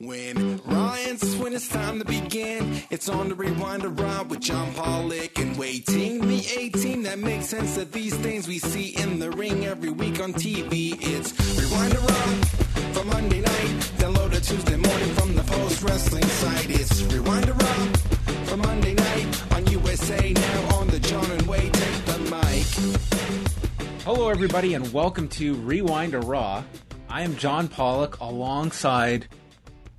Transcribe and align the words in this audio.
When 0.00 0.58
Ryan's 0.58 1.34
when 1.38 1.54
it's 1.54 1.66
time 1.66 1.98
to 1.98 2.04
begin, 2.04 2.82
it's 2.88 3.08
on 3.08 3.30
the 3.30 3.34
rewind 3.34 3.84
around 3.84 4.30
with 4.30 4.38
John 4.38 4.72
Pollock 4.74 5.36
and 5.40 5.58
Wai 5.58 5.82
Ting. 5.84 6.20
The 6.20 6.46
18 6.56 7.02
that 7.02 7.18
makes 7.18 7.46
sense 7.46 7.76
of 7.78 7.90
these 7.90 8.16
things 8.18 8.46
we 8.46 8.60
see 8.60 8.90
in 8.90 9.18
the 9.18 9.32
ring 9.32 9.66
every 9.66 9.90
week 9.90 10.20
on 10.20 10.34
TV. 10.34 10.96
It's 11.00 11.32
rewind 11.58 11.96
around 11.96 12.48
for 12.94 13.04
Monday 13.06 13.40
night, 13.40 13.74
download 13.98 14.34
it 14.34 14.44
Tuesday 14.44 14.76
morning 14.76 15.14
from 15.14 15.34
the 15.34 15.42
post 15.42 15.82
wrestling 15.82 16.22
site. 16.22 16.70
It's 16.70 17.02
rewind 17.02 17.48
around 17.48 17.98
for 18.46 18.56
Monday 18.56 18.94
night 18.94 19.52
on 19.56 19.66
USA 19.66 20.32
now 20.32 20.76
on 20.76 20.86
the 20.86 21.00
John 21.00 21.28
and 21.28 21.42
Wade 21.42 21.74
take 21.74 22.04
the 22.04 22.18
mic. 22.30 24.02
Hello, 24.04 24.28
everybody, 24.28 24.74
and 24.74 24.92
welcome 24.92 25.26
to 25.30 25.54
Rewind 25.56 26.12
to 26.12 26.20
Raw. 26.20 26.62
I 27.08 27.22
am 27.22 27.36
John 27.36 27.66
Pollock 27.66 28.20
alongside 28.20 29.26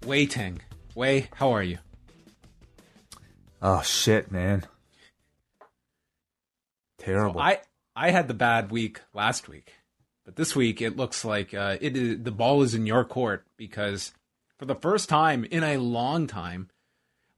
Wai 0.05 0.25
Ting. 0.25 0.61
Wai, 0.95 1.29
how 1.35 1.51
are 1.51 1.63
you? 1.63 1.77
Oh 3.61 3.81
shit, 3.81 4.31
man. 4.31 4.65
Terrible. 6.97 7.39
So 7.39 7.45
I 7.45 7.59
I 7.95 8.11
had 8.11 8.27
the 8.27 8.33
bad 8.33 8.71
week 8.71 9.01
last 9.13 9.49
week, 9.49 9.73
but 10.25 10.35
this 10.35 10.55
week 10.55 10.81
it 10.81 10.95
looks 10.95 11.25
like 11.25 11.53
uh, 11.53 11.77
it 11.81 11.97
is, 11.97 12.23
the 12.23 12.31
ball 12.31 12.61
is 12.61 12.73
in 12.73 12.85
your 12.85 13.03
court 13.03 13.45
because 13.57 14.13
for 14.57 14.65
the 14.65 14.75
first 14.75 15.09
time 15.09 15.45
in 15.45 15.63
a 15.63 15.77
long 15.77 16.27
time, 16.27 16.69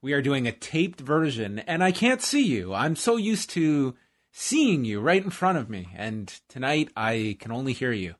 we 0.00 0.12
are 0.12 0.22
doing 0.22 0.46
a 0.46 0.52
taped 0.52 1.00
version, 1.00 1.60
and 1.60 1.82
I 1.82 1.92
can't 1.92 2.20
see 2.20 2.44
you. 2.44 2.74
I'm 2.74 2.96
so 2.96 3.16
used 3.16 3.50
to 3.50 3.94
seeing 4.32 4.84
you 4.84 5.00
right 5.00 5.22
in 5.22 5.30
front 5.30 5.58
of 5.58 5.70
me, 5.70 5.88
and 5.96 6.28
tonight 6.48 6.90
I 6.96 7.36
can 7.38 7.52
only 7.52 7.72
hear 7.72 7.92
you. 7.92 8.14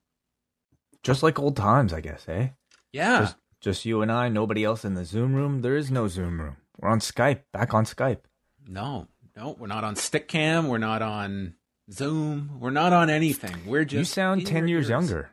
Just 1.03 1.23
like 1.23 1.41
old 1.41 1.57
times, 1.57 1.93
I 1.93 2.01
guess, 2.01 2.25
eh? 2.29 2.51
Yeah. 2.93 3.21
Just, 3.21 3.37
just 3.63 3.87
you 3.87 4.03
and 4.03 4.13
I, 4.13 4.29
nobody 4.29 4.65
else 4.65 4.85
in 4.85 4.95
the 4.95 5.05
Zoom 5.05 5.35
room. 5.35 5.63
There 5.63 5.77
is 5.77 5.91
no 5.91 6.09
Zoom 6.09 6.41
room. 6.41 6.57
We're 6.79 6.91
on 6.91 6.99
Skype, 6.99 7.43
back 7.53 7.73
on 7.73 7.85
Skype. 7.85 8.21
No, 8.69 9.07
no, 9.37 9.57
we're 9.59 9.69
not 9.69 9.85
on 9.85 9.95
Stickam. 9.95 10.69
We're 10.69 10.79
not 10.79 11.01
on 11.01 11.55
Zoom. 11.91 12.59
We're 12.61 12.71
not 12.71 12.93
on 12.93 13.09
anything. 13.09 13.55
We're 13.67 13.85
just. 13.85 13.99
You 13.99 14.05
sound 14.05 14.47
10 14.47 14.57
your 14.57 14.67
years 14.69 14.85
ears. 14.85 14.91
younger. 14.91 15.31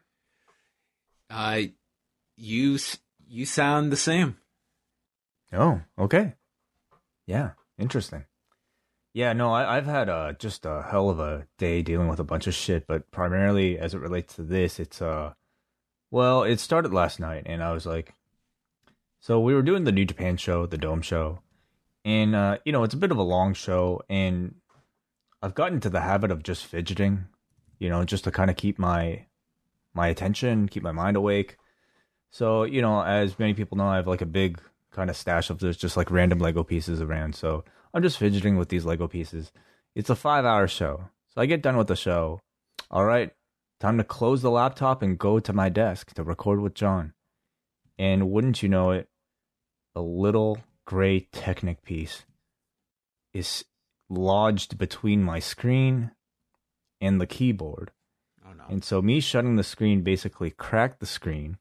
Uh, 1.30 1.62
you 2.38 2.78
you 3.28 3.46
sound 3.46 3.92
the 3.92 3.98
same. 3.98 4.38
Oh, 5.52 5.82
okay. 5.98 6.36
Yeah, 7.28 7.52
interesting. 7.78 8.26
Yeah, 9.14 9.34
no, 9.34 9.52
I, 9.52 9.78
I've 9.78 9.86
had 9.86 10.08
uh, 10.10 10.34
just 10.34 10.66
a 10.66 10.84
hell 10.84 11.10
of 11.10 11.20
a 11.20 11.48
day 11.58 11.82
dealing 11.82 12.08
with 12.08 12.20
a 12.20 12.24
bunch 12.24 12.46
of 12.48 12.54
shit, 12.54 12.86
but 12.88 13.10
primarily 13.12 13.78
as 13.78 13.94
it 13.94 14.00
relates 14.00 14.36
to 14.36 14.44
this, 14.44 14.80
it's 14.80 15.02
uh, 15.02 15.34
well, 16.12 16.44
it 16.44 16.60
started 16.60 16.94
last 16.94 17.20
night, 17.20 17.44
and 17.46 17.64
I 17.64 17.72
was 17.72 17.86
like, 17.86 18.14
so 19.20 19.40
we 19.40 19.54
were 19.54 19.62
doing 19.62 19.84
the 19.84 19.92
New 19.92 20.06
Japan 20.06 20.38
show, 20.38 20.66
the 20.66 20.78
Dome 20.78 21.02
show, 21.02 21.40
and 22.06 22.36
uh, 22.36 22.58
you 22.66 22.72
know, 22.72 22.84
it's 22.84 22.94
a 22.94 22.98
bit 22.98 23.12
of 23.12 23.18
a 23.18 23.24
long 23.24 23.54
show, 23.54 24.02
and 24.10 24.56
I've 25.42 25.56
gotten 25.56 25.76
into 25.76 25.90
the 25.90 26.02
habit 26.02 26.32
of 26.32 26.44
just 26.44 26.66
fidgeting, 26.66 27.26
you 27.80 27.90
know, 27.90 28.04
just 28.04 28.24
to 28.26 28.32
kind 28.32 28.50
of 28.50 28.58
keep 28.58 28.80
my 28.80 29.26
my 29.94 30.08
attention, 30.08 30.68
keep 30.68 30.84
my 30.84 30.92
mind 30.92 31.18
awake. 31.18 31.58
So, 32.32 32.64
you 32.64 32.82
know, 32.82 33.02
as 33.02 33.40
many 33.40 33.54
people 33.54 33.78
know, 33.78 33.88
I 33.88 33.96
have 33.96 34.08
like 34.08 34.22
a 34.22 34.26
big 34.26 34.62
kind 34.92 35.10
of 35.10 35.18
stash 35.18 35.50
of 35.50 35.60
there's 35.60 35.78
just 35.78 35.98
like 35.98 36.12
random 36.12 36.40
Lego 36.40 36.64
pieces 36.64 37.02
around. 37.02 37.36
So 37.36 37.64
I'm 37.94 38.04
just 38.04 38.18
fidgeting 38.18 38.58
with 38.58 38.70
these 38.70 38.86
Lego 38.86 39.08
pieces. 39.08 39.52
It's 39.96 40.10
a 40.10 40.16
five 40.16 40.46
hour 40.46 40.68
show. 40.68 41.10
So 41.28 41.42
I 41.42 41.46
get 41.46 41.62
done 41.62 41.78
with 41.78 41.88
the 41.88 41.96
show. 41.96 42.40
All 42.92 43.06
right, 43.06 43.32
time 43.80 43.98
to 43.98 44.04
close 44.04 44.42
the 44.42 44.52
laptop 44.52 45.02
and 45.02 45.18
go 45.18 45.40
to 45.40 45.54
my 45.54 45.70
desk 45.70 46.14
to 46.16 46.24
record 46.24 46.60
with 46.60 46.74
John. 46.74 47.14
And 48.00 48.32
wouldn't 48.32 48.64
you 48.64 48.70
know 48.70 48.92
it, 48.92 49.10
a 49.94 50.02
little 50.02 50.60
gray 50.86 51.28
Technic 51.32 51.84
piece 51.84 52.24
is 53.34 53.66
lodged 54.10 54.78
between 54.78 55.22
my 55.22 55.40
screen 55.40 56.12
and 57.02 57.20
the 57.20 57.28
keyboard. 57.28 57.92
Oh 58.44 58.54
no. 58.54 58.64
And 58.70 58.84
so 58.84 59.02
me 59.02 59.20
shutting 59.20 59.58
the 59.58 59.64
screen 59.64 60.02
basically 60.02 60.50
cracked 60.50 61.00
the 61.00 61.06
screen 61.06 61.58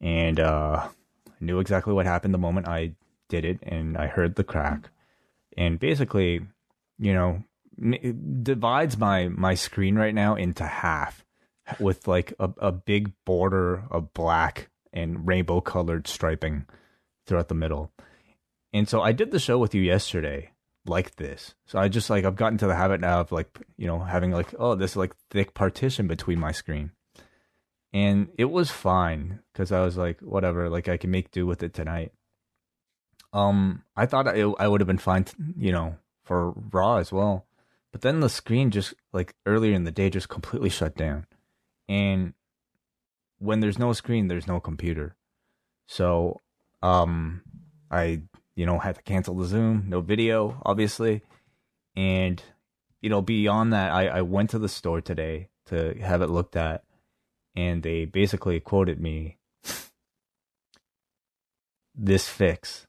and 0.00 0.40
uh 0.40 0.88
I 1.28 1.44
knew 1.44 1.60
exactly 1.60 1.92
what 1.92 2.06
happened 2.06 2.32
the 2.32 2.38
moment 2.38 2.68
I 2.68 2.92
did 3.28 3.44
it 3.44 3.58
and 3.62 3.96
I 3.96 4.06
heard 4.06 4.36
the 4.36 4.44
crack. 4.44 4.90
And 5.56 5.78
basically, 5.78 6.46
you 6.98 7.12
know, 7.12 7.44
it 7.80 8.44
divides 8.44 8.96
my 8.96 9.28
my 9.28 9.54
screen 9.54 9.96
right 9.96 10.14
now 10.14 10.36
into 10.36 10.64
half 10.64 11.24
with 11.78 12.08
like 12.08 12.32
a, 12.38 12.50
a 12.58 12.72
big 12.72 13.12
border 13.24 13.84
of 13.90 14.14
black 14.14 14.70
and 14.98 15.26
rainbow 15.26 15.60
colored 15.60 16.06
striping 16.06 16.66
throughout 17.26 17.48
the 17.48 17.54
middle. 17.54 17.92
And 18.72 18.88
so 18.88 19.00
I 19.00 19.12
did 19.12 19.30
the 19.30 19.38
show 19.38 19.58
with 19.58 19.74
you 19.74 19.82
yesterday 19.82 20.52
like 20.86 21.16
this. 21.16 21.54
So 21.66 21.78
I 21.78 21.88
just 21.88 22.10
like 22.10 22.24
I've 22.24 22.36
gotten 22.36 22.58
to 22.58 22.66
the 22.66 22.74
habit 22.74 23.00
now 23.00 23.20
of 23.20 23.32
like, 23.32 23.58
you 23.76 23.86
know, 23.86 24.00
having 24.00 24.32
like 24.32 24.54
oh, 24.58 24.74
this 24.74 24.96
like 24.96 25.14
thick 25.30 25.54
partition 25.54 26.06
between 26.06 26.38
my 26.38 26.52
screen. 26.52 26.90
And 27.92 28.28
it 28.36 28.46
was 28.46 28.70
fine 28.70 29.40
cuz 29.54 29.72
I 29.72 29.80
was 29.80 29.96
like 29.96 30.20
whatever, 30.20 30.68
like 30.68 30.88
I 30.88 30.96
can 30.96 31.10
make 31.10 31.30
do 31.30 31.46
with 31.46 31.62
it 31.62 31.74
tonight. 31.74 32.12
Um 33.32 33.84
I 33.96 34.06
thought 34.06 34.28
I, 34.28 34.40
I 34.58 34.68
would 34.68 34.80
have 34.80 34.88
been 34.88 34.98
fine, 34.98 35.26
you 35.56 35.72
know, 35.72 35.96
for 36.24 36.50
Raw 36.50 36.96
as 36.96 37.12
well. 37.12 37.46
But 37.92 38.02
then 38.02 38.20
the 38.20 38.28
screen 38.28 38.70
just 38.70 38.94
like 39.12 39.34
earlier 39.46 39.74
in 39.74 39.84
the 39.84 39.90
day 39.90 40.10
just 40.10 40.28
completely 40.28 40.68
shut 40.68 40.94
down. 40.94 41.26
And 41.88 42.34
when 43.38 43.60
there's 43.60 43.78
no 43.78 43.92
screen, 43.92 44.28
there's 44.28 44.46
no 44.46 44.60
computer. 44.60 45.16
So 45.86 46.40
um 46.82 47.42
I 47.90 48.22
you 48.54 48.66
know 48.66 48.78
had 48.78 48.96
to 48.96 49.02
cancel 49.02 49.34
the 49.36 49.46
Zoom, 49.46 49.84
no 49.88 50.00
video, 50.00 50.60
obviously. 50.64 51.22
And 51.96 52.42
you 53.00 53.10
know, 53.10 53.22
beyond 53.22 53.72
that, 53.72 53.92
I, 53.92 54.08
I 54.08 54.22
went 54.22 54.50
to 54.50 54.58
the 54.58 54.68
store 54.68 55.00
today 55.00 55.48
to 55.66 55.94
have 56.00 56.22
it 56.22 56.30
looked 56.30 56.56
at, 56.56 56.84
and 57.54 57.82
they 57.82 58.04
basically 58.04 58.58
quoted 58.60 59.00
me 59.00 59.38
this 61.94 62.28
fix 62.28 62.86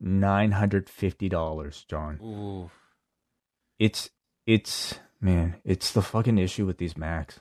nine 0.00 0.52
hundred 0.52 0.88
fifty 0.88 1.28
dollars, 1.28 1.84
John. 1.88 2.18
Ooh. 2.22 2.70
It's 3.78 4.10
it's 4.46 4.98
man, 5.20 5.56
it's 5.64 5.92
the 5.92 6.02
fucking 6.02 6.38
issue 6.38 6.66
with 6.66 6.78
these 6.78 6.96
Macs. 6.96 7.40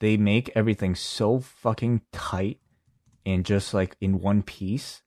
They 0.00 0.16
make 0.16 0.50
everything 0.54 0.94
so 0.94 1.40
fucking 1.40 2.02
tight 2.12 2.58
and 3.24 3.44
just 3.44 3.72
like 3.72 3.96
in 4.00 4.20
one 4.20 4.42
piece. 4.42 5.02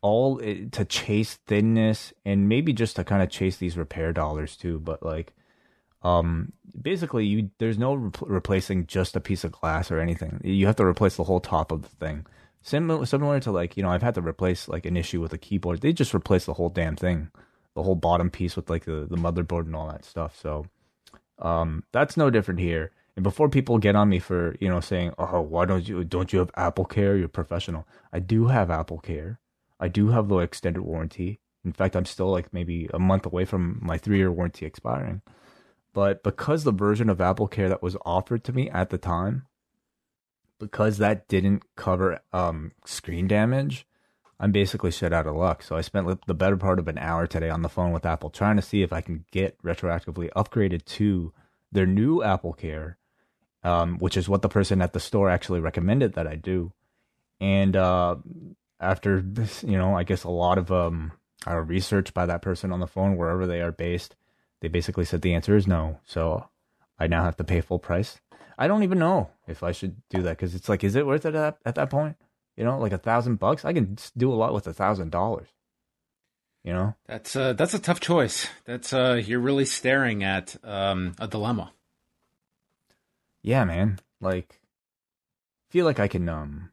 All 0.00 0.38
to 0.38 0.84
chase 0.84 1.38
thinness 1.46 2.12
and 2.24 2.48
maybe 2.48 2.72
just 2.72 2.96
to 2.96 3.04
kind 3.04 3.22
of 3.22 3.30
chase 3.30 3.56
these 3.56 3.76
repair 3.76 4.12
dollars 4.12 4.56
too, 4.56 4.78
but 4.78 5.02
like 5.02 5.34
um 6.02 6.52
basically 6.80 7.26
you 7.26 7.50
there's 7.58 7.78
no 7.78 7.94
re- 7.94 8.10
replacing 8.22 8.86
just 8.86 9.16
a 9.16 9.20
piece 9.20 9.42
of 9.42 9.50
glass 9.50 9.90
or 9.90 9.98
anything. 9.98 10.40
You 10.44 10.66
have 10.66 10.76
to 10.76 10.84
replace 10.84 11.16
the 11.16 11.24
whole 11.24 11.40
top 11.40 11.72
of 11.72 11.82
the 11.82 11.88
thing. 11.88 12.26
Similar 12.62 13.06
similar 13.06 13.40
to 13.40 13.50
like, 13.50 13.76
you 13.76 13.82
know, 13.82 13.90
I've 13.90 14.02
had 14.02 14.14
to 14.14 14.22
replace 14.22 14.68
like 14.68 14.86
an 14.86 14.96
issue 14.96 15.20
with 15.20 15.32
a 15.32 15.38
keyboard. 15.38 15.80
They 15.80 15.92
just 15.92 16.14
replace 16.14 16.44
the 16.44 16.54
whole 16.54 16.68
damn 16.68 16.94
thing 16.94 17.30
the 17.78 17.84
whole 17.84 17.94
bottom 17.94 18.28
piece 18.28 18.56
with 18.56 18.68
like 18.68 18.84
the, 18.84 19.06
the 19.08 19.16
motherboard 19.16 19.66
and 19.66 19.76
all 19.76 19.86
that 19.86 20.04
stuff. 20.04 20.36
So 20.36 20.66
um, 21.38 21.84
that's 21.92 22.16
no 22.16 22.28
different 22.28 22.58
here. 22.60 22.90
And 23.18 23.24
before 23.24 23.48
people 23.48 23.78
get 23.78 23.96
on 23.96 24.10
me 24.10 24.20
for 24.20 24.54
you 24.60 24.68
know 24.68 24.78
saying, 24.78 25.12
"Oh, 25.18 25.40
why 25.40 25.64
don't 25.64 25.88
you 25.88 26.04
don't 26.04 26.32
you 26.32 26.38
have 26.38 26.52
Apple 26.56 26.84
Care? 26.84 27.16
You're 27.16 27.26
professional." 27.26 27.84
I 28.12 28.20
do 28.20 28.46
have 28.46 28.70
Apple 28.70 29.00
Care. 29.00 29.40
I 29.80 29.88
do 29.88 30.10
have 30.10 30.28
the 30.28 30.38
extended 30.38 30.82
warranty. 30.82 31.40
In 31.64 31.72
fact, 31.72 31.96
I'm 31.96 32.04
still 32.04 32.30
like 32.30 32.52
maybe 32.52 32.88
a 32.94 33.00
month 33.00 33.26
away 33.26 33.44
from 33.44 33.80
my 33.82 33.98
three 33.98 34.18
year 34.18 34.30
warranty 34.30 34.66
expiring. 34.66 35.22
But 35.92 36.22
because 36.22 36.62
the 36.62 36.70
version 36.70 37.10
of 37.10 37.20
Apple 37.20 37.48
Care 37.48 37.68
that 37.68 37.82
was 37.82 37.96
offered 38.06 38.44
to 38.44 38.52
me 38.52 38.70
at 38.70 38.90
the 38.90 38.98
time 38.98 39.46
because 40.60 40.98
that 40.98 41.26
didn't 41.26 41.64
cover 41.74 42.20
um, 42.32 42.70
screen 42.84 43.26
damage, 43.26 43.84
I'm 44.38 44.52
basically 44.52 44.92
shit 44.92 45.12
out 45.12 45.26
of 45.26 45.34
luck. 45.34 45.64
So 45.64 45.74
I 45.74 45.80
spent 45.80 46.24
the 46.28 46.34
better 46.34 46.56
part 46.56 46.78
of 46.78 46.86
an 46.86 46.98
hour 46.98 47.26
today 47.26 47.50
on 47.50 47.62
the 47.62 47.68
phone 47.68 47.90
with 47.90 48.06
Apple 48.06 48.30
trying 48.30 48.54
to 48.54 48.62
see 48.62 48.82
if 48.82 48.92
I 48.92 49.00
can 49.00 49.24
get 49.32 49.60
retroactively 49.64 50.30
upgraded 50.36 50.84
to 50.84 51.32
their 51.72 51.84
new 51.84 52.22
Apple 52.22 52.52
Care, 52.52 52.96
um, 53.64 53.98
which 53.98 54.16
is 54.16 54.28
what 54.28 54.42
the 54.42 54.48
person 54.48 54.82
at 54.82 54.92
the 54.92 55.00
store 55.00 55.30
actually 55.30 55.60
recommended 55.60 56.14
that 56.14 56.26
I 56.26 56.36
do. 56.36 56.72
And 57.40 57.76
uh, 57.76 58.16
after 58.80 59.20
this, 59.20 59.62
you 59.62 59.78
know, 59.78 59.96
I 59.96 60.04
guess 60.04 60.24
a 60.24 60.30
lot 60.30 60.58
of 60.58 60.70
um, 60.70 61.12
uh, 61.46 61.56
research 61.56 62.14
by 62.14 62.26
that 62.26 62.42
person 62.42 62.72
on 62.72 62.80
the 62.80 62.86
phone, 62.86 63.16
wherever 63.16 63.46
they 63.46 63.60
are 63.60 63.72
based, 63.72 64.16
they 64.60 64.68
basically 64.68 65.04
said 65.04 65.22
the 65.22 65.34
answer 65.34 65.56
is 65.56 65.66
no. 65.66 66.00
So 66.04 66.48
I 66.98 67.06
now 67.06 67.24
have 67.24 67.36
to 67.36 67.44
pay 67.44 67.60
full 67.60 67.78
price. 67.78 68.20
I 68.58 68.66
don't 68.66 68.82
even 68.82 68.98
know 68.98 69.30
if 69.46 69.62
I 69.62 69.70
should 69.72 69.96
do 70.10 70.22
that 70.22 70.36
because 70.36 70.54
it's 70.54 70.68
like, 70.68 70.82
is 70.82 70.96
it 70.96 71.06
worth 71.06 71.24
it 71.24 71.34
at, 71.34 71.58
at 71.64 71.76
that 71.76 71.90
point? 71.90 72.16
You 72.56 72.64
know, 72.64 72.76
like 72.78 72.92
a 72.92 72.98
thousand 72.98 73.36
bucks, 73.36 73.64
I 73.64 73.72
can 73.72 73.96
do 74.16 74.32
a 74.32 74.34
lot 74.34 74.52
with 74.52 74.66
a 74.66 74.72
thousand 74.72 75.10
dollars. 75.12 75.46
You 76.64 76.72
know, 76.72 76.94
that's 77.06 77.36
uh, 77.36 77.52
that's 77.52 77.72
a 77.74 77.78
tough 77.78 78.00
choice. 78.00 78.48
That's 78.64 78.92
uh, 78.92 79.22
you're 79.24 79.38
really 79.38 79.64
staring 79.64 80.24
at 80.24 80.56
um, 80.64 81.14
a 81.20 81.28
dilemma. 81.28 81.72
Yeah, 83.48 83.64
man. 83.64 83.98
Like, 84.20 84.60
feel 85.70 85.86
like 85.86 85.98
I 85.98 86.06
can 86.06 86.28
um, 86.28 86.70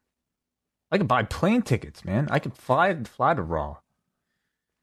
I 0.92 0.98
can 0.98 1.06
buy 1.06 1.22
plane 1.22 1.62
tickets, 1.62 2.04
man. 2.04 2.28
I 2.30 2.38
could 2.38 2.54
fly 2.54 2.94
fly 3.04 3.32
to 3.32 3.40
Raw, 3.40 3.78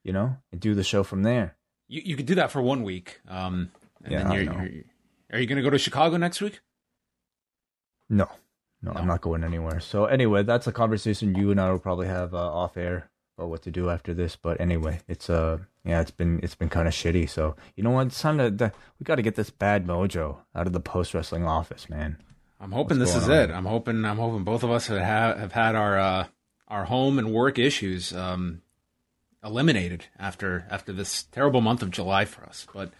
you 0.03 0.11
know, 0.11 0.37
and 0.51 0.59
do 0.59 0.73
the 0.73 0.83
show 0.83 1.03
from 1.03 1.21
there. 1.21 1.55
You 1.87 2.01
you 2.03 2.15
could 2.15 2.25
do 2.25 2.33
that 2.33 2.49
for 2.49 2.63
one 2.63 2.81
week. 2.81 3.21
Um, 3.27 3.69
and 4.03 4.11
yeah, 4.11 4.23
then 4.23 4.33
you're, 4.33 4.43
you're, 4.43 4.83
are 5.33 5.39
you 5.39 5.45
going 5.45 5.57
to 5.57 5.61
go 5.61 5.69
to 5.69 5.77
Chicago 5.77 6.17
next 6.17 6.41
week? 6.41 6.61
No. 8.09 8.27
no, 8.81 8.91
no, 8.91 8.99
I'm 8.99 9.05
not 9.05 9.21
going 9.21 9.43
anywhere. 9.43 9.79
So 9.79 10.05
anyway, 10.05 10.41
that's 10.41 10.65
a 10.65 10.71
conversation 10.71 11.35
you 11.35 11.51
and 11.51 11.61
I 11.61 11.69
will 11.69 11.77
probably 11.77 12.07
have 12.07 12.33
uh, 12.33 12.37
off 12.37 12.75
air 12.75 13.11
about 13.37 13.49
what 13.49 13.61
to 13.63 13.71
do 13.71 13.89
after 13.89 14.13
this. 14.13 14.35
But 14.35 14.59
anyway, 14.59 14.99
it's 15.07 15.29
uh 15.29 15.59
yeah, 15.83 16.01
it's 16.01 16.11
been 16.11 16.39
it's 16.43 16.55
been 16.55 16.69
kind 16.69 16.87
of 16.87 16.93
shitty. 16.93 17.29
So 17.29 17.55
you 17.75 17.83
know 17.83 17.91
what? 17.91 18.07
It's 18.07 18.21
time 18.21 18.37
to 18.37 18.71
we 18.99 19.03
got 19.03 19.15
to 19.15 19.21
get 19.21 19.35
this 19.35 19.49
bad 19.49 19.85
mojo 19.85 20.37
out 20.55 20.67
of 20.67 20.73
the 20.73 20.79
post 20.79 21.13
wrestling 21.13 21.45
office, 21.45 21.89
man. 21.89 22.17
I'm 22.59 22.71
hoping 22.71 22.99
What's 22.99 23.13
this 23.13 23.23
is 23.23 23.29
on? 23.29 23.37
it. 23.37 23.51
I'm 23.51 23.65
hoping 23.65 24.05
I'm 24.05 24.17
hoping 24.17 24.43
both 24.43 24.63
of 24.63 24.71
us 24.71 24.87
have 24.87 25.37
have 25.37 25.51
had 25.51 25.75
our 25.75 25.99
uh, 25.99 26.27
our 26.67 26.85
home 26.85 27.19
and 27.19 27.33
work 27.33 27.59
issues 27.59 28.13
um, 28.13 28.61
eliminated 29.43 30.05
after 30.17 30.65
after 30.69 30.93
this 30.93 31.23
terrible 31.23 31.61
month 31.61 31.81
of 31.81 31.91
July 31.91 32.25
for 32.25 32.43
us. 32.45 32.65
But 32.73 32.91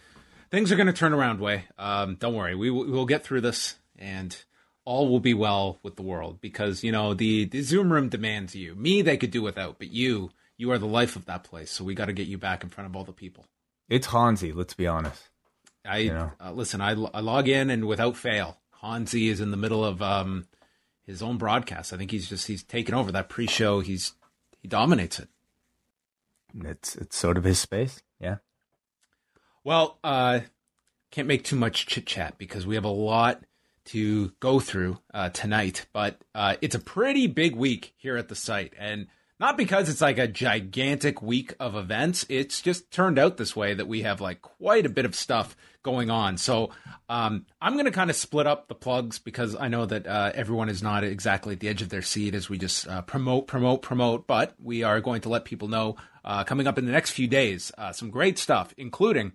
things 0.50 0.70
are 0.70 0.76
going 0.76 0.86
to 0.88 0.92
turn 0.92 1.12
around. 1.14 1.40
Wai, 1.40 1.64
um, 1.78 2.16
don't 2.16 2.34
worry. 2.34 2.54
We 2.54 2.70
will 2.70 2.90
we'll 2.90 3.06
get 3.06 3.24
through 3.24 3.40
this 3.40 3.76
and 3.98 4.36
all 4.84 5.08
will 5.08 5.20
be 5.20 5.34
well 5.34 5.78
with 5.82 5.96
the 5.96 6.02
world 6.02 6.40
because 6.40 6.84
you 6.84 6.92
know 6.92 7.14
the 7.14 7.44
the 7.46 7.62
Zoom 7.62 7.92
room 7.92 8.08
demands 8.08 8.54
you. 8.54 8.74
Me, 8.74 9.02
they 9.02 9.16
could 9.16 9.30
do 9.30 9.42
without, 9.42 9.78
but 9.78 9.90
you, 9.90 10.30
you 10.56 10.70
are 10.70 10.78
the 10.78 10.86
life 10.86 11.16
of 11.16 11.26
that 11.26 11.44
place. 11.44 11.70
So 11.70 11.84
we 11.84 11.94
got 11.94 12.06
to 12.06 12.12
get 12.12 12.26
you 12.26 12.38
back 12.38 12.62
in 12.62 12.70
front 12.70 12.88
of 12.88 12.96
all 12.96 13.04
the 13.04 13.12
people. 13.12 13.46
It's 13.88 14.08
Hansi. 14.08 14.52
Let's 14.52 14.74
be 14.74 14.86
honest. 14.86 15.30
I 15.84 15.98
you 15.98 16.12
know? 16.12 16.32
uh, 16.40 16.52
listen. 16.52 16.80
I, 16.80 16.90
I 16.90 17.20
log 17.20 17.48
in 17.48 17.70
and 17.70 17.86
without 17.86 18.16
fail, 18.16 18.58
Hansi 18.82 19.28
is 19.28 19.40
in 19.40 19.50
the 19.50 19.56
middle 19.56 19.84
of 19.84 20.00
um, 20.02 20.46
his 21.06 21.22
own 21.22 21.36
broadcast. 21.38 21.92
I 21.92 21.96
think 21.96 22.10
he's 22.10 22.28
just 22.28 22.46
he's 22.46 22.62
taken 22.62 22.94
over 22.94 23.12
that 23.12 23.28
pre-show. 23.28 23.80
He's 23.80 24.12
he 24.60 24.68
dominates 24.68 25.18
it. 25.18 25.28
It's 26.62 26.96
it's 26.96 27.16
sort 27.16 27.36
of 27.36 27.44
his 27.44 27.58
space. 27.58 28.02
Yeah. 28.20 28.36
Well, 29.64 29.98
uh, 30.04 30.40
can't 31.10 31.28
make 31.28 31.44
too 31.44 31.56
much 31.56 31.86
chit 31.86 32.06
chat 32.06 32.36
because 32.38 32.66
we 32.66 32.74
have 32.74 32.84
a 32.84 32.88
lot 32.88 33.42
to 33.86 34.32
go 34.40 34.60
through 34.60 34.98
uh, 35.12 35.30
tonight, 35.30 35.86
but 35.92 36.20
uh, 36.34 36.56
it's 36.60 36.74
a 36.74 36.80
pretty 36.80 37.26
big 37.26 37.54
week 37.54 37.94
here 37.96 38.16
at 38.16 38.28
the 38.28 38.34
site. 38.34 38.72
And 38.78 39.08
not 39.40 39.56
because 39.56 39.88
it's 39.88 40.00
like 40.00 40.18
a 40.18 40.28
gigantic 40.28 41.20
week 41.20 41.54
of 41.58 41.74
events, 41.74 42.24
it's 42.28 42.62
just 42.62 42.90
turned 42.90 43.18
out 43.18 43.36
this 43.36 43.56
way 43.56 43.74
that 43.74 43.88
we 43.88 44.02
have 44.02 44.20
like 44.20 44.40
quite 44.42 44.86
a 44.86 44.90
bit 44.90 45.04
of 45.04 45.14
stuff 45.14 45.56
going 45.82 46.08
on. 46.08 46.38
So 46.38 46.70
um, 47.08 47.44
I'm 47.60 47.74
going 47.74 47.84
to 47.84 47.90
kind 47.90 48.10
of 48.10 48.16
split 48.16 48.46
up 48.46 48.68
the 48.68 48.74
plugs 48.74 49.18
because 49.18 49.56
I 49.56 49.68
know 49.68 49.86
that 49.86 50.06
uh, 50.06 50.32
everyone 50.34 50.68
is 50.68 50.82
not 50.82 51.04
exactly 51.04 51.54
at 51.54 51.60
the 51.60 51.68
edge 51.68 51.82
of 51.82 51.88
their 51.88 52.00
seat 52.00 52.34
as 52.34 52.48
we 52.48 52.58
just 52.58 52.86
uh, 52.86 53.02
promote, 53.02 53.46
promote, 53.46 53.82
promote. 53.82 54.26
But 54.26 54.54
we 54.62 54.82
are 54.82 55.00
going 55.00 55.20
to 55.22 55.28
let 55.28 55.44
people 55.44 55.68
know 55.68 55.96
uh, 56.24 56.44
coming 56.44 56.66
up 56.66 56.78
in 56.78 56.86
the 56.86 56.92
next 56.92 57.10
few 57.10 57.26
days 57.26 57.72
uh, 57.76 57.92
some 57.92 58.10
great 58.10 58.38
stuff, 58.38 58.72
including 58.78 59.32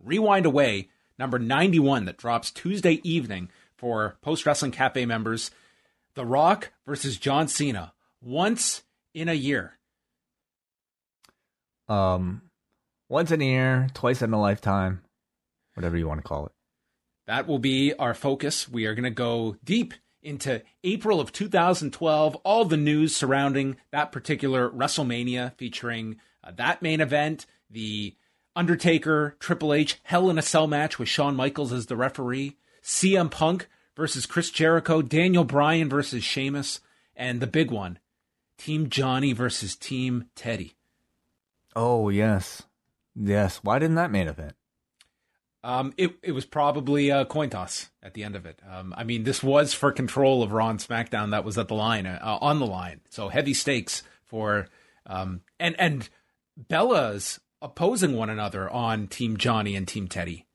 Rewind 0.00 0.46
Away 0.46 0.88
number 1.18 1.38
91 1.38 2.04
that 2.06 2.16
drops 2.16 2.50
Tuesday 2.50 3.00
evening 3.02 3.50
for 3.76 4.16
Post 4.22 4.46
Wrestling 4.46 4.72
Cafe 4.72 5.04
members. 5.06 5.50
The 6.14 6.26
Rock 6.26 6.72
versus 6.86 7.16
John 7.16 7.48
Cena 7.48 7.92
once 8.20 8.82
in 9.14 9.28
a 9.28 9.34
year. 9.34 9.78
Um, 11.88 12.42
once 13.08 13.30
in 13.30 13.42
a 13.42 13.44
year, 13.44 13.88
twice 13.94 14.22
in 14.22 14.32
a 14.32 14.40
lifetime, 14.40 15.02
whatever 15.74 15.96
you 15.96 16.06
want 16.06 16.20
to 16.22 16.28
call 16.28 16.46
it. 16.46 16.52
That 17.26 17.46
will 17.46 17.58
be 17.58 17.94
our 17.94 18.14
focus. 18.14 18.68
We 18.68 18.86
are 18.86 18.94
going 18.94 19.04
to 19.04 19.10
go 19.10 19.56
deep 19.64 19.94
into 20.22 20.62
April 20.84 21.20
of 21.20 21.32
2012, 21.32 22.36
all 22.36 22.64
the 22.64 22.76
news 22.76 23.16
surrounding 23.16 23.76
that 23.90 24.12
particular 24.12 24.70
WrestleMania 24.70 25.56
featuring 25.56 26.16
uh, 26.44 26.52
that 26.56 26.82
main 26.82 27.00
event, 27.00 27.46
the 27.70 28.14
Undertaker, 28.54 29.36
Triple 29.38 29.72
H, 29.72 29.98
Hell 30.04 30.30
in 30.30 30.38
a 30.38 30.42
Cell 30.42 30.66
match 30.66 30.98
with 30.98 31.08
Shawn 31.08 31.36
Michaels 31.36 31.72
as 31.72 31.86
the 31.86 31.96
referee, 31.96 32.56
CM 32.82 33.30
Punk 33.30 33.68
versus 33.96 34.26
Chris 34.26 34.50
Jericho, 34.50 35.02
Daniel 35.02 35.44
Bryan 35.44 35.88
versus 35.88 36.24
Sheamus, 36.24 36.80
and 37.16 37.40
the 37.40 37.46
big 37.46 37.70
one, 37.70 37.98
Team 38.58 38.88
Johnny 38.88 39.32
versus 39.32 39.76
Team 39.76 40.26
Teddy. 40.34 40.76
Oh, 41.74 42.08
yes. 42.08 42.62
Yes. 43.14 43.60
Why 43.62 43.78
didn't 43.78 43.96
that 43.96 44.10
main 44.10 44.28
event? 44.28 44.54
Um, 45.64 45.94
it 45.96 46.16
it 46.22 46.32
was 46.32 46.44
probably 46.44 47.10
a 47.10 47.24
coin 47.24 47.48
toss 47.48 47.90
at 48.02 48.14
the 48.14 48.24
end 48.24 48.34
of 48.34 48.46
it. 48.46 48.58
Um, 48.68 48.92
I 48.96 49.04
mean, 49.04 49.22
this 49.22 49.44
was 49.44 49.72
for 49.72 49.92
control 49.92 50.42
of 50.42 50.52
Raw 50.52 50.70
and 50.70 50.80
SmackDown. 50.80 51.30
That 51.30 51.44
was 51.44 51.56
at 51.56 51.68
the 51.68 51.74
line, 51.74 52.04
uh, 52.04 52.38
on 52.40 52.58
the 52.58 52.66
line. 52.66 53.00
So 53.10 53.28
heavy 53.28 53.54
stakes 53.54 54.02
for 54.24 54.66
um, 55.06 55.42
and 55.60 55.76
and 55.78 56.08
Bella's 56.56 57.38
opposing 57.62 58.16
one 58.16 58.28
another 58.28 58.68
on 58.68 59.06
Team 59.06 59.36
Johnny 59.36 59.74
and 59.76 59.88
Team 59.88 60.08
Teddy. 60.08 60.46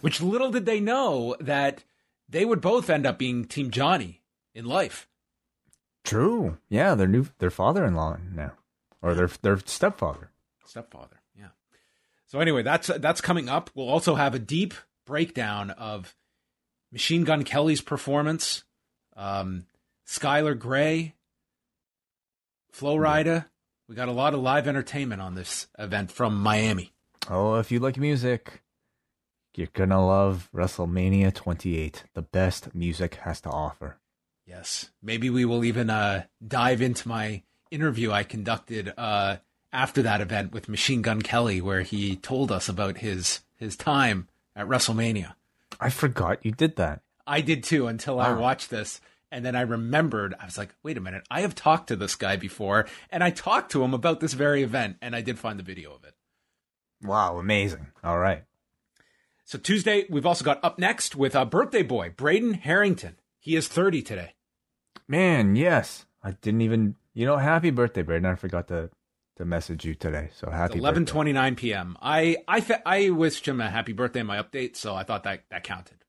Which 0.00 0.20
little 0.20 0.50
did 0.50 0.66
they 0.66 0.80
know 0.80 1.34
that 1.40 1.84
they 2.28 2.44
would 2.44 2.60
both 2.60 2.90
end 2.90 3.06
up 3.06 3.18
being 3.18 3.46
Team 3.46 3.70
Johnny 3.70 4.20
in 4.54 4.66
life. 4.66 5.08
True. 6.04 6.58
Yeah, 6.68 6.94
their 6.94 7.06
new 7.06 7.26
their 7.38 7.50
father-in-law 7.50 8.18
now, 8.34 8.52
or 9.00 9.14
their 9.14 9.28
their 9.42 9.58
stepfather. 9.64 10.30
Stepfather. 10.64 11.20
Yeah. 11.38 11.48
So 12.26 12.40
anyway, 12.40 12.62
that's 12.62 12.88
that's 12.88 13.20
coming 13.20 13.48
up. 13.48 13.70
We'll 13.74 13.88
also 13.88 14.14
have 14.14 14.34
a 14.34 14.38
deep 14.38 14.74
breakdown 15.06 15.70
of 15.70 16.14
Machine 16.92 17.24
Gun 17.24 17.44
Kelly's 17.44 17.80
performance, 17.80 18.64
um, 19.16 19.66
Skylar 20.06 20.58
Grey, 20.58 21.14
Flo 22.72 22.96
Rida, 22.96 23.46
we 23.88 23.94
got 23.94 24.08
a 24.08 24.12
lot 24.12 24.34
of 24.34 24.40
live 24.40 24.68
entertainment 24.68 25.22
on 25.22 25.34
this 25.34 25.66
event 25.78 26.12
from 26.12 26.40
Miami. 26.40 26.92
Oh, 27.28 27.54
if 27.54 27.72
you 27.72 27.80
like 27.80 27.96
music, 27.96 28.62
you're 29.56 29.68
gonna 29.72 30.04
love 30.04 30.48
WrestleMania 30.54 31.34
28. 31.34 32.04
The 32.14 32.22
best 32.22 32.74
music 32.74 33.16
has 33.16 33.40
to 33.40 33.50
offer. 33.50 33.98
Yes, 34.46 34.90
maybe 35.02 35.30
we 35.30 35.44
will 35.44 35.64
even 35.64 35.90
uh, 35.90 36.24
dive 36.46 36.80
into 36.80 37.08
my 37.08 37.42
interview 37.70 38.12
I 38.12 38.22
conducted 38.22 38.92
uh, 38.96 39.36
after 39.72 40.02
that 40.02 40.20
event 40.20 40.52
with 40.52 40.68
Machine 40.68 41.02
Gun 41.02 41.22
Kelly, 41.22 41.60
where 41.60 41.82
he 41.82 42.16
told 42.16 42.52
us 42.52 42.68
about 42.68 42.98
his 42.98 43.40
his 43.56 43.76
time 43.76 44.28
at 44.54 44.68
WrestleMania. 44.68 45.34
I 45.80 45.90
forgot 45.90 46.44
you 46.44 46.52
did 46.52 46.76
that. 46.76 47.00
I 47.26 47.40
did 47.40 47.62
too 47.62 47.86
until 47.86 48.16
wow. 48.16 48.24
I 48.24 48.32
watched 48.38 48.70
this. 48.70 49.00
And 49.30 49.44
then 49.44 49.54
I 49.54 49.60
remembered, 49.62 50.34
I 50.40 50.46
was 50.46 50.56
like, 50.56 50.74
wait 50.82 50.96
a 50.96 51.00
minute, 51.00 51.24
I 51.30 51.42
have 51.42 51.54
talked 51.54 51.88
to 51.88 51.96
this 51.96 52.14
guy 52.14 52.36
before, 52.36 52.86
and 53.10 53.22
I 53.22 53.30
talked 53.30 53.72
to 53.72 53.82
him 53.82 53.92
about 53.92 54.20
this 54.20 54.32
very 54.32 54.62
event, 54.62 54.96
and 55.02 55.14
I 55.14 55.20
did 55.20 55.38
find 55.38 55.58
the 55.58 55.64
video 55.64 55.94
of 55.94 56.04
it. 56.04 56.14
Wow, 57.02 57.38
amazing. 57.38 57.88
All 58.02 58.18
right. 58.18 58.44
So 59.44 59.58
Tuesday, 59.58 60.06
we've 60.10 60.26
also 60.26 60.44
got 60.44 60.62
up 60.62 60.78
next 60.78 61.16
with 61.16 61.34
a 61.34 61.46
birthday 61.46 61.82
boy, 61.82 62.12
Braden 62.16 62.54
Harrington. 62.54 63.16
He 63.38 63.56
is 63.56 63.68
30 63.68 64.02
today. 64.02 64.34
Man, 65.06 65.56
yes. 65.56 66.06
I 66.22 66.32
didn't 66.32 66.62
even, 66.62 66.96
you 67.14 67.24
know, 67.24 67.36
happy 67.36 67.70
birthday, 67.70 68.02
Braden. 68.02 68.26
I 68.26 68.34
forgot 68.34 68.68
to 68.68 68.90
to 69.36 69.44
message 69.44 69.84
you 69.84 69.94
today. 69.94 70.30
So 70.34 70.50
happy 70.50 70.78
11:29 70.80 71.56
p.m. 71.56 71.96
I 72.02 72.38
I 72.46 72.60
th- 72.60 72.80
I 72.84 73.10
wished 73.10 73.46
him 73.46 73.60
a 73.60 73.70
happy 73.70 73.92
birthday 73.92 74.20
in 74.20 74.26
my 74.26 74.42
update, 74.42 74.76
so 74.76 74.94
I 74.94 75.04
thought 75.04 75.22
that 75.22 75.44
that 75.50 75.64
counted. 75.64 76.04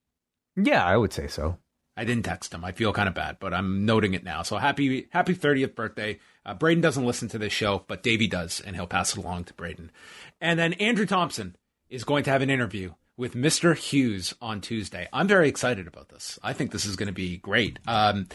Yeah, 0.55 0.83
I 0.83 0.97
would 0.97 1.13
say 1.13 1.27
so. 1.27 1.57
I 1.99 2.05
didn't 2.05 2.23
text 2.23 2.53
him. 2.53 2.63
I 2.63 2.71
feel 2.71 2.93
kind 2.93 3.09
of 3.09 3.13
bad, 3.13 3.37
but 3.41 3.53
I'm 3.53 3.85
noting 3.85 4.13
it 4.13 4.23
now. 4.23 4.41
So 4.41 4.55
happy 4.55 5.07
happy 5.09 5.35
30th 5.35 5.75
birthday. 5.75 6.17
Uh, 6.45 6.53
Braden 6.53 6.79
doesn't 6.79 7.05
listen 7.05 7.27
to 7.27 7.37
this 7.37 7.51
show, 7.51 7.83
but 7.87 8.03
Davey 8.03 8.25
does, 8.25 8.61
and 8.61 8.73
he'll 8.73 8.87
pass 8.87 9.11
it 9.11 9.19
along 9.19 9.43
to 9.45 9.53
Braden. 9.53 9.91
And 10.39 10.57
then 10.57 10.71
Andrew 10.73 11.05
Thompson 11.05 11.57
is 11.89 12.05
going 12.05 12.23
to 12.23 12.29
have 12.29 12.41
an 12.41 12.49
interview 12.49 12.93
with 13.17 13.33
Mr. 13.33 13.75
Hughes 13.75 14.33
on 14.41 14.61
Tuesday. 14.61 15.09
I'm 15.11 15.27
very 15.27 15.49
excited 15.49 15.87
about 15.87 16.07
this. 16.07 16.39
I 16.41 16.53
think 16.53 16.71
this 16.71 16.85
is 16.85 16.95
going 16.95 17.07
to 17.07 17.13
be 17.13 17.35
great. 17.35 17.79
Um, 17.85 18.29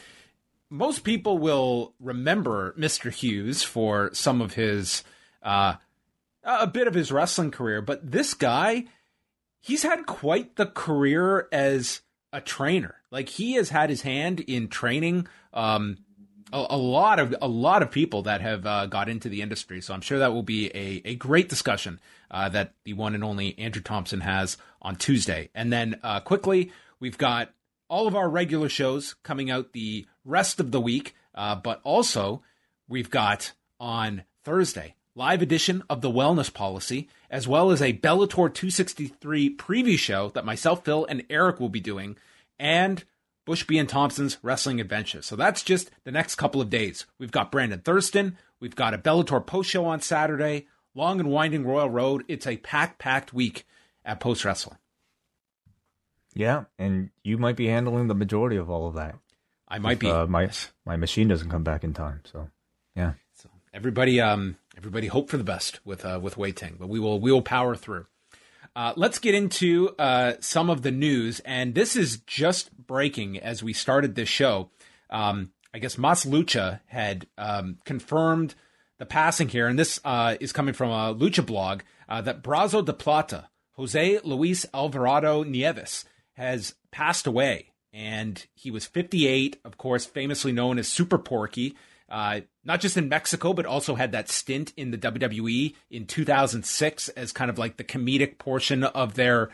most 0.68 1.02
people 1.02 1.38
will 1.38 1.94
remember 1.98 2.74
Mr. 2.78 3.10
Hughes 3.10 3.62
for 3.62 4.10
some 4.12 4.42
of 4.42 4.52
his, 4.52 5.04
uh, 5.42 5.76
a 6.44 6.66
bit 6.66 6.86
of 6.86 6.92
his 6.92 7.10
wrestling 7.10 7.50
career, 7.50 7.80
but 7.80 8.10
this 8.10 8.34
guy, 8.34 8.84
he's 9.58 9.84
had 9.84 10.04
quite 10.04 10.56
the 10.56 10.66
career 10.66 11.48
as 11.50 12.02
a 12.30 12.42
trainer. 12.42 12.96
Like 13.14 13.28
he 13.28 13.52
has 13.52 13.68
had 13.68 13.90
his 13.90 14.02
hand 14.02 14.40
in 14.40 14.66
training 14.66 15.28
um, 15.52 15.98
a, 16.52 16.66
a, 16.70 16.76
lot 16.76 17.20
of 17.20 17.32
a 17.40 17.46
lot 17.46 17.80
of 17.80 17.92
people 17.92 18.22
that 18.22 18.40
have 18.40 18.66
uh, 18.66 18.86
got 18.86 19.08
into 19.08 19.28
the 19.28 19.40
industry. 19.40 19.80
So 19.80 19.94
I'm 19.94 20.00
sure 20.00 20.18
that 20.18 20.32
will 20.32 20.42
be 20.42 20.66
a, 20.74 21.00
a 21.04 21.14
great 21.14 21.48
discussion 21.48 22.00
uh, 22.28 22.48
that 22.48 22.74
the 22.82 22.94
one 22.94 23.14
and 23.14 23.22
only 23.22 23.56
Andrew 23.56 23.82
Thompson 23.82 24.20
has 24.22 24.56
on 24.82 24.96
Tuesday. 24.96 25.48
And 25.54 25.72
then 25.72 26.00
uh, 26.02 26.18
quickly, 26.18 26.72
we've 26.98 27.16
got 27.16 27.52
all 27.88 28.08
of 28.08 28.16
our 28.16 28.28
regular 28.28 28.68
shows 28.68 29.14
coming 29.22 29.48
out 29.48 29.74
the 29.74 30.08
rest 30.24 30.58
of 30.58 30.72
the 30.72 30.80
week, 30.80 31.14
uh, 31.36 31.54
but 31.54 31.80
also 31.84 32.42
we've 32.88 33.10
got 33.10 33.52
on 33.78 34.24
Thursday 34.42 34.96
live 35.14 35.40
edition 35.40 35.84
of 35.88 36.00
the 36.00 36.10
Wellness 36.10 36.52
Policy, 36.52 37.08
as 37.30 37.46
well 37.46 37.70
as 37.70 37.80
a 37.80 37.92
Bellator 37.92 38.52
263 38.52 39.54
preview 39.54 39.96
show 39.96 40.30
that 40.30 40.44
myself, 40.44 40.84
Phil, 40.84 41.06
and 41.06 41.22
Eric 41.30 41.60
will 41.60 41.68
be 41.68 41.78
doing, 41.78 42.16
and 42.58 43.04
Bushby 43.46 43.78
and 43.78 43.88
Thompson's 43.88 44.38
Wrestling 44.42 44.80
Adventure. 44.80 45.22
So 45.22 45.36
that's 45.36 45.62
just 45.62 45.90
the 46.04 46.12
next 46.12 46.36
couple 46.36 46.60
of 46.60 46.70
days. 46.70 47.06
We've 47.18 47.32
got 47.32 47.52
Brandon 47.52 47.80
Thurston, 47.80 48.38
we've 48.60 48.76
got 48.76 48.94
a 48.94 48.98
Bellator 48.98 49.44
post 49.44 49.70
show 49.70 49.84
on 49.86 50.00
Saturday, 50.00 50.66
long 50.94 51.20
and 51.20 51.30
winding 51.30 51.64
Royal 51.64 51.90
Road. 51.90 52.24
It's 52.28 52.46
a 52.46 52.56
packed, 52.56 52.98
packed 52.98 53.32
week 53.32 53.66
at 54.04 54.20
Post 54.20 54.44
Wrestling. 54.44 54.78
Yeah, 56.34 56.64
and 56.78 57.10
you 57.22 57.38
might 57.38 57.56
be 57.56 57.66
handling 57.66 58.08
the 58.08 58.14
majority 58.14 58.56
of 58.56 58.68
all 58.68 58.88
of 58.88 58.94
that. 58.94 59.14
I 59.68 59.78
might 59.78 59.92
if, 59.92 59.98
be. 60.00 60.10
Uh, 60.10 60.26
my 60.26 60.50
my 60.84 60.96
machine 60.96 61.28
doesn't 61.28 61.48
come 61.50 61.62
back 61.62 61.84
in 61.84 61.94
time, 61.94 62.20
so 62.24 62.48
yeah. 62.96 63.12
So 63.34 63.48
everybody, 63.72 64.20
um, 64.20 64.56
everybody, 64.76 65.06
hope 65.06 65.30
for 65.30 65.36
the 65.36 65.44
best 65.44 65.80
with 65.84 66.04
uh, 66.04 66.18
with 66.20 66.36
Wai 66.36 66.50
Ting, 66.50 66.76
but 66.78 66.88
we 66.88 66.98
will 66.98 67.20
we 67.20 67.30
will 67.30 67.42
power 67.42 67.76
through. 67.76 68.06
Uh, 68.76 68.92
let's 68.96 69.18
get 69.18 69.34
into 69.34 69.90
uh, 69.98 70.32
some 70.40 70.68
of 70.68 70.82
the 70.82 70.90
news, 70.90 71.40
and 71.40 71.74
this 71.74 71.94
is 71.94 72.18
just 72.26 72.76
breaking 72.76 73.38
as 73.38 73.62
we 73.62 73.72
started 73.72 74.14
this 74.14 74.28
show. 74.28 74.70
Um, 75.10 75.52
I 75.72 75.78
guess 75.78 75.96
Mas 75.96 76.24
Lucha 76.24 76.80
had 76.86 77.26
um, 77.38 77.78
confirmed 77.84 78.54
the 78.98 79.06
passing 79.06 79.48
here, 79.48 79.68
and 79.68 79.78
this 79.78 80.00
uh, 80.04 80.36
is 80.40 80.52
coming 80.52 80.74
from 80.74 80.90
a 80.90 81.14
Lucha 81.14 81.44
blog 81.46 81.82
uh, 82.08 82.20
that 82.22 82.42
Brazo 82.42 82.84
de 82.84 82.92
Plata, 82.92 83.48
Jose 83.72 84.20
Luis 84.24 84.66
Alvarado 84.74 85.44
Nieves, 85.44 86.04
has 86.32 86.74
passed 86.90 87.26
away. 87.26 87.70
And 87.92 88.44
he 88.54 88.72
was 88.72 88.86
58, 88.86 89.60
of 89.64 89.78
course, 89.78 90.04
famously 90.04 90.50
known 90.50 90.78
as 90.78 90.88
Super 90.88 91.18
Porky, 91.18 91.76
uh, 92.08 92.40
not 92.64 92.80
just 92.80 92.96
in 92.96 93.08
Mexico, 93.08 93.52
but 93.52 93.66
also 93.66 93.94
had 93.94 94.12
that 94.12 94.28
stint 94.28 94.72
in 94.76 94.90
the 94.90 94.98
WWE 94.98 95.74
in 95.90 96.06
2006 96.06 97.08
as 97.10 97.32
kind 97.32 97.50
of 97.50 97.58
like 97.58 97.76
the 97.76 97.84
comedic 97.84 98.38
portion 98.38 98.84
of 98.84 99.14
their 99.14 99.50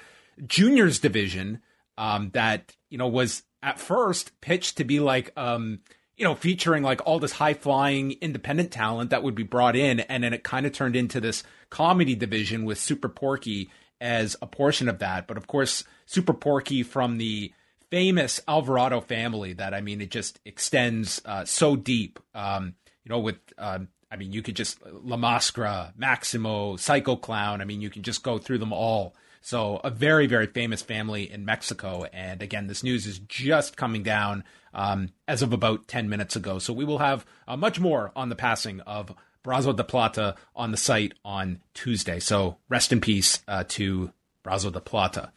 juniors 0.47 0.99
division 0.99 1.61
um, 1.97 2.31
that, 2.31 2.77
you 2.89 2.99
know, 2.99 3.09
was 3.09 3.43
at 3.63 3.79
first 3.79 4.41
pitched 4.41 4.79
to 4.79 4.85
be 4.85 5.01
like, 5.01 5.33
um, 5.37 5.81
you 6.17 6.25
know, 6.25 6.35
featuring 6.35 6.83
like 6.83 7.01
all 7.07 7.19
this 7.19 7.33
high 7.33 7.55
flying 7.55 8.13
independent 8.21 8.71
talent 8.71 9.11
that 9.11 9.23
would 9.23 9.35
be 9.35 9.43
brought 9.43 9.77
in. 9.77 10.01
And 10.01 10.25
then 10.25 10.33
it 10.33 10.45
kind 10.45 10.67
of 10.67 10.73
turned 10.73 10.97
into 10.97 11.21
this 11.21 11.45
comedy 11.71 12.15
division 12.15 12.65
with 12.65 12.79
Super 12.79 13.09
Porky 13.09 13.71
as 14.01 14.37
a 14.43 14.47
portion 14.47 14.89
of 14.89 14.99
that. 14.99 15.27
But 15.27 15.37
of 15.37 15.47
course, 15.47 15.85
Super 16.07 16.35
Porky 16.35 16.83
from 16.83 17.19
the 17.19 17.53
famous 17.91 18.41
Alvarado 18.47 19.01
family 19.01 19.53
that 19.55 19.75
I 19.75 19.81
mean, 19.81 20.01
it 20.01 20.11
just 20.11 20.41
extends 20.45 21.21
uh, 21.25 21.45
so 21.45 21.77
deep. 21.77 22.19
Um, 22.35 22.75
you 23.05 23.11
know, 23.11 23.19
with 23.19 23.37
um, 23.59 23.89
I 24.11 24.17
mean, 24.17 24.33
you 24.33 24.43
could 24.43 24.57
just 24.57 24.79
La 24.87 25.17
Mascara, 25.17 25.93
Maximo, 25.97 26.77
Psycho 26.77 27.17
Clown. 27.17 27.61
I 27.61 27.65
mean, 27.65 27.81
you 27.81 27.91
can 27.91 28.03
just 28.03 28.23
go 28.23 28.39
through 28.39 28.59
them 28.59 28.73
all. 28.73 29.15
So 29.41 29.81
a 29.83 29.91
very, 29.91 30.27
very 30.27 30.47
famous 30.47 30.83
family 30.83 31.31
in 31.31 31.45
Mexico. 31.45 32.05
And 32.13 32.43
again, 32.43 32.67
this 32.67 32.83
news 32.83 33.07
is 33.07 33.19
just 33.21 33.77
coming 33.77 34.03
down 34.03 34.45
um, 34.75 35.11
as 35.27 35.43
of 35.43 35.53
about 35.53 35.89
10 35.89 36.09
minutes 36.09 36.37
ago. 36.37 36.59
So 36.59 36.73
we 36.73 36.85
will 36.85 36.99
have 36.99 37.25
uh, 37.49 37.57
much 37.57 37.81
more 37.81 38.13
on 38.15 38.29
the 38.29 38.37
passing 38.37 38.81
of 38.81 39.15
Brazo 39.43 39.75
de 39.75 39.85
Plata 39.85 40.37
on 40.55 40.73
the 40.73 40.77
site 40.77 41.15
on 41.25 41.63
Tuesday. 41.73 42.21
So 42.21 42.59
rest 42.69 42.93
in 42.93 43.01
peace 43.01 43.41
uh, 43.49 43.65
to 43.69 44.13
Brazo 44.45 44.71
de 44.71 44.81
Plata. 44.81 45.33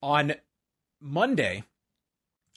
On 0.00 0.34
Monday, 1.04 1.64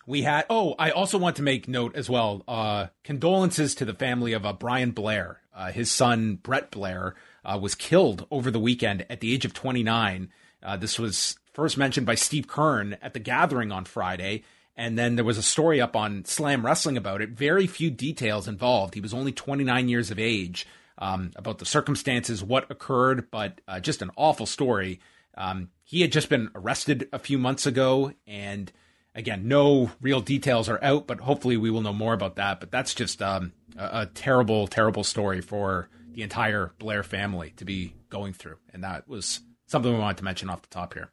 we 0.06 0.22
had. 0.22 0.46
Oh, 0.50 0.74
I 0.80 0.92
also 0.92 1.18
want 1.18 1.36
to 1.36 1.44
make 1.44 1.68
note 1.68 1.96
as 1.98 2.10
well. 2.10 2.44
Uh, 2.48 2.88
condolences 3.04 3.76
to 3.76 3.86
the 3.86 3.94
family 3.94 4.32
of 4.32 4.46
uh, 4.46 4.54
Brian 4.54 4.92
Blair. 4.92 5.42
Uh, 5.54 5.72
his 5.72 5.92
son 5.92 6.36
Brett 6.36 6.72
Blair 6.72 7.16
uh, 7.44 7.60
was 7.62 7.76
killed 7.76 8.26
over 8.32 8.50
the 8.50 8.60
weekend 8.60 9.06
at 9.10 9.20
the 9.20 9.34
age 9.34 9.44
of 9.44 9.54
29. 9.54 10.30
Uh, 10.64 10.78
this 10.78 10.98
was 10.98 11.38
first 11.54 11.78
mentioned 11.78 12.06
by 12.06 12.16
Steve 12.16 12.48
Keirn 12.48 12.98
at 13.02 13.14
the 13.14 13.20
gathering 13.20 13.72
on 13.72 13.84
Friday. 13.84 14.44
And 14.78 14.98
then 14.98 15.16
there 15.16 15.26
was 15.26 15.38
a 15.38 15.44
story 15.44 15.82
up 15.82 15.96
on 15.96 16.24
Slam 16.24 16.66
Wrestling 16.66 16.96
about 16.96 17.22
it. 17.22 17.32
Very 17.32 17.68
few 17.68 17.92
details 17.92 18.48
involved. 18.48 18.94
He 18.94 19.02
was 19.02 19.14
only 19.14 19.34
29 19.34 19.90
years 19.90 20.10
of 20.10 20.20
age. 20.20 20.66
Um, 21.00 21.32
about 21.36 21.60
the 21.60 21.66
circumstances, 21.66 22.44
what 22.44 22.72
occurred, 22.72 23.30
but 23.30 23.62
uh, 23.68 23.80
just 23.80 24.02
an 24.02 24.10
awful 24.16 24.48
story. 24.48 25.00
Um, 25.36 25.70
he 25.88 26.02
had 26.02 26.12
just 26.12 26.28
been 26.28 26.50
arrested 26.54 27.08
a 27.14 27.18
few 27.18 27.38
months 27.38 27.66
ago, 27.66 28.12
and 28.28 28.70
again, 29.16 29.48
no 29.48 29.90
real 30.02 30.20
details 30.20 30.68
are 30.68 30.84
out, 30.84 31.08
but 31.08 31.22
hopefully 31.22 31.56
we 31.56 31.72
will 31.72 31.80
know 31.80 31.94
more 31.94 32.14
about 32.14 32.36
that. 32.36 32.60
But 32.60 32.72
that's 32.72 32.94
just 32.94 33.22
um, 33.22 33.54
a, 33.78 34.02
a, 34.02 34.06
terrible, 34.08 34.68
terrible 34.68 35.06
story 35.06 35.40
for 35.40 35.88
the 36.12 36.24
entire 36.24 36.74
Blair 36.78 37.04
family 37.04 37.54
to 37.56 37.64
be 37.64 37.94
going 38.10 38.34
through, 38.34 38.58
and 38.74 38.84
that 38.84 39.08
was 39.08 39.40
something 39.68 39.94
we 39.94 39.98
wanted 39.98 40.18
to 40.18 40.26
mention 40.26 40.50
off 40.50 40.62
the 40.62 40.68
top 40.68 40.94
here. 40.94 41.10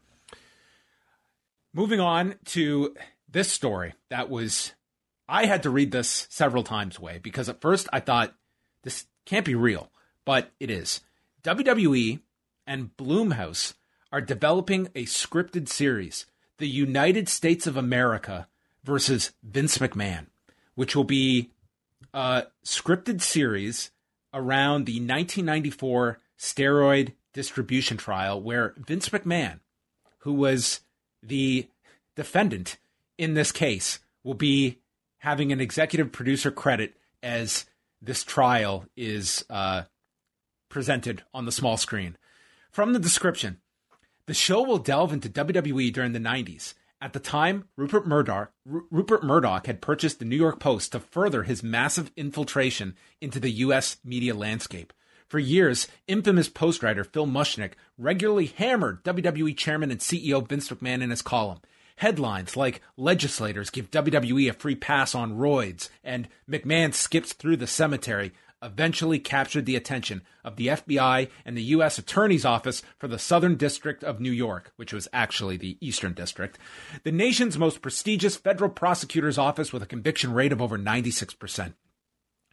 Moving 1.73 2.01
on 2.01 2.35
to 2.47 2.97
this 3.31 3.53
story, 3.53 3.95
that 4.11 4.29
was 4.29 4.73
I 5.29 5.47
had 5.47 5.63
to 5.63 5.71
read 5.71 5.93
this 5.93 6.27
several 6.31 6.65
times 6.65 6.99
away 6.99 7.21
because 7.23 7.49
at 7.49 7.61
first 7.61 7.87
I 7.93 8.01
thought 8.01 8.35
this 8.83 9.07
can't 9.25 9.47
be 9.47 9.55
real, 9.55 9.93
but 10.25 10.51
it 10.59 10.69
is. 10.69 11.01
WWE 11.45 12.19
and 12.67 12.97
Blumhouse 12.97 13.75
are 14.15 14.21
developing 14.21 14.87
a 14.95 15.05
scripted 15.07 15.69
series, 15.69 16.25
The 16.59 16.69
United 16.69 17.29
States 17.29 17.67
of 17.67 17.77
America 17.77 18.47
versus 18.85 19.33
Vince 19.43 19.79
McMahon, 19.79 20.27
which 20.77 20.95
will 20.95 21.03
be 21.03 21.51
a 22.13 22.45
scripted 22.65 23.21
series 23.21 23.91
around 24.33 24.87
the 24.87 25.01
1994 25.01 26.21
steroid 26.39 27.15
distribution 27.33 27.97
trial 27.97 28.41
where 28.41 28.75
Vince 28.77 29.09
McMahon, 29.09 29.59
who 30.19 30.33
was 30.33 30.83
the 31.21 31.67
defendant 32.15 32.77
in 33.19 33.35
this 33.35 33.51
case, 33.51 33.99
will 34.23 34.35
be 34.35 34.79
having 35.19 35.51
an 35.51 35.61
executive 35.61 36.13
producer 36.13 36.53
credit 36.53 36.95
as 37.21 37.67
this 38.01 38.23
trial 38.23 38.85
is 38.97 39.45
uh, 39.51 39.83
presented 40.69 41.25
on 41.35 41.47
the 41.47 41.53
small 41.53 41.77
screen. 41.77 42.17
From 42.71 42.93
the 42.93 43.01
description, 43.01 43.59
the 44.27 44.35
show 44.35 44.63
will 44.63 44.79
delve 44.79 45.13
into 45.13 45.29
WWE 45.29 45.93
during 45.93 46.13
the 46.13 46.19
90s. 46.19 46.75
At 47.01 47.13
the 47.13 47.21
time, 47.21 47.69
Rupert 47.77 48.07
Murdoch, 48.07 48.51
R- 48.73 48.83
Rupert 48.91 49.23
Murdoch 49.23 49.67
had 49.67 49.83
purchased 49.83 50.19
the 50.19 50.25
New 50.25 50.37
York 50.37 50.59
Post 50.59 50.93
to 50.93 51.01
further 51.01 51.43
his 51.43 51.63
massive 51.63 52.11
infiltration 52.17 52.97
into 53.21 53.39
the 53.39 53.51
U.S. 53.51 53.99
media 54.03 54.35
landscape. 54.35 54.93
For 55.29 55.39
years, 55.39 55.89
infamous 56.07 56.49
Post 56.49 56.83
writer 56.83 57.05
Phil 57.05 57.27
Mushnick 57.27 57.73
regularly 57.99 58.47
hammered 58.47 59.05
WWE 59.05 59.57
chairman 59.57 59.91
and 59.91 60.01
CEO 60.01 60.47
Vince 60.47 60.69
McMahon 60.71 61.03
in 61.03 61.11
his 61.11 61.23
column. 61.23 61.61
Headlines 61.97 62.57
like 62.57 62.81
legislators 62.97 63.71
give 63.71 63.91
WWE 63.91 64.51
a 64.51 64.55
free 64.55 64.75
pass 64.75 65.15
on 65.15 65.37
roids 65.37 65.91
and 66.03 66.29
McMahon 66.51 66.93
skips 66.93 67.33
through 67.33 67.57
the 67.57 67.67
cemetery 67.67 68.33
eventually 68.65 69.19
captured 69.19 69.67
the 69.67 69.77
attention 69.77 70.23
of 70.43 70.57
the 70.57 70.69
FBI 70.69 71.29
and 71.45 71.57
the 71.57 71.63
U.S. 71.63 71.99
Attorney's 71.99 72.45
Office 72.45 72.83
for 72.99 73.07
the 73.07 73.19
Southern 73.19 73.57
District 73.57 74.03
of 74.03 74.21
New 74.21 74.33
York, 74.33 74.73
which 74.77 74.93
was 74.93 75.07
actually 75.13 75.57
the 75.57 75.77
Eastern 75.81 76.15
District, 76.15 76.59
the 77.05 77.13
nation's 77.13 77.59
most 77.59 77.83
prestigious 77.83 78.37
federal 78.37 78.71
prosecutor's 78.71 79.39
office 79.39 79.73
with 79.73 79.83
a 79.83 79.87
conviction 79.87 80.33
rate 80.33 80.53
of 80.53 80.63
over 80.63 80.79
96%. 80.79 81.75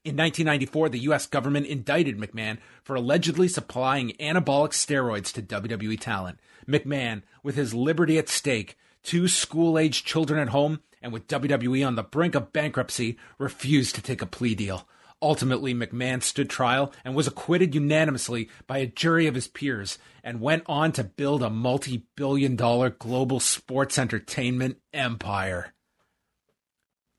In 0.03 0.17
1994, 0.17 0.89
the 0.89 0.99
U.S. 0.99 1.27
government 1.27 1.67
indicted 1.67 2.17
McMahon 2.17 2.57
for 2.83 2.95
allegedly 2.95 3.47
supplying 3.47 4.13
anabolic 4.19 4.71
steroids 4.71 5.31
to 5.33 5.43
WWE 5.43 5.99
talent. 5.99 6.39
McMahon, 6.67 7.21
with 7.43 7.55
his 7.55 7.75
liberty 7.75 8.17
at 8.17 8.27
stake, 8.27 8.77
two 9.03 9.27
school 9.27 9.77
aged 9.77 10.05
children 10.05 10.39
at 10.39 10.49
home, 10.49 10.79
and 11.03 11.13
with 11.13 11.27
WWE 11.27 11.85
on 11.85 11.95
the 11.95 12.03
brink 12.03 12.33
of 12.33 12.51
bankruptcy, 12.51 13.17
refused 13.37 13.93
to 13.93 14.01
take 14.01 14.23
a 14.23 14.25
plea 14.25 14.55
deal. 14.55 14.87
Ultimately, 15.21 15.73
McMahon 15.75 16.23
stood 16.23 16.49
trial 16.49 16.91
and 17.05 17.13
was 17.15 17.27
acquitted 17.27 17.75
unanimously 17.75 18.49
by 18.65 18.79
a 18.79 18.87
jury 18.87 19.27
of 19.27 19.35
his 19.35 19.47
peers 19.47 19.99
and 20.23 20.41
went 20.41 20.63
on 20.65 20.91
to 20.93 21.03
build 21.03 21.43
a 21.43 21.49
multi 21.49 22.05
billion 22.15 22.55
dollar 22.55 22.89
global 22.89 23.39
sports 23.39 23.99
entertainment 23.99 24.77
empire. 24.93 25.73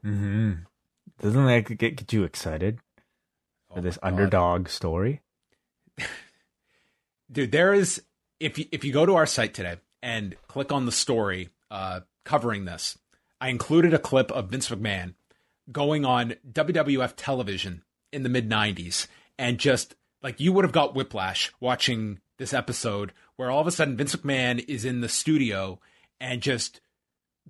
hmm 0.03 0.53
Doesn't 1.21 1.47
that 1.47 1.79
get, 1.79 1.97
get 1.97 2.13
you 2.13 2.25
excited 2.25 2.79
for 3.73 3.79
Oh 3.79 3.83
this 3.83 3.99
God. 3.99 4.09
underdog 4.09 4.69
story? 4.69 5.21
dude 7.31 7.53
there 7.53 7.73
is 7.73 8.03
if 8.41 8.59
you, 8.59 8.67
if 8.73 8.85
you 8.85 8.93
go 8.93 9.07
to 9.07 9.15
our 9.15 9.27
site 9.27 9.55
today 9.55 9.77
and 10.03 10.35
click 10.49 10.73
on 10.73 10.87
the 10.87 10.93
story 10.93 11.51
uh, 11.71 12.01
covering 12.25 12.65
this 12.65 12.99
i 13.41 13.49
included 13.49 13.95
a 13.95 13.99
clip 13.99 14.31
of 14.33 14.51
vince 14.51 14.69
mcmahon 14.71 15.15
going 15.71 16.05
on 16.05 16.35
wwf 16.51 17.13
television 17.17 17.83
in 18.13 18.23
the 18.23 18.29
mid 18.29 18.49
90s 18.49 19.07
and 19.39 19.59
just 19.59 19.95
like 20.23 20.41
you 20.41 20.53
would 20.53 20.65
have 20.65 20.73
got 20.73 20.95
whiplash 20.95 21.53
watching 21.61 22.21
this 22.39 22.55
episode 22.55 23.13
where 23.37 23.51
all 23.51 23.61
of 23.61 23.67
a 23.67 23.71
sudden 23.71 23.97
vince 23.97 24.15
mcmahon 24.17 24.65
is 24.69 24.85
in 24.85 25.01
the 25.01 25.09
studio 25.09 25.81
and 26.21 26.41
just 26.41 26.81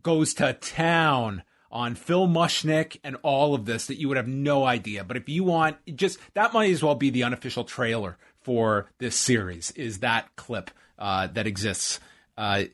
goes 0.02 0.34
to 0.34 0.52
town 0.54 1.42
on 1.72 1.94
Phil 1.94 2.28
Mushnick 2.28 2.98
and 3.02 3.16
all 3.22 3.54
of 3.54 3.64
this 3.64 3.86
that 3.86 3.98
you 3.98 4.06
would 4.08 4.18
have 4.18 4.28
no 4.28 4.64
idea. 4.64 5.04
But 5.04 5.16
if 5.16 5.28
you 5.28 5.42
want, 5.42 5.78
just 5.96 6.18
that 6.34 6.52
might 6.52 6.70
as 6.70 6.82
well 6.82 6.94
be 6.94 7.10
the 7.10 7.24
unofficial 7.24 7.64
trailer 7.64 8.18
for 8.42 8.90
this 8.98 9.16
series. 9.16 9.70
Is 9.72 10.00
that 10.00 10.28
clip 10.36 10.70
uh, 10.98 11.28
that 11.28 11.46
exists? 11.46 11.98
Uh, 12.36 12.64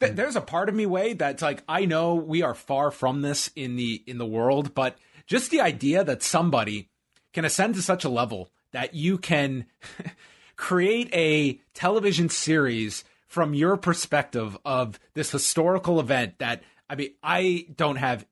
th- 0.00 0.14
there's 0.14 0.36
a 0.36 0.40
part 0.40 0.70
of 0.70 0.74
me, 0.74 0.86
Wade, 0.86 1.18
that's 1.18 1.42
like 1.42 1.62
I 1.68 1.84
know 1.84 2.14
we 2.14 2.42
are 2.42 2.54
far 2.54 2.90
from 2.90 3.20
this 3.20 3.50
in 3.54 3.76
the 3.76 4.02
in 4.06 4.16
the 4.18 4.26
world, 4.26 4.74
but 4.74 4.96
just 5.26 5.50
the 5.50 5.60
idea 5.60 6.04
that 6.04 6.22
somebody 6.22 6.88
can 7.32 7.44
ascend 7.44 7.74
to 7.74 7.82
such 7.82 8.04
a 8.04 8.08
level 8.08 8.50
that 8.72 8.94
you 8.94 9.18
can 9.18 9.66
create 10.56 11.08
a 11.12 11.60
television 11.74 12.28
series 12.28 13.04
from 13.26 13.54
your 13.54 13.76
perspective 13.76 14.58
of 14.64 15.00
this 15.14 15.30
historical 15.30 16.00
event 16.00 16.38
that 16.38 16.62
I 16.88 16.96
mean 16.96 17.10
I 17.22 17.66
don't 17.74 17.96
have 17.96 18.26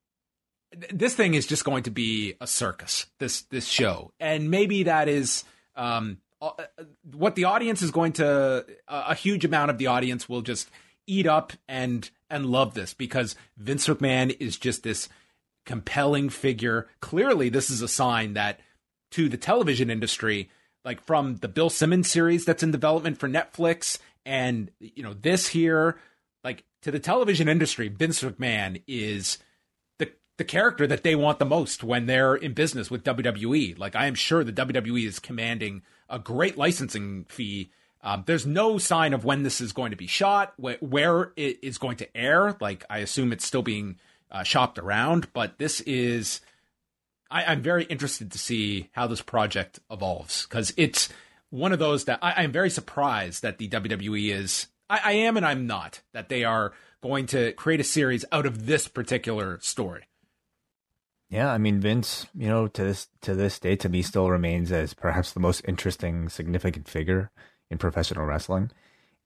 this 0.93 1.15
thing 1.15 1.35
is 1.35 1.47
just 1.47 1.65
going 1.65 1.85
to 1.85 1.91
be 1.91 2.35
a 2.41 2.47
circus 2.47 3.07
this 3.19 3.43
this 3.43 3.67
show. 3.67 4.13
And 4.21 4.51
maybe 4.51 4.85
that 4.85 5.09
is 5.09 5.45
um 5.75 6.19
what 7.13 7.35
the 7.35 7.45
audience 7.45 7.83
is 7.83 7.91
going 7.91 8.13
to 8.15 8.67
a 8.89 9.15
huge 9.15 9.45
amount 9.45 9.71
of 9.71 9.79
the 9.79 9.87
audience 9.87 10.29
will 10.29 10.43
just 10.43 10.71
eat 11.07 11.27
up 11.27 11.53
and 11.69 12.11
and 12.29 12.47
love 12.47 12.75
this 12.75 12.95
because 12.95 13.35
Vince 13.57 13.89
McMahon 13.89 14.37
is 14.39 14.57
just 14.57 14.83
this 14.83 15.09
compelling 15.67 16.29
figure. 16.29 16.89
Clearly 17.01 17.49
this 17.49 17.71
is 17.71 17.83
a 17.83 17.89
sign 17.89 18.35
that 18.35 18.61
to 19.13 19.29
the 19.29 19.37
television 19.37 19.91
industry 19.91 20.51
like 20.85 21.03
from 21.05 21.37
the 21.37 21.49
Bill 21.49 21.71
Simmons 21.71 22.11
series 22.11 22.45
that's 22.45 22.63
in 22.63 22.71
development 22.71 23.19
for 23.19 23.29
Netflix 23.29 23.99
and 24.25 24.71
you 24.79 25.03
know 25.03 25.15
this 25.15 25.49
here 25.49 25.99
like 26.45 26.65
to 26.83 26.91
the 26.91 26.99
television 26.99 27.49
industry 27.49 27.89
Vince 27.89 28.23
McMahon 28.23 28.83
is 28.87 29.39
the 29.99 30.11
the 30.39 30.45
character 30.45 30.87
that 30.87 31.03
they 31.03 31.15
want 31.15 31.39
the 31.39 31.45
most 31.45 31.83
when 31.85 32.07
they're 32.07 32.35
in 32.35 32.55
business 32.55 32.91
with 32.91 33.05
WWE 33.05 33.79
like 33.79 33.97
I 33.97 34.07
am 34.07 34.15
sure 34.15 34.45
the 34.45 34.53
WWE 34.53 35.07
is 35.07 35.19
commanding 35.19 35.83
a 36.09 36.19
great 36.19 36.59
licensing 36.59 37.25
fee. 37.29 37.71
Um, 38.03 38.25
there's 38.27 38.47
no 38.47 38.79
sign 38.79 39.13
of 39.13 39.25
when 39.25 39.43
this 39.43 39.61
is 39.61 39.73
going 39.73 39.91
to 39.91 39.97
be 39.97 40.07
shot 40.07 40.55
wh- 40.57 40.83
where 40.83 41.33
it 41.37 41.59
is 41.63 41.79
going 41.79 41.99
to 41.99 42.17
air. 42.17 42.57
Like 42.61 42.85
I 42.91 42.99
assume 42.99 43.33
it's 43.33 43.45
still 43.47 43.63
being 43.63 43.99
uh, 44.31 44.43
shopped 44.43 44.79
around 44.79 45.33
but 45.33 45.59
this 45.59 45.81
is 45.83 46.41
I, 47.31 47.45
I'm 47.45 47.63
very 47.63 47.85
interested 47.85 48.33
to 48.33 48.39
see 48.39 48.91
how 48.93 49.07
this 49.07 49.23
project 49.23 49.79
evolves 49.91 50.47
because 50.47 50.73
it's 50.77 51.09
one 51.51 51.73
of 51.73 51.79
those 51.79 52.05
that 52.05 52.19
I, 52.23 52.35
I'm 52.43 52.53
very 52.53 52.71
surprised 52.71 53.43
that 53.43 53.59
the 53.59 53.69
WWE 53.69 54.33
is. 54.33 54.67
I, 54.89 55.01
I 55.05 55.13
am 55.13 55.37
and 55.37 55.47
I'm 55.47 55.67
not 55.67 56.01
that 56.13 56.29
they 56.29 56.45
are 56.45 56.73
going 57.03 57.27
to 57.27 57.53
create 57.53 57.81
a 57.81 57.85
series 57.85 58.25
out 58.33 58.47
of 58.47 58.67
this 58.67 58.89
particular 58.89 59.59
story. 59.61 60.05
Yeah, 61.29 61.53
I 61.53 61.59
mean 61.59 61.81
Vince, 61.81 62.27
you 62.35 62.49
know, 62.49 62.67
to 62.67 62.83
this 62.83 63.09
to 63.21 63.35
this 63.35 63.61
day, 63.61 63.77
to 63.77 63.89
me, 63.89 64.03
still 64.03 64.29
remains 64.29 64.73
as 64.73 64.95
perhaps 64.95 65.33
the 65.33 65.41
most 65.41 65.63
interesting, 65.67 66.29
significant 66.29 66.89
figure 66.89 67.31
in 67.71 67.79
professional 67.79 68.25
wrestling. 68.25 68.73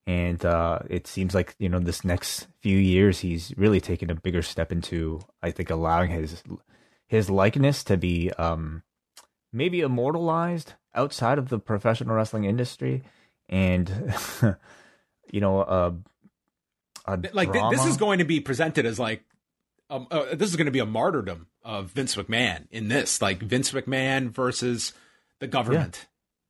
And 0.07 0.45
uh, 0.45 0.81
it 0.91 1.07
seems 1.07 1.35
like 1.35 1.55
you 1.59 1.69
know 1.69 1.79
this 1.79 2.05
next 2.05 2.47
few 2.61 2.77
years, 2.77 3.21
he's 3.21 3.55
really 3.57 3.81
taken 3.81 4.11
a 4.11 4.15
bigger 4.15 4.43
step 4.43 4.71
into, 4.71 5.21
I 5.43 5.51
think, 5.51 5.71
allowing 5.71 6.11
his 6.11 6.43
his 7.07 7.31
likeness 7.31 7.83
to 7.85 7.97
be 7.97 8.31
um, 8.33 8.83
maybe 9.53 9.81
immortalized 9.81 10.75
outside 10.95 11.39
of 11.39 11.49
the 11.49 11.59
professional 11.59 12.15
wrestling 12.15 12.45
industry, 12.45 13.03
and 13.49 14.15
you 15.33 15.41
know, 15.41 15.61
uh, 15.61 15.93
a 17.07 17.19
Like 17.33 17.53
th- 17.53 17.71
this 17.71 17.87
is 17.87 17.97
going 17.97 18.19
to 18.19 18.25
be 18.25 18.41
presented 18.41 18.87
as 18.87 18.99
like. 18.99 19.25
Um, 19.91 20.07
uh, 20.11 20.35
this 20.35 20.49
is 20.49 20.57
going 20.57 20.65
to 20.65 20.73
be 20.73 20.79
a 20.79 20.87
martyrdom 20.87 21.47
of 21.63 21.91
Vince 21.91 22.17
McMahon 22.17 22.67
in 22.71 22.89
this, 22.89 23.21
like 23.21 23.43
Vince 23.43 23.73
McMahon 23.73 24.31
versus 24.31 24.95
the 25.41 25.47
government. 25.47 26.01
Yeah. 26.03 26.09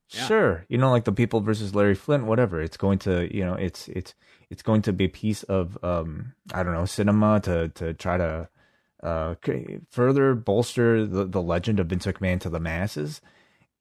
Sure, 0.09 0.65
you 0.69 0.79
know, 0.79 0.91
like 0.91 1.05
the 1.05 1.13
people 1.13 1.41
versus 1.41 1.75
Larry 1.75 1.95
Flynt, 1.95 2.25
whatever. 2.27 2.61
It's 2.61 2.77
going 2.77 2.99
to, 3.01 3.35
you 3.35 3.45
know, 3.45 3.55
it's 3.55 3.89
it's 3.89 4.15
it's 4.51 4.63
going 4.63 4.83
to 4.83 4.93
be 4.93 5.07
a 5.07 5.09
piece 5.09 5.43
of, 5.45 5.77
um, 5.83 6.35
I 6.53 6.63
don't 6.63 6.75
know, 6.75 6.85
cinema 6.85 7.41
to 7.41 7.69
to 7.71 7.95
try 7.95 8.17
to 8.19 8.49
uh, 9.03 9.35
further 9.91 10.35
bolster 10.35 11.07
the 11.07 11.25
the 11.25 11.43
legend 11.43 11.81
of 11.81 11.89
Vince 11.89 12.07
McMahon 12.07 12.41
to 12.41 12.51
the 12.51 12.61
masses, 12.61 13.21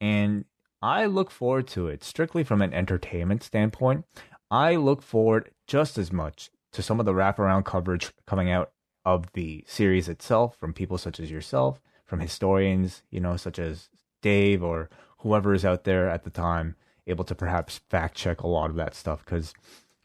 and 0.01 0.45
I 0.81 1.05
look 1.05 1.29
forward 1.29 1.67
to 1.69 1.87
it 1.87 2.03
strictly 2.03 2.43
from 2.43 2.61
an 2.61 2.73
entertainment 2.73 3.43
standpoint. 3.43 4.05
I 4.49 4.75
look 4.75 5.01
forward 5.01 5.51
just 5.67 5.97
as 5.97 6.11
much 6.11 6.49
to 6.73 6.81
some 6.81 6.99
of 6.99 7.05
the 7.05 7.13
wraparound 7.13 7.65
coverage 7.65 8.11
coming 8.25 8.51
out 8.51 8.71
of 9.05 9.31
the 9.33 9.63
series 9.67 10.09
itself 10.09 10.57
from 10.57 10.73
people 10.73 10.97
such 10.97 11.19
as 11.19 11.29
yourself, 11.31 11.81
from 12.05 12.19
historians, 12.19 13.03
you 13.11 13.19
know, 13.19 13.37
such 13.37 13.59
as 13.59 13.89
Dave 14.21 14.63
or 14.63 14.89
whoever 15.23 15.53
is 15.53 15.65
out 15.65 15.83
there 15.85 16.09
at 16.09 16.23
the 16.23 16.29
time 16.29 16.75
able 17.07 17.23
to 17.25 17.35
perhaps 17.35 17.79
fact 17.89 18.15
check 18.15 18.41
a 18.41 18.47
lot 18.47 18.69
of 18.69 18.75
that 18.75 18.93
stuff 18.93 19.25
because 19.25 19.53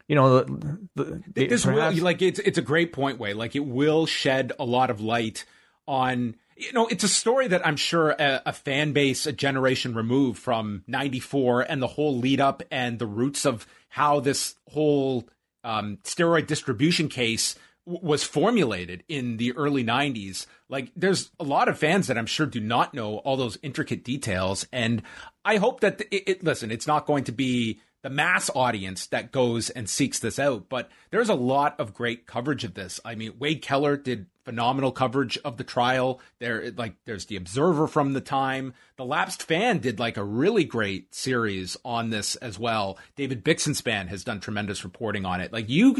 you 0.07 0.15
know 0.15 0.39
the, 0.39 0.79
the, 0.95 1.23
this 1.47 1.65
perhaps- 1.65 1.95
will 1.95 2.03
like 2.03 2.21
it's 2.21 2.39
it's 2.39 2.57
a 2.57 2.63
great 2.63 2.91
point 2.91 3.19
Wai 3.19 3.33
like 3.33 3.55
it 3.55 3.65
will 3.65 4.05
shed 4.05 4.51
a 4.59 4.65
lot 4.65 4.89
of 4.89 4.99
light 4.99 5.45
on 5.87 6.35
you 6.57 6.73
know 6.73 6.87
it's 6.87 7.03
a 7.03 7.09
story 7.09 7.47
that 7.47 7.65
i'm 7.65 7.77
sure 7.77 8.11
a, 8.11 8.41
a 8.47 8.53
fan 8.53 8.91
base 8.91 9.25
a 9.25 9.31
generation 9.31 9.93
removed 9.93 10.39
from 10.39 10.83
94 10.87 11.61
and 11.61 11.81
the 11.81 11.87
whole 11.87 12.17
lead 12.17 12.41
up 12.41 12.63
and 12.71 12.99
the 12.99 13.07
roots 13.07 13.45
of 13.45 13.67
how 13.89 14.19
this 14.19 14.55
whole 14.71 15.27
um, 15.63 15.97
steroid 16.03 16.47
distribution 16.47 17.09
case 17.09 17.55
was 17.85 18.23
formulated 18.23 19.03
in 19.07 19.37
the 19.37 19.51
early 19.53 19.83
90s 19.83 20.45
like 20.67 20.91
there's 20.95 21.31
a 21.39 21.43
lot 21.43 21.67
of 21.67 21.77
fans 21.77 22.07
that 22.07 22.17
i'm 22.17 22.25
sure 22.25 22.45
do 22.45 22.59
not 22.59 22.93
know 22.93 23.17
all 23.19 23.35
those 23.35 23.57
intricate 23.63 24.03
details 24.03 24.67
and 24.71 25.01
i 25.43 25.57
hope 25.57 25.79
that 25.79 26.01
it, 26.11 26.23
it 26.29 26.43
listen 26.43 26.71
it's 26.71 26.87
not 26.87 27.05
going 27.05 27.23
to 27.23 27.31
be 27.31 27.79
the 28.01 28.09
mass 28.09 28.49
audience 28.55 29.07
that 29.07 29.31
goes 29.31 29.69
and 29.69 29.89
seeks 29.89 30.19
this 30.19 30.39
out. 30.39 30.69
But 30.69 30.89
there's 31.11 31.29
a 31.29 31.35
lot 31.35 31.79
of 31.79 31.93
great 31.93 32.25
coverage 32.25 32.63
of 32.63 32.73
this. 32.73 32.99
I 33.03 33.15
mean, 33.15 33.33
Wade 33.39 33.61
Keller 33.61 33.97
did 33.97 34.27
phenomenal 34.45 34.91
coverage 34.91 35.37
of 35.45 35.57
the 35.57 35.63
trial. 35.63 36.19
There, 36.39 36.71
like, 36.71 36.95
there's 37.05 37.25
the 37.25 37.35
Observer 37.35 37.87
from 37.87 38.13
the 38.13 38.21
time. 38.21 38.73
The 38.97 39.05
Lapsed 39.05 39.43
Fan 39.43 39.79
did 39.79 39.99
like 39.99 40.17
a 40.17 40.23
really 40.23 40.63
great 40.63 41.13
series 41.13 41.77
on 41.85 42.09
this 42.09 42.35
as 42.37 42.57
well. 42.57 42.97
David 43.15 43.43
Bixenspan 43.43 44.07
has 44.07 44.23
done 44.23 44.39
tremendous 44.39 44.83
reporting 44.83 45.25
on 45.25 45.41
it. 45.41 45.53
Like, 45.53 45.69
you, 45.69 45.97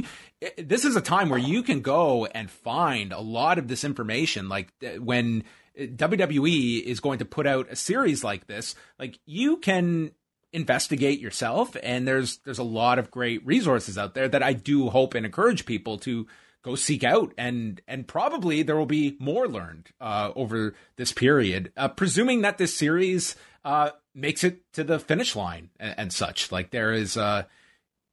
this 0.58 0.86
is 0.86 0.96
a 0.96 1.02
time 1.02 1.30
where 1.30 1.38
you 1.38 1.62
can 1.62 1.82
go 1.82 2.26
and 2.26 2.50
find 2.50 3.12
a 3.12 3.20
lot 3.20 3.60
of 3.60 3.68
this 3.68 3.84
information. 3.84 4.50
Like, 4.50 4.74
eh, 4.82 4.98
when 4.98 5.44
eh, 5.78 5.86
WWE 5.86 6.82
is 6.82 7.02
going 7.02 7.20
to 7.20 7.26
put 7.26 7.46
out 7.46 7.68
a 7.70 7.76
series 7.76 8.24
like 8.24 8.48
this, 8.48 8.74
like, 8.98 9.20
you 9.26 9.58
can 9.58 10.12
investigate 10.52 11.20
yourself 11.20 11.76
and 11.84 12.08
there's 12.08 12.38
there's 12.38 12.60
a 12.60 12.64
lot 12.64 12.98
of 12.98 13.12
great 13.12 13.46
resources 13.46 13.98
out 13.98 14.16
there 14.16 14.28
that 14.28 14.42
I 14.42 14.54
do 14.54 14.90
hope 14.90 15.14
and 15.14 15.26
encourage 15.26 15.66
people 15.66 15.98
to 16.00 16.28
go 16.64 16.76
seek 16.76 17.04
out 17.04 17.34
and 17.38 17.82
and 17.88 18.08
probably 18.08 18.64
there 18.64 18.76
will 18.76 18.88
be 18.88 19.16
more 19.20 19.48
learned 19.48 19.90
uh, 20.02 20.32
over 20.36 20.74
this 20.96 21.12
period 21.12 21.72
uh, 21.78 21.88
presuming 21.88 22.42
that 22.42 22.58
this 22.58 22.76
series 22.76 23.36
uh, 23.64 23.92
makes 24.16 24.44
it 24.44 24.62
to 24.74 24.84
the 24.84 25.00
finish 25.00 25.36
line 25.36 25.70
and, 25.80 25.96
and 25.98 26.14
such. 26.14 26.52
Like 26.52 26.72
there 26.72 26.94
is 26.94 27.16
uh 27.16 27.44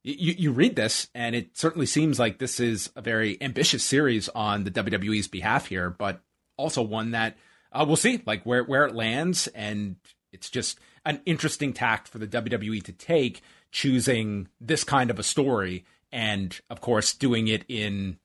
you, 0.03 0.35
you 0.37 0.51
read 0.51 0.75
this 0.75 1.07
and 1.15 1.35
it 1.35 1.57
certainly 1.57 1.87
seems 1.87 2.19
like 2.19 2.37
this 2.37 2.59
is 2.59 2.91
a 2.95 3.01
very 3.01 3.41
ambitious 3.41 3.83
series 3.83 4.29
on 4.29 4.63
the 4.63 4.71
WWE's 4.71 5.27
behalf 5.27 5.65
here 5.65 5.89
but 5.89 6.21
also 6.55 6.83
one 6.83 7.11
that 7.11 7.35
uh, 7.71 7.83
we'll 7.85 7.95
see 7.95 8.21
like 8.25 8.43
where 8.43 8.63
where 8.63 8.85
it 8.85 8.95
lands 8.95 9.47
and 9.47 9.95
it's 10.31 10.49
just 10.49 10.79
an 11.05 11.21
interesting 11.25 11.73
tact 11.73 12.07
for 12.07 12.17
the 12.17 12.27
WWE 12.27 12.83
to 12.83 12.91
take, 12.91 13.41
choosing 13.71 14.47
this 14.59 14.83
kind 14.83 15.09
of 15.09 15.19
a 15.19 15.23
story, 15.23 15.85
and 16.11 16.59
of 16.69 16.81
course 16.81 17.13
doing 17.13 17.47
it 17.47 17.63
in 17.67 18.17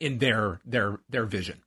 in 0.00 0.18
their 0.18 0.60
their 0.64 1.00
their 1.08 1.26
vision. 1.26 1.62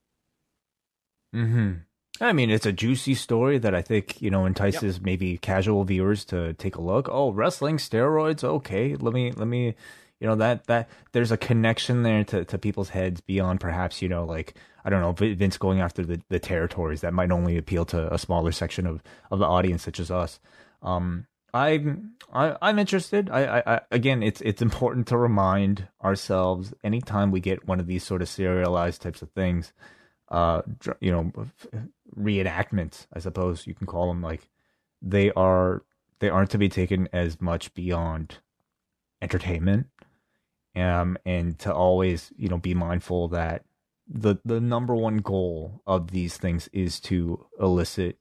hmm 1.33 1.73
I 2.19 2.33
mean, 2.33 2.49
it's 2.49 2.65
a 2.65 2.71
juicy 2.71 3.13
story 3.13 3.59
that 3.59 3.75
I 3.75 3.81
think 3.81 4.21
you 4.21 4.31
know 4.31 4.45
entices 4.45 4.95
yep. 4.95 5.05
maybe 5.05 5.37
casual 5.37 5.83
viewers 5.83 6.25
to 6.25 6.53
take 6.53 6.75
a 6.75 6.81
look. 6.81 7.07
Oh, 7.11 7.31
wrestling 7.31 7.77
steroids, 7.77 8.43
okay. 8.43 8.95
Let 8.95 9.13
me 9.13 9.31
let 9.31 9.47
me, 9.47 9.75
you 10.19 10.27
know 10.27 10.35
that 10.35 10.65
that 10.67 10.89
there's 11.11 11.31
a 11.31 11.37
connection 11.37 12.03
there 12.03 12.23
to 12.23 12.45
to 12.45 12.57
people's 12.57 12.89
heads 12.89 13.21
beyond 13.21 13.59
perhaps 13.59 14.01
you 14.01 14.09
know 14.09 14.25
like 14.25 14.55
I 14.83 14.89
don't 14.89 15.01
know 15.01 15.11
Vince 15.11 15.57
going 15.57 15.81
after 15.81 16.03
the 16.03 16.21
the 16.29 16.39
territories 16.39 17.01
that 17.01 17.13
might 17.13 17.31
only 17.31 17.57
appeal 17.57 17.85
to 17.85 18.13
a 18.13 18.17
smaller 18.17 18.51
section 18.51 18.85
of 18.87 19.03
of 19.31 19.39
the 19.39 19.45
audience 19.45 19.83
such 19.83 19.99
as 19.99 20.11
us. 20.11 20.39
Um, 20.81 21.27
I'm 21.53 22.11
I, 22.31 22.47
am 22.47 22.57
i 22.61 22.69
am 22.69 22.79
interested. 22.79 23.29
I, 23.29 23.59
I, 23.59 23.75
I 23.75 23.81
again, 23.91 24.21
it's 24.21 24.41
it's 24.41 24.61
important 24.61 25.07
to 25.07 25.17
remind 25.17 25.87
ourselves 26.03 26.73
anytime 26.83 27.31
we 27.31 27.39
get 27.39 27.67
one 27.67 27.79
of 27.79 27.87
these 27.87 28.03
sort 28.03 28.21
of 28.21 28.29
serialized 28.29 29.01
types 29.01 29.21
of 29.21 29.31
things 29.31 29.73
uh, 30.29 30.61
you 30.99 31.11
know, 31.11 31.31
reenactments, 32.17 33.07
I 33.13 33.19
suppose 33.19 33.65
you 33.65 33.73
can 33.73 33.87
call 33.87 34.07
them. 34.07 34.21
Like 34.21 34.49
they 35.01 35.31
are, 35.31 35.83
they 36.19 36.29
aren't 36.29 36.51
to 36.51 36.57
be 36.57 36.69
taken 36.69 37.07
as 37.13 37.39
much 37.39 37.73
beyond 37.73 38.39
entertainment, 39.21 39.87
um, 40.77 41.17
and 41.25 41.57
to 41.59 41.73
always, 41.73 42.31
you 42.37 42.49
know, 42.49 42.57
be 42.57 42.73
mindful 42.73 43.29
that 43.29 43.63
the 44.07 44.37
the 44.45 44.61
number 44.61 44.95
one 44.95 45.17
goal 45.17 45.81
of 45.85 46.11
these 46.11 46.37
things 46.37 46.69
is 46.71 46.99
to 47.01 47.45
elicit 47.59 48.17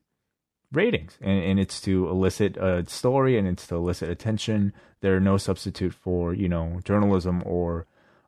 ratings 0.73 1.17
and, 1.21 1.43
and 1.45 1.61
it's 1.61 1.81
to 1.81 2.09
elicit 2.09 2.57
a 2.57 2.85
story 2.89 3.39
and 3.39 3.47
it's 3.47 3.69
to 3.69 3.77
elicit 3.77 4.11
attention 4.11 4.73
there 5.01 5.17
are 5.17 5.21
no 5.21 5.37
substitute 5.37 5.95
for 5.95 6.35
you 6.35 6.49
know 6.49 6.81
journalism 6.85 7.41
or 7.47 7.87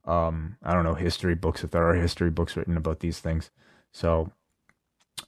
um, 0.08 0.56
I 0.62 0.72
don't 0.72 0.84
know 0.84 0.94
history 0.94 1.34
books 1.34 1.62
if 1.62 1.70
there 1.70 1.86
are 1.88 1.94
history 1.94 2.30
books 2.30 2.56
written 2.56 2.76
about 2.76 3.00
these 3.00 3.20
things. 3.20 3.50
So, 3.92 4.32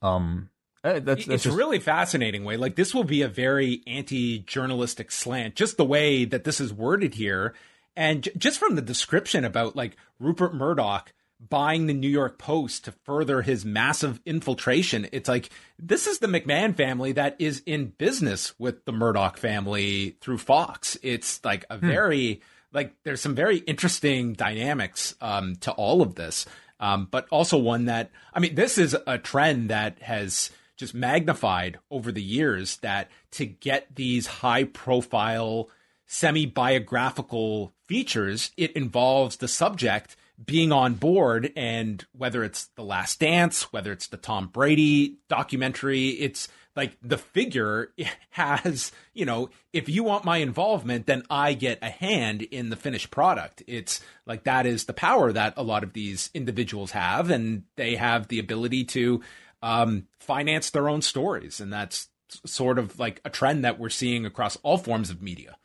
um, 0.01 0.49
eh, 0.83 0.95
that's, 0.95 1.05
that's 1.05 1.29
it's 1.29 1.45
just... 1.45 1.57
really 1.57 1.79
fascinating 1.79 2.45
Wai. 2.45 2.57
Like 2.57 2.77
this 2.77 2.95
will 2.95 3.05
be 3.05 3.21
a 3.21 3.29
very 3.29 3.83
anti-journalistic 3.87 5.13
slant, 5.13 5.55
just 5.55 5.77
the 5.77 5.85
way 5.85 6.25
that 6.25 6.45
this 6.45 6.61
is 6.61 6.73
worded 6.73 7.15
here, 7.15 7.55
and 8.01 8.25
j- 8.25 8.33
just 8.37 8.59
from 8.59 8.75
the 8.75 8.83
description 8.83 9.45
about 9.45 9.77
like 9.77 9.97
Rupert 10.19 10.55
Murdoch 10.55 11.13
buying 11.49 11.87
the 11.87 11.95
New 11.95 12.09
York 12.09 12.39
Post 12.39 12.85
to 12.85 12.93
further 13.05 13.43
his 13.43 13.65
massive 13.65 14.21
infiltration. 14.27 15.09
It's 15.13 15.29
like 15.29 15.51
this 15.79 16.07
is 16.07 16.19
the 16.19 16.27
McMahon 16.27 16.77
family 16.77 17.13
that 17.13 17.37
is 17.39 17.63
in 17.65 17.93
business 17.97 18.59
with 18.59 18.85
the 18.85 18.93
Murdoch 18.93 19.37
family 19.37 20.17
through 20.21 20.39
Fox. 20.39 20.99
It's 21.03 21.45
like 21.45 21.65
a 21.71 21.79
hmm. 21.79 21.87
very 21.87 22.41
like 22.73 22.95
there's 23.05 23.21
some 23.21 23.35
very 23.35 23.59
interesting 23.59 24.33
dynamics 24.33 25.15
um, 25.21 25.57
to 25.57 25.73
all 25.73 26.03
of 26.03 26.15
this 26.15 26.47
um, 26.81 27.09
but 27.11 27.29
also 27.31 27.59
one 27.59 27.85
that, 27.85 28.11
I 28.33 28.41
mean, 28.41 28.55
this 28.55 28.79
is 28.79 28.97
a 29.07 29.19
trend 29.19 29.69
that 29.69 30.01
has 30.03 30.51
just 30.77 30.95
magnified 30.95 31.79
over 31.91 32.11
the 32.11 32.23
years 32.23 32.79
that 32.79 33.11
to 33.33 33.45
get 33.45 33.95
these 33.95 34.27
high 34.27 34.65
profile, 34.65 35.69
semi 36.13 36.45
biographical 36.45 37.73
features, 37.87 38.51
it 38.57 38.73
involves 38.73 39.37
the 39.37 39.47
subject 39.47 40.17
being 40.45 40.73
on 40.73 40.95
board. 40.95 41.53
And 41.55 42.05
whether 42.13 42.43
it's 42.43 42.67
The 42.75 42.83
Last 42.83 43.21
Dance, 43.21 43.73
whether 43.73 43.93
it's 43.93 44.09
the 44.09 44.17
Tom 44.17 44.49
Brady 44.49 45.19
documentary, 45.29 46.09
it's 46.09 46.49
like 46.75 46.97
the 47.01 47.17
figure 47.17 47.93
has, 48.31 48.91
you 49.15 49.25
know, 49.25 49.51
if 49.73 49.89
you 49.89 50.03
want 50.03 50.25
my 50.25 50.39
involvement, 50.39 51.07
then 51.07 51.23
I 51.31 51.53
get 51.53 51.79
a 51.81 51.91
hand 51.91 52.43
in 52.43 52.71
the 52.71 52.77
finished 52.77 53.13
product. 53.13 53.63
It's 53.69 54.01
like 54.27 54.43
that 54.45 54.67
is 54.67 54.87
the 54.87 54.93
power 54.93 55.33
that 55.33 55.55
a 55.57 55.63
lot 55.63 55.85
of 55.85 55.93
these 55.93 56.29
individuals 56.35 56.91
have, 56.91 57.31
and 57.31 57.63
they 57.77 57.95
have 57.95 58.27
the 58.27 58.41
ability 58.41 58.85
to 58.87 59.21
um, 59.63 60.09
finance 60.19 60.71
their 60.71 60.89
own 60.89 61.03
stories. 61.03 61.61
And 61.61 61.73
that's 61.73 62.09
sort 62.45 62.81
of 62.81 62.99
like 62.99 63.21
a 63.25 63.31
trend 63.31 63.65
that 63.65 63.79
we're 63.79 63.91
seeing 63.91 64.27
across 64.27 64.57
all 64.57 64.77
forms 64.77 65.11
of 65.11 65.23
media. 65.23 65.57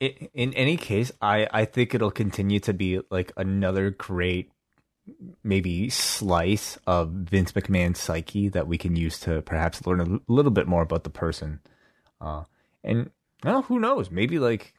In, 0.00 0.28
in 0.32 0.54
any 0.54 0.76
case, 0.76 1.12
I, 1.20 1.46
I 1.52 1.64
think 1.66 1.94
it'll 1.94 2.10
continue 2.10 2.58
to 2.60 2.72
be 2.72 3.00
like 3.10 3.32
another 3.36 3.90
great 3.90 4.50
maybe 5.42 5.90
slice 5.90 6.78
of 6.86 7.10
Vince 7.10 7.52
McMahon's 7.52 7.98
psyche 7.98 8.48
that 8.48 8.66
we 8.66 8.78
can 8.78 8.96
use 8.96 9.18
to 9.20 9.42
perhaps 9.42 9.86
learn 9.86 10.00
a 10.00 10.32
little 10.32 10.50
bit 10.50 10.66
more 10.66 10.82
about 10.82 11.04
the 11.04 11.10
person. 11.10 11.60
Uh, 12.20 12.44
and 12.82 13.10
well, 13.44 13.62
who 13.62 13.78
knows? 13.78 14.10
Maybe 14.10 14.38
like 14.38 14.74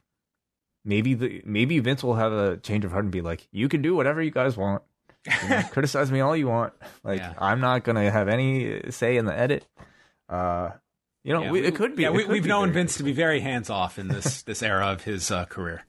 maybe 0.86 1.14
the 1.14 1.42
maybe 1.46 1.80
Vince 1.80 2.04
will 2.04 2.16
have 2.16 2.32
a 2.32 2.58
change 2.58 2.86
of 2.86 2.92
heart 2.92 3.06
and 3.06 3.12
be 3.12 3.22
like, 3.22 3.48
"You 3.52 3.70
can 3.70 3.82
do 3.82 3.96
whatever 3.96 4.22
you 4.22 4.32
guys 4.32 4.58
want. 4.58 4.84
You 5.26 5.50
know, 5.50 5.62
criticize 5.72 6.12
me 6.12 6.20
all 6.20 6.36
you 6.36 6.48
want. 6.48 6.74
Like 7.04 7.20
yeah. 7.20 7.34
I'm 7.38 7.60
not 7.60 7.84
gonna 7.84 8.10
have 8.10 8.28
any 8.28 8.92
say 8.92 9.18
in 9.18 9.26
the 9.26 9.38
edit." 9.38 9.66
Uh, 10.30 10.72
you 11.24 11.34
know, 11.34 11.44
yeah, 11.44 11.52
we, 11.52 11.62
it 11.62 11.76
could 11.76 11.96
be. 11.96 12.04
Yeah, 12.04 12.12
we, 12.12 12.24
have 12.24 12.46
known 12.46 12.72
Vince 12.72 12.98
to 12.98 13.04
be 13.04 13.14
very 13.14 13.40
hands 13.40 13.70
off 13.70 14.00
in 14.00 14.08
this 14.08 14.42
this 14.44 14.64
era 14.64 14.88
of 14.88 15.04
his 15.04 15.32
uh, 15.32 15.46
career 15.46 15.86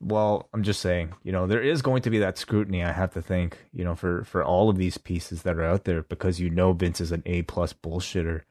well, 0.00 0.48
I'm 0.54 0.62
just 0.62 0.80
saying, 0.80 1.14
you 1.24 1.32
know, 1.32 1.46
there 1.46 1.62
is 1.62 1.82
going 1.82 2.02
to 2.02 2.10
be 2.10 2.18
that 2.18 2.38
scrutiny. 2.38 2.84
I 2.84 2.92
have 2.92 3.12
to 3.14 3.22
think, 3.22 3.58
you 3.72 3.84
know, 3.84 3.94
for 3.94 4.24
for 4.24 4.44
all 4.44 4.70
of 4.70 4.76
these 4.76 4.96
pieces 4.96 5.42
that 5.42 5.56
are 5.56 5.64
out 5.64 5.84
there, 5.84 6.02
because 6.02 6.40
you 6.40 6.50
know 6.50 6.72
Vince 6.72 7.00
is 7.00 7.10
an 7.10 7.22
A 7.26 7.42
plus 7.42 7.72
bullshitter, 7.72 8.42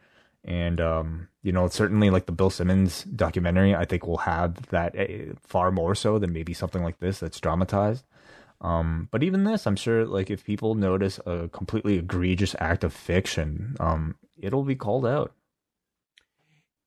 and 0.44 0.82
um, 0.82 1.30
you 1.44 1.54
know, 1.54 1.68
certainly 1.70 2.10
like 2.10 2.26
the 2.26 2.34
Bill 2.34 2.50
Simmons 2.50 3.04
documentary, 3.04 3.74
I 3.74 3.86
think 3.86 4.06
will 4.06 4.18
have 4.18 4.68
that 4.68 4.98
uh, 5.00 5.36
far 5.42 5.72
more 5.72 5.96
so 5.96 6.20
than 6.20 6.34
maybe 6.34 6.54
something 6.54 6.84
like 6.84 7.00
this 7.00 7.20
that's 7.20 7.40
dramatized. 7.40 8.06
Um, 8.60 9.08
but 9.12 9.24
even 9.24 9.44
this, 9.44 9.68
I'm 9.68 9.76
sure, 9.76 10.06
like 10.06 10.30
if 10.30 10.44
people 10.44 10.76
notice 10.76 11.20
a 11.26 11.48
completely 11.48 11.98
egregious 11.98 12.56
act 12.60 12.84
of 12.84 12.92
fiction, 12.92 13.78
um, 13.80 14.16
it'll 14.40 14.64
be 14.64 14.76
called 14.76 15.06
out. 15.06 15.34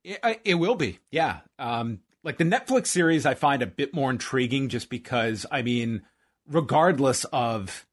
It, 0.02 0.40
it 0.44 0.54
will 0.54 0.76
be, 0.76 0.98
yeah. 1.10 1.40
Um, 1.58 2.00
like 2.22 2.38
the 2.38 2.44
Netflix 2.44 2.88
series 2.88 3.26
I 3.26 3.34
find 3.34 3.62
a 3.62 3.66
bit 3.66 3.94
more 3.94 4.10
intriguing 4.10 4.68
just 4.68 4.90
because 4.90 5.46
I 5.50 5.62
mean 5.62 6.02
regardless 6.48 7.24
of 7.24 7.86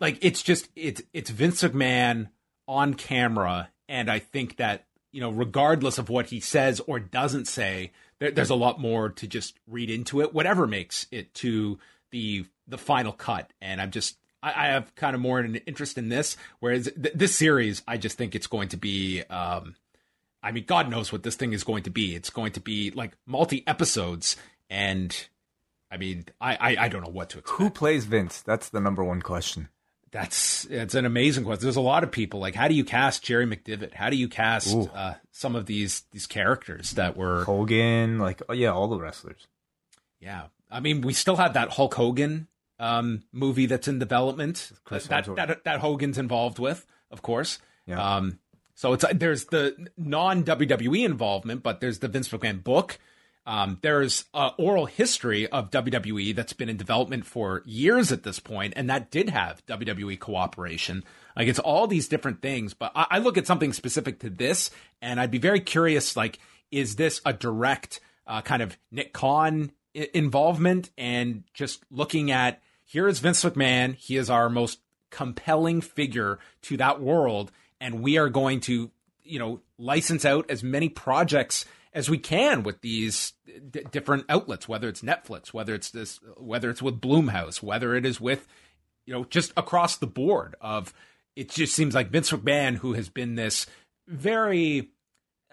like 0.00 0.18
it's 0.22 0.42
just 0.42 0.68
it's 0.76 1.02
it's 1.12 1.30
Vince 1.30 1.62
McMahon 1.62 2.28
on 2.66 2.94
camera 2.94 3.70
and 3.88 4.10
I 4.10 4.18
think 4.18 4.56
that 4.56 4.86
you 5.12 5.20
know 5.20 5.30
regardless 5.30 5.98
of 5.98 6.08
what 6.08 6.26
he 6.26 6.40
says 6.40 6.80
or 6.86 6.98
doesn't 6.98 7.46
say 7.46 7.92
there, 8.18 8.30
there's 8.30 8.50
a 8.50 8.54
lot 8.54 8.80
more 8.80 9.10
to 9.10 9.26
just 9.26 9.58
read 9.66 9.90
into 9.90 10.20
it 10.20 10.34
whatever 10.34 10.66
makes 10.66 11.06
it 11.10 11.34
to 11.34 11.78
the 12.10 12.46
the 12.66 12.78
final 12.78 13.12
cut 13.12 13.52
and 13.60 13.80
I'm 13.80 13.90
just 13.90 14.18
I, 14.46 14.66
I 14.66 14.66
have 14.68 14.94
kind 14.94 15.14
of 15.14 15.20
more 15.20 15.38
an 15.40 15.56
interest 15.66 15.98
in 15.98 16.08
this 16.08 16.36
whereas 16.60 16.84
th- 16.84 17.14
this 17.14 17.34
series 17.34 17.82
I 17.88 17.96
just 17.96 18.16
think 18.16 18.34
it's 18.34 18.46
going 18.46 18.68
to 18.68 18.76
be 18.76 19.22
um 19.24 19.74
I 20.46 20.52
mean, 20.52 20.64
God 20.64 20.88
knows 20.88 21.10
what 21.10 21.24
this 21.24 21.34
thing 21.34 21.52
is 21.52 21.64
going 21.64 21.82
to 21.84 21.90
be. 21.90 22.14
It's 22.14 22.30
going 22.30 22.52
to 22.52 22.60
be 22.60 22.92
like 22.92 23.16
multi 23.26 23.66
episodes, 23.66 24.36
and 24.70 25.12
I 25.90 25.96
mean, 25.96 26.26
I, 26.40 26.54
I, 26.54 26.84
I 26.84 26.88
don't 26.88 27.02
know 27.02 27.10
what 27.10 27.30
to 27.30 27.38
expect. 27.38 27.58
Who 27.58 27.68
plays 27.68 28.04
Vince? 28.04 28.42
That's 28.42 28.68
the 28.68 28.80
number 28.80 29.02
one 29.02 29.22
question. 29.22 29.70
That's 30.12 30.64
it's 30.66 30.94
an 30.94 31.04
amazing 31.04 31.42
question. 31.42 31.64
There's 31.64 31.74
a 31.74 31.80
lot 31.80 32.04
of 32.04 32.12
people. 32.12 32.38
Like, 32.38 32.54
how 32.54 32.68
do 32.68 32.74
you 32.74 32.84
cast 32.84 33.24
Jerry 33.24 33.44
McDevitt? 33.44 33.94
How 33.94 34.08
do 34.08 34.16
you 34.16 34.28
cast 34.28 34.72
uh, 34.94 35.14
some 35.32 35.56
of 35.56 35.66
these 35.66 36.04
these 36.12 36.28
characters 36.28 36.92
that 36.92 37.16
were 37.16 37.42
Hogan? 37.42 38.20
Like, 38.20 38.40
oh 38.48 38.52
yeah, 38.52 38.70
all 38.70 38.86
the 38.86 39.00
wrestlers. 39.00 39.48
Yeah, 40.20 40.44
I 40.70 40.78
mean, 40.78 41.00
we 41.00 41.12
still 41.12 41.36
have 41.36 41.54
that 41.54 41.70
Hulk 41.70 41.94
Hogan 41.94 42.46
um, 42.78 43.22
movie 43.32 43.66
that's 43.66 43.88
in 43.88 43.98
development. 43.98 44.72
That, 45.36 45.48
that, 45.48 45.64
that, 45.64 45.80
Hogan's 45.80 46.18
involved 46.18 46.58
with, 46.58 46.86
of 47.10 47.22
course. 47.22 47.58
Yeah. 47.86 48.16
Um, 48.16 48.38
so 48.74 48.92
it's 48.92 49.04
there's 49.14 49.46
the 49.46 49.88
non 49.96 50.44
WWE 50.44 51.04
involvement, 51.04 51.62
but 51.62 51.80
there's 51.80 52.00
the 52.00 52.08
Vince 52.08 52.28
McMahon 52.28 52.62
book. 52.62 52.98
Um, 53.46 53.78
there's 53.80 54.24
a 54.34 54.50
oral 54.58 54.86
history 54.86 55.46
of 55.46 55.70
WWE 55.70 56.34
that's 56.34 56.52
been 56.52 56.68
in 56.68 56.76
development 56.76 57.24
for 57.24 57.62
years 57.64 58.10
at 58.10 58.24
this 58.24 58.40
point, 58.40 58.74
and 58.76 58.90
that 58.90 59.10
did 59.10 59.30
have 59.30 59.64
WWE 59.66 60.18
cooperation. 60.18 61.04
Like 61.36 61.46
it's 61.48 61.60
all 61.60 61.86
these 61.86 62.08
different 62.08 62.42
things, 62.42 62.74
but 62.74 62.92
I, 62.94 63.06
I 63.12 63.18
look 63.18 63.38
at 63.38 63.46
something 63.46 63.72
specific 63.72 64.18
to 64.20 64.30
this, 64.30 64.70
and 65.00 65.20
I'd 65.20 65.30
be 65.30 65.38
very 65.38 65.60
curious. 65.60 66.16
Like, 66.16 66.38
is 66.72 66.96
this 66.96 67.20
a 67.24 67.32
direct 67.32 68.00
uh, 68.26 68.42
kind 68.42 68.62
of 68.62 68.76
Nick 68.90 69.12
Khan 69.12 69.70
I- 69.96 70.10
involvement? 70.12 70.90
And 70.98 71.44
just 71.54 71.84
looking 71.90 72.32
at 72.32 72.60
here 72.86 73.08
is 73.08 73.18
Vince 73.18 73.44
McMahon. 73.44 73.94
He 73.96 74.16
is 74.16 74.30
our 74.30 74.48
most 74.48 74.78
compelling 75.10 75.80
figure 75.80 76.38
to 76.62 76.76
that 76.76 77.00
world 77.00 77.52
and 77.80 78.00
we 78.00 78.16
are 78.16 78.28
going 78.28 78.60
to, 78.60 78.90
you 79.22 79.38
know, 79.38 79.60
license 79.78 80.24
out 80.24 80.50
as 80.50 80.62
many 80.62 80.88
projects 80.88 81.64
as 81.92 82.08
we 82.08 82.18
can 82.18 82.62
with 82.62 82.80
these 82.80 83.32
d- 83.70 83.82
different 83.90 84.24
outlets, 84.28 84.68
whether 84.68 84.88
it's 84.88 85.02
Netflix, 85.02 85.52
whether 85.52 85.74
it's 85.74 85.90
this, 85.90 86.20
whether 86.36 86.70
it's 86.70 86.82
with 86.82 87.00
Blumhouse, 87.00 87.62
whether 87.62 87.94
it 87.94 88.06
is 88.06 88.20
with, 88.20 88.46
you 89.04 89.12
know, 89.12 89.24
just 89.24 89.52
across 89.56 89.96
the 89.96 90.06
board 90.06 90.54
of, 90.60 90.94
it 91.34 91.50
just 91.50 91.74
seems 91.74 91.94
like 91.94 92.10
Vince 92.10 92.30
McMahon, 92.30 92.76
who 92.76 92.94
has 92.94 93.08
been 93.08 93.34
this 93.34 93.66
very, 94.06 94.90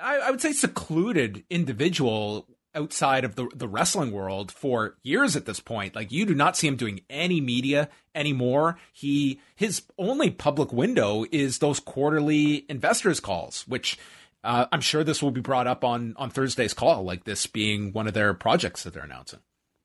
I, 0.02 0.18
I 0.20 0.32
would 0.32 0.42
say 0.42 0.54
secluded 0.54 1.44
individual 1.50 2.48
outside 2.76 3.24
of 3.24 3.36
the 3.36 3.48
the 3.56 3.68
wrestling 3.68 4.12
world 4.12 4.52
for 4.52 4.96
years 5.04 5.36
at 5.36 5.46
this 5.46 5.60
point. 5.60 5.96
Like 5.96 6.12
you 6.12 6.26
do 6.26 6.36
not 6.36 6.58
see 6.58 6.68
him 6.68 6.76
doing 6.76 7.02
any 7.10 7.42
media 7.42 7.90
anymore. 8.16 8.78
He 8.92 9.40
his 9.56 9.84
only 9.98 10.30
public 10.30 10.74
window 10.74 11.26
is 11.32 11.60
those 11.60 11.80
quarterly 11.80 12.66
investors 12.70 13.20
calls, 13.20 13.64
which 13.68 13.98
uh, 14.44 14.66
I'm 14.72 14.82
sure 14.82 15.04
this 15.04 15.24
will 15.24 15.32
be 15.32 15.42
brought 15.42 15.68
up 15.68 15.84
on 15.84 16.16
on 16.18 16.30
Thursday's 16.30 16.74
call, 16.74 17.04
like 17.04 17.24
this 17.24 17.48
being 17.48 17.94
one 17.94 18.08
of 18.08 18.14
their 18.14 18.34
projects 18.34 18.84
that 18.84 18.94
they're 18.94 19.04
announcing. 19.04 19.40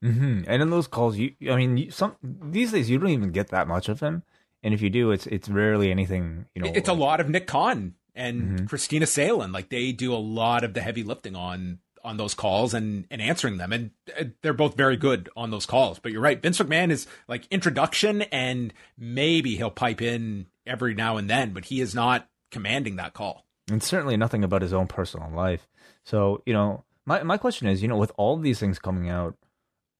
Mm-hmm. 0.05 0.43
And 0.47 0.63
in 0.63 0.71
those 0.71 0.87
calls, 0.87 1.17
you 1.17 1.35
I 1.51 1.57
mean, 1.57 1.77
you, 1.77 1.91
some 1.91 2.17
these 2.23 2.73
days 2.73 2.91
you 2.91 2.99
don't 2.99 3.11
even 3.11 3.33
get 3.33 3.49
that 3.49 3.69
much 3.69 3.89
of 3.89 4.01
him, 4.01 4.23
and 4.63 4.75
if 4.75 4.83
you 4.83 4.91
do, 4.91 5.11
it's 5.11 5.27
it's 5.27 5.49
rarely 5.49 5.91
anything. 5.91 6.47
You 6.55 6.63
know, 6.63 6.69
it's 6.69 6.89
like, 6.89 6.97
a 6.97 7.01
lot 7.01 7.21
of 7.21 7.29
Nick 7.29 7.47
Khan 7.47 7.95
and 8.15 8.43
mm-hmm. 8.43 8.67
Kristina 8.67 9.07
Salen. 9.07 9.53
Like 9.53 9.71
they 9.71 9.93
do 9.93 10.13
a 10.13 10.17
lot 10.17 10.65
of 10.65 10.75
the 10.75 10.81
heavy 10.81 11.03
lifting 11.03 11.37
on 11.37 11.79
on 12.09 12.17
those 12.17 12.35
calls 12.35 12.75
and 12.75 13.07
and 13.11 13.23
answering 13.23 13.59
them, 13.59 13.73
and 13.73 13.91
uh, 14.19 14.25
they're 14.43 14.53
both 14.53 14.77
very 14.77 14.97
good 14.97 15.29
on 15.37 15.51
those 15.51 15.67
calls. 15.67 15.99
But 15.99 16.13
you're 16.13 16.21
right, 16.21 16.41
Vince 16.41 16.59
McMahon 16.59 16.91
is 16.91 17.07
like 17.29 17.47
introduction, 17.51 18.23
and 18.23 18.73
maybe 18.97 19.57
he'll 19.57 19.71
pipe 19.71 20.03
in 20.03 20.47
every 20.67 20.95
now 20.95 21.17
and 21.17 21.31
then, 21.31 21.53
but 21.53 21.67
he 21.67 21.81
is 21.81 21.95
not 21.95 22.29
commanding 22.51 22.97
that 22.97 23.15
call 23.15 23.45
and 23.71 23.83
certainly 23.83 24.17
nothing 24.17 24.45
about 24.45 24.63
his 24.63 24.73
own 24.73 24.87
personal 24.87 25.31
life. 25.31 25.69
So, 26.05 26.43
you 26.47 26.53
know, 26.53 26.85
my 27.07 27.23
my 27.23 27.37
question 27.37 27.69
is, 27.69 27.83
you 27.83 27.89
know, 27.89 27.97
with 27.97 28.13
all 28.17 28.37
these 28.37 28.61
things 28.61 28.79
coming 28.79 29.09
out, 29.09 29.37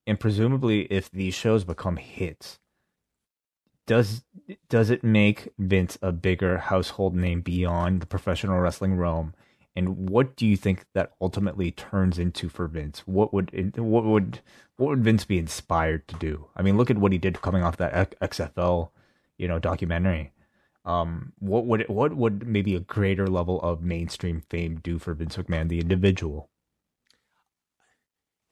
and 0.07 0.19
presumably 0.19 0.83
if 0.83 1.11
these 1.11 1.35
shows 1.35 1.65
become 1.65 1.97
hits, 1.97 2.59
does 3.87 4.25
does 4.69 4.91
it 4.91 5.05
make 5.05 5.49
Vince 5.59 5.99
a 6.03 6.13
bigger 6.13 6.59
household 6.59 7.15
name 7.15 7.41
beyond 7.41 8.01
the 8.01 8.07
professional 8.07 8.59
wrestling 8.59 8.97
realm? 8.97 9.35
And 9.79 10.11
what 10.11 10.37
do 10.37 10.47
you 10.47 10.57
think 10.57 10.85
that 10.95 11.13
ultimately 11.21 11.71
turns 11.71 12.19
into 12.19 12.49
for 12.49 12.67
Vince? 12.67 13.01
What 13.07 13.33
would 13.33 13.51
what 13.77 14.05
would 14.05 14.41
what 14.77 14.89
would 14.89 15.05
Vince 15.05 15.25
be 15.25 15.39
inspired 15.39 16.09
to 16.09 16.17
do? 16.17 16.49
I 16.57 16.63
mean, 16.63 16.77
look 16.77 16.91
at 16.91 16.99
what 16.99 17.13
he 17.13 17.19
did 17.19 17.41
coming 17.41 17.63
off 17.63 17.77
that 17.77 18.19
XFL, 18.21 18.91
you 19.37 19.49
know, 19.49 19.59
documentary 19.59 20.33
um, 20.89 21.35
what 21.39 21.67
would 21.67 21.87
what 21.89 22.17
would 22.17 22.47
maybe 22.47 22.75
a 22.75 22.81
greater 22.81 23.27
level 23.27 23.61
of 23.61 23.83
mainstream 23.83 24.43
fame 24.49 24.81
do 24.83 24.99
for 24.99 25.13
Vince 25.13 25.37
McMahon, 25.37 25.69
the 25.69 25.81
individual? 25.81 26.49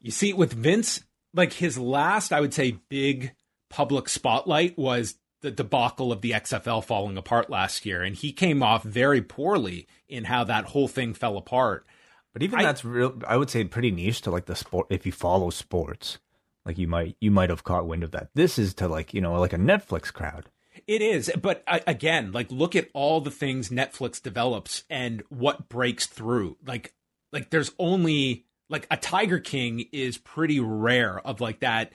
You 0.01 0.11
see, 0.11 0.35
with 0.35 0.53
Vince, 0.53 1.03
like 1.33 1.55
his 1.55 1.79
last, 1.79 2.33
I 2.33 2.43
would 2.43 2.53
say, 2.53 2.79
big 2.91 3.33
public 3.71 4.11
spotlight 4.11 4.77
was 4.77 5.17
the 5.41 5.51
debacle 5.51 6.13
of 6.13 6.21
the 6.21 6.33
XFL 6.33 6.85
falling 6.85 7.17
apart 7.17 7.49
last 7.49 7.87
year, 7.87 8.03
and 8.03 8.15
he 8.15 8.33
came 8.33 8.63
off 8.63 8.83
very 8.83 9.23
poorly 9.23 9.87
in 10.09 10.25
how 10.25 10.45
that 10.45 10.67
whole 10.67 10.89
thing 10.89 11.15
fell 11.15 11.37
apart. 11.37 11.87
But 12.33 12.43
even 12.43 12.59
I, 12.59 12.63
that's 12.65 12.85
real. 12.85 13.19
I 13.27 13.37
would 13.37 13.51
say 13.51 13.65
pretty 13.65 13.91
niche 13.91 14.21
to 14.23 14.31
like 14.31 14.47
the 14.47 14.57
sport. 14.57 14.89
If 14.91 15.07
you 15.07 15.13
follow 15.13 15.51
sports, 15.51 16.19
like 16.65 16.79
you 16.79 16.87
might 16.87 17.17
you 17.21 17.31
might 17.31 17.51
have 17.51 17.65
caught 17.65 17.87
wind 17.87 18.05
of 18.05 18.11
that. 18.11 18.29
This 18.35 18.59
is 18.59 18.75
to 18.75 18.89
like 18.89 19.15
you 19.15 19.21
know 19.21 19.41
like 19.41 19.53
a 19.53 19.59
Netflix 19.59 20.13
crowd. 20.13 20.51
It 20.87 21.01
is, 21.01 21.33
but 21.41 21.65
again, 21.67 22.33
like 22.33 22.51
look 22.51 22.77
at 22.77 22.91
all 22.93 23.21
the 23.21 23.31
things 23.31 23.71
Netflix 23.71 24.23
develops 24.23 24.85
and 24.91 25.23
what 25.31 25.69
breaks 25.69 26.07
through. 26.07 26.59
Like, 26.67 26.93
like 27.33 27.49
there's 27.51 27.73
only 27.79 28.45
like 28.69 28.87
a 28.91 28.97
Tiger 28.97 29.39
King 29.39 29.87
is 29.93 30.19
pretty 30.19 30.61
rare 30.61 31.19
of 31.21 31.41
like 31.41 31.61
that 31.61 31.93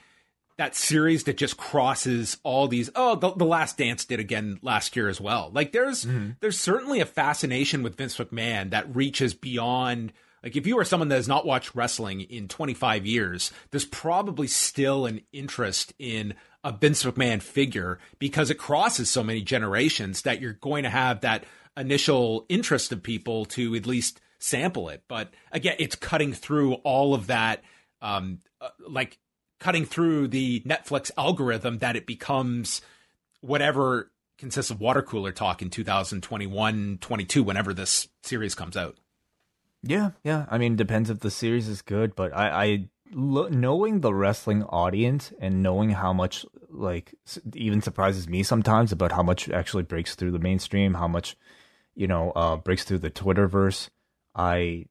that 0.61 0.75
series 0.75 1.23
that 1.23 1.37
just 1.37 1.57
crosses 1.57 2.37
all 2.43 2.67
these. 2.67 2.91
Oh, 2.95 3.15
the, 3.15 3.31
the 3.33 3.45
Last 3.45 3.79
Dance 3.79 4.05
did 4.05 4.19
again 4.19 4.59
last 4.61 4.95
year 4.95 5.09
as 5.09 5.19
well. 5.19 5.49
Like 5.51 5.71
there's 5.71 6.05
mm-hmm. 6.05 6.33
there's 6.39 6.59
certainly 6.59 6.99
a 6.99 7.05
fascination 7.07 7.81
with 7.81 7.97
Vince 7.97 8.15
McMahon 8.19 8.69
that 8.69 8.95
reaches 8.95 9.33
beyond. 9.33 10.13
Like 10.43 10.55
if 10.55 10.67
you 10.67 10.77
are 10.77 10.85
someone 10.85 11.07
that 11.09 11.15
has 11.15 11.27
not 11.27 11.47
watched 11.47 11.73
wrestling 11.73 12.21
in 12.21 12.47
25 12.47 13.07
years, 13.07 13.51
there's 13.71 13.85
probably 13.85 14.45
still 14.45 15.07
an 15.07 15.21
interest 15.33 15.93
in 15.97 16.35
a 16.63 16.71
Vince 16.71 17.03
McMahon 17.03 17.41
figure 17.41 17.97
because 18.19 18.51
it 18.51 18.59
crosses 18.59 19.09
so 19.09 19.23
many 19.23 19.41
generations 19.41 20.21
that 20.21 20.41
you're 20.41 20.53
going 20.53 20.83
to 20.83 20.91
have 20.91 21.21
that 21.21 21.43
initial 21.75 22.45
interest 22.49 22.91
of 22.91 23.01
people 23.01 23.45
to 23.45 23.73
at 23.73 23.87
least 23.87 24.21
sample 24.37 24.89
it. 24.89 25.01
But 25.07 25.33
again, 25.51 25.77
it's 25.79 25.95
cutting 25.95 26.33
through 26.33 26.75
all 26.75 27.15
of 27.15 27.27
that, 27.27 27.63
um, 27.99 28.41
uh, 28.59 28.69
like 28.87 29.17
cutting 29.61 29.85
through 29.85 30.27
the 30.27 30.59
Netflix 30.61 31.11
algorithm 31.17 31.77
that 31.77 31.95
it 31.95 32.05
becomes 32.05 32.81
whatever 33.39 34.11
consists 34.37 34.71
of 34.71 34.81
water 34.81 35.03
cooler 35.03 35.31
talk 35.31 35.61
in 35.61 35.69
2021, 35.69 36.97
22, 36.99 37.43
whenever 37.43 37.73
this 37.73 38.09
series 38.23 38.55
comes 38.55 38.75
out. 38.75 38.97
Yeah, 39.83 40.11
yeah. 40.23 40.45
I 40.49 40.57
mean, 40.57 40.75
depends 40.75 41.09
if 41.09 41.19
the 41.19 41.31
series 41.31 41.67
is 41.67 41.83
good, 41.83 42.15
but 42.15 42.35
I, 42.35 42.65
I 42.65 42.89
lo- 43.13 43.49
knowing 43.49 44.01
the 44.01 44.13
wrestling 44.13 44.63
audience 44.63 45.31
and 45.39 45.61
knowing 45.61 45.91
how 45.91 46.11
much 46.11 46.43
like 46.69 47.13
even 47.53 47.81
surprises 47.81 48.27
me 48.27 48.41
sometimes 48.43 48.91
about 48.91 49.11
how 49.11 49.23
much 49.23 49.47
actually 49.49 49.83
breaks 49.83 50.15
through 50.15 50.31
the 50.31 50.39
mainstream, 50.39 50.95
how 50.95 51.07
much 51.07 51.37
you 51.95 52.07
know 52.07 52.31
uh, 52.31 52.55
breaks 52.55 52.83
through 52.83 52.99
the 52.99 53.11
Twitterverse. 53.11 53.89
I 54.35 54.85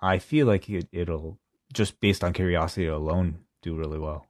I 0.00 0.18
feel 0.18 0.46
like 0.46 0.68
it, 0.68 0.88
it'll 0.92 1.38
just 1.72 2.00
based 2.00 2.24
on 2.24 2.32
curiosity 2.32 2.86
alone 2.86 3.38
do 3.62 3.74
really 3.74 3.98
well. 3.98 4.26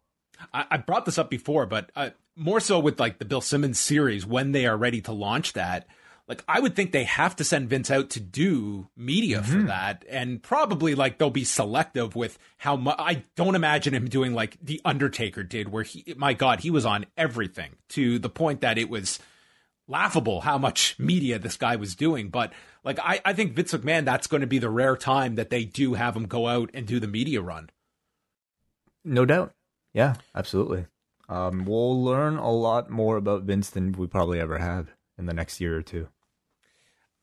I, 0.53 0.67
I 0.73 0.77
brought 0.77 1.05
this 1.05 1.19
up 1.19 1.31
before, 1.31 1.67
but 1.67 1.91
uh, 1.97 2.11
more 2.37 2.61
so 2.61 2.79
with 2.79 3.01
like 3.01 3.19
the 3.19 3.25
Bill 3.25 3.41
Simmons 3.41 3.79
series 3.79 4.25
when 4.25 4.53
they 4.53 4.67
are 4.67 4.77
ready 4.77 5.01
to 5.03 5.13
launch 5.13 5.53
that 5.55 5.87
like 6.29 6.45
I 6.47 6.61
would 6.61 6.77
think 6.77 6.93
they 6.93 7.05
have 7.05 7.37
to 7.37 7.45
send 7.45 7.69
Vince 7.69 7.91
out 7.91 8.11
to 8.11 8.21
do 8.21 8.89
media 8.97 9.41
mm-hmm. 9.41 9.53
for 9.53 9.67
that, 9.67 10.05
and 10.09 10.43
probably 10.43 10.95
like 10.95 11.19
they'll 11.19 11.31
be 11.31 11.45
selective 11.45 12.15
with 12.15 12.39
how 12.59 12.77
much. 12.77 12.97
I 12.99 13.25
don't 13.37 13.57
imagine 13.57 13.93
him 13.93 14.09
doing 14.09 14.33
like 14.33 14.57
the 14.63 14.81
Undertaker 14.85 15.43
did, 15.43 15.71
where 15.71 15.83
he, 15.83 16.15
my 16.17 16.33
God, 16.33 16.61
he 16.61 16.71
was 16.71 16.87
on 16.87 17.07
everything 17.17 17.77
to 17.91 18.19
the 18.19 18.31
point 18.31 18.61
that 18.61 18.79
it 18.79 18.89
was 18.89 19.19
laughable 19.89 20.41
how 20.43 20.59
much 20.59 20.97
media 20.99 21.39
this 21.39 21.57
guy 21.57 21.75
was 21.75 21.97
doing. 21.97 22.29
But 22.29 22.53
like 22.85 23.01
I, 23.01 23.21
I 23.25 23.33
think 23.33 23.55
Vince 23.55 23.73
McMahon, 23.73 24.05
that's 24.05 24.29
going 24.29 24.43
to 24.43 24.47
be 24.47 24.59
the 24.59 24.71
rare 24.71 24.97
time 24.97 25.35
that 25.35 25.51
they 25.51 25.65
do 25.65 25.95
have 25.95 26.17
him 26.17 26.27
go 26.27 26.47
out 26.47 26.71
and 26.73 26.87
do 26.87 27.01
the 27.01 27.09
media 27.09 27.43
run. 27.43 27.69
No 29.05 29.25
doubt. 29.25 29.55
Yeah, 29.93 30.15
absolutely. 30.35 30.87
Um, 31.29 31.65
we'll 31.65 32.03
learn 32.03 32.37
a 32.37 32.51
lot 32.51 32.91
more 32.91 33.17
about 33.17 33.43
Vince 33.43 33.71
than 33.71 33.93
we 33.93 34.07
probably 34.07 34.41
ever 34.41 34.59
have 34.59 34.93
in 35.19 35.27
the 35.27 35.35
next 35.35 35.61
year 35.61 35.77
or 35.77 35.83
two. 35.83 36.09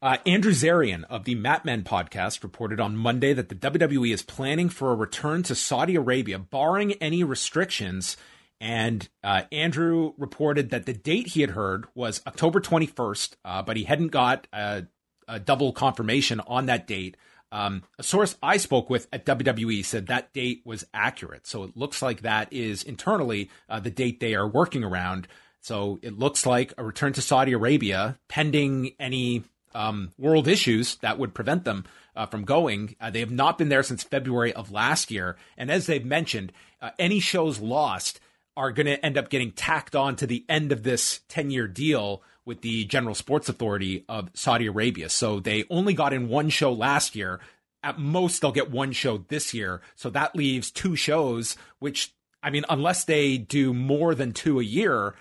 Uh, 0.01 0.17
Andrew 0.25 0.53
Zarian 0.53 1.03
of 1.09 1.25
the 1.25 1.35
Mat 1.35 1.65
Men 1.65 1.83
podcast 1.83 2.41
reported 2.41 2.79
on 2.79 2.95
Monday 2.95 3.33
that 3.33 3.49
the 3.49 3.55
WWE 3.55 4.13
is 4.13 4.21
planning 4.21 4.69
for 4.69 4.91
a 4.91 4.95
return 4.95 5.43
to 5.43 5.55
Saudi 5.55 5.95
Arabia, 5.95 6.39
barring 6.39 6.93
any 6.93 7.21
restrictions. 7.23 8.15
And 8.61 9.09
uh, 9.23 9.43
Andrew 9.51 10.13
reported 10.17 10.69
that 10.69 10.85
the 10.85 10.93
date 10.93 11.27
he 11.27 11.41
had 11.41 11.51
heard 11.51 11.85
was 11.95 12.21
October 12.25 12.61
21st, 12.61 13.35
uh, 13.43 13.61
but 13.61 13.75
he 13.75 13.83
hadn't 13.83 14.09
got 14.09 14.47
a, 14.53 14.85
a, 15.27 15.39
double 15.39 15.73
confirmation 15.73 16.39
on 16.41 16.67
that 16.67 16.87
date. 16.87 17.17
Um, 17.51 17.83
a 17.97 18.03
source 18.03 18.37
I 18.43 18.57
spoke 18.57 18.89
with 18.89 19.07
at 19.11 19.25
WWE 19.25 19.83
said 19.83 20.07
that 20.07 20.33
date 20.33 20.61
was 20.65 20.85
accurate. 20.93 21.47
So 21.47 21.63
it 21.63 21.75
looks 21.75 22.01
like 22.01 22.21
that 22.21 22.51
is 22.53 22.83
internally 22.83 23.49
uh, 23.67 23.79
the 23.79 23.89
date 23.89 24.19
they 24.19 24.35
are 24.35 24.47
working 24.47 24.83
around. 24.83 25.27
So 25.61 25.99
it 26.01 26.17
looks 26.17 26.45
like 26.45 26.73
a 26.77 26.83
return 26.83 27.13
to 27.13 27.21
Saudi 27.21 27.53
Arabia, 27.53 28.17
pending 28.27 28.91
any 28.99 29.43
um, 29.73 30.11
world 30.17 30.47
issues 30.47 30.95
that 30.97 31.17
would 31.17 31.33
prevent 31.33 31.63
them 31.63 31.85
uh, 32.15 32.25
from 32.25 32.43
going. 32.43 32.95
Uh, 32.99 33.09
they 33.09 33.19
have 33.19 33.31
not 33.31 33.57
been 33.57 33.69
there 33.69 33.83
since 33.83 34.03
February 34.03 34.53
of 34.53 34.71
last 34.71 35.11
year. 35.11 35.37
And 35.57 35.69
as 35.71 35.85
they've 35.85 36.05
mentioned, 36.05 36.51
uh, 36.81 36.91
any 36.97 37.19
shows 37.19 37.59
lost 37.59 38.19
are 38.55 38.71
going 38.71 38.87
to 38.87 39.03
end 39.05 39.17
up 39.17 39.29
getting 39.29 39.51
tacked 39.51 39.95
on 39.95 40.15
to 40.17 40.27
the 40.27 40.45
end 40.49 40.71
of 40.71 40.83
this 40.83 41.21
10 41.29 41.49
year 41.51 41.67
deal 41.67 42.21
with 42.45 42.61
the 42.61 42.85
General 42.85 43.15
Sports 43.15 43.49
Authority 43.49 44.05
of 44.09 44.29
Saudi 44.33 44.65
Arabia. 44.65 45.09
So 45.09 45.39
they 45.39 45.65
only 45.69 45.93
got 45.93 46.13
in 46.13 46.29
one 46.29 46.49
show 46.49 46.73
last 46.73 47.15
year. 47.15 47.39
At 47.81 47.99
most, 47.99 48.41
they'll 48.41 48.51
get 48.51 48.71
one 48.71 48.91
show 48.91 49.19
this 49.29 49.53
year. 49.53 49.81
So 49.95 50.09
that 50.09 50.35
leaves 50.35 50.71
two 50.71 50.95
shows, 50.95 51.55
which, 51.79 52.13
I 52.43 52.49
mean, 52.49 52.65
unless 52.69 53.05
they 53.05 53.37
do 53.37 53.73
more 53.73 54.15
than 54.15 54.33
two 54.33 54.59
a 54.59 54.63
year, 54.63 55.15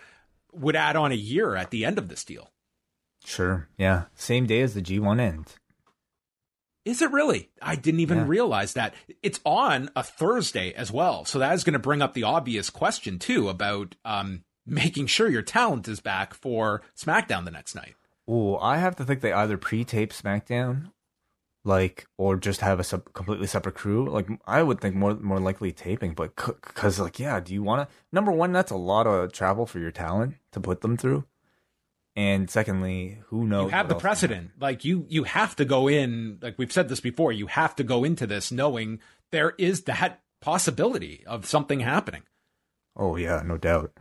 would 0.52 0.76
add 0.76 0.96
on 0.96 1.12
a 1.12 1.16
year 1.16 1.54
at 1.54 1.70
the 1.70 1.84
end 1.84 1.98
of 1.98 2.08
this 2.08 2.24
deal. 2.24 2.50
Sure. 3.24 3.68
Yeah. 3.76 4.04
Same 4.14 4.46
day 4.46 4.62
as 4.62 4.74
the 4.74 4.82
G1 4.82 5.20
end. 5.20 5.54
Is 6.84 7.02
it 7.02 7.12
really? 7.12 7.50
I 7.60 7.76
didn't 7.76 8.00
even 8.00 8.18
yeah. 8.18 8.24
realize 8.26 8.72
that. 8.72 8.94
It's 9.22 9.40
on 9.44 9.90
a 9.94 10.02
Thursday 10.02 10.72
as 10.72 10.90
well. 10.90 11.26
So 11.26 11.38
that 11.38 11.52
is 11.52 11.62
going 11.62 11.74
to 11.74 11.78
bring 11.78 12.00
up 12.00 12.14
the 12.14 12.22
obvious 12.22 12.70
question, 12.70 13.18
too, 13.18 13.50
about 13.50 13.94
um, 14.06 14.42
making 14.68 15.06
sure 15.06 15.28
your 15.28 15.42
talent 15.42 15.88
is 15.88 16.00
back 16.00 16.34
for 16.34 16.82
SmackDown 16.96 17.44
the 17.44 17.50
next 17.50 17.74
night. 17.74 17.94
Oh, 18.26 18.58
I 18.58 18.76
have 18.78 18.96
to 18.96 19.04
think 19.04 19.20
they 19.20 19.32
either 19.32 19.56
pre 19.56 19.84
tape 19.84 20.12
SmackDown 20.12 20.90
like 21.64 22.06
or 22.16 22.36
just 22.36 22.60
have 22.60 22.78
a 22.78 22.84
sub- 22.84 23.12
completely 23.12 23.46
separate 23.48 23.74
crew 23.74 24.08
like 24.08 24.28
i 24.46 24.62
would 24.62 24.80
think 24.80 24.94
more 24.94 25.14
more 25.16 25.40
likely 25.40 25.72
taping 25.72 26.14
but 26.14 26.34
because 26.36 26.96
c- 26.96 27.02
like 27.02 27.18
yeah 27.18 27.40
do 27.40 27.52
you 27.52 27.64
want 27.64 27.86
to 27.86 27.94
number 28.12 28.30
one 28.30 28.52
that's 28.52 28.70
a 28.70 28.76
lot 28.76 29.08
of 29.08 29.32
travel 29.32 29.66
for 29.66 29.80
your 29.80 29.90
talent 29.90 30.36
to 30.52 30.60
put 30.60 30.82
them 30.82 30.96
through 30.96 31.24
and 32.14 32.48
secondly 32.48 33.18
who 33.26 33.44
knows 33.44 33.64
you 33.64 33.70
have 33.70 33.88
the 33.88 33.96
precedent 33.96 34.52
like 34.60 34.84
you 34.84 35.04
you 35.08 35.24
have 35.24 35.56
to 35.56 35.64
go 35.64 35.88
in 35.88 36.38
like 36.40 36.56
we've 36.58 36.72
said 36.72 36.88
this 36.88 37.00
before 37.00 37.32
you 37.32 37.48
have 37.48 37.74
to 37.74 37.82
go 37.82 38.04
into 38.04 38.24
this 38.24 38.52
knowing 38.52 39.00
there 39.32 39.52
is 39.58 39.82
that 39.82 40.22
possibility 40.40 41.24
of 41.26 41.46
something 41.46 41.80
happening. 41.80 42.22
Oh 42.96 43.16
yeah, 43.16 43.42
no 43.44 43.58
doubt. 43.58 43.92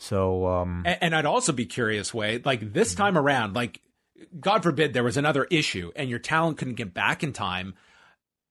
So, 0.00 0.46
um, 0.46 0.82
and, 0.86 0.98
and 1.02 1.14
I'd 1.14 1.26
also 1.26 1.52
be 1.52 1.66
curious, 1.66 2.14
Wade, 2.14 2.46
like 2.46 2.72
this 2.72 2.94
time 2.94 3.18
around, 3.18 3.54
like 3.54 3.82
God 4.40 4.62
forbid 4.62 4.94
there 4.94 5.04
was 5.04 5.18
another 5.18 5.44
issue 5.44 5.92
and 5.94 6.08
your 6.08 6.18
talent 6.18 6.56
couldn't 6.56 6.74
get 6.74 6.94
back 6.94 7.22
in 7.22 7.34
time. 7.34 7.74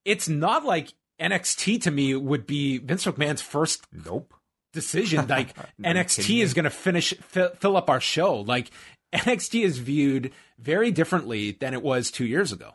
It's 0.04 0.28
not 0.28 0.64
like 0.64 0.94
NXT 1.20 1.82
to 1.82 1.90
me 1.90 2.14
would 2.14 2.46
be 2.46 2.78
Vince 2.78 3.04
McMahon's 3.04 3.42
first 3.42 3.84
nope 3.92 4.32
decision. 4.72 5.26
Like 5.28 5.56
No 5.76 5.90
NXT 5.90 6.40
is 6.40 6.54
going 6.54 6.64
to 6.64 6.70
finish 6.70 7.14
fill, 7.20 7.50
fill 7.58 7.76
up 7.76 7.90
our 7.90 8.00
show. 8.00 8.36
Like 8.36 8.70
NXT 9.12 9.64
is 9.64 9.78
viewed 9.78 10.30
very 10.56 10.92
differently 10.92 11.50
than 11.50 11.74
it 11.74 11.82
was 11.82 12.12
two 12.12 12.26
years 12.26 12.52
ago. 12.52 12.74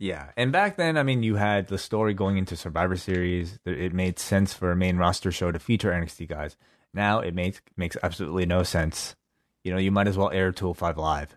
Yeah, 0.00 0.30
and 0.36 0.52
back 0.52 0.76
then, 0.76 0.96
I 0.96 1.02
mean, 1.02 1.24
you 1.24 1.36
had 1.36 1.66
the 1.68 1.78
story 1.78 2.14
going 2.14 2.36
into 2.36 2.56
Survivor 2.56 2.96
Series. 2.96 3.58
It 3.64 3.92
made 3.92 4.20
sense 4.20 4.54
for 4.54 4.70
a 4.70 4.76
main 4.76 4.96
roster 4.96 5.32
show 5.32 5.50
to 5.50 5.58
feature 5.58 5.90
NXT 5.90 6.28
guys. 6.28 6.56
Now 6.94 7.20
it 7.20 7.34
makes 7.34 7.60
makes 7.76 7.96
absolutely 8.02 8.46
no 8.46 8.62
sense. 8.62 9.14
You 9.64 9.72
know, 9.72 9.78
you 9.78 9.90
might 9.90 10.08
as 10.08 10.16
well 10.16 10.30
air 10.30 10.52
205 10.52 10.96
live 10.96 11.36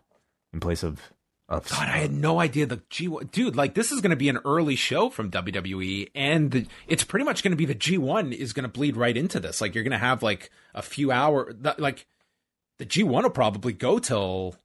in 0.53 0.59
place 0.59 0.83
of 0.83 1.01
of. 1.49 1.67
God, 1.69 1.87
I 1.89 1.97
had 1.97 2.13
no 2.13 2.39
idea 2.39 2.65
the 2.65 2.77
G1 2.77 3.31
dude. 3.31 3.55
Like 3.55 3.73
this 3.73 3.91
is 3.91 3.99
going 4.01 4.11
to 4.11 4.15
be 4.15 4.29
an 4.29 4.39
early 4.45 4.75
show 4.75 5.09
from 5.09 5.29
WWE, 5.31 6.09
and 6.15 6.51
the, 6.51 6.67
it's 6.87 7.03
pretty 7.03 7.25
much 7.25 7.43
going 7.43 7.51
to 7.51 7.57
be 7.57 7.65
the 7.65 7.75
G1 7.75 8.31
is 8.33 8.53
going 8.53 8.63
to 8.63 8.69
bleed 8.69 8.95
right 8.95 9.17
into 9.17 9.39
this. 9.39 9.59
Like 9.59 9.75
you're 9.75 9.83
going 9.83 9.91
to 9.91 9.97
have 9.97 10.23
like 10.23 10.49
a 10.73 10.81
few 10.81 11.11
hour, 11.11 11.53
like 11.77 12.07
the 12.77 12.85
G1 12.85 13.23
will 13.23 13.29
probably 13.29 13.73
go 13.73 13.99
till 13.99 14.55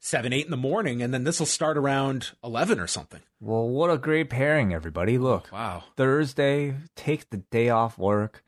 seven, 0.00 0.32
eight 0.32 0.44
in 0.44 0.50
the 0.50 0.56
morning, 0.56 1.02
and 1.02 1.14
then 1.14 1.24
this 1.24 1.38
will 1.38 1.46
start 1.46 1.78
around 1.78 2.30
eleven 2.42 2.80
or 2.80 2.86
something. 2.86 3.20
Well, 3.40 3.68
what 3.68 3.90
a 3.90 3.98
great 3.98 4.30
pairing, 4.30 4.74
everybody! 4.74 5.18
Look, 5.18 5.50
Wow. 5.52 5.84
Thursday, 5.96 6.74
take 6.96 7.30
the 7.30 7.38
day 7.38 7.68
off 7.68 7.96
work. 7.96 8.42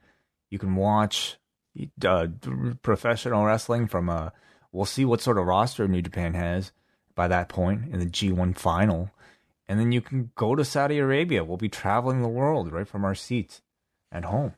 You 0.51 0.59
can 0.59 0.75
watch 0.77 1.39
uh, 2.05 2.29
professional 2.83 3.45
wrestling 3.45 3.87
from 3.87 4.09
a. 4.09 4.33
We'll 4.73 4.85
see 4.85 5.05
what 5.05 5.21
sort 5.21 5.39
of 5.39 5.47
roster 5.47 5.89
New 5.89 6.03
Japan 6.03 6.35
has 6.35 6.73
by 7.15 7.29
that 7.29 7.49
point 7.49 7.93
in 7.93 8.01
the 8.01 8.07
G1 8.07 8.57
final. 8.57 9.11
And 9.67 9.81
then 9.81 9.93
you 9.93 10.01
can 10.01 10.31
go 10.35 10.55
to 10.55 10.65
Saudi 10.65 10.99
Arabia. 10.99 11.45
We'll 11.45 11.57
be 11.57 11.69
traveling 11.69 12.23
the 12.23 12.29
world 12.29 12.73
right 12.73 12.89
from 12.89 13.05
our 13.05 13.15
seats 13.15 13.63
at 14.13 14.25
home. 14.25 14.55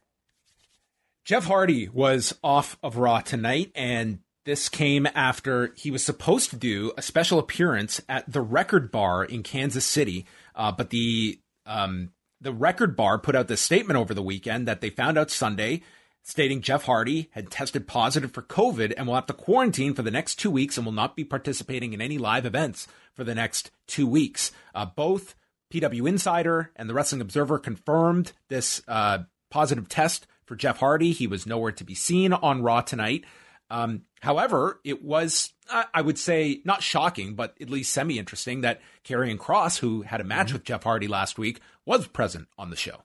Jeff 1.25 1.47
Hardy 1.47 1.89
was 1.89 2.37
off 2.43 2.79
of 2.83 2.97
Raw 2.97 3.21
tonight, 3.21 3.71
and 3.75 4.21
this 4.45 4.69
came 4.69 5.07
after 5.15 5.73
he 5.77 5.91
was 5.91 6.05
supposed 6.05 6.51
to 6.51 6.57
do 6.57 6.93
a 6.97 7.03
special 7.03 7.39
appearance 7.39 8.01
at 8.09 8.31
the 8.31 8.41
Record 8.41 8.91
Bar 8.91 9.25
in 9.25 9.43
Kansas 9.43 9.85
City, 9.85 10.27
uh, 10.55 10.73
but 10.73 10.91
the 10.91 11.39
um, 11.67 12.13
the 12.41 12.53
Record 12.53 12.97
Bar 12.97 13.19
put 13.19 13.37
out 13.37 13.49
this 13.49 13.61
statement 13.61 13.99
over 13.99 14.15
the 14.15 14.23
weekend 14.23 14.67
that 14.67 14.81
they 14.81 14.91
found 14.91 15.19
out 15.19 15.31
Sunday, 15.31 15.83
stating 16.23 16.61
Jeff 16.61 16.85
Hardy 16.85 17.31
had 17.33 17.51
tested 17.51 17.87
positive 17.87 18.33
for 18.33 18.43
COVID 18.43 18.95
and 18.97 19.07
will 19.07 19.15
have 19.15 19.27
to 19.27 19.33
quarantine 19.33 19.95
for 19.95 20.03
the 20.03 20.11
next 20.11 20.37
two 20.37 20.51
weeks 20.51 20.77
and 20.77 20.85
will 20.85 20.93
not 20.93 21.17
be 21.17 21.25
participating 21.25 21.93
in 21.93 22.01
any 22.01 22.19
live 22.19 22.47
events 22.47 22.87
for 23.15 23.25
the 23.25 23.35
next 23.35 23.71
two 23.87 24.07
weeks. 24.07 24.53
Uh, 24.75 24.87
both 24.87 25.35
PW 25.73 26.09
Insider 26.09 26.71
and 26.77 26.89
the 26.89 26.95
Wrestling 26.95 27.21
Observer 27.21 27.59
confirmed 27.59 28.33
this 28.49 28.83
uh, 28.89 29.19
positive 29.51 29.89
test 29.89 30.27
for 30.45 30.57
Jeff 30.57 30.79
Hardy. 30.79 31.13
He 31.13 31.27
was 31.27 31.47
nowhere 31.47 31.73
to 31.73 31.85
be 31.85 31.95
seen 31.95 32.33
on 32.33 32.63
Raw 32.63 32.81
tonight. 32.81 33.25
Um, 33.71 34.03
however, 34.21 34.81
it 34.85 35.03
was, 35.03 35.53
I 35.95 36.01
would 36.01 36.19
say, 36.19 36.61
not 36.65 36.83
shocking, 36.83 37.35
but 37.35 37.55
at 37.61 37.71
least 37.71 37.93
semi 37.93 38.19
interesting 38.19 38.63
that 38.63 38.81
Karrion 39.05 39.39
Kross, 39.39 39.79
who 39.79 40.03
had 40.03 40.21
a 40.21 40.25
match 40.25 40.53
with 40.53 40.65
Jeff 40.65 40.85
Hardy 40.85 41.09
last 41.09 41.39
week, 41.39 41.61
was 41.85 42.07
present 42.07 42.49
on 42.59 42.71
the 42.71 42.77
show. 42.77 43.03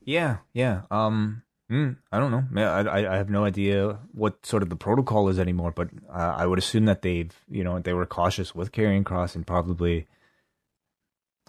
Yeah, 0.00 0.38
yeah. 0.52 0.82
Um, 0.90 1.42
mm, 1.70 1.96
I 2.12 2.18
don't 2.18 2.30
know. 2.30 2.62
I, 2.62 2.82
I 2.82 3.14
I 3.14 3.16
have 3.16 3.30
no 3.30 3.44
idea 3.44 3.98
what 4.12 4.46
sort 4.46 4.62
of 4.62 4.70
the 4.70 4.76
protocol 4.76 5.28
is 5.28 5.38
anymore, 5.38 5.72
but 5.72 5.88
uh, 6.08 6.34
I 6.36 6.46
would 6.46 6.58
assume 6.58 6.84
that 6.86 7.02
they've 7.02 7.34
you 7.50 7.64
know 7.64 7.80
they 7.80 7.92
were 7.92 8.06
cautious 8.06 8.54
with 8.54 8.72
Karrion 8.72 9.04
Kross 9.04 9.34
and 9.34 9.46
probably. 9.46 10.06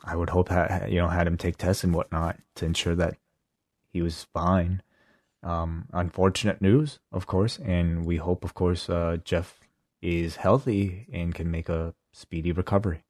I 0.03 0.15
would 0.15 0.30
hope 0.30 0.49
ha- 0.49 0.86
you 0.88 0.99
know 0.99 1.08
had 1.08 1.27
him 1.27 1.38
take 1.38 1.58
tests 1.58 1.84
and 1.84 1.93
whatnot 1.93 2.38
to 2.56 2.65
ensure 2.65 2.95
that 2.95 3.17
he 3.89 4.01
was 4.01 4.27
fine. 4.34 4.82
Um, 5.43 5.86
unfortunate 5.93 6.62
news, 6.62 6.99
of 7.12 7.25
course, 7.27 7.58
and 7.60 8.06
we 8.06 8.17
hope, 8.17 8.43
of 8.43 8.53
course, 8.53 8.89
uh, 8.89 9.17
Jeff 9.23 9.60
is 10.02 10.36
healthy 10.36 11.08
and 11.12 11.34
can 11.34 11.50
make 11.50 11.70
a 11.70 11.94
speedy 12.14 12.52
recovery. 12.52 13.04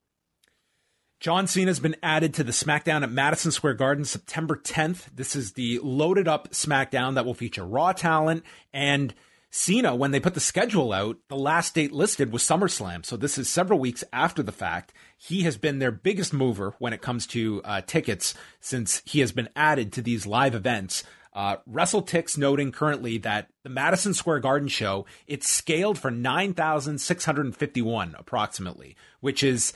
John 1.19 1.47
Cena 1.47 1.71
has 1.71 1.79
been 1.79 1.95
added 2.03 2.35
to 2.35 2.43
the 2.43 2.51
SmackDown 2.51 3.01
at 3.01 3.11
Madison 3.11 3.51
Square 3.51 3.73
Garden 3.75 4.05
September 4.05 4.55
10th. 4.55 5.05
This 5.15 5.35
is 5.35 5.53
the 5.53 5.79
loaded 5.81 6.27
up 6.27 6.51
SmackDown 6.51 7.15
that 7.15 7.25
will 7.25 7.33
feature 7.33 7.65
Raw 7.65 7.91
talent 7.91 8.43
and 8.71 9.15
Cena. 9.49 9.95
When 9.95 10.11
they 10.11 10.19
put 10.19 10.35
the 10.35 10.39
schedule 10.39 10.93
out, 10.93 11.17
the 11.27 11.35
last 11.35 11.73
date 11.73 11.91
listed 11.91 12.31
was 12.31 12.43
SummerSlam. 12.43 13.03
So 13.03 13.17
this 13.17 13.39
is 13.39 13.49
several 13.49 13.79
weeks 13.79 14.03
after 14.13 14.43
the 14.43 14.51
fact. 14.51 14.93
He 15.17 15.41
has 15.41 15.57
been 15.57 15.79
their 15.79 15.91
biggest 15.91 16.33
mover 16.33 16.75
when 16.77 16.93
it 16.93 17.01
comes 17.01 17.25
to 17.27 17.61
uh, 17.65 17.81
tickets 17.81 18.35
since 18.59 19.01
he 19.03 19.19
has 19.21 19.31
been 19.31 19.49
added 19.55 19.91
to 19.93 20.03
these 20.03 20.27
live 20.27 20.53
events. 20.53 21.03
Uh, 21.37 21.57
WrestleTix 21.71 22.35
noting 22.35 22.71
currently 22.71 23.19
that 23.19 23.47
the 23.63 23.69
Madison 23.69 24.15
Square 24.15 24.39
Garden 24.39 24.67
show 24.67 25.05
it's 25.27 25.47
scaled 25.47 25.99
for 25.99 26.09
nine 26.09 26.55
thousand 26.55 26.97
six 26.97 27.25
hundred 27.25 27.55
fifty-one 27.55 28.15
approximately, 28.17 28.95
which 29.19 29.43
is 29.43 29.71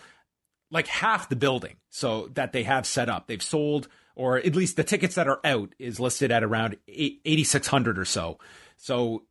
like 0.72 0.88
half 0.88 1.30
the 1.30 1.36
building 1.36 1.76
so 1.92 2.30
that 2.34 2.52
they 2.52 2.64
have 2.64 2.88
set 2.88 3.10
up. 3.10 3.28
They've 3.28 3.44
sold, 3.44 3.90
or 4.16 4.38
at 4.38 4.56
least 4.56 4.76
the 4.76 4.84
tickets 4.84 5.14
that 5.14 5.28
are 5.28 5.40
out 5.44 5.76
is 5.78 6.00
listed 6.00 6.32
at 6.32 6.44
around 6.44 6.78
8,600 6.88 8.00
or 8.00 8.06
so. 8.06 8.40
So 8.78 9.26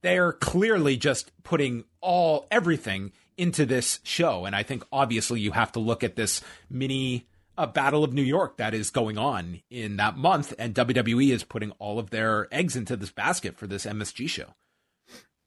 they're 0.00 0.32
clearly 0.32 0.96
just 0.96 1.30
putting 1.42 1.84
all, 2.00 2.46
everything 2.50 3.12
into 3.36 3.66
this 3.66 4.00
show. 4.02 4.46
And 4.46 4.56
I 4.56 4.62
think 4.62 4.84
obviously 4.90 5.40
you 5.40 5.50
have 5.50 5.72
to 5.72 5.80
look 5.80 6.02
at 6.04 6.16
this 6.16 6.40
mini 6.70 7.26
uh, 7.56 7.66
Battle 7.66 8.04
of 8.04 8.12
New 8.12 8.22
York 8.22 8.56
that 8.56 8.74
is 8.74 8.90
going 8.90 9.18
on 9.18 9.62
in 9.70 9.96
that 9.96 10.16
month. 10.16 10.54
And 10.58 10.74
WWE 10.74 11.30
is 11.30 11.44
putting 11.44 11.72
all 11.72 11.98
of 11.98 12.10
their 12.10 12.48
eggs 12.52 12.76
into 12.76 12.96
this 12.96 13.10
basket 13.10 13.56
for 13.56 13.66
this 13.66 13.86
MSG 13.86 14.28
show. 14.28 14.54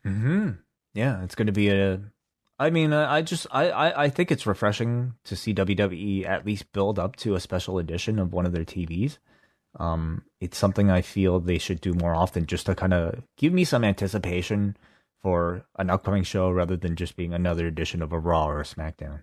Hmm. 0.04 0.52
Yeah, 0.94 1.24
it's 1.24 1.36
going 1.36 1.48
to 1.48 1.54
be 1.54 1.70
a. 1.70 2.02
I 2.58 2.72
mean, 2.72 2.92
I 2.92 3.22
just 3.22 3.48
I, 3.52 3.70
I 3.70 4.04
I 4.06 4.10
think 4.10 4.32
it's 4.32 4.46
refreshing 4.46 5.14
to 5.26 5.36
see 5.36 5.54
WWE 5.54 6.26
at 6.28 6.46
least 6.46 6.72
build 6.74 7.00
up 7.00 7.16
to 7.18 7.36
a 7.36 7.40
special 7.40 7.80
edition 7.80 8.20
of 8.20 8.34
one 8.34 8.46
of 8.46 8.52
their 8.52 8.66
TVs. 8.66 9.18
Um, 9.80 10.24
it's 10.42 10.58
something 10.58 10.90
I 10.90 11.02
feel 11.02 11.40
they 11.40 11.58
should 11.58 11.80
do 11.80 11.94
more 11.94 12.16
often, 12.16 12.48
just 12.48 12.66
to 12.66 12.76
kind 12.76 12.94
of 12.94 13.22
give 13.38 13.54
me 13.54 13.64
some 13.64 13.84
anticipation 13.84 14.76
for 15.22 15.64
an 15.78 15.90
upcoming 15.90 16.24
show, 16.24 16.50
rather 16.50 16.76
than 16.76 16.96
just 16.96 17.16
being 17.16 17.34
another 17.34 17.68
edition 17.68 18.02
of 18.02 18.12
a 18.12 18.20
Raw 18.20 18.48
or 18.48 18.62
a 18.62 18.66
SmackDown. 18.66 19.22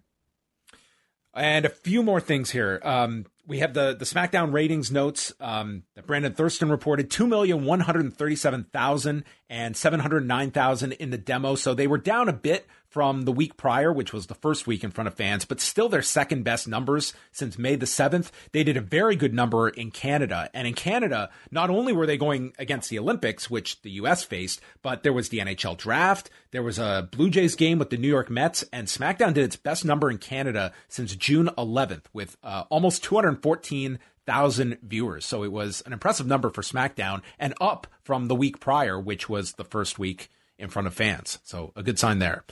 And 1.36 1.66
a 1.66 1.70
few 1.70 2.02
more 2.02 2.20
things 2.20 2.50
here. 2.50 2.80
Um, 2.82 3.26
we 3.46 3.60
have 3.60 3.74
the, 3.74 3.94
the 3.96 4.04
SmackDown 4.04 4.52
ratings 4.52 4.90
notes 4.90 5.32
um, 5.40 5.84
that 5.94 6.04
Brandon 6.06 6.32
Thurston 6.32 6.68
reported 6.70 7.10
2,137,000 7.10 9.22
and 9.48 9.76
709,000 9.76 10.92
in 10.92 11.10
the 11.10 11.18
demo. 11.18 11.54
So 11.54 11.74
they 11.74 11.86
were 11.86 11.98
down 11.98 12.28
a 12.28 12.32
bit 12.32 12.66
from 12.96 13.26
the 13.26 13.32
week 13.32 13.58
prior, 13.58 13.92
which 13.92 14.14
was 14.14 14.26
the 14.26 14.34
first 14.34 14.66
week 14.66 14.82
in 14.82 14.90
front 14.90 15.06
of 15.06 15.12
fans, 15.12 15.44
but 15.44 15.60
still 15.60 15.90
their 15.90 16.00
second 16.00 16.44
best 16.44 16.66
numbers 16.66 17.12
since 17.30 17.58
May 17.58 17.76
the 17.76 17.84
7th. 17.84 18.30
They 18.52 18.64
did 18.64 18.78
a 18.78 18.80
very 18.80 19.16
good 19.16 19.34
number 19.34 19.68
in 19.68 19.90
Canada. 19.90 20.48
And 20.54 20.66
in 20.66 20.72
Canada, 20.72 21.28
not 21.50 21.68
only 21.68 21.92
were 21.92 22.06
they 22.06 22.16
going 22.16 22.54
against 22.58 22.88
the 22.88 22.98
Olympics, 22.98 23.50
which 23.50 23.82
the 23.82 23.90
US 23.90 24.24
faced, 24.24 24.62
but 24.80 25.02
there 25.02 25.12
was 25.12 25.28
the 25.28 25.40
NHL 25.40 25.76
draft, 25.76 26.30
there 26.52 26.62
was 26.62 26.78
a 26.78 27.06
Blue 27.12 27.28
Jays 27.28 27.54
game 27.54 27.78
with 27.78 27.90
the 27.90 27.98
New 27.98 28.08
York 28.08 28.30
Mets, 28.30 28.64
and 28.72 28.86
SmackDown 28.86 29.34
did 29.34 29.44
its 29.44 29.56
best 29.56 29.84
number 29.84 30.10
in 30.10 30.16
Canada 30.16 30.72
since 30.88 31.14
June 31.14 31.50
11th 31.58 32.04
with 32.14 32.38
uh, 32.42 32.64
almost 32.70 33.04
214,000 33.04 34.78
viewers. 34.82 35.26
So 35.26 35.42
it 35.42 35.52
was 35.52 35.82
an 35.84 35.92
impressive 35.92 36.26
number 36.26 36.48
for 36.48 36.62
SmackDown 36.62 37.20
and 37.38 37.52
up 37.60 37.88
from 38.04 38.28
the 38.28 38.34
week 38.34 38.58
prior, 38.58 38.98
which 38.98 39.28
was 39.28 39.52
the 39.52 39.64
first 39.64 39.98
week 39.98 40.30
in 40.58 40.70
front 40.70 40.88
of 40.88 40.94
fans. 40.94 41.38
So 41.44 41.72
a 41.76 41.82
good 41.82 41.98
sign 41.98 42.20
there. 42.20 42.44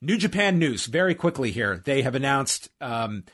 New 0.00 0.18
Japan 0.18 0.58
news 0.58 0.86
very 0.86 1.14
quickly 1.14 1.50
here. 1.50 1.82
They 1.84 2.02
have 2.02 2.14
announced 2.14 2.68
um, 2.80 3.24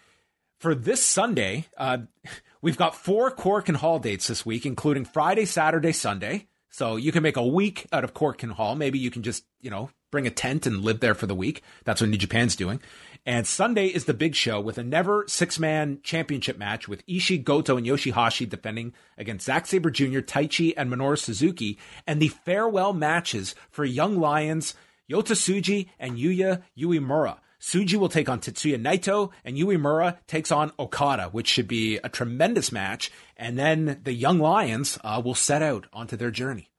for 0.58 0.74
this 0.74 1.02
Sunday, 1.02 1.66
uh, 1.76 1.98
we've 2.62 2.78
got 2.78 2.94
four 2.94 3.34
Korakuen 3.34 3.76
Hall 3.76 3.98
dates 3.98 4.28
this 4.28 4.46
week, 4.46 4.64
including 4.64 5.04
Friday, 5.04 5.44
Saturday, 5.44 5.92
Sunday. 5.92 6.46
So 6.70 6.96
you 6.96 7.12
can 7.12 7.22
make 7.22 7.36
a 7.36 7.46
week 7.46 7.86
out 7.92 8.04
of 8.04 8.14
Korakuen 8.14 8.52
Hall. 8.52 8.74
Maybe 8.74 8.98
you 8.98 9.10
can 9.10 9.22
just, 9.22 9.44
you 9.60 9.70
know, 9.70 9.90
bring 10.10 10.26
a 10.26 10.30
tent 10.30 10.66
and 10.66 10.82
live 10.82 11.00
there 11.00 11.14
for 11.14 11.26
the 11.26 11.34
week. 11.34 11.62
That's 11.84 12.00
what 12.00 12.08
New 12.08 12.16
Japan's 12.16 12.56
doing. 12.56 12.80
And 13.26 13.46
Sunday 13.46 13.86
is 13.86 14.06
the 14.06 14.14
big 14.14 14.34
show 14.34 14.60
with 14.60 14.78
a 14.78 14.82
never 14.82 15.24
six 15.28 15.58
man 15.58 15.98
championship 16.02 16.58
match 16.58 16.88
with 16.88 17.06
Ishii, 17.06 17.44
Goto, 17.44 17.76
and 17.76 17.86
Yoshihashi 17.86 18.48
defending 18.48 18.94
against 19.18 19.46
Zack 19.46 19.66
Sabre 19.66 19.90
Jr., 19.90 20.20
Taichi, 20.20 20.74
and 20.76 20.90
Minoru 20.90 21.18
Suzuki, 21.18 21.78
and 22.06 22.22
the 22.22 22.28
farewell 22.28 22.92
matches 22.92 23.54
for 23.70 23.84
Young 23.84 24.18
Lions, 24.18 24.74
Yota 25.12 25.34
Tsuji 25.34 25.88
and 25.98 26.16
Yuya 26.16 26.62
Uemura. 26.78 27.38
Tsuji 27.60 27.94
will 27.94 28.08
take 28.08 28.28
on 28.28 28.40
Tetsuya 28.40 28.80
Naito, 28.80 29.30
and 29.44 29.56
Uemura 29.56 30.16
takes 30.26 30.50
on 30.50 30.72
Okada, 30.80 31.28
which 31.28 31.46
should 31.46 31.68
be 31.68 31.98
a 31.98 32.08
tremendous 32.08 32.72
match. 32.72 33.12
And 33.36 33.56
then 33.56 34.00
the 34.02 34.12
Young 34.12 34.40
Lions 34.40 34.98
uh, 35.04 35.22
will 35.24 35.36
set 35.36 35.62
out 35.62 35.86
onto 35.92 36.16
their 36.16 36.32
journey. 36.32 36.72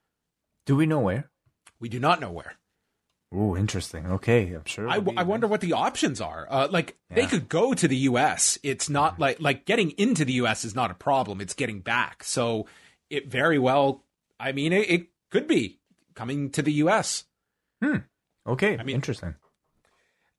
Do 0.65 0.75
we 0.75 0.86
know 0.86 0.99
where? 0.99 1.29
We 1.79 1.88
do 1.88 1.99
not 1.99 2.19
know 2.19 2.31
where. 2.31 2.55
Oh, 3.34 3.55
interesting. 3.55 4.05
Okay, 4.07 4.53
I'm 4.53 4.65
sure. 4.65 4.89
I, 4.89 4.99
be 4.99 5.17
I 5.17 5.23
wonder 5.23 5.47
what 5.47 5.61
the 5.61 5.73
options 5.73 6.21
are. 6.21 6.45
Uh, 6.49 6.67
like 6.69 6.97
they 7.09 7.25
could 7.25 7.49
go 7.49 7.73
to 7.73 7.88
the 7.88 7.97
U.S. 7.97 8.59
It's 8.61 8.89
not 8.89 9.19
like 9.19 9.39
like 9.39 9.65
getting 9.65 9.91
into 9.91 10.23
the 10.23 10.34
U.S. 10.34 10.63
is 10.63 10.75
not 10.75 10.91
a 10.91 10.95
problem. 10.95 11.41
It's 11.41 11.55
getting 11.55 11.79
back. 11.79 12.23
So 12.23 12.67
it 13.09 13.31
very 13.31 13.57
well. 13.57 14.03
I 14.39 14.51
mean, 14.51 14.71
it, 14.71 14.89
it 14.89 15.07
could 15.31 15.47
be 15.47 15.79
coming 16.13 16.51
to 16.51 16.61
the 16.61 16.73
U.S. 16.73 17.23
Okay, 18.47 18.77
I 18.77 18.83
mean, 18.83 18.95
interesting. 18.95 19.35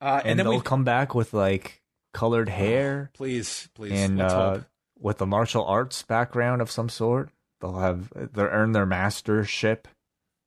Uh, 0.00 0.20
And, 0.20 0.30
and, 0.30 0.38
then 0.38 0.46
they'll 0.46 0.60
come 0.60 0.84
back 0.84 1.14
with 1.14 1.32
like 1.32 1.82
colored 2.12 2.48
hair 2.48 3.10
please, 3.14 3.68
please, 3.74 3.92
and 3.92 4.18
let's 4.18 4.32
uh, 4.32 4.54
hope. 4.54 4.64
with 4.98 5.20
a 5.20 5.26
martial 5.26 5.64
arts 5.64 6.02
background 6.02 6.60
of 6.62 6.70
some 6.70 6.88
sort. 6.88 7.30
They'll 7.60 7.78
have 7.78 8.12
they'll 8.14 8.44
earn 8.44 8.72
their 8.72 8.86
mastership 8.86 9.88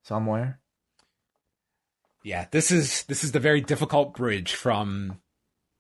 somewhere. 0.03 0.60
Yeah, 2.24 2.45
this 2.51 2.72
is 2.72 3.03
this 3.03 3.24
is 3.24 3.32
the 3.32 3.39
very 3.39 3.62
difficult 3.62 4.14
bridge 4.16 4.53
from 4.53 5.20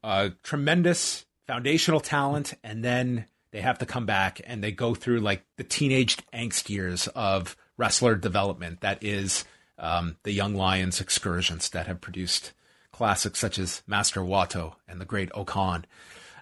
uh, 0.03 0.29
tremendous 0.43 1.25
foundational 1.45 1.99
talent, 1.99 2.53
and 2.63 2.83
then 2.83 3.25
they 3.51 3.61
have 3.61 3.79
to 3.79 3.85
come 3.85 4.05
back 4.05 4.41
and 4.45 4.63
they 4.63 4.71
go 4.71 4.95
through 4.95 5.19
like 5.19 5.45
the 5.57 5.63
teenage 5.63 6.17
angst 6.33 6.69
years 6.69 7.07
of 7.09 7.55
wrestler 7.77 8.15
development. 8.15 8.81
That 8.81 9.03
is 9.03 9.45
um, 9.77 10.17
the 10.23 10.31
Young 10.31 10.55
Lions 10.55 10.99
excursions 11.01 11.69
that 11.69 11.87
have 11.87 12.01
produced 12.01 12.53
classics 12.91 13.39
such 13.39 13.59
as 13.59 13.83
Master 13.85 14.21
Wato 14.21 14.75
and 14.87 14.99
the 14.99 15.05
Great 15.05 15.29
O-Khan. 15.33 15.85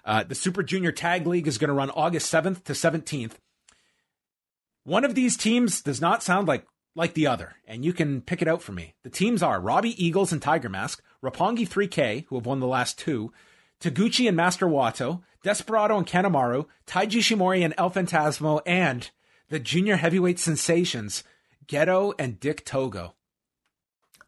Uh, 0.04 0.22
the 0.22 0.34
Super 0.34 0.62
Junior 0.62 0.92
Tag 0.92 1.26
League 1.26 1.48
is 1.48 1.58
going 1.58 1.68
to 1.68 1.74
run 1.74 1.90
August 1.90 2.32
7th 2.32 2.64
to 2.64 2.72
17th. 2.72 3.32
One 4.84 5.04
of 5.04 5.14
these 5.14 5.36
teams 5.36 5.82
does 5.82 6.00
not 6.00 6.22
sound 6.22 6.48
like 6.48 6.66
like 6.94 7.12
the 7.12 7.26
other, 7.26 7.56
and 7.66 7.84
you 7.84 7.92
can 7.92 8.22
pick 8.22 8.40
it 8.40 8.48
out 8.48 8.62
for 8.62 8.72
me. 8.72 8.94
The 9.02 9.10
teams 9.10 9.42
are 9.42 9.60
Robbie 9.60 10.02
Eagles 10.02 10.32
and 10.32 10.40
Tiger 10.40 10.70
Mask, 10.70 11.02
Roppongi 11.22 11.68
3K, 11.68 12.24
who 12.28 12.36
have 12.36 12.46
won 12.46 12.58
the 12.58 12.66
last 12.66 12.98
two, 12.98 13.34
Taguchi 13.80 14.26
and 14.26 14.36
Master 14.36 14.66
Wato, 14.66 15.22
Desperado 15.42 15.98
and 15.98 16.06
Kanemaru, 16.06 16.66
Taiji 16.86 17.18
Ishimori 17.18 17.62
and 17.62 17.74
El 17.76 17.90
Fantasmo, 17.90 18.62
and 18.64 19.10
the 19.50 19.60
junior 19.60 19.96
heavyweight 19.96 20.38
sensations, 20.38 21.22
Gedo 21.66 22.14
and 22.18 22.40
Dick 22.40 22.64
Togo. 22.64 23.15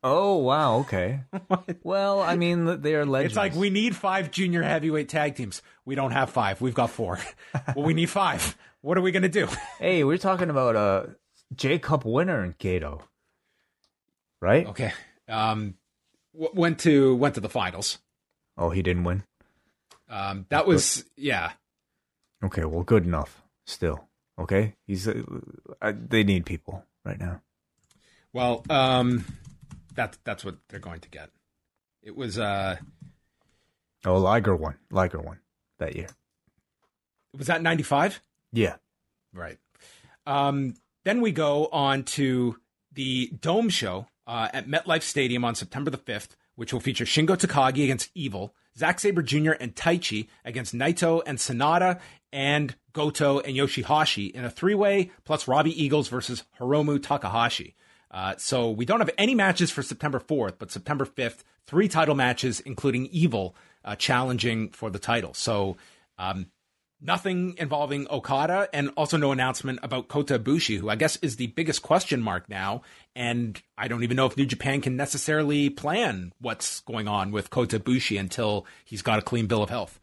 Oh 0.03 0.37
wow, 0.37 0.79
okay. 0.79 1.21
well, 1.83 2.21
I 2.21 2.37
mean 2.37 2.83
they 2.83 2.95
are 2.95 3.05
legends. 3.05 3.33
It's 3.33 3.37
like 3.37 3.55
we 3.55 3.71
need 3.71 3.97
five 3.97 4.31
junior 4.31 4.63
heavyweight 4.63 5.09
tag 5.09 5.35
teams. 5.35 5.61
We 5.85 5.97
don't 5.97 6.13
have 6.13 6.31
five. 6.31 6.61
We've 6.61 6.75
got 6.75 6.91
four. 6.91 7.19
well, 7.75 7.85
we 7.85 7.95
need 7.95 8.11
five. 8.11 8.57
What 8.81 8.97
are 8.97 9.01
we 9.01 9.11
going 9.11 9.25
to 9.25 9.29
do? 9.29 9.49
Hey, 9.81 10.05
we're 10.05 10.19
talking 10.19 10.51
about 10.51 10.77
a 10.77 11.17
J 11.55 11.81
Cup 11.81 12.05
winner 12.05 12.45
in 12.45 12.53
Gedo, 12.55 13.03
right? 14.41 14.67
Okay. 14.69 14.93
Um, 15.29 15.75
w- 16.33 16.53
went 16.55 16.79
to 16.81 17.17
went 17.17 17.35
to 17.35 17.41
the 17.41 17.49
finals. 17.49 17.99
Oh, 18.57 18.71
he 18.71 18.83
didn't 18.83 19.05
win. 19.05 19.25
Um, 20.09 20.47
that 20.51 20.67
was 20.67 21.05
yeah. 21.17 21.53
Okay, 22.45 22.65
well, 22.65 22.85
good 22.85 23.05
enough. 23.05 23.43
Still, 23.67 24.09
okay. 24.39 24.75
He's 24.87 25.09
uh, 25.09 25.23
I, 25.83 25.91
they 25.91 26.23
need 26.23 26.47
people 26.47 26.85
right 27.05 27.19
now. 27.19 27.43
Well, 28.33 28.65
um, 28.71 29.25
that's 29.99 30.17
that's 30.25 30.45
what 30.45 30.57
they're 30.69 30.79
going 30.81 31.01
to 31.01 31.09
get. 31.11 31.31
It 32.03 32.17
was 32.17 32.39
uh, 32.39 32.77
Oh, 34.07 34.17
Liger 34.19 34.55
won. 34.55 34.77
Liger 34.93 35.19
won 35.21 35.41
that 35.79 35.97
year. 35.97 36.07
was 37.37 37.49
that 37.49 37.63
ninety 37.63 37.83
five? 37.83 38.21
Yeah. 38.53 38.77
Right. 39.35 39.59
Um, 40.25 40.75
then 41.05 41.21
we 41.21 41.33
go 41.33 41.67
on 41.67 42.05
to 42.05 42.57
the 42.93 43.33
Dome 43.41 43.69
Show 43.69 44.07
uh, 44.27 44.49
at 44.53 44.69
MetLife 44.69 45.03
Stadium 45.03 45.45
on 45.45 45.55
September 45.55 45.91
the 45.91 45.99
5th, 45.99 46.31
which 46.55 46.73
will 46.73 46.81
feature 46.81 47.05
Shingo 47.05 47.37
Takagi 47.37 47.85
against 47.85 48.11
Evil, 48.15 48.55
Zack 48.77 49.01
Sabre 49.01 49.23
Jr. 49.23 49.53
and 49.53 49.75
Taichi 49.75 50.29
against 50.45 50.75
Naito 50.75 51.23
and 51.27 51.39
Sanada, 51.39 52.01
and 52.33 52.75
Goto 52.93 53.41
and 53.41 53.57
Yoshihashi 53.57 54.31
in 54.33 54.45
a 54.45 54.51
three 54.51 54.75
way, 54.75 55.11
plus 55.25 55.49
Robbie 55.49 55.83
Eagles 55.83 56.09
versus 56.09 56.45
Hiromu 56.59 57.03
Takahashi. 57.03 57.75
Uh, 58.11 58.35
so 58.39 58.71
we 58.71 58.85
don't 58.85 59.01
have 59.01 59.11
any 59.19 59.35
matches 59.35 59.71
for 59.71 59.83
September 59.83 60.19
4th, 60.19 60.55
but 60.59 60.71
September 60.71 61.05
5th, 61.05 61.43
three 61.67 61.89
title 61.89 62.15
matches, 62.15 62.61
including 62.61 63.07
Evil 63.07 63.55
uh, 63.85 63.97
challenging 63.97 64.71
for 64.71 64.91
the 64.91 64.99
title. 64.99 65.35
So 65.35 65.77
um, 66.19 66.47
nothing 67.01 67.55
involving 67.59 68.07
Okada, 68.11 68.69
and 68.73 68.91
also 68.97 69.17
no 69.17 69.33
announcement 69.33 69.79
about 69.83 70.09
Kota 70.09 70.39
Ibushi, 70.39 70.79
who 70.79 70.89
I 70.89 70.97
guess 70.97 71.17
is 71.17 71.37
the 71.37 71.49
biggest 71.49 71.83
question 71.83 72.21
mark 72.21 72.49
now. 72.49 72.83
And 73.15 73.61
I 73.77 73.89
don't 73.89 74.03
even 74.03 74.17
know 74.17 74.27
if 74.27 74.37
New 74.37 74.47
Japan 74.47 74.81
can 74.81 74.97
necessarily 74.97 75.71
plan 75.71 76.33
what's 76.41 76.81
going 76.81 77.09
on 77.09 77.31
with 77.31 77.51
Kota 77.51 77.79
Ibushi 77.79 78.19
until 78.19 78.67
he's 78.85 79.03
got 79.03 79.19
a 79.19 79.23
clean 79.23 79.47
bill 79.47 79.63
of 79.63 79.71
health. 79.71 80.01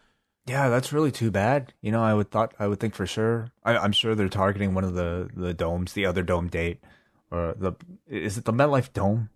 Yeah, 0.47 0.69
that's 0.69 0.93
really 0.93 1.11
too 1.11 1.31
bad. 1.31 1.73
You 1.81 1.91
know, 1.91 2.03
I 2.03 2.13
would 2.13 2.29
thought 2.29 2.53
I 2.59 2.67
would 2.67 2.79
think 2.79 2.93
for 2.93 3.07
sure. 3.07 3.51
I, 3.63 3.77
I'm 3.77 3.91
sure 3.91 4.13
they're 4.13 4.29
targeting 4.29 4.75
one 4.75 4.83
of 4.83 4.93
the 4.93 5.27
the 5.35 5.53
domes, 5.55 5.93
the 5.93 6.05
other 6.05 6.21
dome 6.21 6.49
date, 6.49 6.83
or 7.31 7.55
the 7.57 7.73
is 8.07 8.37
it 8.37 8.45
the 8.45 8.53
MetLife 8.53 8.93
Dome? 8.93 9.29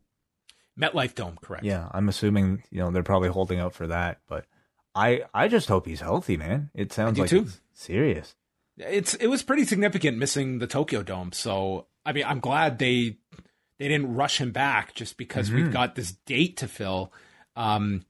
MetLife 0.79 1.15
Dome, 1.15 1.37
correct? 1.41 1.65
Yeah, 1.65 1.89
I'm 1.91 2.09
assuming 2.09 2.63
you 2.71 2.79
know 2.79 2.91
they're 2.91 3.03
probably 3.03 3.29
holding 3.29 3.59
out 3.59 3.73
for 3.73 3.87
that. 3.87 4.19
But 4.27 4.45
I 4.95 5.23
I 5.33 5.47
just 5.47 5.67
hope 5.67 5.85
he's 5.85 6.01
healthy, 6.01 6.37
man. 6.37 6.69
It 6.73 6.93
sounds 6.93 7.19
like 7.19 7.29
too. 7.29 7.41
it's 7.41 7.61
serious. 7.73 8.35
it's 8.77 9.13
it 9.15 9.27
was 9.27 9.43
pretty 9.43 9.65
significant 9.65 10.17
missing 10.17 10.59
the 10.59 10.67
Tokyo 10.67 11.03
Dome. 11.03 11.31
So 11.31 11.87
I 12.05 12.13
mean, 12.13 12.25
I'm 12.25 12.39
glad 12.39 12.79
they 12.79 13.17
they 13.77 13.87
didn't 13.87 14.15
rush 14.15 14.39
him 14.39 14.51
back 14.51 14.93
just 14.93 15.17
because 15.17 15.51
we've 15.51 15.71
got 15.71 15.95
this 15.95 16.11
date 16.25 16.57
to 16.57 16.67
fill. 16.67 17.13
Um, 17.55 18.05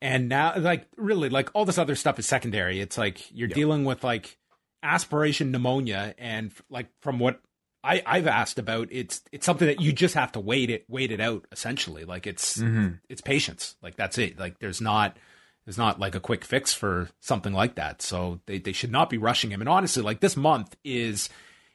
and 0.00 0.28
now, 0.28 0.54
like, 0.58 0.86
really, 0.96 1.28
like 1.28 1.50
all 1.54 1.64
this 1.64 1.78
other 1.78 1.94
stuff 1.94 2.18
is 2.18 2.26
secondary. 2.26 2.80
It's 2.80 2.98
like 2.98 3.32
you're 3.32 3.48
dealing 3.48 3.84
with 3.84 4.02
like 4.04 4.38
aspiration 4.82 5.50
pneumonia, 5.50 6.14
and 6.18 6.52
like 6.68 6.88
from 7.00 7.18
what 7.18 7.40
I 7.82 8.02
I've 8.04 8.26
asked 8.26 8.58
about, 8.58 8.88
it's 8.90 9.22
it's 9.32 9.46
something 9.46 9.66
that 9.66 9.80
you 9.80 9.92
just 9.92 10.14
have 10.14 10.32
to 10.32 10.40
wait 10.40 10.70
it 10.70 10.84
wait 10.88 11.12
it 11.12 11.20
out. 11.20 11.46
Essentially, 11.52 12.04
like 12.04 12.26
it's 12.26 12.58
mm-hmm. 12.58 12.94
it's 13.08 13.20
patience. 13.20 13.76
Like 13.82 13.96
that's 13.96 14.18
it. 14.18 14.38
Like 14.38 14.58
there's 14.58 14.80
not 14.80 15.16
there's 15.64 15.78
not 15.78 16.00
like 16.00 16.14
a 16.14 16.20
quick 16.20 16.44
fix 16.44 16.72
for 16.72 17.08
something 17.20 17.52
like 17.52 17.74
that. 17.74 18.00
So 18.00 18.40
they, 18.46 18.58
they 18.58 18.72
should 18.72 18.90
not 18.90 19.10
be 19.10 19.18
rushing 19.18 19.50
him. 19.50 19.60
And 19.60 19.68
honestly, 19.68 20.02
like 20.02 20.20
this 20.20 20.36
month 20.36 20.74
is 20.82 21.28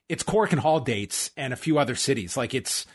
it's 0.09 0.23
Korakuen 0.23 0.59
Hall 0.59 0.79
dates 0.79 1.31
and 1.37 1.53
a 1.53 1.57
few 1.57 1.77
other 1.77 1.95
cities. 1.95 2.35
Like 2.35 2.53
it's 2.53 2.85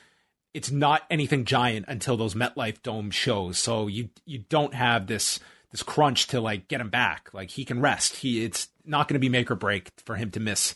it's 0.55 0.71
not 0.71 1.03
anything 1.11 1.45
giant 1.45 1.87
until 1.89 2.17
those 2.17 2.35
MetLife 2.35 2.83
Dome 2.83 3.11
shows. 3.11 3.59
So 3.59 3.87
you 3.87 4.11
you 4.27 4.41
don't 4.49 4.75
have 4.75 5.07
this 5.07 5.41
this 5.71 5.83
crunch 5.83 6.27
to 6.29 6.41
like 6.41 6.69
get 6.69 6.81
him 6.81 6.91
back. 6.91 7.31
Like 7.33 7.51
he 7.51 7.65
can 7.65 7.81
rest. 7.81 8.17
He 8.17 8.45
it's 8.45 8.69
not 8.85 9.07
going 9.07 9.15
to 9.15 9.21
be 9.21 9.29
make 9.29 9.51
or 9.51 9.57
break 9.57 9.93
for 10.05 10.17
him 10.17 10.31
to 10.33 10.41
miss 10.41 10.75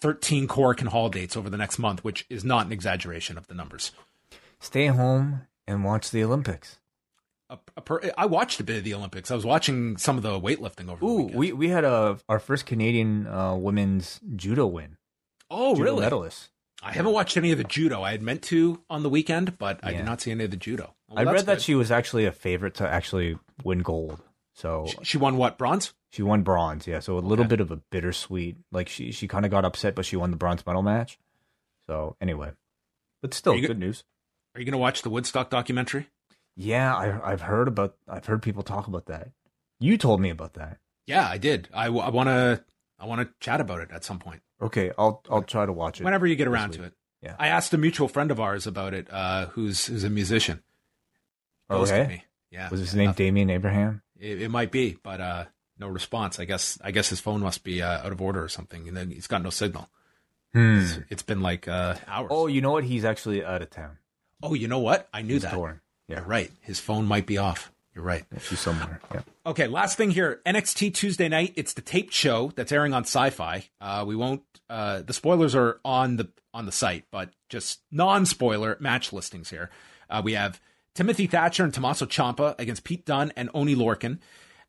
13 0.00 0.48
Korakuen 0.48 0.88
Hall 0.88 1.08
dates 1.08 1.36
over 1.36 1.50
the 1.50 1.56
next 1.56 1.78
month, 1.78 2.02
which 2.04 2.26
is 2.30 2.44
not 2.44 2.66
an 2.66 2.72
exaggeration 2.72 3.36
of 3.38 3.46
the 3.48 3.54
numbers. 3.54 3.92
Stay 4.60 4.86
home 4.86 5.42
and 5.66 5.84
watch 5.84 6.10
the 6.10 6.22
Olympics. 6.24 6.78
A, 7.48 7.58
a 7.76 7.80
per, 7.80 8.00
I 8.16 8.26
watched 8.26 8.60
a 8.60 8.64
bit 8.64 8.78
of 8.78 8.84
the 8.84 8.94
Olympics. 8.94 9.30
I 9.30 9.34
was 9.34 9.44
watching 9.44 9.96
some 9.96 10.16
of 10.16 10.22
the 10.22 10.38
weightlifting 10.40 10.88
over 10.88 11.00
the 11.00 11.06
Ooh, 11.06 11.16
weekend. 11.22 11.38
we 11.38 11.52
we 11.52 11.68
had 11.68 11.84
a 11.84 12.18
our 12.28 12.38
first 12.38 12.64
Canadian 12.66 13.26
uh, 13.26 13.54
women's 13.56 14.20
judo 14.36 14.66
win. 14.66 14.96
oh, 15.50 15.74
judo 15.74 15.84
really? 15.84 16.00
medalist. 16.00 16.50
I 16.82 16.92
haven't 16.92 17.12
watched 17.12 17.36
any 17.36 17.50
of 17.50 17.58
the 17.58 17.64
judo. 17.64 18.02
I 18.02 18.12
had 18.12 18.22
meant 18.22 18.42
to 18.44 18.82
on 18.88 19.02
the 19.02 19.10
weekend, 19.10 19.58
but 19.58 19.80
I 19.82 19.90
Yeah. 19.90 19.98
did 19.98 20.06
not 20.06 20.20
see 20.22 20.30
any 20.30 20.44
of 20.44 20.50
the 20.50 20.56
judo. 20.56 20.94
Well, 21.08 21.18
I 21.18 21.30
read 21.30 21.44
that 21.46 21.60
she 21.60 21.74
was 21.74 21.90
actually 21.90 22.24
a 22.24 22.32
favorite 22.32 22.76
to 22.76 22.88
actually 22.88 23.36
win 23.64 23.80
gold. 23.80 24.22
So 24.54 24.86
She- 24.88 24.98
she 25.04 25.18
won 25.18 25.36
what 25.36 25.58
bronze. 25.58 25.92
She 26.12 26.22
won 26.22 26.42
bronze, 26.42 26.86
yeah. 26.86 26.98
So 27.00 27.16
a 27.16 27.20
little 27.20 27.44
Okay. 27.44 27.50
bit 27.50 27.60
of 27.60 27.70
a 27.70 27.76
bittersweet. 27.76 28.56
Like 28.72 28.88
she 28.88 29.12
she 29.12 29.28
kind 29.28 29.44
of 29.44 29.50
got 29.50 29.64
upset, 29.64 29.94
but 29.94 30.04
she 30.04 30.16
won 30.16 30.30
the 30.30 30.36
bronze 30.36 30.66
medal 30.66 30.82
match. 30.82 31.18
So 31.86 32.16
anyway, 32.20 32.50
but 33.22 33.32
still 33.34 33.54
good 33.60 33.66
go- 33.68 33.72
news. 33.74 34.04
Are 34.54 34.60
you 34.60 34.64
going 34.66 34.72
to 34.72 34.78
watch 34.78 35.02
the 35.02 35.10
Woodstock 35.10 35.48
documentary? 35.50 36.08
Yeah, 36.56 36.94
I, 36.94 37.32
I've 37.32 37.42
heard 37.42 37.68
about. 37.68 37.94
I've 38.08 38.26
heard 38.26 38.42
people 38.42 38.64
talk 38.64 38.88
about 38.88 39.06
that. 39.06 39.30
You 39.78 39.96
told 39.96 40.20
me 40.20 40.30
about 40.30 40.54
that. 40.54 40.78
Yeah, 41.06 41.26
I 41.28 41.38
did. 41.38 41.68
I, 41.72 41.88
want 41.88 42.28
to. 42.28 42.62
I 42.98 43.06
want 43.06 43.20
to 43.20 43.32
chat 43.40 43.60
about 43.60 43.80
it 43.80 43.90
at 43.92 44.04
some 44.04 44.18
point. 44.18 44.42
Okay, 44.60 44.90
I'll 44.98 45.22
I'll 45.30 45.42
try 45.42 45.64
to 45.64 45.72
watch 45.72 46.00
it 46.00 46.04
Whenever 46.04 46.26
you 46.26 46.34
get 46.36 46.48
around 46.48 46.72
to 46.72 46.82
it. 46.82 46.92
Yeah. 47.22 47.36
I 47.38 47.48
asked 47.48 47.72
a 47.72 47.78
mutual 47.78 48.08
friend 48.08 48.30
of 48.32 48.40
ours 48.40 48.66
about 48.66 48.92
it, 48.94 49.06
uh, 49.10 49.46
who's 49.46 49.86
who's 49.86 50.04
a 50.04 50.10
musician. 50.10 50.62
Ghosted 51.70 51.98
Okay, 52.00 52.08
me. 52.08 52.24
Yeah. 52.50 52.68
was 52.70 52.80
his 52.80 52.92
yeah, 52.92 52.98
name 52.98 53.06
nothing. 53.06 53.26
Damian 53.26 53.50
Abraham? 53.50 54.02
It, 54.18 54.42
it 54.42 54.50
might 54.50 54.70
be, 54.72 54.96
but 55.02 55.20
uh, 55.20 55.44
no 55.80 55.88
response. 55.88 56.38
I 56.38 56.44
guess. 56.44 56.78
I 56.84 56.90
guess 56.90 57.08
his 57.08 57.18
phone 57.20 57.40
must 57.40 57.64
be 57.64 57.82
uh, 57.82 58.04
out 58.04 58.12
of 58.12 58.20
order 58.20 58.42
or 58.44 58.48
something, 58.48 58.86
and 58.86 58.96
then 58.96 59.10
he's 59.10 59.26
got 59.26 59.42
no 59.42 59.50
signal. 59.50 59.88
Hmm. 60.52 60.78
It's- 60.78 60.98
it's 61.10 61.22
been 61.22 61.40
like 61.40 61.66
uh, 61.68 61.96
hours. 62.06 62.28
Oh, 62.30 62.46
you 62.46 62.60
know 62.60 62.72
what? 62.72 62.84
He's 62.84 63.04
actually 63.04 63.44
out 63.44 63.62
of 63.62 63.70
town. 63.70 63.98
oh, 64.42 64.54
you 64.54 64.68
know 64.68 64.78
what? 64.80 65.08
I 65.12 65.22
knew 65.22 65.34
He's 65.34 65.42
that. 65.42 65.52
touring. 65.52 65.80
You're 66.08 66.18
Yeah. 66.18 66.24
right. 66.26 66.50
His 66.62 66.80
phone 66.80 67.06
might 67.06 67.26
be 67.26 67.38
off. 67.38 67.70
You're 67.94 68.04
right. 68.04 68.24
She's 68.42 68.60
somewhere. 68.60 69.00
Yeah. 69.12 69.22
Okay, 69.44 69.66
last 69.66 69.96
thing 69.96 70.10
here. 70.12 70.40
NXT 70.46 70.94
Tuesday 70.94 71.28
night. 71.28 71.52
It's 71.56 71.72
the 71.72 71.82
taped 71.82 72.12
show 72.14 72.52
that's 72.54 72.70
airing 72.72 72.94
on 72.94 73.02
Syfy. 73.04 73.68
Uh, 73.80 74.04
we 74.06 74.14
won't. 74.16 74.42
Uh, 74.68 75.02
the 75.02 75.12
spoilers 75.12 75.54
are 75.56 75.80
on 75.84 76.16
the 76.16 76.28
on 76.54 76.66
the 76.66 76.72
site, 76.72 77.04
but 77.10 77.30
just 77.48 77.80
non-spoiler 77.92 78.76
match 78.80 79.12
listings 79.12 79.50
here. 79.50 79.70
Uh, 80.08 80.20
we 80.24 80.32
have 80.34 80.60
Timothy 80.94 81.26
Thatcher 81.26 81.62
and 81.64 81.72
Tommaso 81.74 82.06
Ciampa 82.06 82.58
against 82.58 82.82
Pete 82.84 83.04
Dunne 83.04 83.32
and 83.36 83.50
Oni 83.54 83.74
Lorcan. 83.76 84.18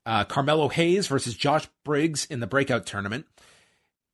Uh, 0.05 0.23
Carmelo 0.25 0.67
Hayes 0.69 1.07
versus 1.07 1.35
Josh 1.35 1.67
Briggs 1.83 2.25
in 2.25 2.39
the 2.39 2.47
breakout 2.47 2.85
tournament. 2.85 3.25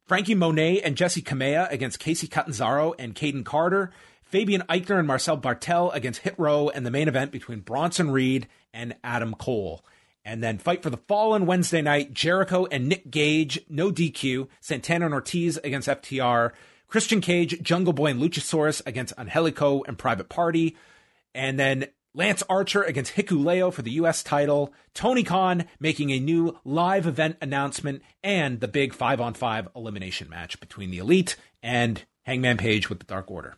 Frankie 0.06 0.36
Monet 0.36 0.82
and 0.82 0.96
Jessi 0.96 1.22
Kamea 1.22 1.72
against 1.72 2.00
Kacy 2.00 2.30
Catanzaro 2.30 2.94
and 2.98 3.16
Kayden 3.16 3.44
Carter. 3.44 3.92
Fabian 4.24 4.62
Aichner 4.64 5.00
and 5.00 5.08
Marcel 5.08 5.38
Barthel 5.38 5.94
against 5.94 6.22
Hit 6.22 6.36
Row 6.38 6.70
and 6.70 6.86
the 6.86 6.92
main 6.92 7.08
event 7.08 7.32
between 7.32 7.62
Bronson 7.62 8.12
Reed 8.12 8.48
and 8.74 8.96
Adam 9.04 9.34
Cole. 9.34 9.84
And 10.26 10.44
then 10.44 10.58
Fight 10.58 10.84
for 10.84 10.90
the 10.90 10.98
Fallen 10.98 11.46
Wednesday 11.46 11.82
night, 11.82 12.14
Jericho 12.14 12.66
and 12.66 12.90
Nick 12.90 13.10
Gage, 13.10 13.60
no 13.70 13.92
DQ, 13.92 14.50
Santana 14.60 15.06
and 15.06 15.14
Ortiz 15.14 15.58
against 15.58 15.88
FTR, 15.88 16.52
Christian 16.88 17.22
Cage, 17.22 17.62
Jungle 17.62 17.94
Boy 17.94 18.08
and 18.08 18.22
Luchasaurus 18.22 18.82
against 18.86 19.18
Angelico 19.18 19.84
and 19.84 19.98
Private 19.98 20.28
Party, 20.28 20.76
and 21.34 21.58
then 21.58 21.88
Lance 22.14 22.44
Archer 22.50 22.84
against 22.84 23.14
Hikuleo 23.14 23.72
for 23.72 23.82
the 23.82 23.92
U.S. 23.92 24.24
title, 24.24 24.74
Tony 24.94 25.24
Khan 25.24 25.66
making 25.80 26.12
a 26.12 26.20
new 26.20 26.58
live 26.64 27.06
event 27.06 27.38
announcement, 27.42 28.02
and 28.24 28.60
the 28.60 28.68
big 28.68 28.94
five 28.94 29.22
on 29.22 29.34
five 29.34 29.68
elimination 29.76 30.30
match 30.30 30.60
between 30.60 30.90
the 30.90 30.98
Elite 30.98 31.36
and 31.62 32.04
Hangman 32.24 32.58
Page 32.58 32.90
with 32.90 33.00
the 33.00 33.06
Dark 33.06 33.30
Order. 33.30 33.56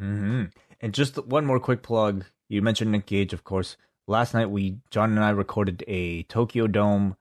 Mm-hmm. 0.00 0.44
And 0.80 0.94
just 0.94 1.24
one 1.26 1.46
more 1.46 1.60
quick 1.60 1.82
plug. 1.82 2.24
You 2.48 2.62
mentioned 2.62 2.90
Nick 2.90 3.06
Gage, 3.06 3.32
of 3.32 3.44
course. 3.44 3.76
Last 4.06 4.34
night, 4.34 4.50
we 4.50 4.78
John 4.90 5.10
and 5.10 5.24
I 5.24 5.30
recorded 5.30 5.84
a 5.86 6.24
Tokyo 6.24 6.66
Dome 6.66 7.16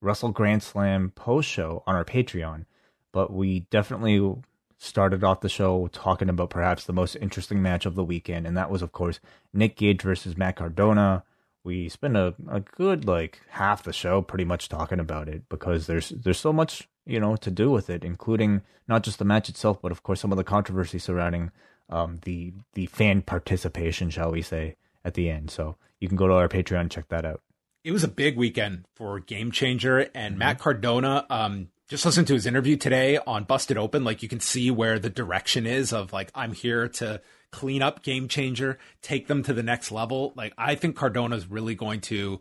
Wrestle 0.00 0.30
Grand 0.30 0.62
Slam 0.62 1.10
post 1.14 1.48
show 1.48 1.82
on 1.86 1.94
our 1.94 2.04
Patreon, 2.04 2.66
but 3.12 3.32
we 3.32 3.60
definitely 3.70 4.34
started 4.78 5.24
off 5.24 5.40
the 5.40 5.48
show 5.48 5.88
talking 5.92 6.28
about 6.28 6.50
perhaps 6.50 6.84
the 6.84 6.92
most 6.92 7.16
interesting 7.16 7.60
match 7.60 7.84
of 7.84 7.96
the 7.96 8.04
weekend, 8.04 8.46
and 8.46 8.56
that 8.56 8.70
was, 8.70 8.80
of 8.80 8.92
course, 8.92 9.20
Nick 9.52 9.76
Gage 9.76 10.02
versus 10.02 10.36
Matt 10.36 10.56
Cardona. 10.56 11.24
We 11.64 11.88
spent 11.88 12.16
a, 12.16 12.34
a 12.48 12.60
good 12.60 13.04
like 13.04 13.40
half 13.50 13.82
the 13.82 13.92
show 13.92 14.22
pretty 14.22 14.44
much 14.44 14.68
talking 14.68 15.00
about 15.00 15.28
it 15.28 15.48
because 15.48 15.86
there's 15.86 16.10
there's 16.10 16.38
so 16.38 16.52
much 16.52 16.88
you 17.04 17.20
know 17.20 17.36
to 17.36 17.50
do 17.50 17.70
with 17.70 17.90
it, 17.90 18.04
including 18.04 18.62
not 18.86 19.02
just 19.02 19.18
the 19.18 19.24
match 19.24 19.48
itself, 19.48 19.82
but 19.82 19.92
of 19.92 20.02
course 20.02 20.20
some 20.20 20.32
of 20.32 20.38
the 20.38 20.44
controversy 20.44 20.98
surrounding 20.98 21.50
um, 21.90 22.20
the 22.24 22.52
the 22.74 22.86
fan 22.86 23.22
participation, 23.22 24.10
shall 24.10 24.30
we 24.30 24.42
say, 24.42 24.76
at 25.04 25.14
the 25.14 25.28
end. 25.28 25.50
So 25.50 25.76
you 26.00 26.08
can 26.08 26.16
go 26.16 26.28
to 26.28 26.34
our 26.34 26.48
Patreon 26.48 26.82
and 26.82 26.90
check 26.90 27.08
that 27.08 27.24
out. 27.24 27.42
It 27.84 27.92
was 27.92 28.04
a 28.04 28.08
big 28.08 28.36
weekend 28.36 28.84
for 28.94 29.18
Game 29.20 29.50
Changer 29.50 29.98
and 30.14 30.32
mm-hmm. 30.32 30.38
Matt 30.38 30.58
Cardona. 30.58 31.26
Um, 31.28 31.68
just 31.88 32.04
listen 32.04 32.26
to 32.26 32.34
his 32.34 32.46
interview 32.46 32.76
today 32.76 33.18
on 33.26 33.44
Busted 33.44 33.78
Open. 33.78 34.04
Like 34.04 34.22
you 34.22 34.28
can 34.28 34.40
see 34.40 34.70
where 34.70 34.98
the 34.98 35.10
direction 35.10 35.66
is 35.66 35.92
of 35.92 36.12
like 36.12 36.30
I'm 36.34 36.52
here 36.52 36.88
to 36.88 37.20
clean 37.50 37.82
up 37.82 38.02
Game 38.02 38.28
Changer, 38.28 38.78
take 39.00 39.26
them 39.26 39.42
to 39.44 39.54
the 39.54 39.62
next 39.62 39.90
level. 39.90 40.32
Like 40.36 40.52
I 40.58 40.74
think 40.74 40.96
Cardona 40.96 41.36
is 41.36 41.50
really 41.50 41.74
going 41.74 42.02
to 42.02 42.40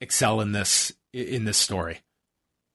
excel 0.00 0.40
in 0.40 0.52
this 0.52 0.92
in 1.12 1.44
this 1.44 1.56
story. 1.56 2.00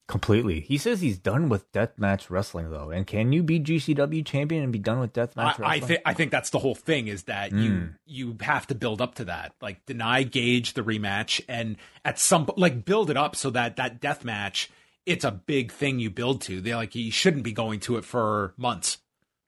Completely. 0.08 0.62
He 0.62 0.78
says 0.78 1.02
he's 1.02 1.18
done 1.18 1.50
with 1.50 1.70
deathmatch 1.74 2.30
wrestling 2.30 2.72
though. 2.72 2.92
And 2.92 3.06
can 3.06 3.34
you 3.34 3.44
be 3.44 3.60
GCW 3.60 4.26
champion 4.26 4.64
and 4.64 4.72
be 4.72 4.80
done 4.80 5.02
with 5.02 5.12
deathmatch 5.12 5.60
wrestling? 5.60 5.70
I 5.70 5.80
think 5.82 6.02
I 6.06 6.14
think 6.14 6.32
that's 6.32 6.52
the 6.52 6.60
whole 6.60 6.76
thing 6.76 7.10
is 7.10 7.24
that 7.24 7.52
mm. 7.52 7.62
you 7.62 7.90
you 8.06 8.38
have 8.40 8.66
to 8.68 8.76
build 8.76 9.02
up 9.02 9.16
to 9.16 9.26
that. 9.26 9.56
Like 9.62 9.86
deny 9.86 10.24
Gage 10.24 10.74
the 10.74 10.84
rematch 10.84 11.42
and 11.50 11.76
at 12.06 12.18
some 12.18 12.50
like 12.56 12.86
build 12.86 13.10
it 13.10 13.18
up 13.18 13.36
so 13.36 13.50
that 13.50 13.76
that 13.76 14.00
deathmatch 14.00 14.70
it's 15.08 15.24
a 15.24 15.32
big 15.32 15.72
thing 15.72 16.00
you 16.00 16.10
build 16.12 16.42
to. 16.42 16.62
They 16.62 16.76
like 16.76 16.94
he 16.94 17.10
shouldn't 17.10 17.44
be 17.44 17.54
going 17.54 17.80
to 17.82 17.98
it 17.98 18.06
for 18.06 18.54
months. 18.58 18.98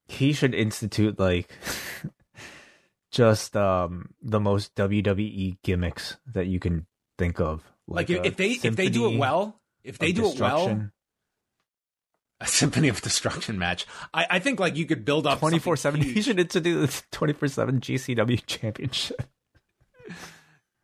He 0.08 0.34
should 0.34 0.56
institute 0.56 1.20
like 1.20 1.52
just 3.12 3.56
um 3.56 4.10
the 4.24 4.40
most 4.40 4.74
WWE 4.76 5.58
gimmicks 5.62 6.18
that 6.34 6.48
you 6.48 6.60
can 6.60 6.88
think 7.18 7.40
of. 7.40 7.62
Like, 7.88 8.10
like 8.10 8.26
if 8.26 8.38
they 8.38 8.52
if 8.52 8.76
they 8.76 8.90
do 8.90 9.12
it 9.12 9.18
well, 9.18 9.60
if 9.84 10.00
they 10.00 10.14
do 10.14 10.32
it 10.32 10.40
well, 10.40 10.90
a 12.40 12.48
Symphony 12.48 12.88
of 12.88 13.02
Destruction 13.02 13.60
match. 13.60 13.86
I, 14.14 14.28
I 14.30 14.40
think 14.40 14.60
like 14.60 14.78
you 14.78 14.86
could 14.86 15.04
build 15.04 15.28
up 15.28 15.40
twenty 15.40 15.60
four 15.60 15.76
seven. 15.76 16.02
You 16.16 16.22
should 16.22 16.40
institute 16.40 16.80
this 16.80 17.04
twenty 17.12 17.34
four 17.34 17.50
seven 17.50 17.82
GCW 17.82 18.42
championship. 18.48 19.24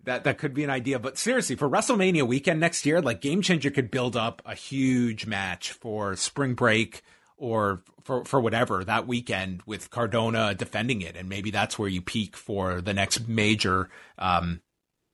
That 0.05 0.23
that 0.23 0.37
could 0.37 0.53
be 0.53 0.63
an 0.63 0.69
idea, 0.69 0.99
but 0.99 1.17
seriously, 1.17 1.55
for 1.55 1.69
WrestleMania 1.69 2.27
weekend 2.27 2.59
next 2.59 2.85
year, 2.85 3.01
like 3.01 3.21
Game 3.21 3.41
Changer 3.41 3.71
could 3.71 3.91
build 3.91 4.15
up 4.15 4.41
a 4.45 4.55
huge 4.55 5.25
match 5.25 5.71
for 5.71 6.15
Spring 6.15 6.53
Break 6.53 7.01
or 7.37 7.83
for 8.03 8.23
for 8.23 8.39
whatever 8.39 8.83
that 8.83 9.07
weekend 9.07 9.61
with 9.65 9.89
Cardona 9.89 10.53
defending 10.53 11.01
it, 11.01 11.15
and 11.15 11.27
maybe 11.27 11.51
that's 11.51 11.77
where 11.77 11.89
you 11.89 12.01
peak 12.01 12.37
for 12.37 12.81
the 12.81 12.93
next 12.93 13.27
major, 13.27 13.89
um, 14.17 14.61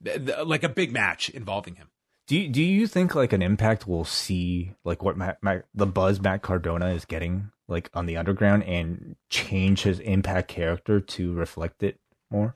th- 0.03 0.25
th- 0.25 0.45
like 0.45 0.63
a 0.63 0.69
big 0.69 0.91
match 0.91 1.29
involving 1.29 1.75
him. 1.75 1.87
Do 2.27 2.37
you, 2.37 2.49
do 2.49 2.61
you 2.61 2.87
think 2.87 3.15
like 3.15 3.33
an 3.33 3.41
Impact 3.41 3.87
will 3.87 4.05
see 4.05 4.73
like 4.85 5.03
what 5.03 5.17
Matt, 5.17 5.39
Matt, 5.41 5.65
the 5.73 5.87
buzz 5.87 6.21
Matt 6.21 6.41
Cardona 6.41 6.91
is 6.91 7.05
getting 7.05 7.51
like 7.67 7.89
on 7.93 8.05
the 8.05 8.17
underground 8.17 8.63
and 8.63 9.15
change 9.29 9.81
his 9.83 9.99
Impact 9.99 10.47
character 10.47 10.99
to 10.99 11.33
reflect 11.33 11.83
it 11.83 11.99
more? 12.29 12.55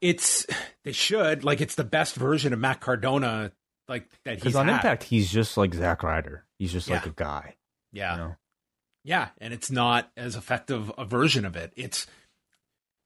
It's 0.00 0.46
they 0.84 0.92
should 0.92 1.44
like 1.44 1.60
it's 1.60 1.74
the 1.74 1.84
best 1.84 2.14
version 2.14 2.52
of 2.52 2.58
Matt 2.58 2.80
Cardona 2.80 3.52
like 3.88 4.08
that 4.24 4.42
he's 4.42 4.56
on 4.56 4.66
had. 4.66 4.76
Impact 4.76 5.02
he's 5.04 5.30
just 5.30 5.56
like 5.56 5.74
Zack 5.74 6.02
Ryder. 6.02 6.44
He's 6.58 6.72
just 6.72 6.88
yeah. 6.88 6.96
like 6.96 7.06
a 7.06 7.10
guy. 7.10 7.56
Yeah, 7.92 8.12
you 8.12 8.18
know? 8.18 8.36
yeah, 9.04 9.28
and 9.38 9.52
it's 9.52 9.70
not 9.70 10.10
as 10.16 10.36
effective 10.36 10.92
a 10.96 11.04
version 11.04 11.44
of 11.44 11.56
it. 11.56 11.72
It's 11.76 12.06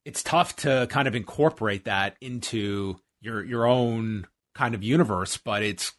it's 0.05 0.23
tough 0.23 0.57
to 0.57 0.87
kind 0.91 1.09
of 1.09 1.15
incorporate 1.15 1.85
that 1.85 2.17
into 2.21 3.01
your 3.21 3.43
your 3.45 3.67
own 3.67 4.27
kind 4.55 4.75
of 4.75 4.83
universe, 4.83 5.37
but 5.37 5.63
it's 5.63 5.93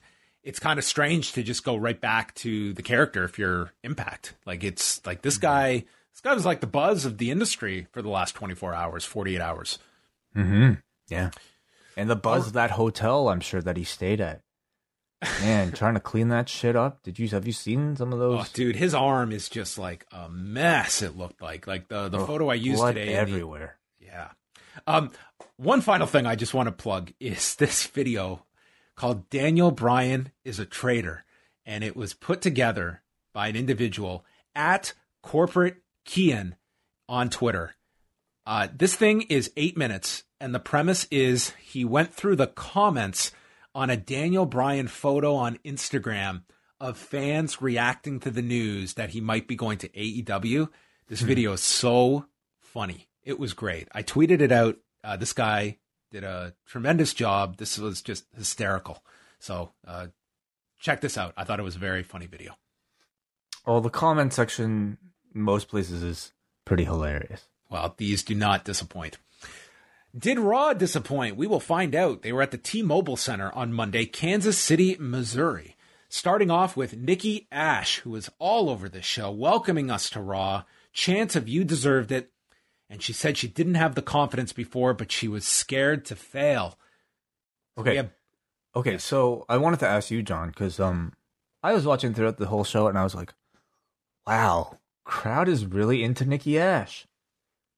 it's 0.43 0.59
kind 0.59 0.77
of 0.77 0.85
strange 0.85 1.33
to 1.33 1.43
just 1.43 1.63
go 1.63 1.75
right 1.75 1.99
back 1.99 2.33
to 2.35 2.73
the 2.73 2.83
character 2.83 3.23
if 3.23 3.39
you're 3.39 3.71
Impact. 3.83 4.35
Like 4.45 4.63
it's 4.63 5.05
like 5.05 5.23
this 5.23 5.35
mm-hmm. 5.35 5.41
guy, 5.41 5.73
this 6.13 6.21
guy 6.23 6.33
was 6.33 6.45
like 6.45 6.61
the 6.61 6.67
buzz 6.67 7.05
of 7.05 7.17
the 7.17 7.31
industry 7.31 7.87
for 7.91 8.01
the 8.01 8.09
last 8.09 8.35
24 8.35 8.73
hours, 8.73 9.03
48 9.03 9.41
hours. 9.41 9.79
Hmm. 10.35 10.73
Yeah. 11.07 11.31
And 11.97 12.09
the 12.09 12.15
buzz 12.15 12.45
oh. 12.45 12.47
of 12.47 12.53
that 12.53 12.71
hotel, 12.71 13.29
I'm 13.29 13.39
sure 13.39 13.61
that 13.61 13.77
he 13.77 13.83
stayed 13.83 14.21
at. 14.21 14.41
Man, 15.41 15.71
trying 15.71 15.93
to 15.93 15.99
clean 15.99 16.27
that 16.29 16.49
shit 16.49 16.75
up. 16.75 17.01
Did 17.03 17.17
you 17.19 17.27
have 17.29 17.47
you 17.47 17.53
seen 17.53 17.95
some 17.95 18.11
of 18.11 18.19
those? 18.19 18.41
Oh, 18.41 18.47
dude, 18.53 18.75
his 18.75 18.93
arm 18.93 19.31
is 19.31 19.49
just 19.49 19.77
like 19.77 20.05
a 20.11 20.29
mess. 20.29 21.01
It 21.01 21.17
looked 21.17 21.41
like 21.41 21.67
like 21.67 21.87
the 21.87 22.09
the 22.09 22.19
oh, 22.19 22.25
photo 22.25 22.49
I 22.49 22.55
used 22.55 22.83
today. 22.83 23.13
Everywhere. 23.13 23.77
The, 23.99 24.05
yeah. 24.07 24.29
Um, 24.87 25.11
one 25.57 25.81
final 25.81 26.07
thing 26.07 26.25
I 26.25 26.35
just 26.35 26.53
want 26.53 26.67
to 26.67 26.71
plug 26.71 27.11
is 27.19 27.55
this 27.57 27.87
video 27.87 28.45
called 28.95 29.29
Daniel 29.29 29.71
Bryan 29.71 30.31
is 30.43 30.59
a 30.59 30.65
Traitor. 30.65 31.23
And 31.65 31.83
it 31.83 31.95
was 31.95 32.13
put 32.13 32.41
together 32.41 33.01
by 33.33 33.47
an 33.47 33.55
individual 33.55 34.23
at 34.53 34.93
Corporate 35.23 35.77
Kian 36.05 36.53
on 37.09 37.29
Twitter. 37.29 37.75
Uh, 38.45 38.67
this 38.73 38.95
thing 38.95 39.23
is 39.23 39.51
eight 39.57 39.75
minutes, 39.75 40.23
and 40.39 40.53
the 40.53 40.59
premise 40.59 41.07
is 41.11 41.51
he 41.61 41.85
went 41.85 42.13
through 42.13 42.35
the 42.35 42.47
comments 42.47 43.31
on 43.73 43.89
a 43.89 43.97
Daniel 43.97 44.45
Bryan 44.45 44.87
photo 44.87 45.35
on 45.35 45.59
Instagram 45.65 46.43
of 46.79 46.97
fans 46.97 47.61
reacting 47.61 48.19
to 48.19 48.31
the 48.31 48.41
news 48.41 48.93
that 48.95 49.11
he 49.11 49.21
might 49.21 49.47
be 49.47 49.55
going 49.55 49.77
to 49.79 49.89
AEW. 49.89 50.69
This 51.07 51.21
hmm. 51.21 51.27
video 51.27 51.53
is 51.53 51.61
so 51.61 52.25
funny. 52.59 53.07
It 53.23 53.39
was 53.39 53.53
great. 53.53 53.87
I 53.91 54.03
tweeted 54.03 54.41
it 54.41 54.51
out 54.51 54.77
uh, 55.05 55.17
this 55.17 55.33
guy 55.33 55.77
did 56.11 56.23
a 56.23 56.53
tremendous 56.65 57.13
job. 57.13 57.57
This 57.57 57.77
was 57.77 58.01
just 58.01 58.25
hysterical. 58.35 59.03
So 59.39 59.71
uh, 59.87 60.07
check 60.79 61.01
this 61.01 61.17
out. 61.17 61.33
I 61.37 61.43
thought 61.43 61.59
it 61.59 61.63
was 61.63 61.75
a 61.75 61.79
very 61.79 62.03
funny 62.03 62.25
video. 62.25 62.55
Well, 63.65 63.81
the 63.81 63.89
comment 63.89 64.33
section 64.33 64.97
most 65.33 65.67
places 65.67 66.01
is 66.01 66.33
pretty 66.65 66.85
hilarious. 66.85 67.43
Well, 67.69 67.93
these 67.97 68.23
do 68.23 68.33
not 68.33 68.65
disappoint. 68.65 69.17
Did 70.17 70.39
Raw 70.39 70.73
disappoint? 70.73 71.35
We 71.35 71.47
will 71.47 71.59
find 71.59 71.93
out. 71.93 72.21
They 72.21 72.31
were 72.31 72.41
at 72.41 72.51
the 72.51 72.57
T 72.57 72.81
Mobile 72.81 73.17
Center 73.17 73.51
on 73.51 73.73
Monday, 73.73 74.05
Kansas 74.05 74.57
City, 74.57 74.95
Missouri. 74.99 75.75
Starting 76.07 76.49
off 76.49 76.77
with 76.77 76.95
Nikki 76.95 77.47
Ash, 77.51 77.99
who 77.99 78.11
was 78.11 78.29
all 78.39 78.69
over 78.69 78.87
the 78.87 79.01
show, 79.01 79.31
welcoming 79.31 79.91
us 79.91 80.09
to 80.11 80.21
Raw. 80.21 80.63
Chance 80.93 81.35
of 81.35 81.49
You 81.49 81.65
Deserved 81.65 82.11
It 82.11 82.31
and 82.89 83.01
she 83.01 83.13
said 83.13 83.37
she 83.37 83.47
didn't 83.47 83.75
have 83.75 83.95
the 83.95 84.01
confidence 84.01 84.53
before, 84.53 84.93
but 84.93 85.11
she 85.11 85.27
was 85.27 85.45
scared 85.45 86.05
to 86.05 86.15
fail. 86.15 86.77
Okay. 87.77 87.95
Have- 87.95 88.11
okay, 88.75 88.97
so 88.97 89.45
I 89.49 89.57
wanted 89.57 89.79
to 89.79 89.87
ask 89.87 90.11
you, 90.11 90.21
John, 90.21 90.49
because 90.49 90.79
um, 90.79 91.13
I 91.63 91.73
was 91.73 91.85
watching 91.85 92.13
throughout 92.13 92.37
the 92.37 92.47
whole 92.47 92.63
show, 92.63 92.87
and 92.87 92.97
I 92.97 93.03
was 93.03 93.15
like, 93.15 93.33
"Wow, 94.27 94.79
crowd 95.03 95.49
is 95.49 95.65
really 95.65 96.03
into 96.03 96.25
Nikki 96.25 96.59
Ash." 96.59 97.07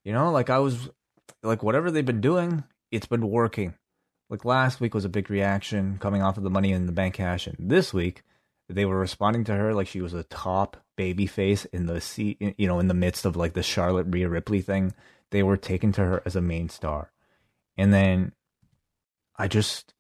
You 0.04 0.14
know, 0.14 0.32
like 0.32 0.50
I 0.50 0.60
was, 0.60 0.90
like 1.48 1.64
whatever 1.64 1.89
they've 1.89 2.06
been 2.06 2.22
doing, 2.22 2.64
it's 2.91 3.08
been 3.08 3.30
working. 3.30 3.76
like 4.30 4.43
last 4.43 4.82
week 4.82 4.93
was 4.93 5.06
a 5.06 5.10
big 5.10 5.30
reaction 5.30 5.98
coming 6.00 6.22
off 6.22 6.38
of 6.38 6.43
the 6.43 6.50
Money 6.50 6.72
in 6.74 6.86
the 6.86 6.91
Bank 6.91 7.16
cash, 7.16 7.48
and 7.48 7.56
this 7.58 7.93
week 7.93 8.24
they 8.70 8.86
were 8.86 9.00
responding 9.00 9.45
to 9.45 9.56
her 9.56 9.74
like 9.74 9.88
she 9.88 10.02
was 10.02 10.14
a 10.14 10.24
top 10.24 10.78
baby 10.98 11.26
face 11.26 11.66
in 11.66 11.86
the 11.86 12.02
seat, 12.02 12.56
you 12.58 12.68
know, 12.68 12.80
in 12.80 12.88
the 12.88 12.93
midst 12.93 13.26
of 13.26 13.36
like 13.36 13.54
the 13.54 13.64
Charlotte 13.64 14.08
Rhea 14.10 14.28
Ripley 14.28 14.62
thing. 14.62 14.93
They 15.32 15.43
were 15.43 15.58
taken 15.58 15.91
to 15.93 16.02
her 16.02 16.22
as 16.26 16.36
a 16.36 16.41
main 16.41 16.70
star, 16.70 17.12
and 17.78 17.93
then 17.93 18.34
I 19.38 19.48
just 19.48 19.93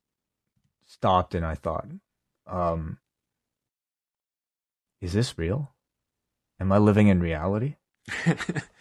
stopped 0.85 1.35
and 1.35 1.45
I 1.45 1.55
thought, 1.55 1.87
um, 2.45 2.97
is 5.01 5.13
this 5.13 5.37
real? 5.37 5.73
Am 6.59 6.71
I 6.71 6.79
living 6.79 7.07
in 7.07 7.19
reality? 7.19 7.75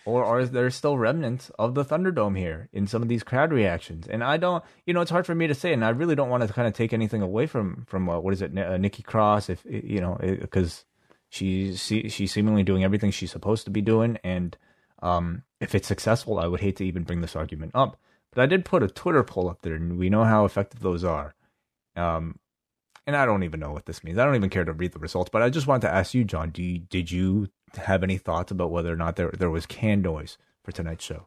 or 0.06 0.24
are 0.24 0.44
there 0.44 0.70
still 0.70 0.96
remnants 0.96 1.50
of 1.58 1.74
the 1.74 1.84
Thunderdome 1.84 2.38
here 2.38 2.68
in 2.72 2.86
some 2.86 3.02
of 3.02 3.08
these 3.08 3.24
crowd 3.24 3.52
reactions? 3.52 4.06
And 4.06 4.22
I 4.22 4.36
don't, 4.36 4.64
you 4.86 4.94
know, 4.94 5.00
it's 5.00 5.10
hard 5.10 5.26
for 5.26 5.34
me 5.34 5.48
to 5.48 5.54
say, 5.54 5.72
and 5.72 5.84
I 5.84 5.90
really 5.90 6.14
don't 6.14 6.30
want 6.30 6.46
to 6.46 6.52
kind 6.52 6.68
of 6.68 6.74
take 6.74 6.92
anything 6.92 7.22
away 7.22 7.46
from 7.46 7.84
from 7.86 8.08
uh, 8.08 8.18
what 8.20 8.32
is 8.32 8.40
it, 8.40 8.56
uh, 8.56 8.76
Nikki 8.76 9.02
Cross, 9.02 9.50
if 9.50 9.64
you 9.64 10.00
know, 10.00 10.16
because 10.20 10.84
she's 11.28 11.82
she's 11.82 12.32
seemingly 12.32 12.62
doing 12.62 12.84
everything 12.84 13.10
she's 13.10 13.32
supposed 13.32 13.64
to 13.64 13.70
be 13.70 13.82
doing, 13.82 14.18
and 14.24 14.56
um, 15.02 15.42
if 15.60 15.74
it's 15.74 15.88
successful, 15.88 16.38
I 16.38 16.46
would 16.46 16.60
hate 16.60 16.76
to 16.76 16.84
even 16.84 17.02
bring 17.02 17.20
this 17.20 17.36
argument 17.36 17.72
up. 17.74 17.98
But 18.32 18.42
I 18.42 18.46
did 18.46 18.64
put 18.64 18.82
a 18.82 18.88
Twitter 18.88 19.24
poll 19.24 19.48
up 19.50 19.62
there, 19.62 19.74
and 19.74 19.98
we 19.98 20.08
know 20.08 20.24
how 20.24 20.44
effective 20.44 20.80
those 20.80 21.04
are. 21.04 21.34
Um, 21.96 22.38
and 23.06 23.16
I 23.16 23.24
don't 23.24 23.44
even 23.44 23.60
know 23.60 23.72
what 23.72 23.86
this 23.86 24.02
means. 24.04 24.18
I 24.18 24.24
don't 24.24 24.34
even 24.34 24.50
care 24.50 24.64
to 24.64 24.72
read 24.72 24.92
the 24.92 24.98
results. 24.98 25.30
But 25.32 25.42
I 25.42 25.48
just 25.48 25.66
wanted 25.66 25.86
to 25.86 25.94
ask 25.94 26.12
you, 26.12 26.24
John, 26.24 26.50
do 26.50 26.62
you, 26.62 26.78
did 26.80 27.10
you 27.10 27.48
have 27.76 28.02
any 28.02 28.18
thoughts 28.18 28.50
about 28.50 28.70
whether 28.70 28.92
or 28.92 28.96
not 28.96 29.16
there 29.16 29.30
there 29.30 29.50
was 29.50 29.66
can 29.66 30.02
noise 30.02 30.38
for 30.64 30.72
tonight's 30.72 31.04
show? 31.04 31.26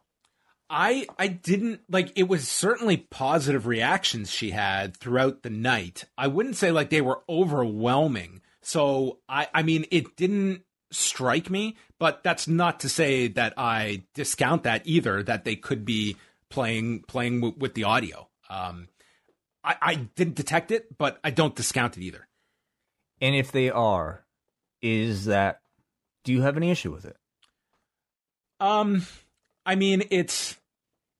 I 0.70 1.06
I 1.18 1.26
didn't 1.26 1.80
like 1.90 2.12
it 2.14 2.28
was 2.28 2.46
certainly 2.46 2.96
positive 2.96 3.66
reactions 3.66 4.30
she 4.30 4.50
had 4.50 4.96
throughout 4.96 5.42
the 5.42 5.50
night. 5.50 6.04
I 6.16 6.28
wouldn't 6.28 6.56
say 6.56 6.70
like 6.70 6.90
they 6.90 7.00
were 7.00 7.22
overwhelming. 7.28 8.40
So 8.62 9.18
I 9.28 9.48
I 9.52 9.62
mean 9.64 9.86
it 9.90 10.16
didn't 10.16 10.62
strike 10.92 11.50
me, 11.50 11.76
but 11.98 12.22
that's 12.22 12.46
not 12.46 12.80
to 12.80 12.88
say 12.88 13.26
that 13.28 13.54
I 13.56 14.04
discount 14.14 14.62
that 14.62 14.82
either 14.84 15.22
that 15.24 15.44
they 15.44 15.56
could 15.56 15.84
be 15.84 16.16
playing 16.50 17.02
playing 17.02 17.40
w- 17.40 17.56
with 17.58 17.74
the 17.74 17.84
audio. 17.84 18.28
Um 18.48 18.88
I 19.64 19.76
I 19.82 19.94
didn't 19.94 20.36
detect 20.36 20.70
it, 20.70 20.96
but 20.96 21.18
I 21.24 21.30
don't 21.30 21.56
discount 21.56 21.96
it 21.96 22.04
either. 22.04 22.28
And 23.20 23.34
if 23.34 23.50
they 23.52 23.70
are, 23.70 24.24
is 24.80 25.26
that 25.26 25.59
do 26.30 26.36
you 26.36 26.42
have 26.42 26.56
any 26.56 26.70
issue 26.70 26.92
with 26.92 27.04
it? 27.04 27.16
Um, 28.60 29.04
I 29.66 29.74
mean, 29.74 30.04
it's 30.10 30.56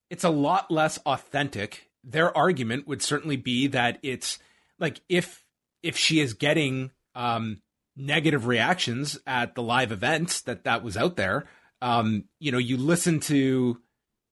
it's 0.09 0.23
a 0.23 0.29
lot 0.29 0.71
less 0.71 0.97
authentic. 0.99 1.89
Their 2.01 2.35
argument 2.35 2.87
would 2.87 3.01
certainly 3.01 3.35
be 3.35 3.67
that 3.67 3.99
it's 4.03 4.39
like 4.79 5.01
if 5.09 5.43
if 5.83 5.97
she 5.97 6.21
is 6.21 6.33
getting 6.33 6.91
um 7.13 7.61
negative 7.97 8.47
reactions 8.47 9.19
at 9.27 9.53
the 9.55 9.61
live 9.61 9.91
events 9.91 10.39
that 10.43 10.63
that 10.63 10.81
was 10.81 10.95
out 10.95 11.17
there, 11.17 11.43
um, 11.81 12.23
you 12.39 12.53
know, 12.53 12.57
you 12.57 12.77
listen 12.77 13.19
to 13.19 13.81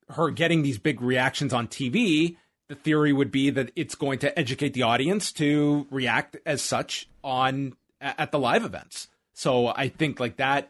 her 0.07 0.29
getting 0.29 0.61
these 0.61 0.77
big 0.77 1.01
reactions 1.01 1.53
on 1.53 1.67
TV. 1.67 2.37
The 2.69 2.75
theory 2.75 3.11
would 3.11 3.31
be 3.31 3.49
that 3.49 3.71
it's 3.75 3.95
going 3.95 4.19
to 4.19 4.39
educate 4.39 4.73
the 4.73 4.83
audience 4.83 5.33
to 5.33 5.87
react 5.91 6.37
as 6.45 6.61
such 6.61 7.09
on 7.21 7.73
at 7.99 8.31
the 8.31 8.39
live 8.39 8.63
events. 8.63 9.09
So 9.39 9.67
I 9.67 9.87
think 9.87 10.19
like 10.19 10.35
that. 10.35 10.69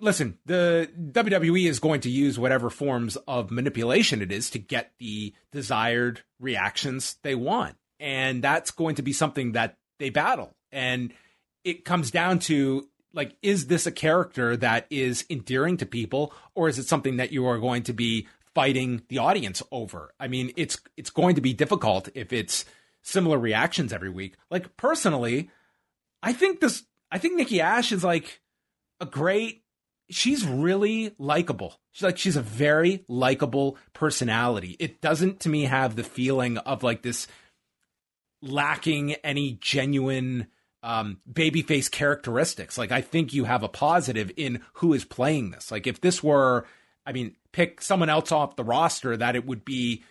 Listen, 0.00 0.38
the 0.44 0.90
WWE 0.98 1.68
is 1.68 1.78
going 1.78 2.00
to 2.00 2.10
use 2.10 2.36
whatever 2.36 2.68
forms 2.68 3.16
of 3.28 3.52
manipulation 3.52 4.20
it 4.22 4.32
is 4.32 4.50
to 4.50 4.58
get 4.58 4.90
the 4.98 5.32
desired 5.52 6.22
reactions 6.40 7.14
they 7.22 7.36
want. 7.36 7.76
And 8.00 8.42
that's 8.42 8.72
going 8.72 8.96
to 8.96 9.02
be 9.02 9.12
something 9.12 9.52
that 9.52 9.76
they 10.00 10.10
battle. 10.10 10.56
And 10.72 11.14
it 11.62 11.84
comes 11.84 12.10
down 12.10 12.40
to 12.40 12.88
like, 13.14 13.36
is 13.40 13.68
this 13.68 13.86
a 13.86 13.92
character 13.92 14.56
that 14.56 14.88
is 14.90 15.24
endearing 15.30 15.76
to 15.76 15.86
people, 15.86 16.34
or 16.56 16.68
is 16.68 16.80
it 16.80 16.88
something 16.88 17.18
that 17.18 17.30
you 17.30 17.46
are 17.46 17.58
going 17.58 17.84
to 17.84 17.92
be 17.92 18.26
fighting 18.52 19.02
the 19.08 19.18
audience 19.18 19.62
over? 19.70 20.12
I 20.18 20.26
mean, 20.26 20.52
it's 20.56 20.80
it's 20.96 21.10
going 21.10 21.36
to 21.36 21.40
be 21.40 21.52
difficult 21.52 22.08
if 22.16 22.32
it's 22.32 22.64
similar 23.02 23.38
reactions 23.38 23.92
every 23.92 24.10
week. 24.10 24.34
Like 24.50 24.76
personally, 24.76 25.50
I 26.20 26.32
think 26.32 26.58
this 26.58 26.82
I 27.10 27.18
think 27.18 27.34
Nikki 27.36 27.60
Ash 27.60 27.92
is 27.92 28.04
like 28.04 28.40
a 29.00 29.06
great. 29.06 29.62
She's 30.10 30.46
really 30.46 31.14
likable. 31.18 31.78
She's 31.92 32.04
like 32.04 32.18
she's 32.18 32.36
a 32.36 32.42
very 32.42 33.04
likable 33.08 33.76
personality. 33.92 34.76
It 34.78 35.00
doesn't 35.00 35.40
to 35.40 35.48
me 35.48 35.64
have 35.64 35.96
the 35.96 36.04
feeling 36.04 36.58
of 36.58 36.82
like 36.82 37.02
this 37.02 37.26
lacking 38.40 39.14
any 39.14 39.58
genuine 39.60 40.46
um 40.82 41.18
babyface 41.30 41.90
characteristics. 41.90 42.78
Like 42.78 42.92
I 42.92 43.00
think 43.00 43.34
you 43.34 43.44
have 43.44 43.62
a 43.62 43.68
positive 43.68 44.30
in 44.36 44.62
who 44.74 44.94
is 44.94 45.04
playing 45.04 45.50
this. 45.50 45.70
Like 45.70 45.86
if 45.86 46.00
this 46.00 46.22
were 46.22 46.64
I 47.04 47.12
mean 47.12 47.36
pick 47.52 47.82
someone 47.82 48.08
else 48.08 48.32
off 48.32 48.56
the 48.56 48.64
roster 48.64 49.16
that 49.16 49.36
it 49.36 49.44
would 49.44 49.64
be 49.64 50.04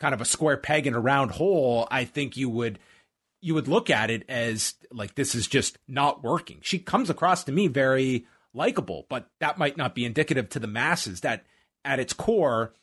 kind 0.00 0.12
of 0.14 0.20
a 0.20 0.26
square 0.26 0.56
peg 0.56 0.86
in 0.86 0.94
a 0.94 1.00
round 1.00 1.30
hole, 1.30 1.86
I 1.90 2.04
think 2.04 2.36
you 2.36 2.48
would 2.50 2.78
you 3.40 3.54
would 3.54 3.68
look 3.68 3.90
at 3.90 4.10
it 4.10 4.24
as 4.28 4.74
like 4.92 5.14
this 5.14 5.34
is 5.34 5.46
just 5.46 5.78
not 5.88 6.22
working. 6.22 6.58
She 6.62 6.78
comes 6.78 7.10
across 7.10 7.44
to 7.44 7.52
me 7.52 7.68
very 7.68 8.26
likable, 8.52 9.06
but 9.08 9.30
that 9.40 9.58
might 9.58 9.76
not 9.76 9.94
be 9.94 10.04
indicative 10.04 10.48
to 10.50 10.58
the 10.58 10.66
masses 10.66 11.20
that 11.20 11.44
at 11.84 12.00
its 12.00 12.12
core 12.12 12.74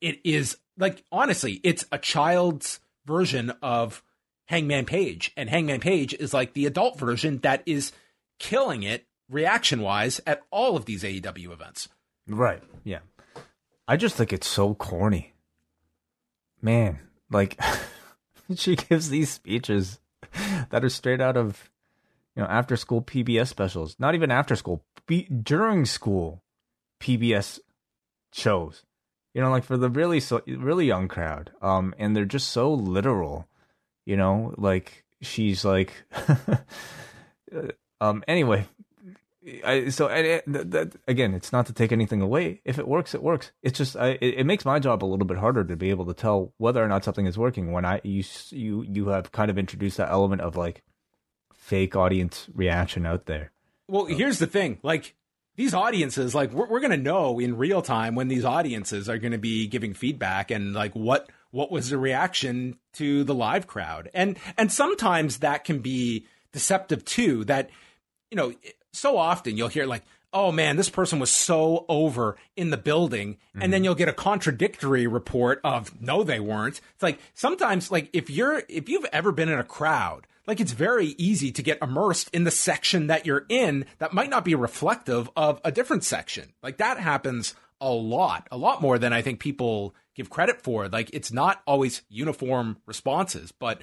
it 0.00 0.18
is 0.24 0.56
like 0.78 1.04
honestly, 1.12 1.60
it's 1.62 1.84
a 1.92 1.98
child's 1.98 2.80
version 3.06 3.50
of 3.62 4.02
Hangman 4.46 4.84
Page 4.84 5.32
and 5.36 5.48
Hangman 5.48 5.80
Page 5.80 6.14
is 6.14 6.34
like 6.34 6.54
the 6.54 6.66
adult 6.66 6.98
version 6.98 7.38
that 7.38 7.62
is 7.66 7.92
killing 8.38 8.82
it 8.82 9.06
reaction 9.30 9.80
wise 9.80 10.20
at 10.26 10.42
all 10.50 10.76
of 10.76 10.84
these 10.84 11.02
AEW 11.02 11.52
events. 11.52 11.88
Right. 12.26 12.62
Yeah. 12.84 13.00
I 13.86 13.96
just 13.96 14.16
think 14.16 14.32
it's 14.32 14.46
so 14.46 14.74
corny. 14.74 15.34
Man, 16.60 17.00
like 17.30 17.58
she 18.56 18.76
gives 18.76 19.08
these 19.08 19.30
speeches 19.30 20.00
that 20.70 20.84
are 20.84 20.88
straight 20.88 21.20
out 21.20 21.36
of 21.36 21.70
you 22.36 22.42
know 22.42 22.48
after 22.48 22.76
school 22.76 23.02
PBS 23.02 23.48
specials. 23.48 23.96
Not 23.98 24.14
even 24.14 24.30
after 24.30 24.56
school, 24.56 24.84
during 25.42 25.84
school 25.84 26.42
PBS 27.00 27.58
shows. 28.32 28.84
You 29.34 29.40
know, 29.40 29.50
like 29.50 29.64
for 29.64 29.76
the 29.76 29.88
really 29.88 30.20
so 30.20 30.42
really 30.46 30.86
young 30.86 31.08
crowd. 31.08 31.50
Um, 31.62 31.94
and 31.98 32.14
they're 32.14 32.24
just 32.24 32.50
so 32.50 32.72
literal. 32.72 33.48
You 34.04 34.16
know, 34.16 34.54
like 34.56 35.04
she's 35.20 35.64
like. 35.64 35.92
um. 38.00 38.24
Anyway, 38.28 38.66
I, 39.64 39.88
so 39.88 40.06
that, 40.08 40.70
that, 40.70 40.92
again, 41.08 41.34
it's 41.34 41.52
not 41.52 41.66
to 41.66 41.72
take 41.72 41.90
anything 41.90 42.20
away. 42.20 42.60
If 42.64 42.78
it 42.78 42.86
works, 42.86 43.12
it 43.12 43.22
works. 43.22 43.50
It's 43.60 43.76
just 43.76 43.96
I, 43.96 44.18
it, 44.20 44.34
it, 44.38 44.46
makes 44.46 44.64
my 44.64 44.78
job 44.78 45.02
a 45.02 45.06
little 45.06 45.26
bit 45.26 45.38
harder 45.38 45.64
to 45.64 45.76
be 45.76 45.90
able 45.90 46.06
to 46.06 46.14
tell 46.14 46.52
whether 46.58 46.82
or 46.82 46.86
not 46.86 47.04
something 47.04 47.26
is 47.26 47.36
working 47.36 47.72
when 47.72 47.84
I 47.84 48.00
you 48.04 48.22
you 48.50 48.82
you 48.82 49.08
have 49.08 49.32
kind 49.32 49.50
of 49.50 49.58
introduced 49.58 49.96
that 49.96 50.10
element 50.10 50.42
of 50.42 50.54
like 50.54 50.82
fake 51.52 51.96
audience 51.96 52.48
reaction 52.54 53.04
out 53.04 53.26
there. 53.26 53.50
Well, 53.88 54.06
so. 54.06 54.14
here's 54.14 54.38
the 54.38 54.46
thing: 54.46 54.78
like 54.84 55.16
these 55.56 55.74
audiences, 55.74 56.36
like 56.36 56.52
we're 56.52 56.68
we're 56.68 56.80
gonna 56.80 56.96
know 56.96 57.40
in 57.40 57.56
real 57.56 57.82
time 57.82 58.14
when 58.14 58.28
these 58.28 58.44
audiences 58.44 59.08
are 59.08 59.18
gonna 59.18 59.38
be 59.38 59.66
giving 59.66 59.92
feedback 59.92 60.52
and 60.52 60.72
like 60.72 60.94
what 60.94 61.28
what 61.50 61.72
was 61.72 61.90
the 61.90 61.98
reaction 61.98 62.78
to 62.92 63.24
the 63.24 63.34
live 63.34 63.66
crowd, 63.66 64.08
and 64.14 64.38
and 64.56 64.70
sometimes 64.70 65.38
that 65.38 65.64
can 65.64 65.80
be 65.80 66.26
deceptive 66.52 67.04
too. 67.04 67.44
That 67.44 67.70
you 68.30 68.36
know 68.36 68.54
so 68.92 69.16
often 69.16 69.56
you'll 69.56 69.68
hear 69.68 69.86
like, 69.86 70.02
oh 70.32 70.50
man, 70.50 70.76
this 70.76 70.88
person 70.88 71.18
was 71.18 71.30
so 71.30 71.84
over 71.88 72.36
in 72.56 72.70
the 72.70 72.76
building. 72.76 73.34
Mm-hmm. 73.34 73.62
And 73.62 73.72
then 73.72 73.78
mm-hmm. 73.78 73.84
you'll 73.84 73.94
get 73.94 74.08
a 74.08 74.14
contradictory 74.14 75.06
report 75.06 75.60
of 75.62 76.00
no, 76.00 76.22
they 76.22 76.40
weren't. 76.40 76.80
It's 76.94 77.02
like 77.02 77.18
sometimes 77.34 77.90
like 77.90 78.08
if 78.12 78.30
you're, 78.30 78.62
if 78.68 78.88
you've 78.88 79.06
ever 79.12 79.32
been 79.32 79.48
in 79.48 79.58
a 79.58 79.64
crowd, 79.64 80.26
like 80.46 80.60
it's 80.60 80.72
very 80.72 81.08
easy 81.18 81.52
to 81.52 81.62
get 81.62 81.78
immersed 81.82 82.30
in 82.32 82.44
the 82.44 82.50
section 82.50 83.06
that 83.08 83.26
you're 83.26 83.46
in 83.48 83.84
that 83.98 84.12
might 84.12 84.30
not 84.30 84.44
be 84.44 84.54
reflective 84.54 85.30
of 85.36 85.60
a 85.64 85.70
different 85.70 86.04
section. 86.04 86.52
Like 86.62 86.78
that 86.78 86.98
happens 86.98 87.54
a 87.80 87.90
lot, 87.90 88.48
a 88.50 88.56
lot 88.56 88.80
more 88.80 88.98
than 88.98 89.12
I 89.12 89.22
think 89.22 89.40
people 89.40 89.94
give 90.14 90.30
credit 90.30 90.62
for. 90.62 90.88
Like 90.88 91.10
it's 91.12 91.32
not 91.32 91.62
always 91.66 92.02
uniform 92.08 92.78
responses, 92.86 93.52
but 93.52 93.80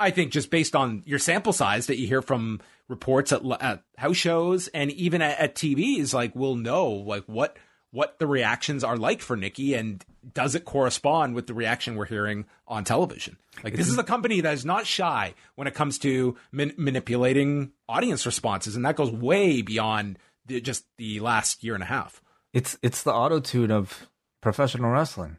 I 0.00 0.10
think 0.10 0.32
just 0.32 0.50
based 0.50 0.74
on 0.74 1.02
your 1.06 1.18
sample 1.18 1.52
size 1.52 1.86
that 1.86 1.98
you 1.98 2.06
hear 2.06 2.22
from 2.22 2.60
reports 2.92 3.32
at, 3.32 3.42
at 3.60 3.82
house 3.96 4.16
shows 4.16 4.68
and 4.68 4.92
even 4.92 5.20
at, 5.22 5.38
at 5.40 5.54
TVs, 5.56 6.14
like 6.14 6.36
we'll 6.36 6.54
know 6.54 6.88
like 6.88 7.24
what 7.26 7.56
what 7.90 8.18
the 8.18 8.26
reactions 8.26 8.84
are 8.84 8.96
like 8.96 9.20
for 9.20 9.36
Nikki 9.36 9.74
and 9.74 10.02
does 10.32 10.54
it 10.54 10.64
correspond 10.64 11.34
with 11.34 11.46
the 11.46 11.52
reaction 11.54 11.96
we're 11.96 12.06
hearing 12.06 12.44
on 12.68 12.84
television? 12.84 13.36
Like 13.64 13.74
this 13.74 13.88
is 13.88 13.98
a 13.98 14.04
company 14.04 14.40
that 14.42 14.54
is 14.54 14.64
not 14.64 14.86
shy 14.86 15.34
when 15.56 15.66
it 15.66 15.74
comes 15.74 15.98
to 15.98 16.36
man- 16.52 16.74
manipulating 16.78 17.72
audience 17.88 18.24
responses, 18.24 18.76
and 18.76 18.84
that 18.86 18.96
goes 18.96 19.10
way 19.10 19.60
beyond 19.62 20.18
the, 20.46 20.60
just 20.60 20.84
the 20.96 21.18
last 21.20 21.64
year 21.64 21.74
and 21.74 21.82
a 21.82 21.86
half. 21.86 22.22
It's 22.52 22.78
it's 22.82 23.02
the 23.02 23.12
auto 23.12 23.40
tune 23.40 23.70
of 23.70 24.08
professional 24.40 24.90
wrestling. 24.90 25.38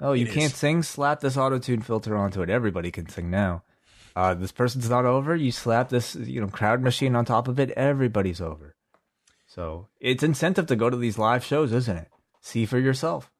Oh, 0.00 0.12
you 0.12 0.26
It 0.26 0.32
can't 0.32 0.52
is. 0.52 0.56
sing? 0.56 0.82
Slap 0.82 1.20
this 1.20 1.36
auto 1.36 1.58
tune 1.58 1.80
filter 1.82 2.16
onto 2.16 2.42
it. 2.42 2.50
Everybody 2.50 2.90
can 2.90 3.08
sing 3.08 3.30
now. 3.30 3.62
Uh, 4.16 4.32
this 4.32 4.50
person's 4.50 4.88
not 4.88 5.04
over. 5.04 5.36
You 5.36 5.52
slap 5.52 5.90
this, 5.90 6.16
you 6.16 6.40
know, 6.40 6.48
crowd 6.48 6.80
machine 6.80 7.14
on 7.14 7.26
top 7.26 7.48
of 7.48 7.60
it. 7.60 7.70
Everybody's 7.72 8.40
over. 8.40 8.74
So 9.46 9.88
it's 10.00 10.22
incentive 10.22 10.66
to 10.68 10.76
go 10.76 10.88
to 10.88 10.96
these 10.96 11.18
live 11.18 11.44
shows, 11.44 11.70
isn't 11.72 11.96
it? 11.96 12.08
See 12.40 12.64
for 12.64 12.78
yourself. 12.78 13.30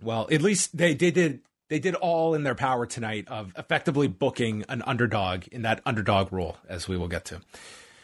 Well, 0.00 0.28
at 0.30 0.42
least 0.42 0.76
they, 0.76 0.94
they 0.94 1.10
did 1.10 1.40
they 1.68 1.78
did 1.78 1.94
all 1.96 2.34
in 2.34 2.44
their 2.44 2.54
power 2.54 2.86
tonight 2.86 3.26
of 3.28 3.52
effectively 3.56 4.06
booking 4.06 4.64
an 4.68 4.82
underdog 4.82 5.48
in 5.48 5.62
that 5.62 5.80
underdog 5.84 6.32
role, 6.32 6.56
as 6.68 6.86
we 6.86 6.96
will 6.96 7.08
get 7.08 7.24
to. 7.26 7.40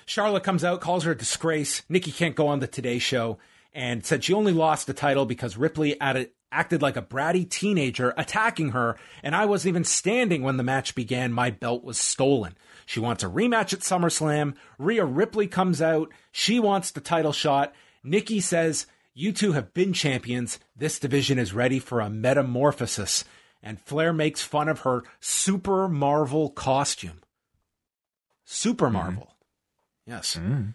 Charlotte 0.06 0.42
comes 0.42 0.64
out, 0.64 0.80
calls 0.80 1.04
her 1.04 1.12
a 1.12 1.16
disgrace. 1.16 1.82
Nikki 1.88 2.10
can't 2.10 2.34
go 2.34 2.48
on 2.48 2.58
the 2.58 2.66
Today 2.66 2.98
Show, 2.98 3.38
and 3.72 4.04
said 4.04 4.24
she 4.24 4.32
only 4.32 4.52
lost 4.52 4.86
the 4.86 4.94
title 4.94 5.24
because 5.26 5.56
Ripley 5.56 6.00
added, 6.00 6.30
acted 6.52 6.82
like 6.82 6.96
a 6.96 7.02
bratty 7.02 7.48
teenager 7.48 8.12
attacking 8.16 8.70
her, 8.70 8.96
and 9.22 9.34
I 9.34 9.44
wasn't 9.44 9.70
even 9.70 9.84
standing 9.84 10.42
when 10.42 10.56
the 10.56 10.62
match 10.62 10.94
began. 10.94 11.32
My 11.32 11.50
belt 11.50 11.84
was 11.84 11.98
stolen. 11.98 12.56
She 12.86 13.00
wants 13.00 13.22
a 13.22 13.28
rematch 13.28 13.72
at 13.72 13.80
SummerSlam. 13.80 14.54
Rhea 14.78 15.04
Ripley 15.04 15.46
comes 15.46 15.80
out. 15.80 16.12
She 16.32 16.58
wants 16.58 16.90
the 16.90 17.00
title 17.00 17.32
shot. 17.32 17.72
Nikki 18.02 18.40
says, 18.40 18.86
You 19.14 19.32
two 19.32 19.52
have 19.52 19.72
been 19.74 19.92
champions. 19.92 20.58
This 20.74 20.98
division 20.98 21.38
is 21.38 21.52
ready 21.52 21.78
for 21.78 22.00
a 22.00 22.10
metamorphosis. 22.10 23.24
And 23.62 23.80
Flair 23.80 24.12
makes 24.12 24.42
fun 24.42 24.68
of 24.68 24.80
her 24.80 25.04
Super 25.20 25.88
Marvel 25.88 26.50
costume. 26.50 27.20
Super 28.44 28.86
mm-hmm. 28.86 28.94
Marvel. 28.94 29.36
Yes. 30.06 30.36
Mm. 30.36 30.74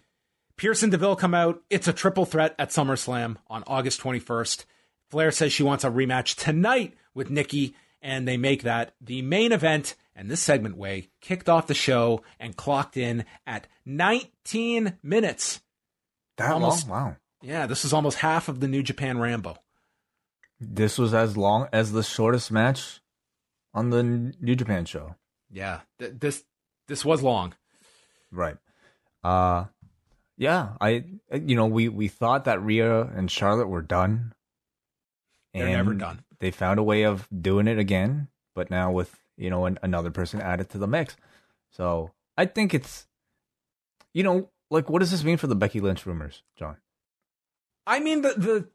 Pearce 0.56 0.82
and 0.82 0.90
DeVille 0.90 1.16
come 1.16 1.34
out. 1.34 1.62
It's 1.68 1.88
a 1.88 1.92
triple 1.92 2.24
threat 2.24 2.54
at 2.58 2.70
SummerSlam 2.70 3.36
on 3.48 3.62
August 3.66 4.00
21st. 4.00 4.64
Flair 5.10 5.30
says 5.30 5.52
she 5.52 5.62
wants 5.62 5.84
a 5.84 5.90
rematch 5.90 6.34
tonight 6.36 6.94
with 7.14 7.30
Nikki, 7.30 7.74
and 8.02 8.26
they 8.26 8.36
make 8.36 8.62
that 8.62 8.94
the 9.00 9.22
main 9.22 9.52
event. 9.52 9.94
And 10.18 10.30
this 10.30 10.40
segment 10.40 10.78
way 10.78 11.10
kicked 11.20 11.48
off 11.48 11.66
the 11.66 11.74
show 11.74 12.22
and 12.40 12.56
clocked 12.56 12.96
in 12.96 13.26
at 13.46 13.66
19 13.84 14.98
minutes. 15.02 15.60
That 16.38 16.52
Almost- 16.52 16.88
long? 16.88 16.98
Wow. 17.10 17.16
Yeah, 17.42 17.66
this 17.66 17.84
is 17.84 17.92
almost 17.92 18.18
half 18.18 18.48
of 18.48 18.60
the 18.60 18.66
New 18.68 18.82
Japan 18.82 19.18
Rambo. 19.18 19.56
This 20.58 20.96
was 20.98 21.12
as 21.12 21.36
long 21.36 21.68
as 21.72 21.92
the 21.92 22.02
shortest 22.02 22.50
match 22.50 23.00
on 23.74 23.90
the 23.90 24.02
New 24.02 24.56
Japan 24.56 24.86
show. 24.86 25.16
Yeah, 25.50 25.80
th- 25.98 26.14
this 26.18 26.44
this 26.88 27.04
was 27.04 27.22
long. 27.22 27.54
Right. 28.32 28.56
Uh 29.22 29.66
yeah, 30.38 30.70
I 30.80 31.04
you 31.30 31.56
know, 31.56 31.66
we 31.66 31.88
we 31.90 32.08
thought 32.08 32.46
that 32.46 32.62
Rhea 32.62 33.02
and 33.02 33.30
Charlotte 33.30 33.68
were 33.68 33.82
done. 33.82 34.32
They're 35.58 35.76
never 35.76 35.94
done. 35.94 36.22
They 36.38 36.50
found 36.50 36.78
a 36.78 36.82
way 36.82 37.04
of 37.04 37.28
doing 37.30 37.66
it 37.66 37.78
again, 37.78 38.28
but 38.54 38.70
now 38.70 38.90
with, 38.90 39.16
you 39.36 39.50
know, 39.50 39.66
an, 39.66 39.78
another 39.82 40.10
person 40.10 40.40
added 40.40 40.68
to 40.70 40.78
the 40.78 40.86
mix. 40.86 41.16
So, 41.70 42.12
I 42.36 42.46
think 42.46 42.74
it's 42.74 43.06
you 44.16 44.22
know, 44.22 44.48
like 44.70 44.88
what 44.88 45.00
does 45.00 45.10
this 45.10 45.22
mean 45.22 45.36
for 45.36 45.46
the 45.46 45.54
Becky 45.54 45.78
Lynch 45.78 46.06
rumors, 46.06 46.42
John? 46.56 46.78
I 47.86 48.00
mean 48.00 48.22
the 48.22 48.32
the 48.32 48.68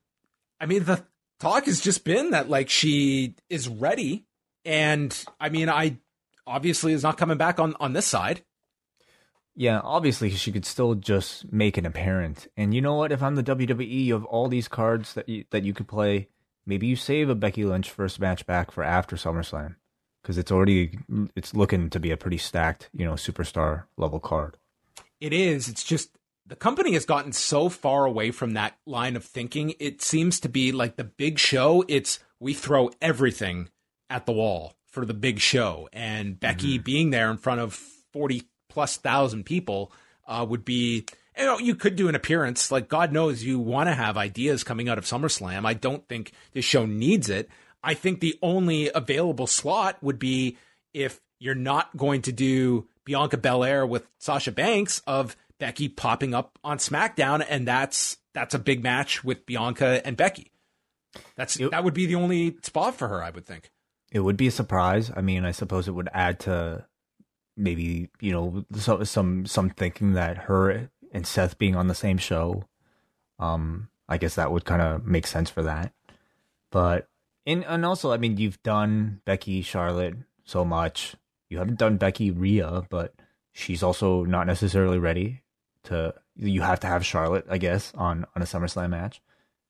I 0.59 0.67
mean 0.67 0.84
the 0.84 1.03
talk 1.39 1.65
has 1.65 1.82
just 1.82 2.03
been 2.03 2.29
that 2.29 2.47
like 2.47 2.69
she 2.69 3.34
is 3.49 3.67
ready 3.67 4.25
and 4.63 5.25
I 5.39 5.49
mean 5.49 5.67
I 5.67 5.97
obviously 6.45 6.93
is 6.93 7.01
not 7.01 7.17
coming 7.17 7.39
back 7.39 7.59
on 7.59 7.75
on 7.79 7.93
this 7.93 8.05
side. 8.05 8.43
Yeah, 9.55 9.82
obviously 9.84 10.29
she 10.29 10.51
could 10.51 10.65
still 10.65 10.93
just 10.93 11.51
make 11.51 11.75
an 11.75 11.88
appearance. 11.88 12.47
And 12.55 12.75
you 12.75 12.82
know 12.82 12.93
what? 12.93 13.11
If 13.11 13.23
I'm 13.23 13.34
the 13.34 13.43
WWE, 13.43 14.05
you 14.05 14.13
have 14.13 14.25
all 14.25 14.47
these 14.47 14.67
cards 14.67 15.15
that 15.15 15.27
you, 15.27 15.45
that 15.49 15.63
you 15.63 15.73
could 15.73 15.88
play. 15.88 16.29
Maybe 16.66 16.88
you 16.88 16.95
save 16.95 17.30
a 17.30 17.36
Becky 17.36 17.66
Lynch 17.66 17.89
first 17.89 18.20
match 18.20 18.45
back 18.45 18.72
for 18.72 18.84
after 18.84 19.16
SummerSlam 19.16 19.76
because 20.22 20.38
it's 20.38 20.51
already 20.51 20.99
it's 21.36 21.55
looking 21.55 21.89
to 21.89 21.99
be 21.99 22.12
a 22.12 22.18
pretty 22.18 22.38
stacked, 22.38 22.89
you 22.93 23.05
know, 23.05 23.14
superstar 23.14 23.86
level 23.97 24.20
card. 24.20 24.57
It 25.20 25.34
is. 25.34 25.68
It's 25.68 25.84
just 25.84 26.18
the 26.45 26.55
company 26.55 26.93
has 26.93 27.05
gotten 27.05 27.32
so 27.32 27.70
far 27.70 28.05
away 28.05 28.32
from 28.32 28.53
that 28.53 28.78
line 28.86 29.16
of 29.16 29.24
thinking. 29.24 29.74
It 29.80 30.01
seems 30.01 30.39
to 30.41 30.49
be 30.49 30.72
like 30.72 30.95
the 30.95 31.03
big 31.03 31.39
show. 31.39 31.84
It's 31.88 32.20
we 32.39 32.53
throw 32.53 32.91
everything 33.01 33.70
at 34.09 34.26
the 34.26 34.32
wall 34.32 34.76
for 34.88 35.05
the 35.05 35.14
big 35.14 35.39
show, 35.39 35.88
and 35.93 36.39
Becky 36.39 36.78
being 36.78 37.09
there 37.12 37.32
in 37.32 37.38
front 37.38 37.62
of 37.62 37.74
forty 37.74 38.43
plus 38.70 38.97
thousand 38.97 39.45
people 39.45 39.91
uh, 40.28 40.45
would 40.47 40.66
be. 40.66 41.05
You 41.41 41.47
know, 41.47 41.57
you 41.59 41.75
could 41.75 41.95
do 41.95 42.07
an 42.07 42.13
appearance. 42.15 42.71
Like 42.71 42.87
God 42.87 43.11
knows, 43.11 43.43
you 43.43 43.57
want 43.59 43.89
to 43.89 43.93
have 43.95 44.15
ideas 44.15 44.63
coming 44.63 44.87
out 44.87 44.97
of 44.99 45.05
SummerSlam. 45.05 45.65
I 45.65 45.73
don't 45.73 46.07
think 46.07 46.31
this 46.53 46.63
show 46.63 46.85
needs 46.85 47.29
it. 47.29 47.49
I 47.83 47.95
think 47.95 48.19
the 48.19 48.37
only 48.43 48.91
available 48.93 49.47
slot 49.47 49.97
would 50.03 50.19
be 50.19 50.57
if 50.93 51.19
you're 51.39 51.55
not 51.55 51.97
going 51.97 52.21
to 52.23 52.31
do 52.31 52.87
Bianca 53.05 53.37
Belair 53.37 53.85
with 53.87 54.07
Sasha 54.19 54.51
Banks 54.51 55.01
of 55.07 55.35
Becky 55.59 55.89
popping 55.89 56.35
up 56.35 56.59
on 56.63 56.77
SmackDown, 56.77 57.43
and 57.47 57.67
that's 57.67 58.17
that's 58.33 58.53
a 58.53 58.59
big 58.59 58.83
match 58.83 59.23
with 59.23 59.45
Bianca 59.45 60.05
and 60.05 60.15
Becky. 60.15 60.51
That's 61.35 61.59
Yep. 61.59 61.71
that 61.71 61.83
would 61.83 61.93
be 61.95 62.05
the 62.05 62.15
only 62.15 62.57
spot 62.61 62.95
for 62.95 63.07
her, 63.07 63.23
I 63.23 63.31
would 63.31 63.45
think. 63.45 63.71
It 64.11 64.19
would 64.19 64.37
be 64.37 64.47
a 64.47 64.51
surprise. 64.51 65.11
I 65.15 65.21
mean, 65.21 65.43
I 65.45 65.51
suppose 65.51 65.87
it 65.87 65.91
would 65.91 66.09
add 66.13 66.39
to 66.41 66.85
maybe 67.57 68.09
you 68.19 68.31
know 68.31 68.65
some 68.75 69.03
some 69.05 69.45
some 69.47 69.69
thinking 69.71 70.13
that 70.13 70.37
her 70.37 70.89
and 71.12 71.28
Seth 71.28 71.57
being 71.57 71.76
on 71.76 71.88
the 71.88 71.95
same 71.95 72.18
show. 72.18 72.66
Um, 73.39 73.89
I 74.07 74.18
guess 74.18 74.36
that 74.36 74.51
would 74.51 74.66
kind 74.66 74.82
of 74.82 75.05
make 75.05 75.28
sense 75.28 75.49
for 75.49 75.64
that. 75.64 75.93
But 76.72 77.07
and 77.45 77.66
and 77.66 77.86
also, 77.86 78.12
I 78.12 78.18
mean, 78.18 78.38
you've 78.38 78.62
done 78.64 79.22
Becky 79.26 79.62
Charlotte 79.62 80.16
so 80.43 80.64
much. 80.64 81.16
You 81.49 81.57
haven't 81.57 81.80
done 81.80 81.97
Becky 81.97 82.32
Rhea, 82.32 82.84
but 82.89 83.14
she's 83.51 83.84
also 83.84 84.24
not 84.24 84.47
necessarily 84.47 84.99
ready 84.99 85.41
to. 85.84 86.14
You 86.36 86.62
have 86.62 86.80
to 86.82 86.88
have 86.88 87.05
Charlotte, 87.05 87.45
I 87.49 87.57
guess, 87.57 87.91
on 87.95 88.26
on 88.36 88.41
a 88.41 88.45
SummerSlam 88.45 88.89
match. 88.91 89.22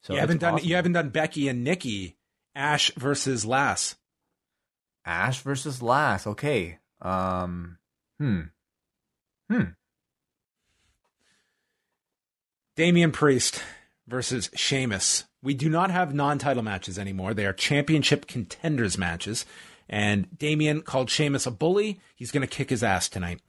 So 0.01 0.13
you 0.13 0.19
haven't 0.19 0.39
done 0.39 0.53
possible. 0.53 0.69
you 0.69 0.75
haven't 0.75 0.93
done 0.93 1.09
Becky 1.09 1.47
and 1.47 1.63
Nikki, 1.63 2.17
Ash 2.55 2.91
versus 2.95 3.45
Lass. 3.45 3.95
Ash 5.05 5.41
versus 5.41 5.81
Lass. 5.81 6.27
Okay. 6.27 6.79
Um. 7.01 7.77
Hmm. 8.19 8.41
Hmm. 9.49 9.63
Damian 12.75 13.11
Priest 13.11 13.61
versus 14.07 14.49
Sheamus. 14.55 15.25
We 15.43 15.53
do 15.53 15.69
not 15.69 15.91
have 15.91 16.13
non-title 16.13 16.63
matches 16.63 16.97
anymore. 16.97 17.33
They 17.33 17.45
are 17.45 17.53
championship 17.53 18.27
contenders 18.27 18.97
matches. 18.97 19.45
And 19.89 20.37
Damian 20.37 20.81
called 20.81 21.09
Sheamus 21.09 21.45
a 21.45 21.51
bully. 21.51 21.99
He's 22.15 22.31
going 22.31 22.47
to 22.47 22.55
kick 22.55 22.69
his 22.69 22.83
ass 22.83 23.09
tonight. 23.09 23.41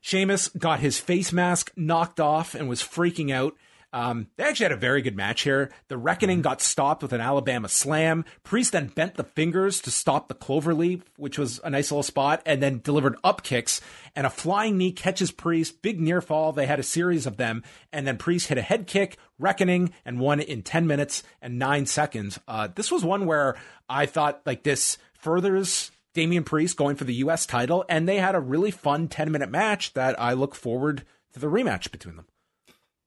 Sheamus 0.00 0.48
got 0.48 0.80
his 0.80 0.98
face 0.98 1.32
mask 1.32 1.72
knocked 1.76 2.18
off 2.18 2.54
and 2.54 2.68
was 2.68 2.82
freaking 2.82 3.32
out. 3.32 3.54
Um, 3.92 4.28
they 4.36 4.44
actually 4.44 4.64
had 4.64 4.72
a 4.72 4.76
very 4.76 5.00
good 5.00 5.16
match 5.16 5.42
here. 5.42 5.70
The 5.88 5.96
Reckoning 5.96 6.42
got 6.42 6.60
stopped 6.60 7.02
with 7.02 7.12
an 7.12 7.20
Alabama 7.20 7.68
slam. 7.68 8.24
Priest 8.44 8.72
then 8.72 8.88
bent 8.88 9.14
the 9.14 9.24
fingers 9.24 9.80
to 9.82 9.90
stop 9.90 10.28
the 10.28 10.34
cloverleaf, 10.34 11.02
which 11.16 11.38
was 11.38 11.60
a 11.64 11.70
nice 11.70 11.90
little 11.90 12.02
spot, 12.02 12.42
and 12.44 12.62
then 12.62 12.80
delivered 12.82 13.16
up 13.24 13.42
kicks. 13.42 13.80
And 14.14 14.26
a 14.26 14.30
flying 14.30 14.76
knee 14.76 14.92
catches 14.92 15.30
Priest. 15.30 15.80
Big 15.80 16.00
near 16.00 16.20
fall. 16.20 16.52
They 16.52 16.66
had 16.66 16.80
a 16.80 16.84
series 16.84 17.26
of 17.26 17.38
them. 17.38 17.62
And 17.92 18.06
then 18.06 18.18
Priest 18.18 18.48
hit 18.48 18.58
a 18.58 18.62
head 18.62 18.86
kick, 18.86 19.16
Reckoning, 19.38 19.92
and 20.04 20.20
won 20.20 20.40
in 20.40 20.62
10 20.62 20.86
minutes 20.86 21.22
and 21.40 21.58
9 21.58 21.86
seconds. 21.86 22.38
Uh, 22.46 22.68
this 22.74 22.90
was 22.90 23.04
one 23.04 23.24
where 23.24 23.56
I 23.88 24.06
thought, 24.06 24.42
like, 24.44 24.64
this 24.64 24.98
furthers 25.14 25.90
Damian 26.14 26.44
Priest 26.44 26.76
going 26.76 26.96
for 26.96 27.04
the 27.04 27.14
U.S. 27.14 27.46
title, 27.46 27.84
and 27.88 28.08
they 28.08 28.16
had 28.16 28.34
a 28.34 28.40
really 28.40 28.70
fun 28.70 29.08
10 29.08 29.30
minute 29.30 29.50
match 29.50 29.94
that 29.94 30.20
I 30.20 30.32
look 30.32 30.54
forward 30.54 31.04
to 31.32 31.38
the 31.38 31.46
rematch 31.46 31.90
between 31.90 32.16
them. 32.16 32.26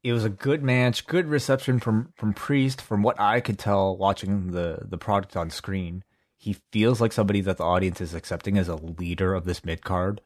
It 0.03 0.13
was 0.13 0.25
a 0.25 0.29
good 0.29 0.63
match, 0.63 1.05
good 1.05 1.27
reception 1.27 1.79
from 1.79 2.11
from 2.15 2.33
Priest. 2.33 2.81
From 2.81 3.03
what 3.03 3.19
I 3.19 3.39
could 3.39 3.59
tell, 3.59 3.95
watching 3.95 4.51
the 4.51 4.79
the 4.81 4.97
product 4.97 5.37
on 5.37 5.49
screen, 5.49 6.03
he 6.37 6.57
feels 6.71 6.99
like 6.99 7.13
somebody 7.13 7.41
that 7.41 7.57
the 7.57 7.63
audience 7.63 8.01
is 8.01 8.15
accepting 8.15 8.57
as 8.57 8.67
a 8.67 8.75
leader 8.75 9.35
of 9.35 9.45
this 9.45 9.63
mid 9.63 9.83
card. 9.83 10.21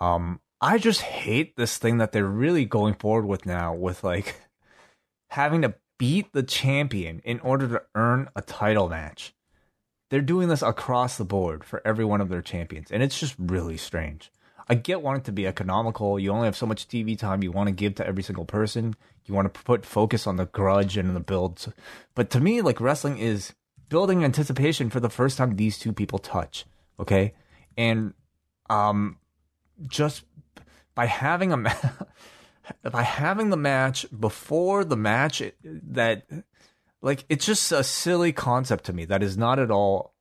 Um, 0.00 0.40
I 0.60 0.78
just 0.78 1.02
hate 1.02 1.56
this 1.56 1.78
thing 1.78 1.98
that 1.98 2.12
they're 2.12 2.26
really 2.26 2.64
going 2.64 2.94
forward 2.94 3.26
with 3.26 3.46
now, 3.46 3.72
with 3.74 4.02
like 4.02 4.40
having 5.28 5.62
to 5.62 5.74
beat 5.98 6.32
the 6.32 6.42
champion 6.42 7.20
in 7.20 7.38
order 7.40 7.68
to 7.68 7.82
earn 7.94 8.28
a 8.34 8.42
title 8.42 8.88
match. 8.88 9.34
They're 10.10 10.20
doing 10.20 10.48
this 10.48 10.62
across 10.62 11.16
the 11.16 11.24
board 11.24 11.64
for 11.64 11.82
every 11.84 12.04
one 12.04 12.20
of 12.20 12.28
their 12.28 12.42
champions, 12.42 12.90
and 12.90 13.02
it's 13.02 13.18
just 13.18 13.34
really 13.38 13.76
strange. 13.76 14.30
I 14.68 14.74
get 14.74 15.02
wanting 15.02 15.22
to 15.22 15.32
be 15.32 15.46
economical. 15.46 16.18
You 16.18 16.32
only 16.32 16.46
have 16.46 16.56
so 16.56 16.66
much 16.66 16.88
TV 16.88 17.16
time 17.16 17.42
you 17.42 17.52
want 17.52 17.68
to 17.68 17.72
give 17.72 17.94
to 17.96 18.06
every 18.06 18.22
single 18.22 18.44
person. 18.44 18.94
You 19.24 19.34
want 19.34 19.52
to 19.52 19.62
put 19.62 19.86
focus 19.86 20.26
on 20.26 20.36
the 20.36 20.46
grudge 20.46 20.96
and 20.96 21.14
the 21.14 21.20
build. 21.20 21.72
But 22.14 22.30
to 22.30 22.40
me, 22.40 22.62
like 22.62 22.80
wrestling 22.80 23.18
is 23.18 23.54
building 23.88 24.24
anticipation 24.24 24.90
for 24.90 24.98
the 24.98 25.10
first 25.10 25.38
time 25.38 25.54
these 25.54 25.78
two 25.78 25.92
people 25.92 26.18
touch. 26.18 26.64
Okay. 26.98 27.34
And, 27.76 28.14
um, 28.68 29.18
just 29.86 30.24
by 30.94 31.06
having 31.06 31.52
a, 31.52 31.56
ma- 31.56 31.74
by 32.90 33.02
having 33.02 33.50
the 33.50 33.56
match 33.56 34.06
before 34.18 34.84
the 34.84 34.96
match 34.96 35.42
that, 35.62 36.26
like 37.02 37.24
it's 37.28 37.46
just 37.46 37.70
a 37.70 37.84
silly 37.84 38.32
concept 38.32 38.84
to 38.84 38.92
me 38.92 39.04
that 39.04 39.22
is 39.22 39.36
not 39.36 39.60
at 39.60 39.70
all 39.70 40.14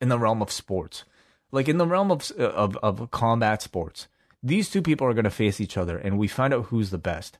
in 0.00 0.08
the 0.08 0.18
realm 0.18 0.42
of 0.42 0.52
sports. 0.52 1.04
Like 1.52 1.68
in 1.68 1.78
the 1.78 1.86
realm 1.86 2.10
of 2.10 2.30
uh, 2.38 2.44
of, 2.44 2.76
of 2.78 3.10
combat 3.10 3.62
sports, 3.62 4.08
these 4.42 4.70
two 4.70 4.82
people 4.82 5.06
are 5.06 5.14
going 5.14 5.24
to 5.24 5.30
face 5.30 5.60
each 5.60 5.76
other, 5.76 5.98
and 5.98 6.18
we 6.18 6.28
find 6.28 6.54
out 6.54 6.66
who's 6.66 6.90
the 6.90 6.98
best. 6.98 7.38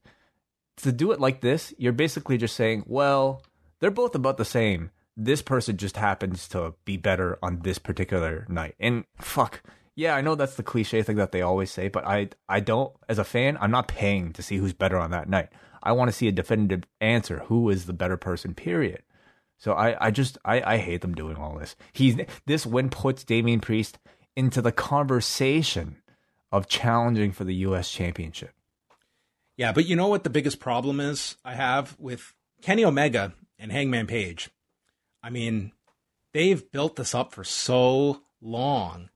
To 0.79 0.93
do 0.93 1.13
it 1.13 1.21
like 1.21 1.41
this, 1.41 1.75
you're 1.79 1.93
basically 1.93 2.39
just 2.39 2.57
saying, 2.57 2.85
well, 2.87 3.43
they're 3.81 3.91
both 3.91 4.15
about 4.15 4.39
the 4.39 4.45
same. 4.45 4.91
This 5.17 5.43
person 5.43 5.77
just 5.77 5.97
happens 5.97 6.49
to 6.49 6.75
be 6.85 6.97
better 6.97 7.39
on 7.43 7.61
this 7.61 7.79
particular 7.79 8.47
night. 8.49 8.75
And 8.81 9.05
fuck, 9.19 9.63
yeah, 9.95 10.15
I 10.15 10.23
know 10.23 10.35
that's 10.35 10.55
the 10.55 10.63
cliche 10.63 11.03
thing 11.03 11.17
that 11.17 11.33
they 11.33 11.43
always 11.43 11.71
say, 11.71 11.89
but 11.89 12.07
I 12.07 12.31
I 12.49 12.61
don't 12.61 12.95
as 13.09 13.19
a 13.19 13.25
fan, 13.25 13.59
I'm 13.61 13.71
not 13.71 13.89
paying 13.89 14.33
to 14.33 14.43
see 14.43 14.57
who's 14.57 14.73
better 14.73 14.99
on 14.99 15.11
that 15.11 15.29
night. 15.29 15.51
I 15.83 15.93
want 15.93 16.09
to 16.09 16.17
see 16.17 16.29
a 16.29 16.33
definitive 16.33 16.85
answer. 17.01 17.41
Who 17.47 17.71
is 17.71 17.87
the 17.87 17.93
better 17.93 18.17
person, 18.17 18.55
period. 18.55 19.03
So 19.61 19.75
I, 19.75 20.07
I 20.07 20.11
just 20.11 20.39
I, 20.45 20.75
I 20.75 20.77
hate 20.79 21.03
them 21.03 21.15
doing 21.15 21.37
all 21.37 21.59
this. 21.59 21.77
He's 21.93 22.17
this 22.47 22.67
win 22.67 22.89
puts 22.89 23.25
Damian 23.25 23.61
Priest 23.61 23.99
into 24.35 24.63
the 24.63 24.73
conversation 24.73 25.97
of 26.51 26.67
challenging 26.67 27.31
for 27.31 27.45
the 27.45 27.55
US 27.57 27.91
championship. 27.91 28.53
Yeah, 29.57 29.73
but 29.73 29.87
you 29.87 29.95
know 29.95 30.09
what 30.09 30.25
the 30.25 30.31
biggest 30.31 30.59
problem 30.59 30.99
is 30.99 31.37
I 31.45 31.55
have 31.55 31.95
with 31.99 32.35
Kenny 32.63 32.85
Omega 32.85 33.35
and 33.59 33.71
Hangman 33.71 34.07
Page? 34.07 34.49
I 35.23 35.29
mean, 35.29 35.73
they've 36.33 36.71
built 36.73 36.97
this 36.97 37.15
up 37.15 37.33
for 37.33 37.45
so 37.45 38.23
long 38.41 39.11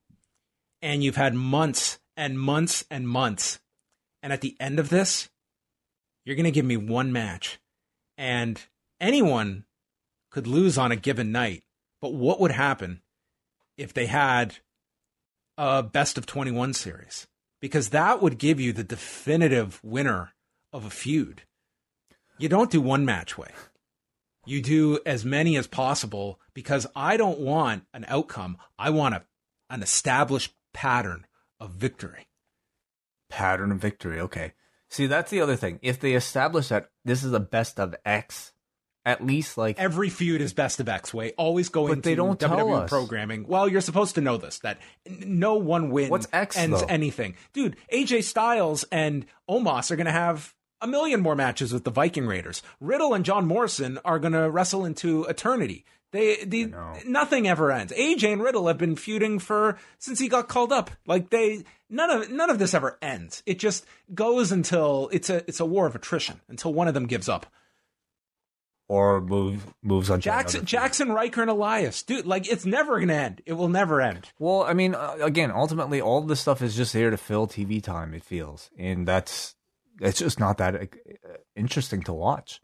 and 0.83 1.03
you've 1.03 1.17
had 1.17 1.35
months 1.35 1.99
and 2.15 2.39
months 2.39 2.85
and 2.91 3.09
months. 3.09 3.59
And 4.23 4.33
at 4.33 4.43
the 4.43 4.55
end 4.61 4.79
of 4.79 4.91
this, 4.91 5.31
you're 6.25 6.37
going 6.37 6.45
to 6.45 6.51
give 6.51 6.67
me 6.67 6.77
one 6.77 7.11
match. 7.11 7.59
And 8.19 8.61
anyone 9.01 9.65
could 10.35 10.49
lose 10.49 10.77
on 10.77 10.91
a 10.91 10.97
given 10.97 11.31
night. 11.31 11.63
But 12.01 12.13
what 12.13 12.41
would 12.41 12.51
happen 12.51 13.03
if 13.79 13.95
they 13.95 14.07
had 14.07 14.57
a 15.57 15.81
best 15.81 16.19
of 16.19 16.27
21 16.27 16.73
series? 16.73 17.29
Because 17.61 17.91
that 17.91 18.21
would 18.21 18.37
give 18.37 18.59
you 18.59 18.73
the 18.73 18.83
definitive 18.83 19.81
winner 19.85 20.33
of 20.73 20.85
a 20.85 20.91
feud. 20.91 21.43
You 22.37 22.49
don't 22.49 22.73
do 22.73 22.81
one 22.81 23.05
match 23.05 23.39
way. 23.39 23.53
You 24.45 24.61
do 24.61 24.99
as 25.07 25.25
many 25.25 25.57
as 25.57 25.69
possible 25.69 26.41
because 26.53 26.85
I 26.97 27.17
don't 27.17 27.39
want 27.39 27.85
an 27.95 28.05
outcome. 28.09 28.59
I 28.77 28.91
want 28.91 29.15
a, 29.15 29.23
an 29.71 29.85
established 29.85 30.53
pattern 30.73 31.27
of 31.61 31.71
victory. 31.71 32.27
Pattern 33.31 33.71
of 33.71 33.79
victory. 33.79 34.19
Okay. 34.19 34.55
See, 34.91 35.07
that's 35.07 35.31
the 35.31 35.41
other 35.41 35.55
thing. 35.55 35.79
If 35.81 36.01
they 36.01 36.15
establish 36.15 36.69
that 36.69 36.91
this 37.05 37.23
is 37.23 37.33
a 37.33 37.39
best 37.39 37.79
of 37.79 37.95
X, 38.05 38.51
at 39.05 39.25
least 39.25 39.59
like 39.59 39.79
every 39.79 40.09
feud 40.09 40.41
is 40.41 40.53
best 40.53 40.81
of 40.81 40.89
X 40.89 41.13
way. 41.13 41.33
Always 41.37 41.69
going 41.69 41.95
but 41.97 42.03
they 42.03 42.11
to 42.13 42.17
don't 42.17 42.41
tell 42.41 42.57
WWE 42.57 42.83
us. 42.85 42.91
programming. 42.91 43.47
Well, 43.47 43.69
you're 43.69 43.81
supposed 43.81 44.15
to 44.17 44.21
know 44.21 44.37
this 44.37 44.61
that 44.61 44.79
no 45.07 45.55
one 45.55 45.91
win 45.91 46.11
What's 46.11 46.27
X, 46.33 46.57
ends 46.57 46.81
though? 46.81 46.87
anything. 46.87 47.35
Dude, 47.53 47.77
AJ 47.93 48.25
Styles 48.25 48.85
and 48.91 49.27
Omos 49.49 49.91
are 49.91 49.97
going 49.97 50.07
to 50.07 50.13
have 50.13 50.55
a 50.81 50.87
million 50.87 51.21
more 51.21 51.35
matches 51.37 51.73
with 51.73 51.85
the 51.85 51.91
Viking 51.91 52.27
Raiders. 52.27 52.63
Riddle 52.81 53.15
and 53.15 53.25
John 53.25 53.47
Morrison 53.47 53.99
are 54.05 54.19
going 54.19 54.33
to 54.35 54.51
wrestle 54.51 54.85
into 54.85 55.25
eternity. 55.25 55.85
They, 56.13 56.45
the 56.45 56.73
nothing 57.07 57.49
ever 57.49 57.73
ends. 57.73 57.93
AJ 57.93 58.35
and 58.35 58.43
Riddle 58.43 58.69
have 58.69 58.79
been 58.79 58.95
feuding 58.95 59.41
for 59.41 59.79
since 59.99 60.21
he 60.21 60.29
got 60.29 60.49
called 60.49 60.73
up. 60.73 60.93
Like 61.09 61.31
they 61.31 61.65
none 61.91 62.09
of 62.09 62.31
none 62.31 62.51
of 62.51 62.61
this 62.61 62.73
ever 62.73 62.97
ends. 63.03 63.43
It 63.47 63.59
just 63.59 63.85
goes 64.15 64.53
until 64.53 65.09
it's 65.13 65.29
a 65.29 65.39
it's 65.49 65.59
a 65.59 65.67
war 65.67 65.87
of 65.87 65.97
attrition 65.97 66.41
until 66.49 66.73
one 66.73 66.87
of 66.87 66.95
them 66.95 67.07
gives 67.07 67.29
up. 67.29 67.47
Or 68.87 69.23
move 69.23 69.67
moves 69.83 70.11
on. 70.11 70.21
Jackson 70.21 70.67
field. 70.67 70.85
Jaxson 70.85 71.15
Ryker 71.15 71.41
and 71.41 71.51
Elias, 71.51 72.03
dude, 72.03 72.27
like 72.27 72.47
it's 72.47 72.67
never 72.67 73.01
gonna 73.01 73.15
end. 73.15 73.41
It 73.47 73.55
will 73.55 73.71
never 73.71 74.03
end. 74.03 74.29
Well, 74.39 74.63
I 74.63 74.75
mean, 74.75 74.95
uh, 74.95 75.17
again, 75.23 75.51
ultimately, 75.51 76.03
all 76.03 76.21
this 76.21 76.41
stuff 76.41 76.61
is 76.61 76.77
just 76.77 76.93
here 76.93 77.09
to 77.09 77.17
fill 77.17 77.47
TV 77.47 77.83
time. 77.83 78.13
It 78.13 78.25
feels, 78.25 78.71
and 78.79 79.09
that's 79.09 79.55
it's 80.01 80.19
just 80.19 80.39
not 80.39 80.59
that 80.59 80.75
uh, 80.75 80.87
interesting 81.57 82.03
to 82.03 82.13
watch. 82.13 82.61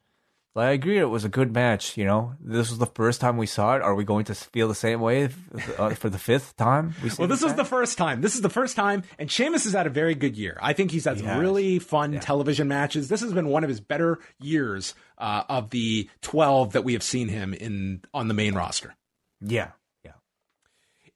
Like, 0.53 0.66
I 0.66 0.70
agree, 0.72 0.98
it 0.98 1.05
was 1.05 1.24
a 1.24 1.28
good 1.28 1.53
match. 1.55 1.96
You 1.96 2.05
know, 2.05 2.34
this 2.40 2.70
was 2.70 2.78
the 2.78 2.86
first 2.86 3.20
time 3.20 3.36
we 3.36 3.46
saw 3.46 3.76
it. 3.76 3.82
Are 3.82 3.94
we 3.94 4.05
going 4.05 4.24
to 4.24 4.34
feel 4.34 4.66
the 4.66 4.74
same 4.74 5.01
way 5.01 5.22
if, 5.22 5.78
uh, 5.80 5.90
for 5.90 6.11
the 6.11 6.18
fifth 6.18 6.57
time? 6.57 6.92
We 7.05 7.11
Well, 7.16 7.28
this 7.28 7.42
was 7.42 7.55
the 7.55 7.64
first 7.64 7.96
time. 7.96 8.20
This 8.20 8.34
is 8.34 8.40
the 8.40 8.51
first 8.51 8.74
time, 8.74 9.05
and 9.18 9.30
Sheamus 9.30 9.62
has 9.64 9.74
had 9.74 9.86
a 9.86 9.90
very 9.90 10.16
good 10.16 10.36
year. 10.36 10.59
I 10.61 10.72
think 10.72 10.90
he's 10.90 11.05
had 11.05 11.14
He 11.18 11.20
some 11.20 11.28
has. 11.28 11.40
really 11.40 11.78
fun 11.78 12.18
television 12.18 12.66
matches. 12.66 13.07
This 13.09 13.20
has 13.20 13.32
been 13.32 13.46
one 13.46 13.62
of 13.62 13.68
his 13.70 13.80
better 13.80 14.18
years 14.40 14.94
uh, 15.18 15.44
of 15.48 15.70
the 15.70 16.11
twelve 16.20 16.72
that 16.72 16.82
we 16.82 16.94
have 16.94 17.03
seen 17.05 17.28
him 17.28 17.55
in 17.55 18.03
on 18.12 18.26
the 18.26 18.34
main 18.34 18.55
roster. 18.55 18.96
yeah, 19.40 19.70
yeah. 20.05 20.12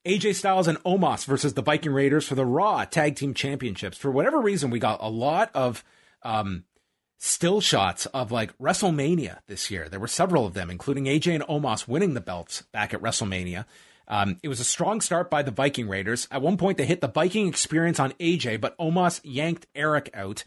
AJ 0.07 0.37
Styles 0.37 0.69
and 0.69 0.79
Omos 0.85 1.25
versus 1.25 1.55
the 1.55 1.63
Viking 1.63 1.93
Raiders 1.93 2.27
for 2.29 2.35
the 2.37 2.47
Raw 2.47 2.85
Tag 2.85 3.17
Team 3.17 3.35
Championships. 3.35 3.99
For 3.99 4.11
whatever 4.13 4.39
reason, 4.41 4.71
we 4.71 4.79
got 4.79 5.01
a 5.03 5.09
lot 5.09 5.51
of 5.55 5.83
um, 6.23 6.65
still 7.19 7.61
shots 7.61 8.07
of 8.07 8.31
like 8.33 8.57
WrestleMania 8.59 9.39
this 9.47 9.71
year. 9.71 9.89
There 9.89 10.01
were 10.01 10.07
several 10.07 10.47
of 10.47 10.55
them, 10.55 10.71
including 10.71 11.05
AJ 11.05 11.35
and 11.35 11.45
Omos 11.45 11.89
winning 11.89 12.15
the 12.15 12.21
belts 12.21 12.63
back 12.73 12.93
at 12.93 13.01
WrestleMania. 13.01 13.65
Um, 14.07 14.39
it 14.43 14.49
was 14.49 14.61
a 14.61 14.65
strong 14.65 15.01
start 15.01 15.31
by 15.31 15.43
the 15.43 15.51
Viking 15.51 15.89
Raiders. 15.89 16.29
At 16.31 16.43
one 16.43 16.57
point, 16.57 16.77
they 16.77 16.85
hit 16.85 17.01
the 17.01 17.09
Viking 17.09 17.49
experience 17.49 17.99
on 17.99 18.13
AJ, 18.13 18.61
but 18.61 18.77
Omos 18.79 19.21
yanked 19.25 19.67
Erik 19.75 20.11
out. 20.13 20.45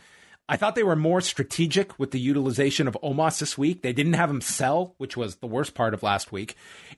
I 0.50 0.56
thought 0.56 0.76
they 0.76 0.84
were 0.84 0.96
more 0.96 1.20
strategic 1.20 2.00
with 2.00 2.12
the 2.12 2.20
utilization 2.20 2.88
of 2.88 2.98
Omos 3.04 3.40
this 3.40 3.58
week. 3.58 3.82
They 3.82 3.92
didn't 3.92 4.14
have 4.14 4.30
him 4.30 4.40
sell, 4.40 4.94
which 4.98 5.18
was 5.18 5.38
the 5.38 5.48
worst 5.48 5.74
part 5.74 5.94
of 5.94 6.04
last 6.04 6.32
week. 6.32 6.56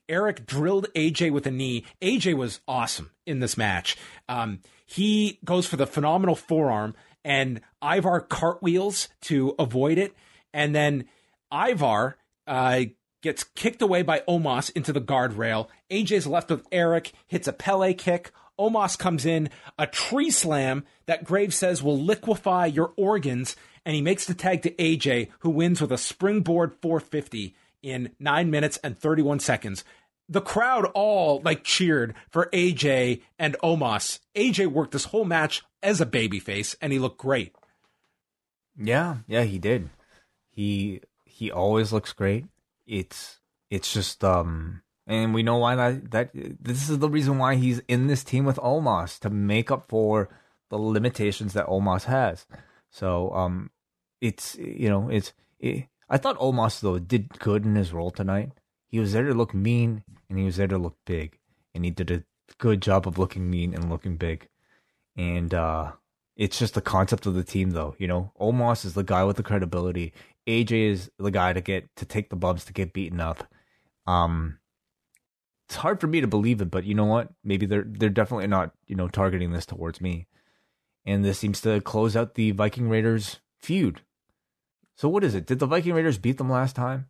Erik 0.07 0.45
drilled 0.45 0.87
AJ 0.93 1.31
with 1.31 1.47
a 1.47 1.51
knee. 1.51 1.85
AJ 2.01 2.35
was 2.35 2.59
awesome 2.67 3.09
in 3.25 3.39
this 3.39 3.57
match. 3.57 3.97
Um, 4.27 4.59
he 4.85 5.39
goes 5.43 5.65
for 5.65 5.77
the 5.77 5.87
phenomenal 5.87 6.35
forearm, 6.35 6.95
and 7.23 7.61
Ivar 7.83 8.21
cartwheels 8.21 9.09
to 9.21 9.55
avoid 9.59 9.97
it. 9.97 10.15
And 10.53 10.73
then 10.73 11.05
Ivar 11.51 12.17
uh, 12.47 12.81
gets 13.21 13.43
kicked 13.43 13.81
away 13.81 14.01
by 14.01 14.21
Omos 14.27 14.71
into 14.75 14.93
the 14.93 15.01
guardrail. 15.01 15.67
AJ's 15.91 16.27
left 16.27 16.49
with 16.49 16.65
Erik, 16.71 17.11
hits 17.27 17.47
a 17.47 17.53
Pele 17.53 17.93
kick. 17.93 18.31
Omos 18.59 18.97
comes 18.97 19.25
in, 19.25 19.49
a 19.77 19.87
tree 19.87 20.29
slam 20.29 20.85
that 21.05 21.23
Graves 21.23 21.55
says 21.55 21.81
will 21.81 21.97
liquefy 21.97 22.65
your 22.65 22.93
organs, 22.97 23.55
and 23.85 23.95
he 23.95 24.01
makes 24.01 24.25
the 24.25 24.33
tag 24.33 24.61
to 24.63 24.71
AJ, 24.71 25.29
who 25.39 25.49
wins 25.49 25.79
with 25.79 25.91
a 25.93 25.97
springboard 25.97 26.73
450 26.81 27.55
in 27.81 28.11
9 28.19 28.51
minutes 28.51 28.77
and 28.83 28.97
31 28.97 29.39
seconds. 29.39 29.85
The 30.29 30.41
crowd 30.41 30.85
all 30.93 31.41
like 31.43 31.63
cheered 31.63 32.13
for 32.29 32.49
AJ 32.53 33.21
and 33.39 33.57
Omos. 33.63 34.19
AJ 34.35 34.67
worked 34.67 34.91
this 34.91 35.05
whole 35.05 35.25
match 35.25 35.63
as 35.81 35.99
a 35.99 36.05
babyface, 36.05 36.75
and 36.81 36.93
he 36.93 36.99
looked 36.99 37.17
great. 37.17 37.55
Yeah, 38.77 39.17
yeah, 39.27 39.43
he 39.43 39.57
did. 39.57 39.89
He 40.49 41.01
he 41.25 41.51
always 41.51 41.91
looks 41.91 42.13
great. 42.13 42.45
It's 42.85 43.39
it's 43.69 43.91
just 43.91 44.23
um 44.23 44.81
and 45.07 45.33
we 45.33 45.41
know 45.41 45.57
why 45.57 45.75
that 45.75 46.11
that 46.11 46.31
this 46.33 46.89
is 46.89 46.99
the 46.99 47.09
reason 47.09 47.37
why 47.37 47.55
he's 47.55 47.81
in 47.87 48.07
this 48.07 48.23
team 48.23 48.45
with 48.45 48.57
Omos 48.57 49.19
to 49.19 49.29
make 49.29 49.71
up 49.71 49.89
for 49.89 50.29
the 50.69 50.77
limitations 50.77 51.53
that 51.53 51.67
Omos 51.67 52.03
has. 52.03 52.45
So 52.89 53.31
um 53.33 53.71
it's 54.21 54.55
you 54.57 54.89
know, 54.89 55.09
it's 55.09 55.33
it, 55.59 55.87
I 56.09 56.17
thought 56.17 56.37
Omos 56.39 56.81
though 56.81 56.99
did 56.99 57.39
good 57.39 57.65
in 57.65 57.75
his 57.75 57.93
role 57.93 58.11
tonight. 58.11 58.51
He 58.89 58.99
was 58.99 59.13
there 59.13 59.23
to 59.23 59.33
look 59.33 59.53
mean 59.53 60.03
and 60.29 60.37
he 60.37 60.45
was 60.45 60.57
there 60.57 60.67
to 60.67 60.77
look 60.77 60.97
big 61.05 61.37
and 61.73 61.85
he 61.85 61.91
did 61.91 62.09
a 62.09 62.23
good 62.57 62.81
job 62.81 63.07
of 63.07 63.19
looking 63.19 63.49
mean 63.49 63.73
and 63.73 63.89
looking 63.89 64.17
big. 64.17 64.49
And 65.15 65.53
uh 65.53 65.93
it's 66.35 66.57
just 66.57 66.73
the 66.73 66.81
concept 66.81 67.25
of 67.25 67.35
the 67.35 67.43
team 67.43 67.71
though 67.71 67.95
you 67.99 68.07
know? 68.07 68.31
Omos 68.39 68.85
is 68.85 68.95
the 68.95 69.03
guy 69.03 69.23
with 69.23 69.37
the 69.37 69.43
credibility. 69.43 70.13
Aj 70.47 70.71
is 70.71 71.11
the 71.19 71.31
guy 71.31 71.53
to 71.53 71.61
get 71.61 71.95
to 71.97 72.05
take 72.05 72.29
the 72.29 72.35
bumps 72.35 72.65
to 72.65 72.73
get 72.73 72.93
beaten 72.93 73.19
up. 73.19 73.47
Um 74.07 74.57
it's 75.67 75.75
hard 75.75 76.01
for 76.01 76.07
me 76.07 76.19
to 76.19 76.27
believe 76.27 76.59
it 76.59 76.71
but 76.71 76.83
you 76.85 76.95
know 76.95 77.05
what? 77.05 77.29
Maybe 77.43 77.67
they're 77.67 77.85
they're 77.87 78.09
definitely 78.09 78.47
not 78.47 78.71
you 78.87 78.95
know 78.95 79.07
targeting 79.07 79.51
this 79.51 79.67
towards 79.67 80.01
me. 80.01 80.27
And 81.05 81.23
this 81.23 81.37
seems 81.37 81.61
to 81.61 81.79
close 81.81 82.15
out 82.15 82.33
the 82.33 82.51
viking 82.51 82.89
raiders 82.89 83.39
feud. 83.59 84.01
So 84.95 85.07
what 85.07 85.23
is 85.23 85.35
it? 85.35 85.45
Did 85.45 85.59
the 85.59 85.67
viking 85.67 85.93
raiders 85.93 86.17
beat 86.17 86.37
them 86.39 86.49
last 86.49 86.75
time 86.75 87.07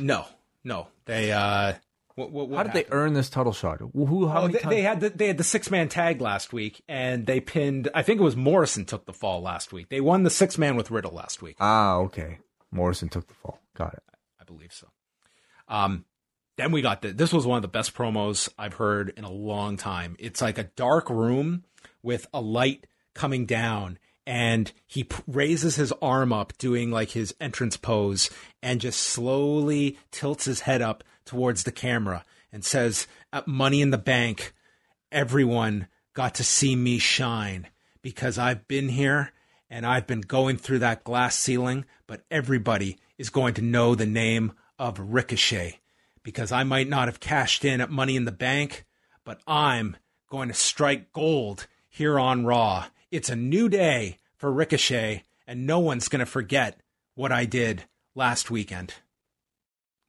No, 0.00 0.26
no, 0.64 0.88
they. 1.06 1.32
uh 1.32 1.74
what, 2.14 2.30
what, 2.30 2.48
what 2.50 2.56
how 2.58 2.62
did 2.64 2.68
happened? 2.70 2.86
they 2.90 2.94
earn 2.94 3.12
this 3.14 3.30
title 3.30 3.52
shot 3.54 3.78
who 3.80 4.28
how 4.28 4.40
Oh, 4.40 4.42
many 4.42 4.52
they, 4.52 4.58
times 4.58 4.74
they 4.74 4.82
had 4.82 5.00
the, 5.00 5.08
they 5.10 5.26
had 5.28 5.38
the 5.38 5.44
six 5.44 5.70
man 5.70 5.88
tag 5.88 6.20
last 6.20 6.52
week, 6.52 6.82
and 6.86 7.24
they 7.26 7.40
pinned. 7.40 7.88
I 7.94 8.02
think 8.02 8.20
it 8.20 8.24
was 8.24 8.36
Morrison 8.36 8.84
took 8.84 9.06
the 9.06 9.14
fall 9.14 9.40
last 9.40 9.72
week. 9.72 9.88
They 9.88 10.00
won 10.02 10.22
the 10.22 10.28
six 10.30 10.58
man 10.58 10.76
with 10.76 10.90
Riddle 10.90 11.12
last 11.12 11.40
week. 11.40 11.56
ah 11.58 11.96
okay 11.96 12.38
morrison 12.70 13.08
took 13.08 13.26
the 13.28 13.34
fall 13.34 13.58
got 13.76 13.92
it 13.94 14.02
I 14.40 14.44
believe 14.44 14.72
so. 14.72 14.88
Um, 15.68 16.04
then 16.58 16.70
we 16.72 16.82
got 16.82 17.00
the, 17.02 17.12
this 17.12 17.32
was 17.32 17.46
one 17.46 17.56
of 17.56 17.62
the 17.62 17.68
best 17.68 17.94
promos 17.94 18.48
I've 18.58 18.74
heard 18.74 19.12
in 19.16 19.24
a 19.24 19.30
long 19.30 19.76
time. 19.78 20.16
It's 20.18 20.42
like 20.42 20.58
a 20.58 20.64
dark 20.64 21.08
room 21.08 21.64
with 22.02 22.26
a 22.34 22.40
light 22.42 22.86
coming 23.14 23.46
down, 23.46 23.98
and 24.26 24.72
he 24.86 25.04
p- 25.04 25.22
raises 25.26 25.76
his 25.76 25.92
arm 26.00 26.32
up, 26.32 26.56
doing 26.58 26.90
like 26.90 27.10
his 27.10 27.34
entrance 27.40 27.76
pose, 27.76 28.30
and 28.62 28.80
just 28.80 29.00
slowly 29.00 29.98
tilts 30.10 30.44
his 30.44 30.60
head 30.60 30.82
up 30.82 31.02
towards 31.24 31.64
the 31.64 31.72
camera 31.72 32.24
and 32.52 32.64
says, 32.64 33.06
At 33.32 33.48
Money 33.48 33.80
in 33.80 33.90
the 33.90 33.98
Bank, 33.98 34.52
everyone 35.10 35.88
got 36.14 36.34
to 36.36 36.44
see 36.44 36.76
me 36.76 36.98
shine 36.98 37.68
because 38.02 38.38
I've 38.38 38.68
been 38.68 38.90
here 38.90 39.32
and 39.70 39.86
I've 39.86 40.06
been 40.06 40.20
going 40.20 40.58
through 40.58 40.80
that 40.80 41.04
glass 41.04 41.36
ceiling, 41.36 41.84
but 42.06 42.24
everybody 42.30 42.98
is 43.16 43.30
going 43.30 43.54
to 43.54 43.62
know 43.62 43.94
the 43.94 44.06
name 44.06 44.52
of 44.78 44.98
Ricochet 44.98 45.80
because 46.22 46.52
I 46.52 46.64
might 46.64 46.88
not 46.88 47.08
have 47.08 47.20
cashed 47.20 47.64
in 47.64 47.80
at 47.80 47.90
Money 47.90 48.16
in 48.16 48.24
the 48.24 48.32
Bank, 48.32 48.84
but 49.24 49.40
I'm 49.46 49.96
going 50.30 50.48
to 50.48 50.54
strike 50.54 51.12
gold 51.12 51.66
here 51.88 52.18
on 52.18 52.44
Raw. 52.44 52.86
It's 53.12 53.28
a 53.28 53.36
new 53.36 53.68
day 53.68 54.16
for 54.38 54.50
Ricochet, 54.50 55.24
and 55.46 55.66
no 55.66 55.80
one's 55.80 56.08
going 56.08 56.20
to 56.20 56.24
forget 56.24 56.80
what 57.14 57.30
I 57.30 57.44
did 57.44 57.84
last 58.14 58.50
weekend. 58.50 58.94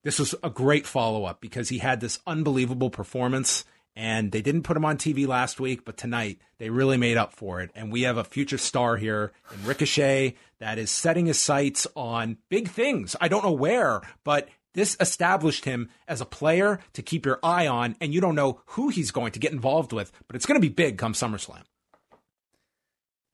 This 0.05 0.19
was 0.19 0.33
a 0.41 0.49
great 0.49 0.87
follow 0.87 1.25
up 1.25 1.41
because 1.41 1.67
he 1.67 1.79
had 1.79 1.99
this 1.99 2.21
unbelievable 2.25 2.89
performance, 2.89 3.65
and 3.93 4.31
they 4.31 4.41
didn't 4.41 4.63
put 4.63 4.77
him 4.77 4.85
on 4.85 4.95
TV 4.95 5.27
last 5.27 5.59
week, 5.59 5.83
but 5.83 5.97
tonight 5.97 6.39
they 6.59 6.69
really 6.69 6.95
made 6.95 7.17
up 7.17 7.33
for 7.33 7.59
it. 7.59 7.71
And 7.75 7.91
we 7.91 8.03
have 8.03 8.15
a 8.15 8.23
future 8.23 8.57
star 8.57 8.95
here 8.95 9.33
in 9.53 9.65
Ricochet 9.65 10.35
that 10.59 10.77
is 10.79 10.89
setting 10.89 11.25
his 11.25 11.37
sights 11.37 11.85
on 11.97 12.37
big 12.47 12.69
things. 12.69 13.17
I 13.19 13.27
don't 13.27 13.43
know 13.43 13.51
where, 13.51 13.99
but 14.23 14.47
this 14.75 14.95
established 15.01 15.65
him 15.65 15.89
as 16.07 16.21
a 16.21 16.25
player 16.25 16.79
to 16.93 17.01
keep 17.01 17.25
your 17.25 17.39
eye 17.43 17.67
on, 17.67 17.97
and 17.99 18.13
you 18.13 18.21
don't 18.21 18.35
know 18.35 18.61
who 18.67 18.87
he's 18.87 19.11
going 19.11 19.33
to 19.33 19.39
get 19.39 19.51
involved 19.51 19.91
with, 19.91 20.09
but 20.27 20.37
it's 20.37 20.45
going 20.45 20.61
to 20.61 20.65
be 20.65 20.73
big 20.73 20.97
come 20.97 21.11
SummerSlam. 21.11 21.63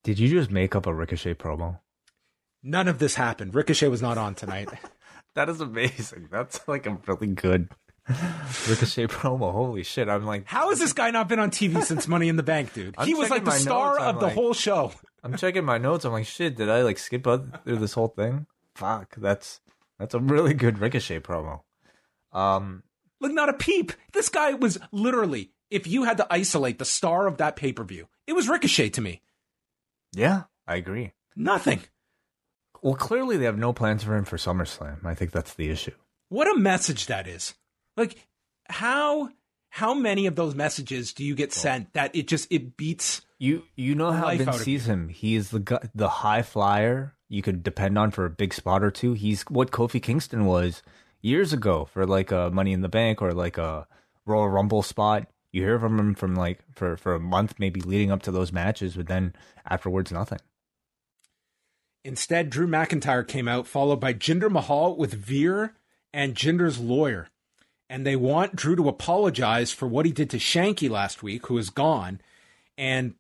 Did 0.04 0.20
you 0.20 0.30
just 0.30 0.52
make 0.52 0.76
up 0.76 0.86
a 0.86 0.94
Ricochet 0.94 1.36
promo? 1.36 1.80
None 2.64 2.88
of 2.88 3.00
this 3.00 3.16
happened. 3.16 3.56
Ricochet 3.56 3.88
was 3.88 4.02
not 4.02 4.18
on 4.18 4.36
tonight. 4.36 4.70
That 5.36 5.48
is 5.48 5.62
amazing. 5.62 6.28
That's 6.32 6.68
like 6.68 6.88
a 6.88 6.98
really 7.08 7.28
good 7.28 7.70
Ricochet 8.68 9.06
promo. 9.08 9.52
Holy 9.54 9.84
shit. 9.84 10.10
I'm 10.10 10.26
like, 10.26 10.48
How 10.48 10.70
has 10.70 10.80
this 10.80 10.92
guy 10.92 11.12
not 11.12 11.30
been 11.30 11.38
on 11.40 11.52
TV 11.52 11.82
since 11.84 12.08
Money 12.08 12.28
in 12.30 12.36
the 12.36 12.44
Bank, 12.44 12.74
dude? 12.74 12.96
I'm 12.98 13.08
he 13.08 13.14
was 13.14 13.30
like 13.30 13.46
the 13.46 13.52
star 13.52 13.92
notes, 13.94 14.02
I'm 14.02 14.16
of 14.16 14.20
the 14.22 14.26
like- 14.26 14.34
whole 14.36 14.54
show. 14.54 14.92
I'm 15.24 15.38
checking 15.38 15.64
my 15.64 15.78
notes. 15.78 16.04
I'm 16.04 16.12
like, 16.14 16.26
shit, 16.26 16.58
did 16.58 16.68
I 16.68 16.82
like 16.82 16.98
skip 16.98 17.24
through 17.24 17.78
this 17.78 17.94
whole 17.94 18.08
thing? 18.08 18.48
Fuck. 18.76 19.16
That's, 19.18 19.62
that's 20.00 20.16
a 20.16 20.20
really 20.20 20.56
good 20.56 20.80
Ricochet 20.80 21.20
promo. 21.20 21.62
Um, 22.34 22.84
Look, 23.22 23.32
not 23.32 23.50
a 23.50 23.54
peep. 23.54 23.94
This 24.14 24.30
guy 24.30 24.54
was 24.54 24.80
literally, 24.92 25.52
if 25.70 25.86
you 25.88 26.04
had 26.06 26.18
to 26.18 26.28
isolate 26.30 26.80
the 26.80 26.86
star 26.86 27.28
of 27.28 27.38
that 27.38 27.56
pay 27.56 27.72
per 27.72 27.84
view, 27.84 28.08
it 28.26 28.34
was 28.34 28.50
Ricochet 28.50 28.90
to 28.90 29.02
me. 29.02 29.22
Yeah, 30.14 30.44
I 30.68 30.76
agree. 30.76 31.14
Nothing. 31.36 31.82
Well, 32.82 32.96
clearly 32.96 33.38
they 33.38 33.46
have 33.46 33.58
no 33.58 33.74
plans 33.74 34.04
for 34.04 34.16
him 34.16 34.26
for 34.26 34.38
SummerSlam. 34.38 35.06
I 35.06 35.14
think 35.14 35.32
that's 35.32 35.54
the 35.54 35.70
issue. 35.70 35.96
What 36.30 36.50
a 36.50 36.58
message 36.60 37.08
that 37.08 37.28
is. 37.28 37.54
Like, 37.98 38.16
how 38.70 39.30
how 39.70 39.94
many 39.94 40.26
of 40.26 40.36
those 40.36 40.56
messages 40.56 41.14
do 41.14 41.24
you 41.24 41.36
get 41.36 41.54
sent 41.54 41.94
that 41.94 42.16
it 42.16 42.28
just 42.28 42.52
it 42.52 42.78
beats 42.78 43.22
You 43.38 43.64
you 43.76 43.96
know 43.96 44.12
how 44.12 44.36
Vince 44.36 44.62
sees 44.62 44.86
him. 44.88 45.10
He 45.10 45.36
is 45.36 45.50
the 45.50 45.60
gu- 45.60 45.80
the 45.94 46.10
high 46.10 46.42
flyer 46.42 47.16
you 47.28 47.42
could 47.42 47.62
depend 47.64 47.98
on 47.98 48.12
for 48.12 48.26
a 48.26 48.30
big 48.30 48.54
spot 48.54 48.84
or 48.84 48.92
two. 48.92 49.14
He's 49.14 49.44
what 49.44 49.72
Kofi 49.72 50.02
Kingston 50.02 50.46
was 50.46 50.82
years 51.22 51.54
ago 51.54 51.86
for 51.86 52.06
like 52.06 52.32
a 52.32 52.50
Money 52.52 52.74
in 52.74 52.82
the 52.82 52.90
Bank 52.90 53.22
or 53.22 53.34
like 53.34 53.58
a 53.58 53.88
Royal 54.26 54.50
Rumble 54.50 54.82
spot. 54.84 55.28
You 55.52 55.64
hear 55.64 55.80
from 55.80 56.00
him 56.00 56.16
from 56.16 56.36
like 56.36 56.60
for 56.74 56.96
for 56.98 57.16
a 57.16 57.20
month 57.20 57.56
maybe 57.58 57.82
leading 57.82 58.12
up 58.12 58.22
to 58.24 58.32
those 58.32 58.52
matches, 58.52 58.96
but 58.96 59.08
then 59.08 59.34
afterwards 59.66 60.12
nothing. 60.12 60.40
Instead, 62.06 62.50
Drew 62.50 62.68
McIntyre 62.68 63.28
came 63.28 63.48
out, 63.48 63.68
followed 63.68 64.00
by 64.00 64.14
Jinder 64.14 64.50
Mahal 64.50 64.96
with 64.96 65.14
Veer 65.14 65.76
and 66.14 66.36
Jinder's 66.36 66.80
lawyer. 66.80 67.28
And 67.90 68.06
they 68.06 68.16
want 68.16 68.56
Drew 68.56 68.76
to 68.76 68.88
apologize 68.88 69.72
for 69.72 69.88
what 69.88 70.06
he 70.06 70.12
did 70.12 70.30
to 70.30 70.38
Shanky 70.38 70.90
last 70.90 71.24
week, 71.24 71.48
who 71.48 71.58
is 71.58 71.70
gone. 71.70 72.22
And 72.78 73.16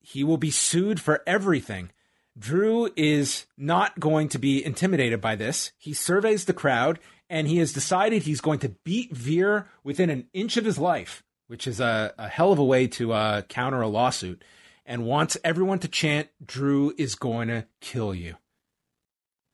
he 0.00 0.24
will 0.24 0.36
be 0.36 0.50
sued 0.50 1.00
for 1.00 1.22
everything. 1.26 1.90
Drew 2.38 2.90
is 2.96 3.46
not 3.56 4.00
going 4.00 4.28
to 4.30 4.38
be 4.38 4.64
intimidated 4.64 5.20
by 5.20 5.36
this. 5.36 5.72
He 5.78 5.92
surveys 5.92 6.44
the 6.44 6.52
crowd 6.52 6.98
and 7.28 7.46
he 7.46 7.58
has 7.58 7.72
decided 7.72 8.22
he's 8.22 8.40
going 8.40 8.58
to 8.60 8.74
beat 8.84 9.14
Veer 9.14 9.68
within 9.84 10.10
an 10.10 10.26
inch 10.32 10.56
of 10.56 10.64
his 10.64 10.78
life, 10.78 11.22
which 11.50 11.66
is 11.66 11.80
a, 11.80 12.14
a 12.16 12.28
hell 12.28 12.52
of 12.52 12.60
a 12.60 12.64
way 12.64 12.86
to 12.86 13.12
uh, 13.12 13.42
counter 13.42 13.80
a 13.80 13.88
lawsuit, 13.88 14.44
and 14.86 15.04
wants 15.04 15.36
everyone 15.42 15.80
to 15.80 15.88
chant, 15.88 16.28
Drew 16.44 16.94
is 16.96 17.16
going 17.16 17.48
to 17.48 17.66
kill 17.80 18.14
you. 18.14 18.36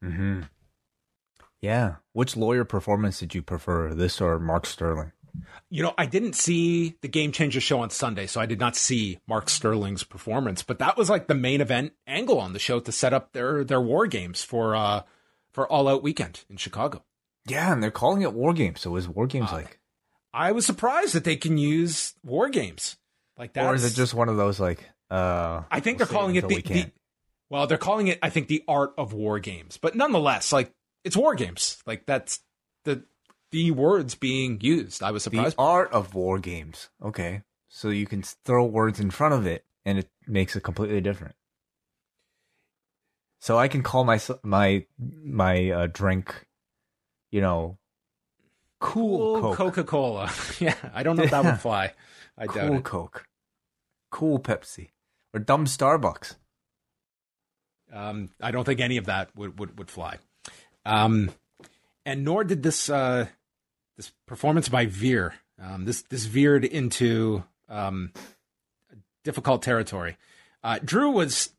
Mm-hmm. 0.05 0.43
Yeah. 1.63 1.97
Which 2.13 2.37
lawyer 2.37 2.67
performance 2.67 3.19
did 3.19 3.35
you 3.35 3.41
prefer, 3.41 3.95
this 3.95 4.21
or 4.21 4.39
Mark 4.39 4.67
Sterling? 4.67 5.13
You 5.71 5.83
know, 5.85 5.95
I 5.97 6.05
didn't 6.05 6.35
see 6.35 6.97
the 7.01 7.09
Game 7.09 7.33
Changer 7.33 7.61
show 7.61 7.81
on 7.81 7.89
Sunday, 7.89 8.27
so 8.27 8.43
I 8.43 8.47
did 8.47 8.61
not 8.61 8.77
see 8.77 9.19
Mark 9.27 9.49
Sterling's 9.49 10.05
performance, 10.05 10.63
but 10.63 10.79
that 10.81 10.99
was 10.99 11.09
like 11.09 11.29
the 11.29 11.35
main 11.35 11.63
event 11.63 11.95
angle 12.07 12.39
on 12.39 12.53
the 12.53 12.59
show 12.59 12.79
to 12.81 12.93
set 12.93 13.15
up 13.15 13.33
their 13.33 13.65
their 13.65 13.81
war 13.81 14.07
games 14.07 14.43
for 14.43 14.77
uh 14.77 15.03
for 15.51 15.67
All 15.67 15.89
Out 15.89 16.03
Weekend 16.03 16.45
in 16.51 16.59
Chicago. 16.59 17.05
Yeah, 17.47 17.73
and 17.73 17.83
they're 17.83 17.91
calling 17.91 18.23
it 18.23 18.35
War 18.35 18.53
Games. 18.53 18.81
So 18.83 18.97
is 18.97 19.09
War 19.09 19.27
Games 19.27 19.51
Uh, 19.51 19.57
like, 19.57 19.79
I 20.37 20.53
was 20.53 20.67
surprised 20.67 21.15
that 21.15 21.25
they 21.25 21.37
can 21.37 21.57
use 21.57 22.15
war 22.23 22.49
games 22.51 22.97
like 23.39 23.55
that. 23.55 23.65
or 23.65 23.75
is 23.75 23.85
it 23.85 23.95
just 23.97 24.13
one 24.15 24.29
of 24.29 24.37
those 24.37 24.61
like? 24.61 24.85
uh 25.11 25.63
I 25.71 25.81
think 25.81 25.99
we'll 25.99 26.07
they're 26.07 26.15
calling 26.17 26.37
it 26.37 26.43
the, 26.49 26.55
we 26.57 26.63
the 26.63 26.91
well, 27.49 27.67
they're 27.67 27.79
calling 27.79 28.09
it 28.09 28.19
I 28.23 28.29
think 28.29 28.49
the 28.49 28.63
art 28.69 28.93
of 28.99 29.13
war 29.13 29.39
games, 29.39 29.79
but 29.79 29.95
nonetheless, 29.95 30.53
like 30.53 30.73
it's 31.05 31.17
war 31.17 31.35
games. 31.35 31.83
Like 31.87 32.05
that's 32.07 32.41
the 32.85 33.05
the 33.53 33.71
words 33.71 34.15
being 34.15 34.61
used. 34.61 35.03
I 35.03 35.11
was 35.13 35.25
The 35.25 35.31
surprised. 35.31 35.55
art 35.59 35.93
of 35.93 36.15
war 36.15 36.39
games. 36.39 36.91
Okay. 37.03 37.43
So 37.69 37.89
you 37.91 38.07
can 38.07 38.23
throw 38.45 38.65
words 38.65 39.01
in 39.01 39.11
front 39.11 39.35
of 39.35 39.47
it 39.47 39.65
and 39.85 39.99
it 39.99 40.11
makes 40.27 40.57
it 40.57 40.63
completely 40.63 41.01
different. 41.01 41.35
So 43.41 43.57
I 43.59 43.69
can 43.69 43.83
call 43.83 44.05
my 44.05 44.21
my 44.43 44.87
my 44.99 45.71
uh, 45.71 45.87
drink, 45.93 46.47
you 47.31 47.41
know, 47.41 47.79
cool, 48.81 49.41
Coke. 49.41 49.57
Coca 49.57 49.85
Cola. 49.85 50.31
yeah, 50.59 50.75
I 50.95 51.03
don't 51.03 51.17
know 51.17 51.25
if 51.25 51.31
that 51.31 51.45
would 51.45 51.61
fly. 51.61 51.93
I 52.39 52.47
doubt 52.47 52.69
cool 52.69 52.77
it. 52.77 52.85
Coke, 52.85 53.25
cool 54.11 54.39
Pepsi, 54.39 54.91
or 55.33 55.41
dumb 55.41 55.67
Starbucks. 55.67 56.37
Um, 57.93 58.31
I 58.41 58.51
don't 58.51 58.65
think 58.65 58.81
any 58.81 58.97
of 58.97 59.07
that 59.07 59.35
would 59.37 59.59
would, 59.59 59.79
would 59.79 59.91
fly. 59.91 60.19
Um, 60.85 61.31
and 62.05 62.25
nor 62.25 62.45
did 62.45 62.63
this 62.63 62.89
uh, 62.89 63.27
this 63.97 64.13
performance 64.27 64.69
by 64.69 64.87
Veer. 64.87 65.35
Um, 65.61 65.85
this 65.85 66.03
this 66.03 66.27
veered 66.27 66.65
into 66.65 67.45
um, 67.69 68.13
difficult 69.25 69.63
territory. 69.63 70.17
Uh, 70.63 70.79
Drew 70.85 71.11
was 71.11 71.51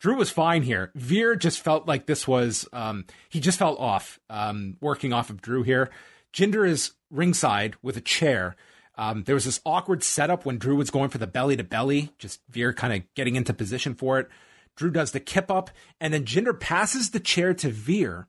Drew 0.00 0.16
was 0.16 0.30
fine 0.30 0.62
here. 0.62 0.90
Veer 0.94 1.36
just 1.36 1.60
felt 1.60 1.86
like 1.86 2.06
this 2.06 2.26
was 2.26 2.68
um, 2.72 3.04
he 3.28 3.40
just 3.40 3.58
felt 3.58 3.78
off. 3.78 4.18
Um, 4.30 4.76
working 4.80 5.12
off 5.12 5.30
of 5.30 5.40
Drew 5.40 5.62
here. 5.62 5.90
Jinder 6.32 6.68
is 6.68 6.92
ringside 7.10 7.76
with 7.82 7.96
a 7.96 8.00
chair. 8.00 8.56
Um, 8.96 9.24
there 9.24 9.34
was 9.34 9.44
this 9.44 9.60
awkward 9.64 10.02
setup 10.02 10.44
when 10.44 10.58
Drew 10.58 10.76
was 10.76 10.90
going 10.90 11.08
for 11.08 11.18
the 11.18 11.26
belly 11.26 11.56
to 11.56 11.64
belly, 11.64 12.12
just 12.18 12.40
Veer 12.48 12.72
kind 12.72 12.92
of 12.92 13.14
getting 13.14 13.36
into 13.36 13.54
position 13.54 13.94
for 13.94 14.18
it. 14.18 14.28
Drew 14.76 14.90
does 14.90 15.12
the 15.12 15.20
kip 15.20 15.50
up, 15.50 15.70
and 16.00 16.12
then 16.12 16.24
Jinder 16.24 16.58
passes 16.58 17.10
the 17.10 17.20
chair 17.20 17.54
to 17.54 17.68
Veer. 17.68 18.28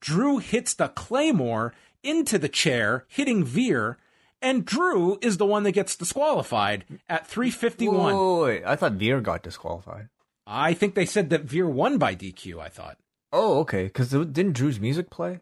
Drew 0.00 0.38
hits 0.38 0.74
the 0.74 0.88
claymore 0.88 1.74
into 2.02 2.38
the 2.38 2.48
chair, 2.48 3.04
hitting 3.08 3.44
Veer, 3.44 3.98
and 4.40 4.64
Drew 4.64 5.18
is 5.20 5.36
the 5.36 5.46
one 5.46 5.64
that 5.64 5.72
gets 5.72 5.96
disqualified 5.96 6.84
at 7.08 7.26
351. 7.26 8.14
Whoa, 8.14 8.44
wait, 8.44 8.64
I 8.64 8.76
thought 8.76 8.92
Veer 8.92 9.20
got 9.20 9.42
disqualified. 9.42 10.08
I 10.46 10.74
think 10.74 10.94
they 10.94 11.06
said 11.06 11.30
that 11.30 11.44
Veer 11.44 11.68
won 11.68 11.98
by 11.98 12.14
DQ, 12.14 12.60
I 12.60 12.68
thought. 12.68 12.98
Oh, 13.32 13.60
okay. 13.60 13.84
Because 13.84 14.10
didn't 14.10 14.52
Drew's 14.52 14.80
music 14.80 15.10
play? 15.10 15.40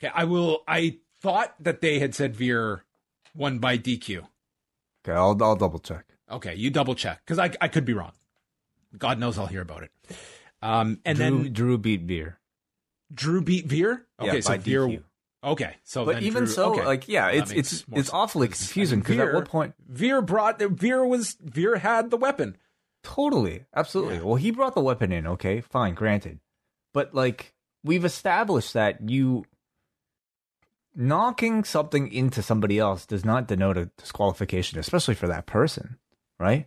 Okay, 0.00 0.12
I 0.14 0.24
will. 0.24 0.62
I 0.68 0.98
thought 1.20 1.54
that 1.60 1.80
they 1.80 1.98
had 1.98 2.14
said 2.14 2.36
Veer 2.36 2.84
won 3.34 3.58
by 3.58 3.78
DQ. 3.78 4.18
Okay, 5.04 5.16
I'll 5.16 5.36
I'll 5.42 5.56
double 5.56 5.78
check. 5.78 6.04
Okay, 6.30 6.54
you 6.54 6.70
double 6.70 6.94
check 6.94 7.20
because 7.24 7.38
I, 7.38 7.50
I 7.60 7.68
could 7.68 7.84
be 7.84 7.92
wrong. 7.94 8.12
God 8.98 9.18
knows 9.18 9.38
I'll 9.38 9.46
hear 9.46 9.60
about 9.62 9.82
it. 9.84 9.90
Um, 10.62 11.00
and 11.04 11.16
Drew, 11.18 11.42
then 11.42 11.52
Drew 11.52 11.78
beat 11.78 12.02
Veer. 12.02 12.38
Drew 13.14 13.40
beat 13.42 13.66
Veer. 13.66 14.04
Okay, 14.20 14.34
Yeah, 14.34 14.40
so 14.40 14.56
Veer. 14.58 14.80
DQ. 14.88 15.02
Okay, 15.44 15.76
so 15.84 16.04
But 16.04 16.22
even 16.22 16.44
Drew- 16.44 16.52
so, 16.52 16.72
okay. 16.72 16.84
like, 16.84 17.08
yeah, 17.08 17.28
it's 17.28 17.52
it's 17.52 17.72
it's 17.72 17.84
sense. 17.94 18.10
awfully 18.12 18.48
confusing 18.48 19.00
because 19.00 19.18
at 19.18 19.32
what 19.32 19.44
point? 19.44 19.74
Veer 19.88 20.20
brought 20.20 20.60
Veer 20.60 21.06
was 21.06 21.36
Veer 21.40 21.76
had 21.76 22.10
the 22.10 22.16
weapon. 22.16 22.56
Totally, 23.04 23.64
absolutely. 23.74 24.16
Yeah. 24.16 24.22
Well, 24.22 24.34
he 24.36 24.50
brought 24.50 24.74
the 24.74 24.80
weapon 24.80 25.12
in. 25.12 25.26
Okay, 25.26 25.60
fine, 25.60 25.94
granted, 25.94 26.40
but 26.92 27.14
like 27.14 27.54
we've 27.84 28.04
established 28.04 28.72
that 28.72 29.08
you 29.08 29.44
knocking 30.96 31.62
something 31.62 32.10
into 32.10 32.42
somebody 32.42 32.78
else 32.78 33.06
does 33.06 33.24
not 33.24 33.46
denote 33.46 33.76
a 33.76 33.90
disqualification, 33.98 34.78
especially 34.78 35.14
for 35.14 35.28
that 35.28 35.46
person, 35.46 35.98
right? 36.40 36.66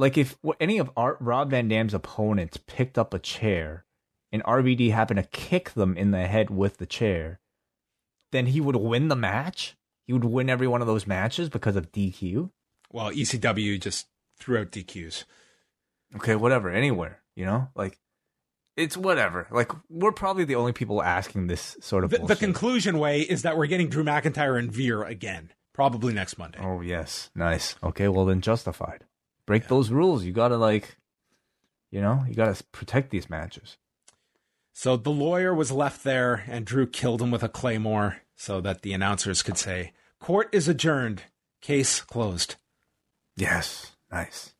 like 0.00 0.16
if 0.16 0.38
any 0.58 0.78
of 0.78 0.90
our, 0.96 1.18
Rob 1.20 1.50
Van 1.50 1.68
Dam's 1.68 1.92
opponents 1.92 2.56
picked 2.66 2.96
up 2.96 3.12
a 3.12 3.18
chair 3.18 3.84
and 4.32 4.42
RVD 4.44 4.92
happened 4.92 5.18
to 5.18 5.28
kick 5.28 5.72
them 5.72 5.94
in 5.94 6.10
the 6.10 6.26
head 6.26 6.48
with 6.48 6.78
the 6.78 6.86
chair, 6.86 7.38
then 8.32 8.46
he 8.46 8.62
would 8.62 8.76
win 8.76 9.08
the 9.08 9.16
match. 9.16 9.76
He 10.06 10.14
would 10.14 10.24
win 10.24 10.48
every 10.48 10.66
one 10.66 10.80
of 10.80 10.86
those 10.86 11.06
matches 11.06 11.50
because 11.50 11.76
of 11.76 11.92
DQ. 11.92 12.50
Well, 12.90 13.10
ECW 13.10 13.78
just 13.78 14.06
threw 14.38 14.58
out 14.58 14.70
DQs. 14.70 15.24
Okay, 16.16 16.34
whatever, 16.34 16.70
anywhere, 16.70 17.20
you 17.36 17.44
know, 17.44 17.68
like 17.74 17.98
it's 18.80 18.96
whatever. 18.96 19.46
Like 19.50 19.70
we're 19.88 20.12
probably 20.12 20.44
the 20.44 20.56
only 20.56 20.72
people 20.72 21.02
asking 21.02 21.46
this 21.46 21.76
sort 21.80 22.04
of 22.04 22.10
The, 22.10 22.18
the 22.18 22.36
conclusion 22.36 22.98
way 22.98 23.20
is 23.20 23.42
that 23.42 23.56
we're 23.56 23.66
getting 23.66 23.88
Drew 23.88 24.04
McIntyre 24.04 24.58
and 24.58 24.72
Veer 24.72 25.02
again, 25.02 25.52
probably 25.72 26.12
next 26.12 26.38
Monday. 26.38 26.58
Oh 26.60 26.80
yes, 26.80 27.30
nice. 27.34 27.76
Okay, 27.82 28.08
well 28.08 28.24
then 28.24 28.40
justified. 28.40 29.04
Break 29.46 29.68
those 29.68 29.90
rules. 29.90 30.24
You 30.24 30.32
gotta 30.32 30.56
like, 30.56 30.96
you 31.90 32.00
know, 32.00 32.24
you 32.26 32.34
gotta 32.34 32.62
protect 32.72 33.10
these 33.10 33.28
matches. 33.28 33.76
So 34.72 34.96
the 34.96 35.10
lawyer 35.10 35.54
was 35.54 35.70
left 35.70 36.04
there, 36.04 36.44
and 36.48 36.64
Drew 36.64 36.86
killed 36.86 37.20
him 37.20 37.30
with 37.30 37.42
a 37.42 37.48
claymore 37.48 38.18
so 38.34 38.60
that 38.62 38.80
the 38.80 38.94
announcers 38.94 39.42
could 39.42 39.58
say, 39.58 39.92
Court 40.20 40.48
is 40.52 40.68
adjourned. 40.68 41.24
Case 41.60 42.00
closed. 42.00 42.56
Yes, 43.36 43.96
nice. 44.10 44.54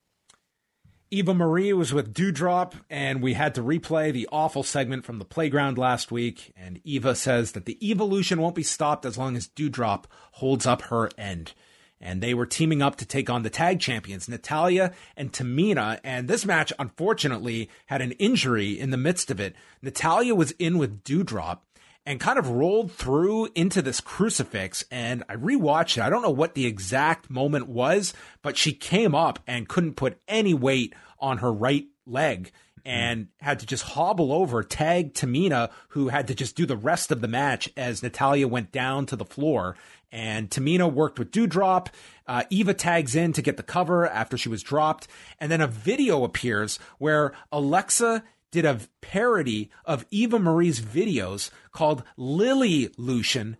Eva 1.13 1.35
Marie 1.35 1.73
was 1.73 1.93
with 1.93 2.15
Doudrop, 2.15 2.75
and 2.89 3.21
we 3.21 3.35
had 3.35 3.57
to 3.57 3.63
replay 3.63 4.13
the 4.13 4.29
awful 4.31 4.63
segment 4.63 5.05
from 5.05 5.19
the 5.19 5.25
playground 5.25 5.77
last 5.77 6.13
week. 6.13 6.53
And 6.57 6.81
Eva 6.85 7.17
says 7.17 7.51
that 7.53 7.65
the 7.65 7.77
evolution 7.91 8.41
won't 8.41 8.55
be 8.55 8.63
stopped 8.63 9.05
as 9.05 9.19
long 9.19 9.37
as 9.37 9.49
Doudrop 9.49 10.05
holds 10.35 10.67
up 10.67 10.83
her 10.83 11.11
end. 11.19 11.53
And 12.01 12.23
they 12.23 12.33
were 12.33 12.47
teaming 12.47 12.81
up 12.81 12.95
to 12.97 13.05
take 13.05 13.29
on 13.29 13.43
the 13.43 13.51
tag 13.51 13.81
champions, 13.81 14.29
Natalya 14.29 14.93
and 15.17 15.33
Tamina. 15.33 15.99
And 16.05 16.29
this 16.29 16.47
match, 16.47 16.73
unfortunately, 16.79 17.69
had 17.87 18.03
an 18.03 18.13
injury 18.13 18.79
in 18.79 18.91
the 18.91 18.97
midst 18.97 19.33
of 19.33 19.41
it. 19.41 19.57
Natalya 19.83 20.37
was 20.37 20.53
in 20.53 20.79
with 20.79 21.03
Doudrop 21.03 21.59
and 22.07 22.21
kind 22.21 22.39
of 22.39 22.49
rolled 22.49 22.93
through 22.93 23.49
into 23.55 23.83
this 23.83 24.01
crucifix. 24.01 24.85
And 24.91 25.23
I 25.29 25.37
rewatched 25.37 25.99
it. 25.99 26.03
I 26.03 26.11
don't 26.11 26.23
know 26.23 26.31
what 26.31 26.55
the 26.55 26.67
exact 26.67 27.31
moment 27.31 27.69
was, 27.69 28.15
but 28.43 28.57
she 28.57 28.73
came 28.73 29.15
up 29.15 29.39
and 29.47 29.69
couldn't 29.69 29.95
put 29.95 30.21
any 30.27 30.55
weight 30.55 30.95
on 31.19 31.39
her 31.39 31.53
right 31.53 31.87
leg 32.07 32.51
and 32.85 33.29
had 33.41 33.61
to 33.61 33.67
just 33.67 33.83
hobble 33.83 34.33
over, 34.33 34.63
tag 34.63 35.15
Tamina, 35.15 35.71
who 35.89 36.09
had 36.09 36.27
to 36.29 36.35
just 36.35 36.57
do 36.57 36.67
the 36.67 36.77
rest 36.77 37.11
of 37.11 37.21
the 37.21 37.29
match 37.29 37.69
as 37.77 38.03
Natalya 38.03 38.49
went 38.49 38.73
down 38.73 39.07
to 39.07 39.17
the 39.17 39.25
floor. 39.25 39.77
And 40.13 40.51
Tamina 40.51 40.93
worked 40.93 41.19
with 41.19 41.31
Doudrop. 41.31 41.89
Uh, 42.27 42.45
Eva 42.51 42.75
tags 42.75 43.15
in 43.15 43.33
to 43.35 43.43
get 43.43 43.57
the 43.57 43.63
cover 43.63 44.09
after 44.09 44.37
she 44.37 44.49
was 44.49 44.63
dropped. 44.63 45.09
And 45.39 45.53
then 45.53 45.61
a 45.61 45.67
video 45.67 46.25
appears 46.25 46.79
where 46.99 47.33
Alexa 47.53 48.25
did 48.51 48.65
a 48.65 48.81
parody 49.01 49.71
of 49.85 50.07
Eva 50.11 50.39
Marie's 50.39 50.81
videos 50.81 51.51
called 51.73 52.03
Lily 52.17 52.91
Lucian, 52.97 53.57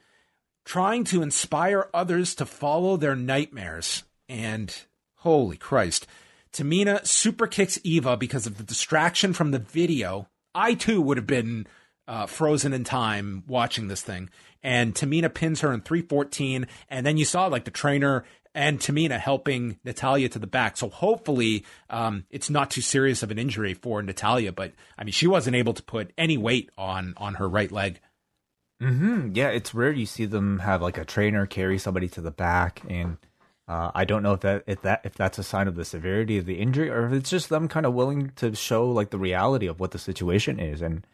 trying 0.65 1.05
to 1.05 1.23
inspire 1.23 1.89
others 1.95 2.35
to 2.37 2.47
follow 2.47 2.97
their 2.97 3.17
nightmares. 3.17 4.05
And 4.29 4.75
holy 5.17 5.57
Christ, 5.57 6.07
Tamina 6.53 7.07
super 7.07 7.47
kicks 7.47 7.79
Eva 7.85 8.17
because 8.17 8.47
of 8.47 8.59
the 8.59 8.65
distraction 8.65 9.33
from 9.33 9.51
the 9.51 9.59
video. 9.59 10.29
I 10.55 10.75
too 10.75 11.01
would 11.01 11.17
have 11.17 11.27
been 11.27 11.67
uh, 12.09 12.27
frozen 12.27 12.73
in 12.73 12.83
time 12.83 13.45
watching 13.47 13.87
this 13.87 14.03
thing. 14.03 14.31
And 14.63 14.95
Tamina 14.95 15.33
pins 15.33 15.61
her 15.61 15.73
in 15.73 15.81
314. 15.81 16.67
And 16.89 17.07
then 17.07 17.17
you 17.17 17.25
saw 17.25 17.47
like 17.47 17.65
the 17.65 17.71
trainer 17.71 18.25
and 18.55 18.81
Tamina 18.81 19.19
helping 19.19 19.79
Natalya 19.85 20.29
to 20.31 20.39
the 20.39 20.47
back. 20.47 20.77
So 20.77 20.89
hopefully 20.89 21.65
um, 21.89 22.25
it's 22.31 22.51
not 22.51 22.71
too 22.71 22.81
serious 22.81 23.23
of 23.23 23.31
an 23.31 23.39
injury 23.39 23.75
for 23.75 24.03
Natalya. 24.03 24.53
But 24.53 24.73
I 24.99 25.05
mean, 25.05 25.13
she 25.13 25.27
wasn't 25.27 25.57
able 25.57 25.75
to 25.75 25.83
put 25.83 26.13
any 26.19 26.37
weight 26.37 26.71
on 26.77 27.15
on 27.17 27.35
her 27.35 27.49
right 27.49 27.71
leg. 27.71 28.01
Mm-hmm. 28.83 29.33
Yeah, 29.35 29.49
it's 29.49 29.75
rare 29.75 29.93
you 29.93 30.07
see 30.07 30.25
them 30.25 30.61
have 30.61 30.81
like 30.81 30.97
a 30.97 31.05
trainer 31.05 31.47
carry 31.47 31.79
somebody 31.79 32.09
to 32.09 32.23
the 32.23 32.31
back, 32.31 32.81
and 32.89 33.19
uh, 33.69 33.91
I 33.95 34.07
don't 34.07 34.23
know 34.23 34.33
if 34.33 34.41
that 34.41 34.65
if 34.67 34.81
that 34.83 35.03
if 35.05 35.15
that's 35.15 35.39
a 35.39 35.43
sign 35.43 35.69
of 35.69 35.77
the 35.77 35.85
severity 35.85 36.39
of 36.39 36.47
the 36.47 36.59
injury 36.59 36.89
or 36.89 37.07
if 37.07 37.13
it's 37.13 37.31
just 37.31 37.51
them 37.51 37.69
kind 37.69 37.85
of 37.85 37.93
willing 37.93 38.33
to 38.37 38.55
show 38.55 38.89
like 38.91 39.11
the 39.11 39.19
reality 39.19 39.67
of 39.67 39.81
what 39.81 39.91
the 39.91 39.99
situation 39.99 40.59
is, 40.59 40.81
and 40.81 41.07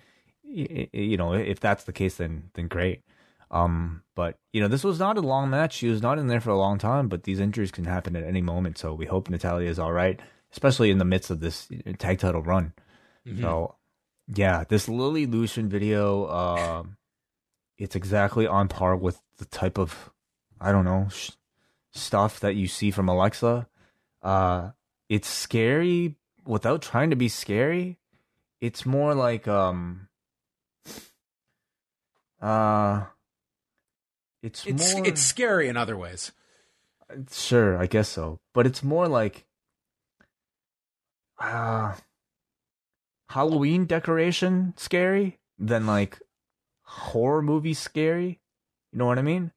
you 0.45 1.17
know 1.17 1.33
if 1.35 1.59
that's 1.59 1.85
the 1.85 1.93
case, 1.93 2.17
then 2.17 2.51
then 2.55 2.69
great. 2.69 3.03
Um, 3.51 4.03
but 4.15 4.39
you 4.53 4.61
know 4.61 4.69
this 4.69 4.83
was 4.85 4.99
not 4.99 5.17
a 5.17 5.21
long 5.21 5.51
match; 5.51 5.75
she 5.75 5.89
was 5.89 6.03
not 6.03 6.19
in 6.19 6.27
there 6.27 6.41
for 6.41 6.51
a 6.51 6.59
long 6.59 6.79
time, 6.79 7.09
but 7.09 7.23
these 7.25 7.41
injuries 7.41 7.71
can 7.71 7.85
happen 7.85 8.17
at 8.17 8.25
any 8.25 8.43
moment. 8.43 8.79
So 8.79 8.93
we 8.95 9.07
hope 9.07 9.29
Natalya 9.31 9.69
is 9.71 9.79
all 9.79 9.93
right, 9.93 10.19
especially 10.53 10.91
in 10.91 10.99
the 10.99 11.05
midst 11.05 11.31
of 11.31 11.41
this 11.41 11.69
tag 11.99 12.19
title 12.19 12.43
run. 12.43 12.73
So 13.41 13.75
yeah, 14.35 14.65
this 14.69 14.89
Lily 14.89 15.27
Lucian 15.27 15.69
video. 15.69 16.29
Um, 16.29 16.97
it's 17.79 17.95
exactly 17.95 18.47
on 18.47 18.69
par 18.69 18.97
with 18.97 19.21
the 19.39 19.45
type 19.45 19.79
of 19.79 20.11
I 20.61 20.73
don't 20.73 20.85
know 20.85 21.09
sh- 21.11 21.31
stuff 21.93 22.41
that 22.41 22.57
you 22.57 22.67
see 22.69 22.91
from 22.91 23.09
Alexa. 23.09 23.69
Uh, 24.23 24.71
it's 25.09 25.29
scary 25.29 26.17
without 26.47 26.83
trying 26.83 27.11
to 27.11 27.17
be 27.17 27.29
scary. 27.29 27.99
It's 28.61 28.87
more 28.87 29.15
like 29.15 29.47
um, 29.47 30.09
uh, 32.41 33.05
it's, 34.47 34.67
It's 34.67 34.95
more 34.95 35.07
it's 35.07 35.23
scary 35.23 35.69
in 35.69 35.77
other 35.77 35.97
ways. 35.97 36.33
sure, 37.31 37.77
I 37.77 37.87
guess 37.87 38.09
so, 38.09 38.39
but 38.55 38.67
it's 38.67 38.83
more 38.83 39.09
like 39.09 39.45
uh 41.39 41.95
Halloween 43.31 43.87
decoration 43.87 44.73
scary 44.77 45.39
than 45.59 45.87
like 45.87 46.21
horror 46.83 47.43
movie 47.43 47.75
scary. 47.75 48.41
You 48.93 48.99
know 48.99 49.07
what 49.07 49.19
I 49.19 49.23
mean? 49.23 49.53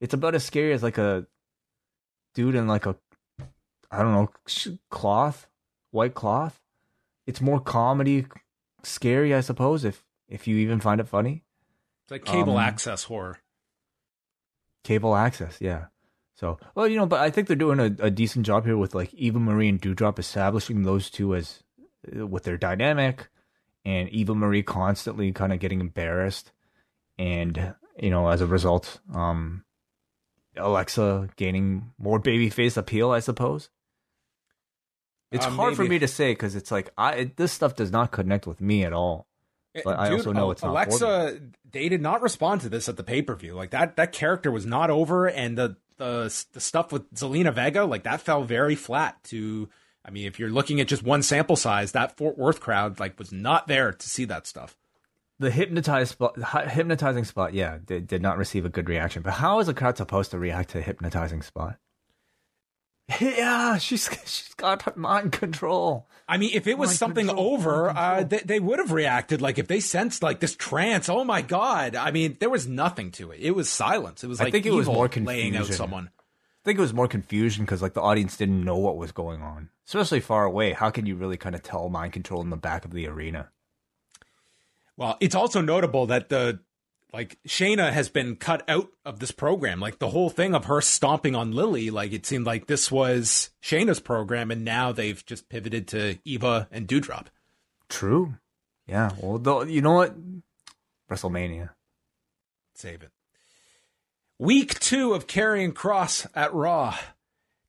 It's 0.00 0.14
about 0.14 0.34
as 0.34 0.44
scary 0.44 0.72
as 0.72 0.82
like 0.82 0.98
a 0.98 1.26
dude 2.34 2.54
in 2.54 2.66
like 2.68 2.86
a 2.86 2.96
I 3.90 4.02
don't 4.02 4.12
know 4.12 4.30
cloth, 4.90 5.46
white 5.90 6.14
cloth. 6.14 6.60
It's 7.26 7.40
more 7.40 7.60
comedy 7.60 8.26
scary, 8.82 9.34
I 9.34 9.40
suppose, 9.40 9.84
if 9.84 10.04
if 10.28 10.46
you 10.46 10.56
even 10.56 10.80
find 10.80 11.00
it 11.00 11.08
funny. 11.08 11.42
It's 12.04 12.10
like 12.12 12.24
cable 12.24 12.58
Um, 12.58 12.64
access 12.64 13.04
horror. 13.04 13.38
Cable 14.84 15.16
access, 15.16 15.58
yeah. 15.60 15.86
So, 16.36 16.58
well, 16.74 16.86
you 16.86 16.96
know, 16.96 17.06
but 17.06 17.20
I 17.20 17.30
think 17.30 17.48
they're 17.48 17.56
doing 17.56 17.80
a, 17.80 18.06
a 18.06 18.10
decent 18.10 18.44
job 18.44 18.64
here 18.64 18.76
with 18.76 18.94
like 18.94 19.12
Eva 19.14 19.38
Marie 19.40 19.68
and 19.68 19.80
Doudrop 19.80 20.18
establishing 20.18 20.82
those 20.82 21.10
two 21.10 21.34
as 21.34 21.62
uh, 22.16 22.26
with 22.26 22.44
their 22.44 22.56
dynamic, 22.58 23.28
and 23.84 24.08
Eva 24.10 24.34
Marie 24.34 24.62
constantly 24.62 25.32
kind 25.32 25.52
of 25.52 25.58
getting 25.60 25.80
embarrassed, 25.80 26.52
and 27.18 27.74
you 27.98 28.10
know, 28.10 28.28
as 28.28 28.40
a 28.40 28.46
result, 28.46 29.00
um, 29.12 29.64
Alexa 30.56 31.30
gaining 31.36 31.92
more 31.98 32.20
babyface 32.20 32.76
appeal, 32.76 33.10
I 33.10 33.20
suppose. 33.20 33.70
It's 35.30 35.46
Uh, 35.46 35.50
hard 35.50 35.76
for 35.76 35.84
me 35.84 35.98
to 35.98 36.08
say 36.08 36.32
because 36.32 36.54
it's 36.54 36.70
like 36.70 36.92
I 36.98 37.12
it, 37.14 37.36
this 37.36 37.52
stuff 37.52 37.74
does 37.74 37.90
not 37.90 38.10
connect 38.12 38.46
with 38.46 38.60
me 38.60 38.84
at 38.84 38.92
all. 38.92 39.28
But 39.82 39.98
I 39.98 40.12
also 40.12 40.32
know 40.32 40.50
it's 40.50 40.62
not 40.62 40.70
Alexa. 40.70 41.40
They 41.72 41.88
did 41.88 42.00
not 42.00 42.22
respond 42.22 42.60
to 42.60 42.68
this 42.68 42.88
at 42.88 42.96
the 42.96 43.02
pay 43.02 43.22
per 43.22 43.34
view. 43.34 43.54
Like 43.54 43.70
that, 43.70 43.96
that 43.96 44.12
character 44.12 44.50
was 44.50 44.64
not 44.64 44.90
over, 44.90 45.26
and 45.26 45.58
the 45.58 45.76
the 45.96 46.44
the 46.52 46.60
stuff 46.60 46.92
with 46.92 47.12
Zelina 47.14 47.52
Vega, 47.52 47.84
like 47.84 48.04
that, 48.04 48.20
fell 48.20 48.44
very 48.44 48.76
flat. 48.76 49.22
To, 49.24 49.68
I 50.04 50.10
mean, 50.10 50.26
if 50.26 50.38
you're 50.38 50.50
looking 50.50 50.80
at 50.80 50.86
just 50.86 51.02
one 51.02 51.22
sample 51.22 51.56
size, 51.56 51.92
that 51.92 52.16
Fort 52.16 52.38
Worth 52.38 52.60
crowd 52.60 53.00
like 53.00 53.18
was 53.18 53.32
not 53.32 53.66
there 53.66 53.92
to 53.92 54.08
see 54.08 54.24
that 54.26 54.46
stuff. 54.46 54.76
The 55.40 55.50
hypnotized 55.50 56.12
spot, 56.12 56.36
hypnotizing 56.70 57.24
spot, 57.24 57.54
yeah, 57.54 57.78
did, 57.84 58.06
did 58.06 58.22
not 58.22 58.38
receive 58.38 58.64
a 58.64 58.68
good 58.68 58.88
reaction. 58.88 59.22
But 59.22 59.32
how 59.32 59.58
is 59.58 59.68
a 59.68 59.74
crowd 59.74 59.96
supposed 59.96 60.30
to 60.30 60.38
react 60.38 60.70
to 60.70 60.78
a 60.78 60.82
hypnotizing 60.82 61.42
spot? 61.42 61.76
Yeah, 63.20 63.78
she's 63.78 64.08
she's 64.24 64.54
got 64.54 64.96
mind 64.96 65.32
control. 65.32 66.08
I 66.26 66.38
mean, 66.38 66.50
if 66.54 66.66
it 66.66 66.78
was 66.78 66.88
Mind 66.88 66.98
something 66.98 67.26
control, 67.26 67.54
over, 67.54 67.90
uh, 67.90 68.24
they, 68.24 68.38
they 68.38 68.60
would 68.60 68.78
have 68.78 68.92
reacted. 68.92 69.42
Like 69.42 69.58
if 69.58 69.68
they 69.68 69.80
sensed 69.80 70.22
like 70.22 70.40
this 70.40 70.56
trance, 70.56 71.08
oh 71.10 71.22
my 71.22 71.42
god! 71.42 71.96
I 71.96 72.10
mean, 72.12 72.38
there 72.40 72.48
was 72.48 72.66
nothing 72.66 73.10
to 73.12 73.30
it. 73.30 73.40
It 73.40 73.50
was 73.50 73.68
silence. 73.68 74.24
It 74.24 74.28
was 74.28 74.40
I 74.40 74.44
like 74.44 74.52
think 74.52 74.66
it 74.66 74.72
was 74.72 74.86
evil 74.88 74.94
more 74.94 75.08
laying 75.08 75.56
out 75.56 75.66
someone. 75.66 76.08
I 76.16 76.64
think 76.64 76.78
it 76.78 76.82
was 76.82 76.94
more 76.94 77.08
confusion 77.08 77.66
because 77.66 77.82
like 77.82 77.92
the 77.92 78.00
audience 78.00 78.38
didn't 78.38 78.64
know 78.64 78.78
what 78.78 78.96
was 78.96 79.12
going 79.12 79.42
on, 79.42 79.68
especially 79.86 80.20
far 80.20 80.44
away. 80.44 80.72
How 80.72 80.88
can 80.88 81.04
you 81.04 81.14
really 81.14 81.36
kind 81.36 81.54
of 81.54 81.62
tell 81.62 81.90
mind 81.90 82.14
control 82.14 82.40
in 82.40 82.48
the 82.48 82.56
back 82.56 82.86
of 82.86 82.92
the 82.92 83.06
arena? 83.06 83.50
Well, 84.96 85.18
it's 85.20 85.34
also 85.34 85.60
notable 85.60 86.06
that 86.06 86.30
the 86.30 86.60
like 87.14 87.38
Shayna 87.46 87.92
has 87.92 88.08
been 88.08 88.34
cut 88.34 88.64
out 88.68 88.88
of 89.04 89.20
this 89.20 89.30
program. 89.30 89.78
Like 89.78 90.00
the 90.00 90.10
whole 90.10 90.30
thing 90.30 90.52
of 90.52 90.64
her 90.64 90.80
stomping 90.80 91.36
on 91.36 91.52
Lily, 91.52 91.90
like 91.90 92.12
it 92.12 92.26
seemed 92.26 92.44
like 92.44 92.66
this 92.66 92.90
was 92.90 93.50
Shayna's 93.62 94.00
program, 94.00 94.50
and 94.50 94.64
now 94.64 94.90
they've 94.90 95.24
just 95.24 95.48
pivoted 95.48 95.86
to 95.88 96.18
Eva 96.24 96.66
and 96.72 96.88
Doudrop. 96.88 97.26
True. 97.88 98.34
Yeah. 98.88 99.12
Well, 99.20 99.38
though, 99.38 99.62
you 99.62 99.80
know 99.80 99.92
what? 99.92 100.16
WrestleMania. 101.08 101.70
Save 102.74 103.04
it. 103.04 103.10
Week 104.40 104.80
two 104.80 105.14
of 105.14 105.28
Karrion 105.28 105.72
Kross 105.72 106.26
at 106.34 106.52
Raw 106.52 106.98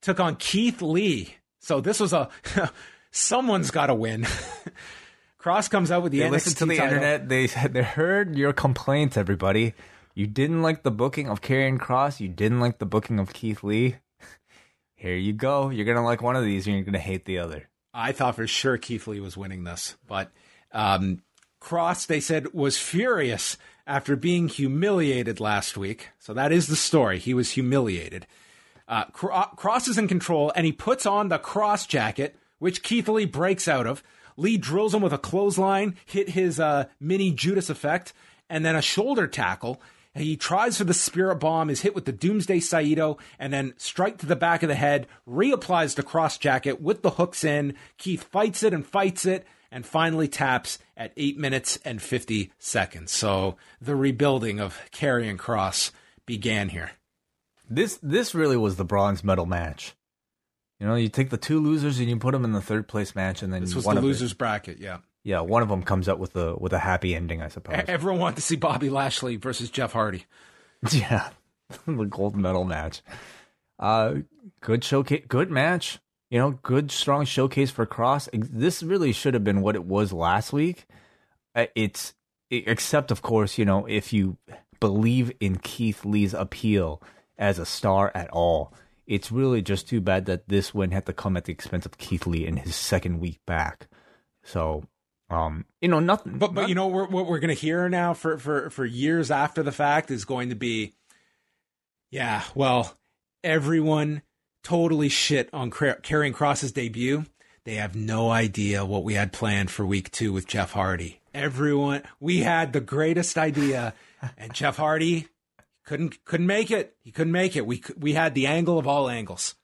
took 0.01 0.19
on 0.19 0.37
Keith 0.37 0.81
Lee. 0.81 1.35
So 1.59 1.81
this 1.81 1.99
was 1.99 2.13
a 2.13 2.29
someone's 3.11 3.69
got 3.69 3.87
to 3.87 3.93
win. 3.93 4.25
Kross 5.45 5.69
comes 5.69 5.91
out 5.91 6.01
with 6.01 6.11
the 6.11 6.19
They 6.19 6.25
NXT 6.25 6.31
listened 6.31 6.57
to 6.57 6.65
the 6.65 6.77
title. 6.77 6.93
internet. 6.95 7.29
They 7.29 7.45
said 7.45 7.73
they 7.73 7.83
heard 7.83 8.35
your 8.35 8.51
complaints. 8.51 9.15
Everybody, 9.15 9.75
you 10.15 10.25
didn't 10.25 10.63
like 10.63 10.81
the 10.81 10.89
booking 10.89 11.29
of 11.29 11.41
Karrion 11.41 11.77
Kross. 11.77 12.19
You 12.19 12.27
didn't 12.29 12.59
like 12.59 12.79
the 12.79 12.85
booking 12.87 13.19
of 13.19 13.31
Keith 13.31 13.63
Lee. 13.63 13.97
Here 14.95 15.15
you 15.15 15.33
go. 15.33 15.69
You're 15.69 15.85
gonna 15.85 16.03
like 16.03 16.23
one 16.23 16.35
of 16.35 16.43
these, 16.43 16.65
and 16.65 16.75
you're 16.75 16.83
gonna 16.85 16.97
hate 16.97 17.25
the 17.25 17.37
other. 17.37 17.69
I 17.93 18.11
thought 18.11 18.35
for 18.35 18.47
sure 18.47 18.77
Keith 18.79 19.05
Lee 19.05 19.19
was 19.19 19.37
winning 19.37 19.63
this, 19.65 19.95
but 20.07 20.31
um, 20.71 21.21
Kross, 21.61 22.07
they 22.07 22.19
said, 22.19 22.51
was 22.53 22.77
furious 22.79 23.55
after 23.85 24.15
being 24.15 24.47
humiliated 24.49 25.39
last 25.39 25.77
week. 25.77 26.09
So 26.17 26.33
that 26.33 26.51
is 26.51 26.65
the 26.67 26.75
story. 26.75 27.19
He 27.19 27.35
was 27.35 27.51
humiliated. 27.51 28.25
Uh, 28.87 29.05
Cro- 29.05 29.49
Kross 29.55 29.87
is 29.87 29.97
in 29.99 30.07
control, 30.07 30.51
and 30.55 30.65
he 30.65 30.71
puts 30.71 31.05
on 31.05 31.29
the 31.29 31.37
cross 31.37 31.85
jacket, 31.85 32.35
which 32.57 32.81
Keith 32.81 33.07
Lee 33.07 33.25
breaks 33.25 33.67
out 33.67 33.85
of. 33.85 34.01
Lee 34.37 34.57
drills 34.57 34.93
him 34.93 35.01
with 35.01 35.13
a 35.13 35.17
clothesline, 35.17 35.95
hit 36.05 36.29
his 36.29 36.59
uh, 36.59 36.85
mini 36.99 37.31
Judas 37.31 37.69
effect, 37.69 38.13
and 38.49 38.65
then 38.65 38.75
a 38.75 38.81
shoulder 38.81 39.27
tackle. 39.27 39.81
He 40.13 40.37
tries 40.37 40.77
for 40.77 40.85
the 40.85 40.93
spirit 40.93 41.37
bomb, 41.37 41.69
is 41.69 41.81
hit 41.81 41.93
with 41.93 42.05
the 42.05 42.13
Doomsday 42.13 42.61
Saito, 42.61 43.17
and 43.37 43.51
then 43.51 43.73
strike 43.77 44.17
to 44.19 44.25
the 44.25 44.35
back 44.35 44.63
of 44.63 44.69
the 44.69 44.75
head, 44.75 45.07
reapplies 45.27 45.95
the 45.95 46.03
cross 46.03 46.37
jacket 46.37 46.81
with 46.81 47.01
the 47.01 47.11
hooks 47.11 47.43
in. 47.43 47.75
Keith 47.97 48.23
fights 48.23 48.63
it 48.63 48.73
and 48.73 48.85
fights 48.85 49.25
it, 49.25 49.45
and 49.71 49.85
finally 49.85 50.29
taps 50.29 50.79
at 50.95 51.11
8 51.17 51.37
minutes 51.37 51.77
and 51.83 52.01
50 52.01 52.51
seconds. 52.57 53.11
So 53.11 53.57
the 53.81 53.95
rebuilding 53.95 54.61
of 54.61 54.79
Karrion 54.91 55.37
Kross 55.37 55.91
began 56.25 56.69
here. 56.69 56.91
This 57.69 57.99
this 58.01 58.35
really 58.35 58.57
was 58.57 58.77
the 58.77 58.85
bronze 58.85 59.23
medal 59.23 59.45
match. 59.45 59.95
You 60.79 60.87
know, 60.87 60.95
you 60.95 61.07
take 61.09 61.29
the 61.29 61.37
two 61.37 61.59
losers 61.59 61.99
and 61.99 62.09
you 62.09 62.17
put 62.17 62.33
them 62.33 62.43
in 62.43 62.51
the 62.51 62.61
third 62.61 62.87
place 62.87 63.15
match, 63.15 63.41
and 63.41 63.53
then 63.53 63.61
This 63.61 63.75
was 63.75 63.85
one 63.85 63.95
the 63.95 63.99
of 63.99 64.03
it- 64.03 64.07
losers 64.07 64.33
bracket, 64.33 64.79
yeah. 64.79 64.97
yeah, 65.23 65.39
one 65.39 65.61
of 65.61 65.69
them 65.69 65.81
comes 65.83 66.07
up 66.09 66.19
with 66.19 66.35
a 66.35 66.55
with 66.55 66.73
a 66.73 66.79
happy 66.79 67.15
ending, 67.15 67.41
I 67.41 67.47
suppose. 67.47 67.83
Everyone 67.87 68.19
wanted 68.19 68.35
to 68.37 68.41
see 68.41 68.55
Bobby 68.57 68.89
Lashley 68.89 69.37
versus 69.37 69.69
Jeff 69.69 69.93
Hardy. 69.93 70.25
yeah, 70.91 71.29
the 71.85 72.05
gold 72.05 72.35
medal 72.35 72.65
match. 72.65 73.01
Uh, 73.79 74.15
good 74.61 74.83
showcase, 74.83 75.23
good 75.27 75.49
match. 75.49 75.99
You 76.29 76.39
know, 76.39 76.51
good 76.63 76.91
strong 76.91 77.23
showcase 77.25 77.71
for 77.71 77.85
Kross. 77.85 78.27
This 78.33 78.81
really 78.83 79.13
should 79.13 79.33
have 79.35 79.43
been 79.43 79.61
what 79.61 79.75
it 79.75 79.85
was 79.85 80.11
last 80.11 80.51
week. 80.51 80.85
Uh, 81.53 81.67
It's 81.75 82.13
except, 82.51 83.11
of 83.11 83.21
course, 83.21 83.57
you 83.57 83.63
know, 83.65 83.85
if 83.85 84.11
you 84.11 84.37
believe 84.79 85.31
in 85.39 85.57
Keith 85.57 86.03
Lee's 86.03 86.33
appeal 86.33 87.01
as 87.37 87.59
a 87.59 87.65
star 87.65 88.11
at 88.13 88.29
all. 88.31 88.73
It's 89.07 89.31
really 89.31 89.61
just 89.61 89.87
too 89.87 90.01
bad 90.01 90.25
that 90.25 90.47
this 90.47 90.73
win 90.73 90.91
had 90.91 91.05
to 91.05 91.13
come 91.13 91.37
at 91.37 91.45
the 91.45 91.53
expense 91.53 91.85
of 91.85 91.97
Keith 91.97 92.25
Lee 92.25 92.45
in 92.45 92.57
his 92.57 92.75
second 92.75 93.19
week 93.19 93.39
back. 93.45 93.87
So, 94.43 94.83
um, 95.29 95.65
you 95.81 95.89
know, 95.89 95.99
nothing. 95.99 96.37
But 96.37 96.53
but 96.53 96.69
you 96.69 96.75
know 96.75 96.87
we're, 96.87 97.07
what 97.07 97.27
we're 97.27 97.39
going 97.39 97.55
to 97.55 97.59
hear 97.61 97.87
now 97.89 98.13
for 98.13 98.37
for 98.37 98.69
for 98.69 98.85
years 98.85 99.31
after 99.31 99.63
the 99.63 99.71
fact 99.71 100.11
is 100.11 100.25
going 100.25 100.49
to 100.49 100.55
be, 100.55 100.93
yeah. 102.11 102.43
Well, 102.55 102.97
everyone 103.43 104.21
totally 104.63 105.09
shit 105.09 105.49
on 105.53 105.69
Car- 105.69 105.99
Karrion 106.01 106.33
Kross's 106.33 106.71
debut. 106.71 107.25
They 107.63 107.75
have 107.75 107.95
no 107.95 108.29
idea 108.29 108.85
what 108.85 109.03
we 109.03 109.15
had 109.15 109.33
planned 109.33 109.71
for 109.71 109.85
week 109.85 110.11
two 110.11 110.31
with 110.31 110.47
Jeff 110.47 110.71
Hardy. 110.73 111.21
Everyone, 111.33 112.03
we 112.19 112.39
had 112.39 112.73
the 112.73 112.79
greatest 112.79 113.37
idea, 113.37 113.93
and 114.37 114.53
Jeff 114.53 114.77
Hardy 114.77 115.27
couldn't 115.85 116.23
couldn't 116.25 116.47
make 116.47 116.71
it. 116.71 116.95
He 117.03 117.11
couldn't 117.11 117.31
make 117.33 117.55
it. 117.55 117.65
We 117.65 117.81
we 117.97 118.13
had 118.13 118.33
the 118.35 118.47
angle 118.47 118.77
of 118.77 118.87
all 118.87 119.09
angles. 119.09 119.55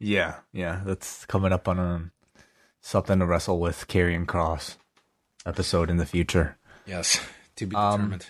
Yeah, 0.00 0.36
yeah, 0.52 0.82
that's 0.84 1.24
coming 1.26 1.52
up 1.52 1.68
on 1.68 1.78
um, 1.78 2.12
something 2.80 3.18
to 3.20 3.26
wrestle 3.26 3.60
with 3.60 3.86
Karrion 3.88 4.26
Kross 4.26 4.76
episode 5.46 5.90
in 5.90 5.96
the 5.98 6.06
future. 6.06 6.58
Yes, 6.86 7.20
to 7.56 7.66
be 7.66 7.76
Um, 7.76 8.00
determined. 8.00 8.26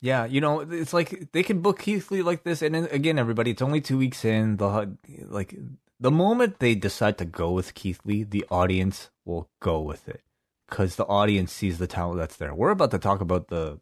Yeah, 0.00 0.24
you 0.24 0.40
know, 0.40 0.60
it's 0.60 0.92
like 0.92 1.30
they 1.32 1.44
can 1.44 1.60
book 1.60 1.78
Keith 1.80 2.10
Lee 2.10 2.22
like 2.22 2.42
this, 2.42 2.60
and 2.62 2.74
again, 2.74 3.18
everybody, 3.18 3.52
it's 3.52 3.62
only 3.62 3.80
two 3.80 3.98
weeks 3.98 4.24
in. 4.24 4.56
The 4.56 4.96
like 5.28 5.54
the 6.00 6.10
moment 6.10 6.58
they 6.58 6.74
decide 6.74 7.18
to 7.18 7.24
go 7.24 7.52
with 7.52 7.74
Keith 7.74 8.00
Lee, 8.04 8.24
the 8.24 8.44
audience 8.50 9.10
will 9.24 9.48
go 9.60 9.80
with 9.80 10.08
it 10.08 10.22
because 10.68 10.96
the 10.96 11.06
audience 11.06 11.52
sees 11.52 11.78
the 11.78 11.86
talent 11.86 12.18
that's 12.18 12.36
there. 12.36 12.52
We're 12.52 12.70
about 12.70 12.90
to 12.90 12.98
talk 12.98 13.20
about 13.20 13.46
the 13.48 13.78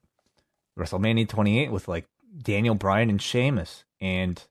WrestleMania 0.79 1.27
28 1.29 1.73
with 1.73 1.89
like 1.89 2.07
Daniel 2.37 2.75
Bryan 2.75 3.11
and 3.11 3.21
Sheamus, 3.21 3.85
and 4.01 4.43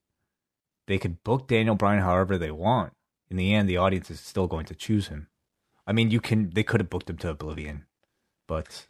they 0.88 0.98
could 0.98 1.24
book 1.24 1.48
Daniel 1.48 1.76
Bryan 1.76 2.02
however 2.02 2.38
they 2.38 2.52
want. 2.52 2.94
In 3.30 3.38
the 3.38 3.54
end, 3.54 3.70
the 3.70 3.78
audience 3.78 4.10
is 4.10 4.20
still 4.20 4.48
going 4.48 4.66
to 4.66 4.76
choose 4.76 5.08
him. 5.08 5.28
I 5.86 5.92
mean, 5.92 6.12
you 6.12 6.20
can 6.20 6.50
they 6.52 6.64
could 6.64 6.80
have 6.80 6.90
booked 6.90 7.10
him 7.10 7.18
to 7.18 7.30
Oblivion, 7.30 7.86
but 8.48 8.88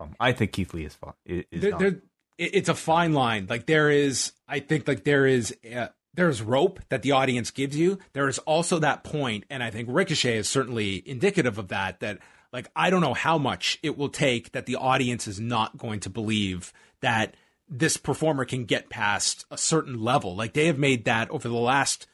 um, 0.00 0.14
I 0.18 0.32
think 0.32 0.52
Keith 0.52 0.74
Lee 0.74 0.84
is 0.84 0.94
fine. 0.94 1.14
Is 1.24 1.44
there, 1.50 1.78
there, 1.78 2.00
it's 2.38 2.68
a 2.68 2.74
fine 2.74 3.12
line. 3.12 3.46
Like 3.48 3.66
there 3.66 3.90
is, 3.90 4.32
I 4.48 4.60
think, 4.60 4.88
like 4.88 5.04
there 5.04 5.26
is, 5.26 5.54
uh, 5.74 5.88
there's 6.14 6.42
rope 6.42 6.80
that 6.88 7.02
the 7.02 7.12
audience 7.12 7.50
gives 7.50 7.76
you. 7.76 7.98
There 8.12 8.28
is 8.28 8.38
also 8.40 8.78
that 8.80 9.04
point, 9.04 9.44
and 9.50 9.62
I 9.62 9.70
think 9.70 9.88
Ricochet 9.90 10.38
is 10.38 10.48
certainly 10.48 11.02
indicative 11.08 11.58
of 11.58 11.68
that. 11.68 12.00
That 12.00 12.18
like 12.52 12.70
I 12.74 12.90
don't 12.90 13.00
know 13.00 13.14
how 13.14 13.38
much 13.38 13.78
it 13.82 13.96
will 13.96 14.08
take 14.08 14.52
that 14.52 14.66
the 14.66 14.76
audience 14.76 15.26
is 15.26 15.40
not 15.40 15.76
going 15.76 16.00
to 16.00 16.10
believe 16.10 16.72
that 17.00 17.34
this 17.68 17.96
performer 17.96 18.44
can 18.44 18.64
get 18.64 18.90
past 18.90 19.44
a 19.50 19.58
certain 19.58 20.02
level. 20.02 20.36
Like 20.36 20.52
they 20.52 20.66
have 20.66 20.78
made 20.78 21.04
that 21.04 21.30
over 21.30 21.48
the 21.48 21.54
last, 21.54 22.06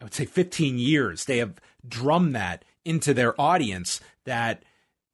I 0.00 0.04
would 0.04 0.14
say, 0.14 0.24
15 0.24 0.78
years. 0.78 1.24
They 1.24 1.38
have 1.38 1.60
drummed 1.86 2.34
that 2.34 2.64
into 2.84 3.14
their 3.14 3.38
audience 3.40 4.00
that 4.24 4.62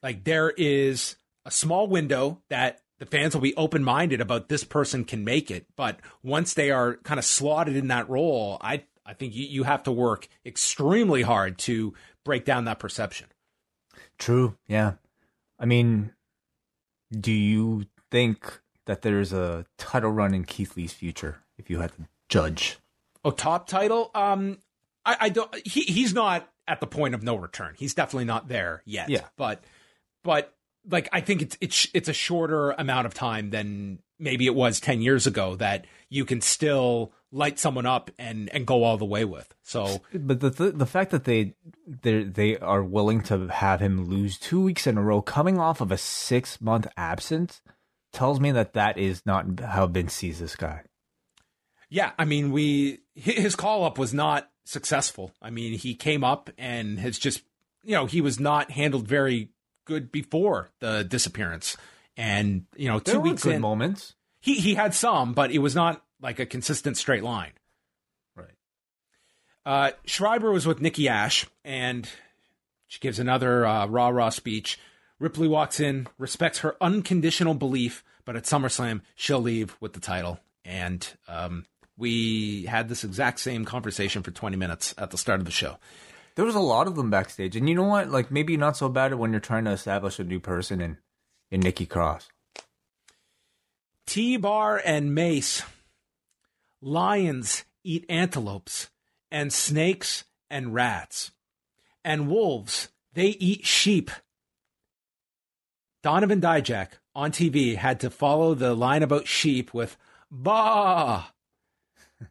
like 0.03 0.25
there 0.25 0.51
is 0.57 1.17
a 1.45 1.51
small 1.51 1.87
window 1.87 2.41
that 2.49 2.81
the 2.99 3.07
fans 3.07 3.35
will 3.35 3.43
be 3.43 3.57
open 3.57 3.83
minded 3.83 4.21
about 4.21 4.49
this 4.49 4.65
person 4.65 5.05
can 5.05 5.25
make 5.25 5.51
it. 5.51 5.67
But 5.77 6.01
once 6.23 6.55
they 6.55 6.71
are 6.71 6.97
kind 6.99 7.19
of 7.19 7.25
slotted 7.25 7.77
in 7.77 7.89
that 7.89 8.09
role, 8.09 8.59
I 8.61 8.85
I 9.07 9.15
think 9.15 9.35
you, 9.35 9.45
you 9.45 9.63
have 9.65 9.83
to 9.85 9.93
work 9.93 10.29
extremely 10.47 11.23
hard 11.23 11.59
to 11.61 11.95
break 12.25 12.45
down 12.45 12.65
that 12.65 12.79
perception. 12.79 13.27
True. 14.19 14.57
Yeah. 14.67 14.95
I 15.59 15.67
mean, 15.67 16.13
do 17.11 17.33
you 17.33 17.85
think 18.11 18.61
that 18.87 19.03
there's 19.03 19.33
a 19.33 19.65
title 19.79 20.11
run 20.11 20.35
in 20.35 20.45
Keith 20.45 20.77
Lee's 20.77 20.93
future 20.93 21.39
if 21.59 21.71
you 21.71 21.81
had 21.81 21.93
to 21.97 22.09
judge? 22.29 22.79
Oh, 23.25 23.31
top 23.31 23.67
title? 23.67 24.11
Um, 24.15 24.59
I, 25.05 25.17
I 25.21 25.29
don't. 25.29 25.55
He 25.67 25.83
he's 25.83 26.15
not 26.15 26.49
at 26.67 26.81
the 26.81 26.87
point 26.87 27.15
of 27.15 27.23
no 27.23 27.37
return. 27.37 27.75
He's 27.77 27.95
definitely 27.95 28.25
not 28.25 28.49
there 28.49 28.83
yet. 28.85 29.09
Yeah. 29.09 29.25
But 29.37 29.65
but 30.23 30.55
like 30.89 31.09
I 31.13 31.21
think 31.21 31.43
it's 31.43 31.59
it's 31.61 31.87
it's 31.95 32.09
a 32.09 32.13
shorter 32.13 32.73
amount 32.73 33.07
of 33.07 33.15
time 33.15 33.51
than 33.51 34.01
maybe 34.19 34.47
it 34.47 34.55
was 34.55 34.81
ten 34.81 35.01
years 35.01 35.27
ago 35.27 35.57
that 35.57 35.87
you 36.09 36.25
can 36.25 36.41
still 36.41 37.13
light 37.33 37.59
someone 37.59 37.87
up 37.87 38.11
and 38.19 38.49
and 38.51 38.67
go 38.67 38.85
all 38.85 38.97
the 38.97 39.05
way 39.05 39.25
with. 39.25 39.55
So 39.63 40.03
But 40.13 40.41
the 40.41 40.51
the, 40.51 40.71
the 40.73 40.87
fact 40.87 41.11
that 41.11 41.25
they 41.25 41.55
they 41.87 42.25
they 42.25 42.59
are 42.59 42.83
willing 42.83 43.23
to 43.25 43.49
have 43.49 43.81
him 43.81 44.07
lose 44.09 44.39
two 44.39 44.63
weeks 44.63 44.87
in 44.87 44.99
a 44.99 45.03
row, 45.03 45.21
coming 45.23 45.59
off 45.59 45.81
of 45.81 45.91
a 45.91 45.99
six 45.99 46.61
month 46.61 46.87
absence, 46.97 47.61
tells 48.15 48.41
me 48.41 48.53
that 48.53 48.73
that 48.75 48.97
is 48.99 49.23
not 49.27 49.61
how 49.61 49.87
Vince 49.87 50.15
sees 50.15 50.39
this 50.39 50.57
guy. 50.57 50.83
Yeah, 51.91 52.13
I 52.19 52.25
mean, 52.25 52.51
we 52.51 53.01
his 53.15 53.55
call 53.55 53.85
up 53.85 53.99
was 53.99 54.15
not 54.15 54.51
successful. 54.65 55.33
I 55.43 55.51
mean, 55.51 55.75
he 55.79 55.95
came 55.95 56.25
up 56.25 56.51
and 56.57 56.99
has 56.99 57.19
just, 57.19 57.43
you 57.83 57.93
know, 57.95 58.07
he 58.07 58.21
was 58.21 58.41
not 58.41 58.71
handled 58.71 59.07
very 59.07 59.51
good 59.85 60.11
before 60.11 60.71
the 60.81 61.05
disappearance. 61.05 61.77
And 62.17 62.65
you 62.77 62.89
know, 62.89 62.99
two 62.99 63.13
There 63.13 63.21
weeks 63.21 63.43
good 63.43 63.57
in, 63.57 63.61
moments. 63.61 64.15
he 64.41 64.55
he 64.55 64.75
had 64.75 64.95
some, 64.95 65.35
but 65.35 65.51
it 65.51 65.59
was 65.59 65.75
not 65.75 66.03
like 66.21 66.39
a 66.39 66.47
consistent 66.47 66.97
straight 66.97 67.23
line. 67.23 67.53
Right. 68.35 68.55
Uh, 69.67 69.91
Schreiber 70.07 70.51
was 70.51 70.67
with 70.67 70.81
Nikki 70.81 71.09
Ash, 71.09 71.47
and 71.65 72.09
she 72.87 73.01
gives 73.01 73.19
another 73.19 73.67
uh, 73.67 73.87
rah 73.87 74.09
rah 74.09 74.31
speech. 74.31 74.79
Ripley 75.25 75.49
walks 75.49 75.81
in, 75.81 76.07
respects 76.19 76.59
her 76.59 76.77
unconditional 76.83 77.55
belief, 77.55 78.05
but 78.27 78.37
at 78.37 78.45
SummerSlam 78.45 79.01
she'll 79.15 79.41
leave 79.41 79.75
with 79.81 79.95
the 79.95 80.01
title. 80.01 80.39
And 80.67 81.07
um, 81.27 81.65
we 81.97 82.65
had 82.65 82.91
this 82.91 83.05
exact 83.05 83.41
same 83.41 83.65
conversation 83.65 84.23
for 84.23 84.33
20 84.33 84.59
minutes 84.59 84.95
at 84.99 85.11
the 85.11 85.17
start 85.17 85.41
of 85.41 85.47
the 85.47 85.51
show. 85.51 85.79
There 86.35 86.45
was 86.45 86.55
a 86.55 86.61
lot 86.61 86.87
of 86.87 86.95
them 86.95 87.09
backstage, 87.09 87.57
and 87.57 87.67
you 87.67 87.75
know 87.75 87.85
what? 87.85 88.11
Like 88.11 88.31
maybe 88.31 88.59
not 88.59 88.77
so 88.77 88.91
bad 88.91 89.15
when 89.15 89.31
you're 89.31 89.41
trying 89.41 89.65
to 89.65 89.71
establish 89.71 90.19
a 90.19 90.25
new 90.25 90.41
person 90.41 90.83
in 90.83 90.99
in 91.51 91.61
Nikki 91.61 91.87
Cross. 91.87 92.29
T 94.07 94.37
Bar 94.37 94.83
and 94.85 95.15
Mace. 95.15 95.63
Lions 96.83 97.65
eat 97.83 98.05
antelopes, 98.11 98.91
and 99.31 99.51
snakes 99.51 100.25
and 100.51 100.75
rats. 100.75 101.31
And 102.05 102.29
wolves, 102.29 102.89
they 103.15 103.29
eat 103.29 103.65
sheep. 103.65 104.11
Donovan 106.05 106.39
Dijak 106.39 106.89
on 107.15 107.33
TV 107.33 107.77
had 107.77 107.99
to 108.01 108.11
follow 108.11 108.53
the 108.53 108.75
line 108.75 109.03
about 109.03 109.27
sheep 109.27 109.73
with 109.73 109.97
bah. 110.31 111.29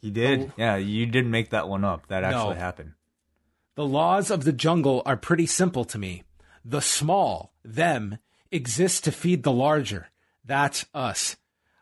He 0.00 0.12
did. 0.12 0.42
Oh. 0.42 0.52
Yeah, 0.56 0.76
you 0.76 1.06
didn't 1.06 1.32
make 1.32 1.50
that 1.50 1.68
one 1.68 1.82
up. 1.84 2.06
That 2.06 2.22
actually 2.22 2.54
No. 2.54 2.60
happened. 2.60 2.92
The 3.74 3.84
laws 3.84 4.30
of 4.30 4.44
the 4.44 4.52
jungle 4.52 5.02
are 5.04 5.16
pretty 5.16 5.46
simple 5.46 5.84
to 5.86 5.98
me. 5.98 6.22
The 6.64 6.80
small, 6.80 7.52
them, 7.64 8.18
exist 8.52 9.02
to 9.04 9.12
feed 9.12 9.42
the 9.42 9.50
larger. 9.50 10.10
That's 10.44 10.86
us. 10.94 11.36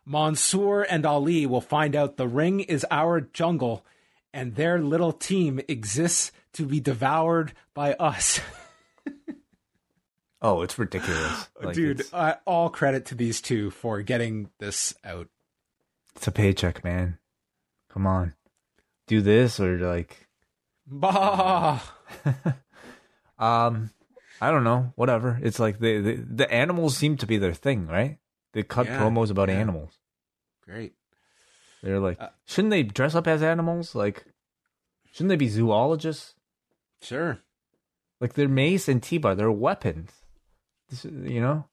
Mansoor 0.06 0.86
and 0.88 1.04
Ali 1.04 1.44
will 1.44 1.60
find 1.60 1.94
out 1.94 2.16
the 2.16 2.26
ring 2.26 2.60
is 2.60 2.86
our 2.90 3.20
jungle 3.20 3.84
and 4.32 4.54
their 4.54 4.80
little 4.80 5.12
team 5.12 5.60
exists 5.68 6.32
to 6.54 6.64
be 6.64 6.80
devoured 6.80 7.52
by 7.74 7.92
us. 7.94 8.40
Oh, 10.42 10.62
it's 10.62 10.78
ridiculous. 10.78 11.48
Like, 11.62 11.74
Dude, 11.74 12.00
it's, 12.00 12.12
uh, 12.14 12.36
all 12.46 12.70
credit 12.70 13.04
to 13.06 13.14
these 13.14 13.40
two 13.42 13.70
for 13.70 14.00
getting 14.02 14.48
this 14.58 14.94
out. 15.04 15.28
it's 16.16 16.26
a 16.26 16.32
paycheck, 16.32 16.82
man. 16.82 17.18
Come 17.90 18.06
on, 18.06 18.34
do 19.06 19.20
this 19.20 19.60
or 19.60 19.76
like, 19.78 20.28
Bah! 20.86 21.80
um, 23.38 23.90
I 24.40 24.50
don't 24.50 24.64
know, 24.64 24.92
whatever. 24.96 25.38
It's 25.42 25.58
like 25.58 25.78
the 25.80 26.00
the, 26.00 26.14
the 26.16 26.50
animals 26.52 26.96
seem 26.96 27.16
to 27.18 27.26
be 27.26 27.36
their 27.38 27.52
thing, 27.54 27.86
right? 27.86 28.18
They 28.52 28.62
cut 28.62 28.86
Yeah, 28.86 28.98
promos 29.00 29.30
about 29.30 29.48
yeah. 29.48 29.56
animals. 29.56 29.98
Great. 30.64 30.94
They're 31.82 32.00
like, 32.00 32.20
Uh, 32.20 32.28
shouldn't 32.46 32.70
they 32.70 32.82
dress 32.82 33.14
up 33.14 33.26
as 33.26 33.42
animals? 33.42 33.94
Like, 33.94 34.24
shouldn't 35.12 35.28
they 35.30 35.36
be 35.36 35.48
zoologists? 35.48 36.34
Sure. 37.02 37.38
Like 38.20 38.34
they're 38.34 38.48
mace 38.48 38.88
and 38.88 39.02
T-bar, 39.02 39.34
they're 39.34 39.50
weapons. 39.52 40.10
This, 40.90 41.04
you 41.04 41.40
know, 41.40 41.66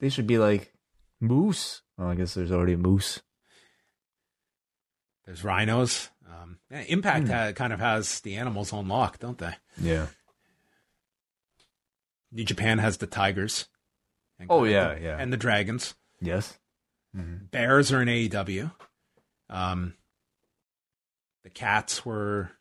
they 0.00 0.08
should 0.08 0.26
be 0.26 0.38
like 0.38 0.72
moose. 1.20 1.82
Well, 1.96 2.08
I 2.08 2.14
guess 2.14 2.34
there's 2.34 2.50
already 2.52 2.72
a 2.72 2.78
moose. 2.78 3.20
There's 5.26 5.44
rhinos. 5.44 6.10
Um, 6.26 6.58
yeah, 6.70 6.80
Impact 6.82 7.26
Hmm. 7.26 7.32
ha- 7.32 7.52
kind 7.52 7.72
of 7.72 7.80
has 7.80 8.20
the 8.20 8.36
animals 8.36 8.72
on 8.72 8.88
lock, 8.88 9.18
don't 9.18 9.38
they? 9.38 9.54
Yeah. 9.80 10.06
New 12.32 12.44
Japan 12.44 12.78
has 12.78 12.98
the 12.98 13.06
tigers. 13.06 13.66
and 14.38 14.48
Oh, 14.50 14.64
yeah, 14.64 14.94
the- 14.94 15.00
yeah. 15.00 15.16
And 15.18 15.32
the 15.32 15.36
dragons. 15.36 15.94
Yes. 16.20 16.58
hmm 17.14 17.36
Bears 17.50 17.90
are 17.92 18.02
in 18.02 18.08
AEW. 18.08 18.70
Um, 19.50 19.94
the 21.42 21.50
cats 21.50 22.04
were, 22.04 22.52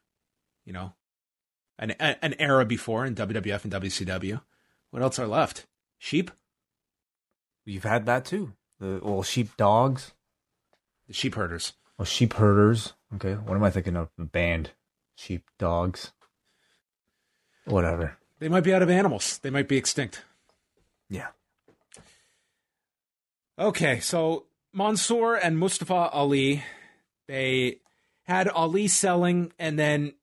you 0.65 0.73
know, 0.73 0.93
an 1.77 1.91
an 1.91 2.34
era 2.39 2.65
before 2.65 3.05
in 3.05 3.14
WWF 3.14 3.64
and 3.64 3.72
WCW. 3.73 4.41
What 4.89 5.01
else 5.03 5.19
are 5.19 5.27
left? 5.27 5.68
Sheep, 5.98 6.32
You've 7.65 7.84
had 7.84 8.06
that 8.06 8.24
too. 8.24 8.53
The 8.80 9.02
well, 9.03 9.24
sheep 9.24 9.57
dogs. 9.57 10.14
the 11.07 11.14
sheep 11.14 11.36
herders. 11.36 11.74
Well, 11.98 12.06
sheep 12.06 12.34
herders. 12.34 12.94
Okay, 13.15 13.34
what 13.34 13.56
am 13.56 13.64
I 13.64 13.69
thinking 13.69 13.98
of? 13.98 14.10
The 14.18 14.24
band, 14.24 14.72
sheep 15.15 15.44
dogs. 15.60 16.11
Whatever. 17.65 18.18
They 18.40 18.48
might 18.48 18.64
be 18.64 18.74
out 18.74 18.84
of 18.84 18.90
animals. 18.90 19.40
They 19.40 19.49
might 19.49 19.68
be 19.68 19.76
extinct. 19.76 20.24
Yeah. 21.10 21.28
Okay, 23.60 23.99
so 23.99 24.45
Mansoor 24.74 25.36
and 25.36 25.57
Mustafa 25.57 26.10
Ali, 26.14 26.64
they 27.28 27.80
had 28.24 28.48
Ali 28.48 28.88
selling 28.88 29.52
and 29.57 29.78
then 29.78 30.14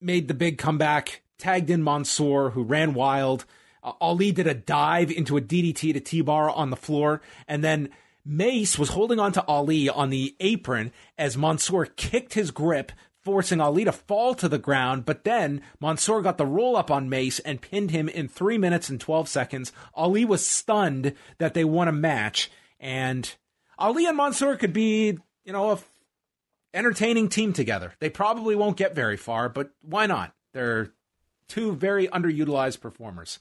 made 0.00 0.28
the 0.28 0.34
big 0.34 0.58
comeback, 0.58 1.22
tagged 1.38 1.70
in 1.70 1.82
Mansoor, 1.82 2.50
who 2.50 2.62
ran 2.62 2.92
wild. 2.94 3.46
Uh, 3.86 3.92
Ali 4.00 4.32
did 4.32 4.48
a 4.48 4.54
dive 4.54 5.12
into 5.12 5.36
a 5.36 5.40
DDT 5.40 5.94
to 5.94 6.00
T 6.00 6.20
bar 6.20 6.50
on 6.50 6.70
the 6.70 6.76
floor, 6.76 7.22
and 7.46 7.62
then 7.62 7.88
Mace 8.24 8.78
was 8.78 8.90
holding 8.90 9.20
on 9.20 9.32
to 9.32 9.46
Ali 9.46 9.88
on 9.88 10.10
the 10.10 10.34
apron 10.40 10.92
as 11.16 11.36
Mansoor 11.36 11.86
kicked 11.86 12.34
his 12.34 12.50
grip, 12.50 12.90
forcing 13.22 13.60
Ali 13.60 13.84
to 13.84 13.92
fall 13.92 14.34
to 14.34 14.48
the 14.48 14.58
ground. 14.58 15.04
But 15.04 15.22
then 15.22 15.62
Mansoor 15.80 16.20
got 16.20 16.36
the 16.36 16.44
roll 16.44 16.76
up 16.76 16.90
on 16.90 17.08
Mace 17.08 17.38
and 17.38 17.62
pinned 17.62 17.92
him 17.92 18.08
in 18.08 18.26
three 18.26 18.58
minutes 18.58 18.88
and 18.90 19.00
12 19.00 19.28
seconds. 19.28 19.72
Ali 19.94 20.24
was 20.24 20.44
stunned 20.44 21.14
that 21.38 21.54
they 21.54 21.64
won 21.64 21.86
a 21.86 21.92
match, 21.92 22.50
and 22.80 23.32
Ali 23.78 24.06
and 24.06 24.16
Mansoor 24.16 24.56
could 24.56 24.72
be, 24.72 25.18
you 25.44 25.52
know, 25.52 25.70
a 25.70 25.78
entertaining 26.74 27.28
team 27.28 27.52
together. 27.52 27.94
They 28.00 28.10
probably 28.10 28.56
won't 28.56 28.76
get 28.76 28.94
very 28.94 29.16
far, 29.16 29.48
but 29.48 29.70
why 29.80 30.06
not? 30.06 30.34
They're 30.52 30.92
two 31.48 31.76
very 31.76 32.08
underutilized 32.08 32.80
performers. 32.80 33.38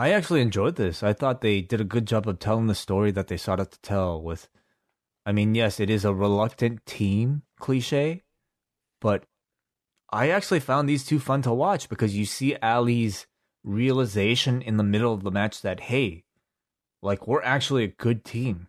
I 0.00 0.12
actually 0.12 0.42
enjoyed 0.42 0.76
this. 0.76 1.02
I 1.02 1.12
thought 1.12 1.40
they 1.40 1.60
did 1.60 1.80
a 1.80 1.84
good 1.84 2.06
job 2.06 2.28
of 2.28 2.38
telling 2.38 2.68
the 2.68 2.74
story 2.76 3.10
that 3.10 3.26
they 3.26 3.36
sought 3.36 3.58
out 3.58 3.72
to 3.72 3.80
tell. 3.80 4.22
With, 4.22 4.48
I 5.26 5.32
mean, 5.32 5.56
yes, 5.56 5.80
it 5.80 5.90
is 5.90 6.04
a 6.04 6.14
reluctant 6.14 6.86
team 6.86 7.42
cliche, 7.58 8.22
but 9.00 9.24
I 10.10 10.30
actually 10.30 10.60
found 10.60 10.88
these 10.88 11.04
two 11.04 11.18
fun 11.18 11.42
to 11.42 11.52
watch 11.52 11.88
because 11.88 12.16
you 12.16 12.26
see 12.26 12.54
Ali's 12.62 13.26
realization 13.64 14.62
in 14.62 14.76
the 14.76 14.84
middle 14.84 15.12
of 15.12 15.24
the 15.24 15.32
match 15.32 15.62
that 15.62 15.80
hey, 15.80 16.22
like 17.02 17.26
we're 17.26 17.42
actually 17.42 17.82
a 17.82 17.88
good 17.88 18.24
team, 18.24 18.68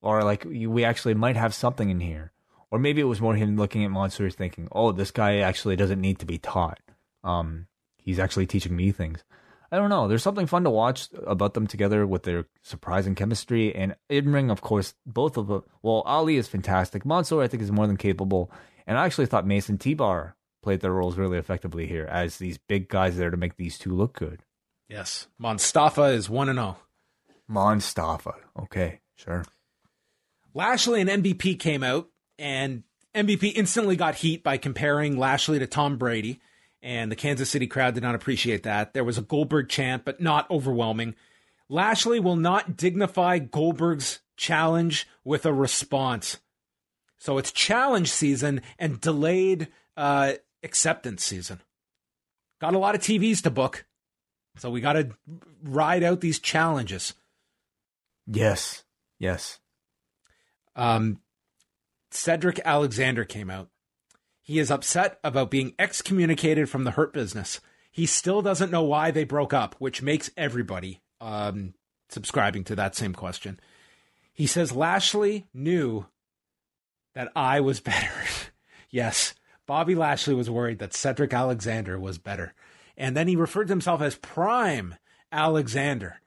or 0.00 0.24
like 0.24 0.46
we 0.46 0.82
actually 0.82 1.12
might 1.12 1.36
have 1.36 1.52
something 1.52 1.90
in 1.90 2.00
here, 2.00 2.32
or 2.70 2.78
maybe 2.78 3.02
it 3.02 3.04
was 3.04 3.20
more 3.20 3.34
him 3.34 3.54
looking 3.54 3.84
at 3.84 3.90
monsters 3.90 4.34
thinking, 4.34 4.66
oh, 4.72 4.92
this 4.92 5.10
guy 5.10 5.40
actually 5.40 5.76
doesn't 5.76 6.00
need 6.00 6.18
to 6.20 6.26
be 6.26 6.38
taught. 6.38 6.80
Um, 7.22 7.66
he's 7.98 8.18
actually 8.18 8.46
teaching 8.46 8.74
me 8.74 8.92
things. 8.92 9.22
I 9.72 9.76
don't 9.76 9.90
know. 9.90 10.08
There's 10.08 10.22
something 10.22 10.46
fun 10.46 10.64
to 10.64 10.70
watch 10.70 11.08
about 11.26 11.54
them 11.54 11.66
together 11.66 12.06
with 12.06 12.24
their 12.24 12.46
surprising 12.62 13.14
chemistry 13.14 13.74
and 13.74 13.94
in 14.08 14.32
ring. 14.32 14.50
Of 14.50 14.60
course, 14.60 14.94
both 15.06 15.36
of 15.36 15.46
them. 15.46 15.62
Well, 15.82 16.02
Ali 16.06 16.36
is 16.36 16.48
fantastic. 16.48 17.06
Mansoor, 17.06 17.42
I 17.42 17.48
think, 17.48 17.62
is 17.62 17.70
more 17.70 17.86
than 17.86 17.96
capable. 17.96 18.50
And 18.86 18.98
I 18.98 19.06
actually 19.06 19.26
thought 19.26 19.46
Mason 19.46 19.78
T 19.78 19.94
Bar 19.94 20.34
played 20.62 20.80
their 20.80 20.92
roles 20.92 21.16
really 21.16 21.38
effectively 21.38 21.86
here 21.86 22.06
as 22.06 22.38
these 22.38 22.58
big 22.58 22.88
guys 22.88 23.16
there 23.16 23.30
to 23.30 23.36
make 23.36 23.56
these 23.56 23.78
two 23.78 23.94
look 23.94 24.18
good. 24.18 24.42
Yes. 24.88 25.28
Mustafa 25.38 26.04
is 26.04 26.28
1 26.28 26.48
and 26.48 26.58
oh. 26.58 26.62
0. 26.62 26.76
Monstafa. 27.48 28.34
Okay, 28.58 29.00
sure. 29.16 29.44
Lashley 30.54 31.00
and 31.00 31.10
MVP 31.10 31.58
came 31.58 31.82
out, 31.82 32.08
and 32.38 32.82
MVP 33.14 33.52
instantly 33.54 33.96
got 33.96 34.16
heat 34.16 34.42
by 34.42 34.56
comparing 34.56 35.16
Lashley 35.16 35.58
to 35.58 35.66
Tom 35.66 35.96
Brady, 35.96 36.40
and 36.82 37.10
the 37.10 37.16
Kansas 37.16 37.50
City 37.50 37.66
crowd 37.66 37.94
did 37.94 38.02
not 38.02 38.14
appreciate 38.14 38.62
that. 38.62 38.94
There 38.94 39.04
was 39.04 39.18
a 39.18 39.22
Goldberg 39.22 39.68
chant, 39.68 40.04
but 40.04 40.20
not 40.20 40.50
overwhelming. 40.50 41.14
Lashley 41.68 42.20
will 42.20 42.36
not 42.36 42.76
dignify 42.76 43.38
Goldberg's 43.38 44.20
challenge 44.36 45.06
with 45.24 45.44
a 45.46 45.52
response. 45.52 46.38
So 47.18 47.38
it's 47.38 47.52
challenge 47.52 48.10
season 48.10 48.62
and 48.78 49.00
delayed 49.00 49.68
uh, 49.96 50.32
acceptance 50.62 51.22
season. 51.24 51.60
Got 52.60 52.74
a 52.74 52.78
lot 52.78 52.94
of 52.94 53.02
TVs 53.02 53.42
to 53.42 53.50
book. 53.50 53.84
So 54.56 54.70
we 54.70 54.80
got 54.80 54.94
to 54.94 55.10
ride 55.62 56.02
out 56.02 56.20
these 56.20 56.38
challenges. 56.38 57.14
Yes. 58.26 58.84
Yes. 59.18 59.58
Um, 60.74 61.20
Cedric 62.10 62.60
Alexander 62.64 63.24
came 63.24 63.50
out. 63.50 63.68
He 64.50 64.58
is 64.58 64.72
upset 64.72 65.20
about 65.22 65.52
being 65.52 65.74
excommunicated 65.78 66.68
from 66.68 66.82
the 66.82 66.90
Hurt 66.90 67.12
Business. 67.12 67.60
He 67.92 68.04
still 68.04 68.42
doesn't 68.42 68.72
know 68.72 68.82
why 68.82 69.12
they 69.12 69.22
broke 69.22 69.54
up, 69.54 69.76
which 69.78 70.02
makes 70.02 70.28
everybody 70.36 71.02
um, 71.20 71.74
subscribing 72.08 72.64
to 72.64 72.74
that 72.74 72.96
same 72.96 73.12
question. 73.12 73.60
He 74.32 74.48
says 74.48 74.72
Lashley 74.72 75.46
knew 75.54 76.06
that 77.14 77.30
I 77.36 77.60
was 77.60 77.78
better. 77.90 78.10
yes, 78.90 79.34
Bobby 79.68 79.94
Lashley 79.94 80.34
was 80.34 80.50
worried 80.50 80.80
that 80.80 80.94
Cedric 80.94 81.32
Alexander 81.32 81.96
was 81.96 82.18
better. 82.18 82.52
And 82.96 83.16
then 83.16 83.28
he 83.28 83.36
referred 83.36 83.68
to 83.68 83.72
himself 83.72 84.02
as 84.02 84.16
Prime 84.16 84.96
Alexander 85.30 86.22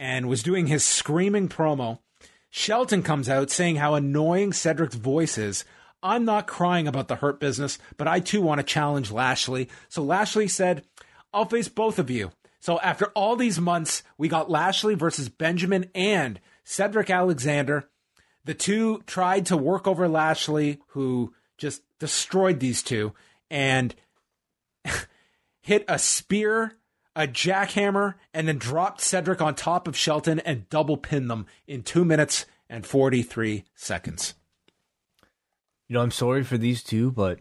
and 0.00 0.28
was 0.28 0.42
doing 0.42 0.66
his 0.66 0.84
screaming 0.84 1.48
promo. 1.48 2.00
Shelton 2.50 3.04
comes 3.04 3.28
out 3.28 3.52
saying 3.52 3.76
how 3.76 3.94
annoying 3.94 4.52
Cedric's 4.52 4.96
voice 4.96 5.38
is. 5.38 5.64
I'm 6.02 6.24
not 6.24 6.46
crying 6.46 6.86
about 6.86 7.08
the 7.08 7.16
hurt 7.16 7.40
business, 7.40 7.78
but 7.96 8.08
I 8.08 8.20
too 8.20 8.40
want 8.40 8.58
to 8.58 8.64
challenge 8.64 9.10
Lashley. 9.10 9.68
So 9.88 10.02
Lashley 10.02 10.48
said, 10.48 10.84
I'll 11.32 11.44
face 11.44 11.68
both 11.68 11.98
of 11.98 12.10
you. 12.10 12.30
So 12.60 12.78
after 12.80 13.06
all 13.14 13.36
these 13.36 13.60
months, 13.60 14.02
we 14.16 14.28
got 14.28 14.50
Lashley 14.50 14.94
versus 14.94 15.28
Benjamin 15.28 15.90
and 15.94 16.40
Cedric 16.64 17.10
Alexander. 17.10 17.88
The 18.44 18.54
two 18.54 19.02
tried 19.06 19.46
to 19.46 19.56
work 19.56 19.86
over 19.86 20.08
Lashley, 20.08 20.80
who 20.88 21.34
just 21.56 21.82
destroyed 21.98 22.60
these 22.60 22.82
two 22.82 23.12
and 23.50 23.94
hit 25.60 25.84
a 25.88 25.98
spear, 25.98 26.76
a 27.14 27.26
jackhammer, 27.26 28.14
and 28.32 28.48
then 28.48 28.58
dropped 28.58 29.00
Cedric 29.00 29.40
on 29.40 29.54
top 29.54 29.88
of 29.88 29.96
Shelton 29.96 30.40
and 30.40 30.68
double 30.68 30.96
pinned 30.96 31.30
them 31.30 31.46
in 31.66 31.82
two 31.82 32.04
minutes 32.04 32.46
and 32.68 32.86
43 32.86 33.64
seconds. 33.74 34.34
You 35.88 35.94
know, 35.94 36.02
I'm 36.02 36.10
sorry 36.10 36.44
for 36.44 36.58
these 36.58 36.82
two, 36.82 37.10
but 37.10 37.38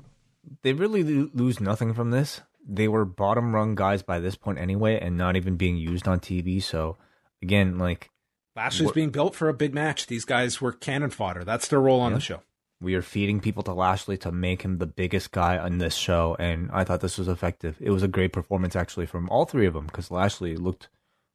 they 0.64 0.74
really 0.74 1.04
lo- 1.04 1.30
lose 1.34 1.60
nothing 1.60 1.94
from 1.94 2.12
this. 2.12 2.42
They 2.68 2.88
were 2.88 3.06
bottom 3.06 3.54
rung 3.56 3.76
guys 3.76 4.02
by 4.02 4.20
this 4.20 4.36
point 4.36 4.58
anyway, 4.60 5.00
and 5.00 5.18
not 5.18 5.36
even 5.36 5.56
being 5.56 5.78
used 5.78 6.08
on 6.08 6.20
TV. 6.20 6.62
So, 6.62 6.98
again, 7.42 7.78
like, 7.78 8.10
Lashley's 8.56 8.92
being 8.92 9.12
built 9.12 9.36
for 9.36 9.50
a 9.50 9.54
big 9.54 9.74
match. 9.74 10.08
These 10.08 10.26
guys 10.26 10.60
were 10.60 10.72
cannon 10.72 11.12
fodder. 11.12 11.44
That's 11.44 11.68
their 11.68 11.80
role 11.80 12.00
on 12.00 12.12
Yeah. 12.12 12.18
the 12.18 12.22
show. 12.22 12.42
We 12.82 12.94
are 12.96 13.02
feeding 13.02 13.40
people 13.40 13.64
to 13.64 13.74
Lashley 13.74 14.18
to 14.20 14.32
make 14.32 14.62
him 14.64 14.78
the 14.78 14.86
biggest 14.86 15.32
guy 15.32 15.58
on 15.58 15.78
this 15.80 15.96
show, 15.96 16.36
and 16.40 16.70
I 16.72 16.84
thought 16.84 17.02
this 17.02 17.18
was 17.18 17.28
effective. 17.28 17.78
It 17.80 17.90
was 17.92 18.04
a 18.04 18.08
great 18.08 18.34
performance 18.34 18.76
actually 18.76 19.06
from 19.08 19.30
all 19.30 19.46
three 19.46 19.66
of 19.66 19.74
them 19.74 19.86
because 19.88 20.12
Lashley 20.12 20.56
looked 20.56 20.90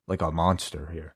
like 0.06 0.22
a 0.22 0.30
monster 0.30 0.90
here. 0.92 1.14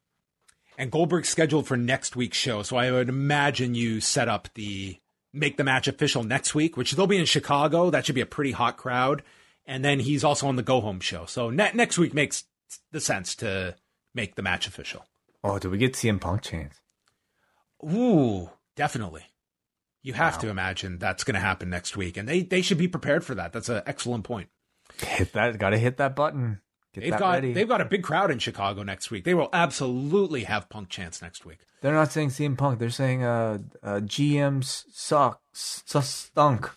And 0.78 0.90
Goldberg's 0.90 1.28
scheduled 1.28 1.66
for 1.66 1.77
next 1.77 2.16
week's 2.16 2.36
show, 2.36 2.62
so 2.62 2.77
I 2.77 2.90
would 2.90 3.09
imagine 3.09 3.74
you 3.74 4.01
set 4.01 4.28
up 4.28 4.48
the 4.55 4.98
make 5.37 5.57
the 5.57 5.65
match 5.65 5.87
official 5.89 6.25
next 6.25 6.55
week, 6.55 6.77
which 6.77 6.93
they'll 6.93 7.07
be 7.07 7.19
in 7.19 7.27
Chicago. 7.27 7.91
That 7.91 8.07
should 8.07 8.15
be 8.15 8.21
a 8.21 8.27
pretty 8.27 8.53
hot 8.53 8.77
crowd. 8.77 9.23
And 9.67 9.85
then 9.85 10.01
he's 10.01 10.25
also 10.25 10.47
on 10.47 10.57
the 10.57 10.63
go 10.63 10.81
home 10.81 11.01
show. 11.01 11.27
So 11.27 11.51
ne- 11.51 11.73
next 11.75 11.99
week 11.99 12.15
makes 12.15 12.45
the 12.93 13.01
sense 13.01 13.35
to 13.37 13.77
make 14.15 14.35
the 14.35 14.43
match 14.43 14.67
official. 14.67 15.05
Oh, 15.45 15.59
do 15.59 15.71
we 15.71 15.79
get 15.79 15.95
CM 15.95 16.21
Punk 16.21 16.43
chance? 16.43 16.81
Ooh, 17.85 18.51
definitely. 18.75 19.25
You 20.03 20.13
have 20.13 20.39
to 20.39 20.49
imagine 20.49 20.99
that's 20.99 21.25
going 21.25 21.35
to 21.35 21.41
happen 21.41 21.69
next 21.69 21.97
week, 21.97 22.17
and 22.17 22.29
they 22.29 22.43
they 22.43 22.63
should 22.63 22.79
be 22.79 22.87
prepared 22.87 23.25
for 23.25 23.35
that. 23.35 23.53
That's 23.53 23.69
an 23.69 23.83
excellent 23.87 24.23
point. 24.23 24.49
Hit 24.99 25.33
that. 25.33 25.59
Got 25.59 25.71
to 25.71 25.79
hit 25.79 25.97
that 25.97 26.15
button. 26.15 26.61
Get 26.97 27.10
They've 27.10 27.18
got 27.18 27.35
ready. 27.35 27.52
they've 27.52 27.68
got 27.68 27.82
a 27.82 27.85
big 27.85 28.02
crowd 28.02 28.31
in 28.31 28.39
Chicago 28.39 28.82
next 28.82 29.10
week. 29.10 29.24
They 29.24 29.35
will 29.35 29.51
absolutely 29.52 30.44
have 30.44 30.70
Punk 30.70 30.89
chance 30.89 31.20
next 31.20 31.44
week. 31.44 31.59
They're 31.82 31.93
not 31.93 32.10
saying 32.10 32.31
CM 32.31 32.56
Punk. 32.56 32.78
They're 32.78 32.89
saying 32.89 33.23
uh, 33.23 33.59
uh 33.82 34.01
GMs 34.01 34.85
suck, 34.93 35.43
stunk. 35.52 36.70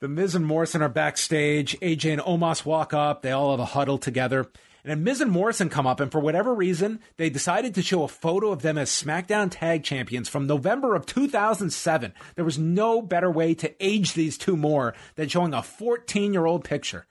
The 0.00 0.08
Miz 0.08 0.34
and 0.34 0.44
Morrison 0.44 0.82
are 0.82 0.90
backstage. 0.90 1.80
AJ 1.80 2.12
and 2.12 2.20
Omos 2.20 2.66
walk 2.66 2.92
up. 2.92 3.22
They 3.22 3.32
all 3.32 3.52
have 3.52 3.60
a 3.60 3.64
huddle 3.64 3.96
together. 3.96 4.50
And 4.84 4.90
then 4.90 5.02
Miz 5.02 5.22
and 5.22 5.30
Morrison 5.30 5.70
come 5.70 5.86
up, 5.86 5.98
and 5.98 6.12
for 6.12 6.20
whatever 6.20 6.54
reason, 6.54 7.00
they 7.16 7.30
decided 7.30 7.74
to 7.74 7.82
show 7.82 8.04
a 8.04 8.08
photo 8.08 8.52
of 8.52 8.60
them 8.60 8.76
as 8.76 8.90
SmackDown 8.90 9.48
Tag 9.50 9.82
Champions 9.82 10.28
from 10.28 10.46
November 10.46 10.94
of 10.94 11.06
2007. 11.06 12.12
There 12.36 12.44
was 12.44 12.58
no 12.58 13.00
better 13.00 13.30
way 13.30 13.54
to 13.54 13.74
age 13.84 14.12
these 14.12 14.36
two 14.36 14.58
more 14.58 14.94
than 15.16 15.28
showing 15.28 15.54
a 15.54 15.62
14 15.62 16.34
year 16.34 16.44
old 16.44 16.64
picture. 16.64 17.06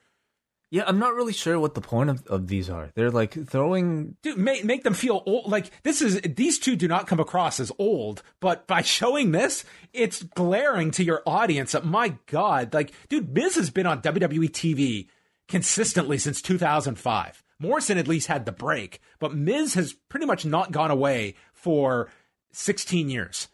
Yeah, 0.69 0.83
I'm 0.85 0.99
not 0.99 1.13
really 1.13 1.33
sure 1.33 1.57
what 1.59 1.75
the 1.75 1.81
point 1.81 2.09
of, 2.09 2.27
of 2.27 2.47
these 2.47 2.69
are. 2.69 2.91
They're 2.93 3.11
like 3.11 3.47
throwing. 3.47 4.17
Dude, 4.21 4.37
make, 4.37 4.65
make 4.65 4.83
them 4.83 4.93
feel 4.93 5.23
old. 5.25 5.49
Like 5.49 5.71
this 5.83 6.01
is 6.01 6.19
these 6.21 6.59
two 6.59 6.75
do 6.75 6.89
not 6.89 7.07
come 7.07 7.21
across 7.21 7.59
as 7.59 7.71
old, 7.79 8.21
but 8.41 8.67
by 8.67 8.81
showing 8.83 9.31
this, 9.31 9.63
it's 9.93 10.23
glaring 10.23 10.91
to 10.91 11.03
your 11.03 11.21
audience 11.25 11.71
that 11.71 11.85
my 11.85 12.17
God, 12.25 12.73
like, 12.73 12.91
dude, 13.07 13.33
Miz 13.33 13.55
has 13.55 13.69
been 13.69 13.87
on 13.87 14.01
WWE 14.01 14.49
TV 14.49 15.07
consistently 15.47 16.17
since 16.17 16.41
2005. 16.41 17.43
Morrison 17.59 17.97
at 17.97 18.07
least 18.07 18.27
had 18.27 18.45
the 18.45 18.51
break, 18.51 18.99
but 19.19 19.33
Miz 19.33 19.73
has 19.73 19.93
pretty 20.09 20.25
much 20.25 20.45
not 20.45 20.71
gone 20.71 20.91
away 20.91 21.35
for 21.53 22.09
16 22.51 23.09
years. 23.09 23.47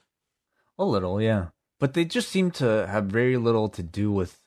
A 0.80 0.84
little, 0.84 1.22
yeah. 1.22 1.48
But 1.80 1.94
they 1.94 2.06
just 2.06 2.30
seem 2.30 2.52
to 2.52 2.88
have 2.88 3.06
very 3.06 3.38
little 3.38 3.70
to 3.70 3.84
do 3.84 4.12
with 4.12 4.38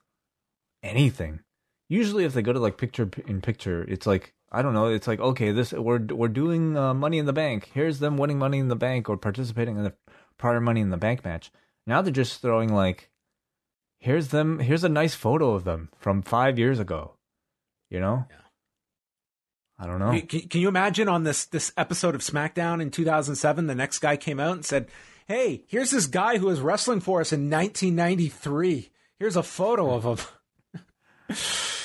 anything. 0.83 1.41
Usually, 1.89 2.25
if 2.25 2.33
they 2.35 2.43
go 2.43 2.53
to 2.53 2.59
like 2.59 2.79
picture 2.79 3.09
in 3.27 3.41
picture, 3.41 3.85
it's 3.85 4.07
like 4.07 4.35
I 4.51 4.63
don't 4.63 4.75
know. 4.75 4.87
It's 4.87 5.07
like 5.07 5.21
okay, 5.21 5.53
this 5.53 5.73
we're 5.73 5.99
we're 5.99 6.29
doing 6.29 6.77
uh, 6.77 6.95
Money 6.95 7.19
in 7.19 7.27
the 7.27 7.33
Bank. 7.33 7.71
Here's 7.73 7.99
them 7.99 8.17
winning 8.17 8.39
Money 8.39 8.59
in 8.59 8.69
the 8.69 8.77
Bank 8.77 9.09
or 9.09 9.17
participating 9.17 9.77
in 9.77 9.85
the 9.85 9.95
prior 10.39 10.61
Money 10.61 10.81
in 10.81 10.91
the 10.91 10.97
Bank 10.97 11.25
match. 11.25 11.53
Now 11.87 12.03
they're 12.03 12.13
just 12.13 12.43
throwing 12.43 12.73
like, 12.73 13.11
here's 13.99 14.29
them. 14.29 14.59
Here's 14.59 14.85
a 14.85 14.89
nice 14.89 15.15
photo 15.15 15.55
of 15.55 15.65
them 15.65 15.91
from 15.99 16.23
five 16.23 16.59
years 16.59 16.81
ago. 16.81 17.17
You 17.91 18.01
know. 18.01 18.27
Yeah. 18.31 18.37
I 19.79 19.87
don't 19.87 19.99
know. 19.99 20.19
Can, 20.23 20.49
can 20.49 20.61
you 20.61 20.69
imagine 20.69 21.09
on 21.09 21.25
this 21.25 21.45
this 21.45 21.73
episode 21.77 22.15
of 22.15 22.23
SmackDown 22.23 22.81
in 22.81 22.91
2007, 22.91 23.67
the 23.67 23.75
next 23.75 23.99
guy 23.99 24.17
came 24.17 24.41
out 24.41 24.55
and 24.55 24.65
said, 24.65 24.89
"Hey, 25.29 25.65
here's 25.69 25.91
this 25.91 26.07
guy 26.07 26.39
who 26.39 26.47
was 26.47 26.61
wrestling 26.61 27.01
for 27.01 27.21
us 27.21 27.33
in 27.33 27.51
1993. 27.51 28.91
Here's 29.19 29.37
a 29.37 29.43
photo 29.43 29.95
of 29.95 30.05
him." 30.05 31.37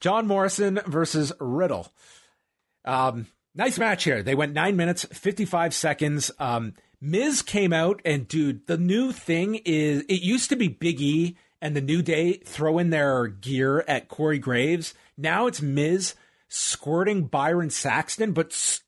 John 0.00 0.26
Morrison 0.26 0.80
versus 0.86 1.32
Riddle. 1.40 1.92
Um, 2.84 3.26
nice 3.54 3.78
match 3.78 4.04
here. 4.04 4.22
They 4.22 4.34
went 4.34 4.52
nine 4.52 4.76
minutes, 4.76 5.04
55 5.04 5.74
seconds. 5.74 6.30
Um, 6.38 6.74
Miz 7.00 7.42
came 7.42 7.72
out, 7.72 8.00
and 8.04 8.26
dude, 8.26 8.66
the 8.66 8.78
new 8.78 9.12
thing 9.12 9.56
is 9.64 10.02
it 10.08 10.22
used 10.22 10.48
to 10.50 10.56
be 10.56 10.68
Big 10.68 11.00
E 11.00 11.36
and 11.60 11.74
the 11.74 11.80
New 11.80 12.02
Day 12.02 12.34
throw 12.34 12.78
in 12.78 12.90
their 12.90 13.26
gear 13.26 13.84
at 13.88 14.08
Corey 14.08 14.38
Graves. 14.38 14.94
Now 15.16 15.46
it's 15.46 15.62
Miz 15.62 16.14
squirting 16.48 17.24
Byron 17.24 17.70
Saxton, 17.70 18.32
but 18.32 18.80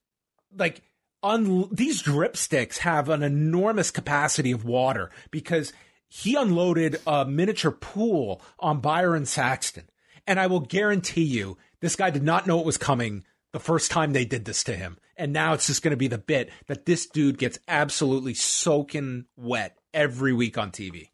like 0.57 0.83
un- 1.23 1.69
these 1.73 2.03
drip 2.03 2.37
sticks 2.37 2.79
have 2.79 3.09
an 3.09 3.23
enormous 3.23 3.91
capacity 3.91 4.53
of 4.53 4.65
water 4.65 5.11
because 5.31 5.73
he 6.09 6.35
unloaded 6.35 7.01
a 7.07 7.25
miniature 7.25 7.71
pool 7.71 8.43
on 8.59 8.81
Byron 8.81 9.27
Saxton. 9.27 9.85
And 10.31 10.39
I 10.39 10.47
will 10.47 10.61
guarantee 10.61 11.25
you, 11.25 11.59
this 11.81 11.97
guy 11.97 12.11
did 12.11 12.23
not 12.23 12.47
know 12.47 12.61
it 12.61 12.65
was 12.65 12.79
coming 12.79 13.25
the 13.51 13.59
first 13.59 13.91
time 13.91 14.13
they 14.13 14.25
did 14.25 14.45
this 14.45 14.63
to 14.63 14.77
him. 14.77 14.97
And 15.17 15.33
now 15.33 15.55
it's 15.55 15.67
just 15.67 15.83
going 15.83 15.91
to 15.91 15.97
be 15.97 16.07
the 16.07 16.19
bit 16.19 16.51
that 16.69 16.87
this 16.87 17.07
dude 17.07 17.37
gets 17.37 17.59
absolutely 17.67 18.35
soaking 18.35 19.25
wet 19.37 19.77
every 19.93 20.33
week 20.33 20.57
on 20.57 20.71
TV. 20.71 21.09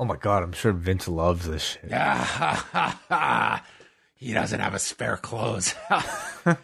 Oh 0.00 0.04
my 0.04 0.16
god, 0.16 0.42
I'm 0.42 0.50
sure 0.50 0.72
Vince 0.72 1.06
loves 1.06 1.46
this 1.46 1.62
shit. 1.62 1.92
Ah, 1.92 3.64
he 4.16 4.32
doesn't 4.32 4.58
have 4.58 4.74
a 4.74 4.80
spare 4.80 5.16
clothes. 5.16 5.72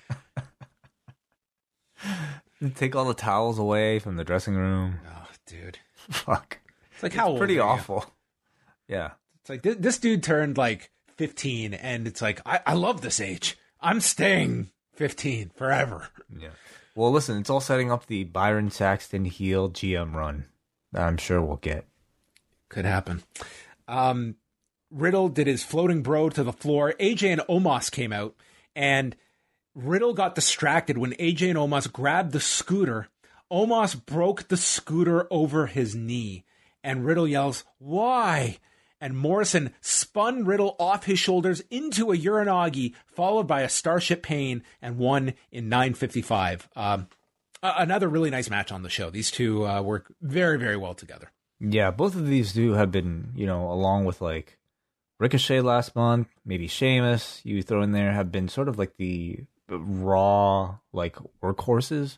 Take 2.75 2.97
all 2.97 3.05
the 3.05 3.15
towels 3.15 3.61
away 3.61 4.01
from 4.01 4.17
the 4.17 4.25
dressing 4.25 4.57
room. 4.57 4.99
oh, 5.09 5.29
dude. 5.47 5.79
Fuck. 6.11 6.59
It's 6.95 7.05
like 7.05 7.15
how 7.15 7.29
old 7.29 7.39
Pretty 7.39 7.61
are 7.61 7.65
you? 7.65 7.71
awful. 7.71 8.05
Yeah. 8.89 9.13
It's 9.41 9.51
like 9.51 9.63
this 9.63 9.99
dude 9.99 10.25
turned 10.25 10.59
like 10.59 10.91
15, 11.21 11.75
and 11.75 12.07
it's 12.07 12.23
like, 12.23 12.41
I, 12.47 12.61
I 12.67 12.73
love 12.73 13.03
this 13.03 13.21
age. 13.21 13.59
I'm 13.79 14.01
staying 14.01 14.71
15 14.95 15.51
forever. 15.55 16.09
Yeah. 16.35 16.49
Well, 16.95 17.11
listen, 17.11 17.39
it's 17.39 17.51
all 17.51 17.61
setting 17.61 17.93
up 17.93 18.07
the 18.07 18.25
Byron 18.25 18.71
Saxton 18.71 19.27
heel 19.27 19.69
GM 19.69 20.15
run 20.15 20.47
that 20.93 21.03
I'm 21.03 21.19
sure 21.19 21.43
we'll 21.43 21.57
get. 21.57 21.85
Could 22.71 22.87
happen. 22.87 23.23
Um, 23.87 24.37
Riddle 24.91 25.29
did 25.29 25.47
his 25.47 25.63
floating 25.63 26.03
bro 26.03 26.31
to 26.31 26.43
the 26.43 26.55
floor. 26.55 26.95
AJ 26.99 27.33
and 27.33 27.43
Omos 27.51 27.91
came 27.91 28.15
out, 28.15 28.35
and 28.75 29.15
Riddle 29.75 30.15
got 30.15 30.35
distracted 30.35 30.97
when 30.97 31.13
AJ 31.13 31.51
and 31.51 31.59
Omos 31.59 31.93
grabbed 31.93 32.33
the 32.33 32.41
scooter. 32.41 33.09
Omos 33.53 34.07
broke 34.07 34.49
the 34.49 34.57
scooter 34.57 35.27
over 35.31 35.67
his 35.67 35.95
knee, 35.95 36.47
and 36.83 37.05
Riddle 37.05 37.29
yells, 37.29 37.65
Why? 37.77 38.57
And 39.01 39.17
Morrison 39.17 39.73
spun 39.81 40.45
Riddle 40.45 40.77
off 40.79 41.05
his 41.05 41.19
shoulders 41.19 41.63
into 41.71 42.13
a 42.13 42.17
Uranage, 42.17 42.95
followed 43.07 43.47
by 43.47 43.63
a 43.63 43.69
Starship 43.69 44.23
Pain, 44.23 44.63
and 44.83 44.99
won 44.99 45.35
in 45.51 45.71
9.55. 45.71 46.67
Um, 46.77 47.09
another 47.63 48.09
really 48.09 48.31
nice 48.31 48.51
match 48.51 48.71
on 48.71 48.83
the 48.83 48.91
show. 48.91 49.11
These 49.11 49.31
two 49.31 49.67
uh, 49.67 49.83
work 49.83 50.13
very, 50.21 50.59
very 50.59 50.77
well 50.77 50.95
together. 50.95 51.31
Yeah, 51.61 51.91
both 51.91 52.15
of 52.15 52.27
these 52.27 52.53
two 52.53 52.73
have 52.73 52.91
been, 52.91 53.33
you 53.35 53.47
know, 53.47 53.71
along 53.71 54.05
with 54.07 54.21
like 54.21 54.59
Ricochet 55.19 55.61
last 55.61 55.95
month, 55.95 56.29
maybe 56.45 56.67
Sheamus, 56.67 57.41
you 57.45 57.63
throw 57.63 57.83
in 57.83 57.93
there, 57.93 58.13
have 58.13 58.33
been 58.33 58.49
sort 58.49 58.69
of 58.69 58.79
like 58.79 58.97
the 58.97 59.41
raw, 59.69 60.77
like 60.93 61.17
workhorses. 61.43 62.17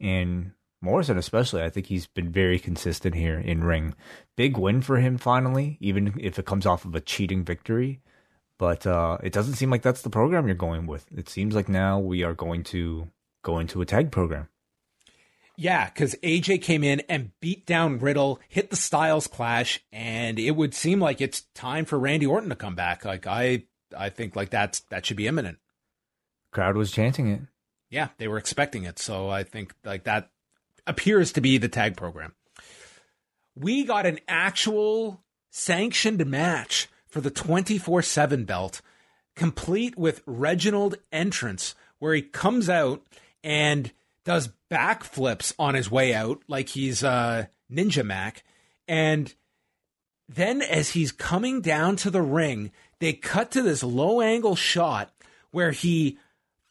And 0.00 0.52
Morrison, 0.82 1.16
especially, 1.16 1.62
I 1.62 1.70
think 1.70 1.86
he's 1.86 2.06
been 2.06 2.30
very 2.30 2.58
consistent 2.58 3.14
here 3.14 3.38
in 3.38 3.64
ring. 3.64 3.94
Big 4.36 4.56
win 4.56 4.82
for 4.82 4.98
him 4.98 5.18
finally, 5.18 5.78
even 5.80 6.14
if 6.18 6.38
it 6.38 6.46
comes 6.46 6.66
off 6.66 6.84
of 6.84 6.94
a 6.94 7.00
cheating 7.00 7.44
victory. 7.44 8.00
But 8.58 8.86
uh, 8.86 9.18
it 9.22 9.32
doesn't 9.32 9.54
seem 9.54 9.70
like 9.70 9.82
that's 9.82 10.02
the 10.02 10.10
program 10.10 10.46
you're 10.46 10.54
going 10.54 10.86
with. 10.86 11.06
It 11.14 11.28
seems 11.28 11.54
like 11.54 11.68
now 11.68 11.98
we 11.98 12.22
are 12.22 12.34
going 12.34 12.62
to 12.64 13.10
go 13.42 13.58
into 13.58 13.80
a 13.80 13.86
tag 13.86 14.10
program. 14.10 14.48
Yeah, 15.58 15.86
because 15.86 16.14
AJ 16.16 16.62
came 16.62 16.84
in 16.84 17.00
and 17.08 17.30
beat 17.40 17.66
down 17.66 17.98
Riddle, 17.98 18.40
hit 18.48 18.68
the 18.68 18.76
Styles 18.76 19.26
Clash, 19.26 19.80
and 19.90 20.38
it 20.38 20.50
would 20.50 20.74
seem 20.74 21.00
like 21.00 21.22
it's 21.22 21.42
time 21.54 21.86
for 21.86 21.98
Randy 21.98 22.26
Orton 22.26 22.50
to 22.50 22.56
come 22.56 22.74
back. 22.74 23.04
Like 23.06 23.26
I, 23.26 23.64
I 23.96 24.10
think 24.10 24.36
like 24.36 24.50
that's 24.50 24.80
that 24.90 25.06
should 25.06 25.16
be 25.16 25.26
imminent. 25.26 25.58
Crowd 26.52 26.76
was 26.76 26.90
chanting 26.90 27.28
it. 27.28 27.40
Yeah, 27.88 28.08
they 28.18 28.28
were 28.28 28.36
expecting 28.36 28.84
it, 28.84 28.98
so 28.98 29.30
I 29.30 29.44
think 29.44 29.74
like 29.82 30.04
that 30.04 30.30
appears 30.86 31.32
to 31.32 31.40
be 31.40 31.58
the 31.58 31.68
tag 31.68 31.96
program. 31.96 32.34
We 33.54 33.84
got 33.84 34.06
an 34.06 34.20
actual 34.28 35.22
sanctioned 35.50 36.24
match 36.26 36.88
for 37.06 37.20
the 37.20 37.30
twenty 37.30 37.78
four 37.78 38.02
seven 38.02 38.44
belt, 38.44 38.82
complete 39.34 39.96
with 39.96 40.22
Reginald 40.26 40.96
entrance, 41.10 41.74
where 41.98 42.14
he 42.14 42.22
comes 42.22 42.68
out 42.68 43.02
and 43.42 43.90
does 44.24 44.50
backflips 44.70 45.54
on 45.58 45.74
his 45.74 45.90
way 45.90 46.12
out 46.12 46.42
like 46.48 46.70
he's 46.70 47.02
uh, 47.04 47.46
Ninja 47.72 48.04
Mac. 48.04 48.42
And 48.88 49.32
then 50.28 50.60
as 50.60 50.90
he's 50.90 51.12
coming 51.12 51.60
down 51.60 51.96
to 51.96 52.10
the 52.10 52.22
ring, 52.22 52.72
they 52.98 53.12
cut 53.12 53.52
to 53.52 53.62
this 53.62 53.82
low 53.82 54.20
angle 54.20 54.56
shot 54.56 55.12
where 55.52 55.70
he 55.70 56.18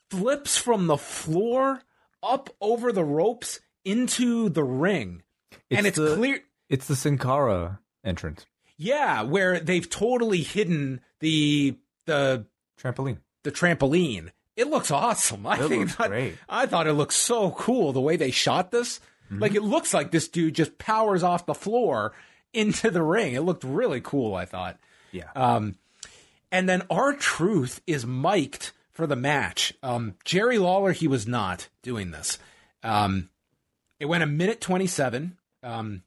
flips 0.09 0.57
from 0.57 0.87
the 0.87 0.97
floor 0.97 1.81
up 2.21 2.49
over 2.59 2.91
the 2.91 3.03
ropes 3.03 3.59
into 3.85 4.49
the 4.49 4.63
ring. 4.63 5.23
and 5.71 5.85
it's 5.87 5.97
the, 5.97 6.15
clear. 6.15 6.41
It's 6.69 6.87
the 6.87 6.95
Sin 6.95 7.17
Cara 7.17 7.79
entrance 8.03 8.45
Yeah, 8.77 9.21
where 9.21 9.59
they've 9.59 9.89
totally 9.89 10.41
hidden 10.41 10.99
the 11.19 11.77
the 12.05 12.45
trampoline. 12.79 13.17
the 13.43 13.51
trampoline. 13.51 14.31
It 14.55 14.67
looks 14.69 14.91
awesome. 14.91 15.45
I 15.47 15.59
It 15.63 15.67
think 15.69 15.95
that- 15.97 16.09
great. 16.09 16.35
I 16.49 16.65
thought 16.65 16.87
it 16.87 16.93
looked 16.93 17.13
so 17.13 17.51
cool 17.51 17.93
the 17.93 18.01
way 18.01 18.15
they 18.17 18.31
shot 18.31 18.71
this. 18.71 18.99
Mm-hmm. 19.31 19.39
Like 19.41 19.55
it 19.55 19.63
looks 19.63 19.93
like 19.93 20.11
this 20.11 20.27
dude 20.27 20.55
just 20.55 20.77
powers 20.77 21.23
off 21.23 21.45
the 21.45 21.53
floor 21.55 22.13
into 22.53 22.89
the 22.91 23.01
ring. 23.03 23.33
It 23.33 23.41
looked 23.41 23.63
really 23.63 24.01
cool. 24.01 24.35
I 24.35 24.45
thought. 24.45 24.77
Yeah. 25.11 25.29
Um, 25.35 25.75
and 26.51 26.69
then 26.69 26.83
R-Truth 26.89 27.81
is 27.87 28.05
mic'd 28.05 28.71
for 28.93 29.07
the 29.07 29.15
match. 29.15 29.73
Um, 29.83 30.15
Jerry 30.23 30.57
Lawler, 30.57 30.91
he 30.93 31.07
was 31.07 31.27
not 31.27 31.67
doing 31.81 32.11
this. 32.11 32.37
Um, 32.83 33.29
it 33.99 34.05
went 34.05 34.23
a 34.23 34.27
minute 34.27 34.61
27. 34.61 35.37
Um, 35.63 36.03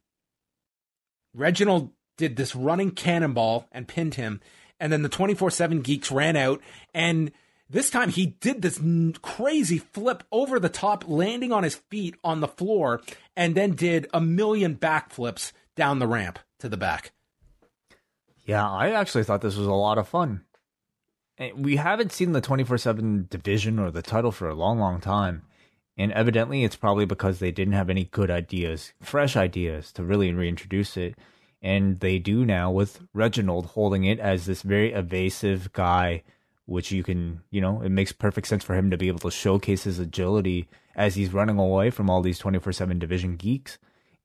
Reginald 1.34 1.90
did 2.16 2.36
this 2.36 2.54
running 2.54 2.90
cannonball 2.90 3.66
and 3.72 3.88
pinned 3.88 4.14
him. 4.14 4.40
And 4.80 4.92
then 4.92 5.02
the 5.02 5.08
24 5.08 5.50
7 5.50 5.80
geeks 5.80 6.10
ran 6.10 6.36
out. 6.36 6.60
And 6.94 7.32
this 7.70 7.90
time 7.90 8.10
he 8.10 8.26
did 8.26 8.62
this 8.62 8.78
n- 8.78 9.14
crazy 9.22 9.78
flip 9.78 10.24
over 10.32 10.58
the 10.58 10.68
top, 10.68 11.08
landing 11.08 11.52
on 11.52 11.64
his 11.64 11.76
feet 11.76 12.16
on 12.22 12.40
the 12.40 12.48
floor, 12.48 13.00
and 13.36 13.54
then 13.54 13.72
did 13.72 14.08
a 14.14 14.20
million 14.20 14.76
backflips 14.76 15.52
down 15.76 15.98
the 15.98 16.06
ramp 16.06 16.38
to 16.60 16.68
the 16.68 16.76
back. 16.76 17.12
Yeah, 18.44 18.68
I 18.68 18.92
actually 18.92 19.24
thought 19.24 19.42
this 19.42 19.56
was 19.56 19.66
a 19.66 19.72
lot 19.72 19.98
of 19.98 20.08
fun. 20.08 20.44
We 21.54 21.76
haven't 21.76 22.12
seen 22.12 22.32
the 22.32 22.40
24 22.40 22.78
7 22.78 23.26
division 23.30 23.78
or 23.78 23.90
the 23.90 24.02
title 24.02 24.32
for 24.32 24.48
a 24.48 24.54
long, 24.54 24.78
long 24.78 25.00
time. 25.00 25.42
And 25.98 26.12
evidently, 26.12 26.62
it's 26.62 26.76
probably 26.76 27.06
because 27.06 27.40
they 27.40 27.50
didn't 27.50 27.74
have 27.74 27.90
any 27.90 28.04
good 28.04 28.30
ideas, 28.30 28.92
fresh 29.02 29.36
ideas 29.36 29.90
to 29.92 30.04
really 30.04 30.32
reintroduce 30.32 30.96
it. 30.96 31.16
And 31.60 31.98
they 31.98 32.20
do 32.20 32.46
now 32.46 32.70
with 32.70 33.00
Reginald 33.12 33.66
holding 33.66 34.04
it 34.04 34.20
as 34.20 34.46
this 34.46 34.62
very 34.62 34.92
evasive 34.92 35.72
guy, 35.72 36.22
which 36.66 36.92
you 36.92 37.02
can, 37.02 37.42
you 37.50 37.60
know, 37.60 37.82
it 37.82 37.88
makes 37.88 38.12
perfect 38.12 38.46
sense 38.46 38.62
for 38.62 38.76
him 38.76 38.90
to 38.90 38.96
be 38.96 39.08
able 39.08 39.18
to 39.18 39.30
showcase 39.32 39.82
his 39.82 39.98
agility 39.98 40.68
as 40.94 41.16
he's 41.16 41.32
running 41.32 41.58
away 41.58 41.90
from 41.90 42.08
all 42.08 42.22
these 42.22 42.38
24 42.38 42.72
7 42.72 42.96
division 43.00 43.34
geeks. 43.36 43.78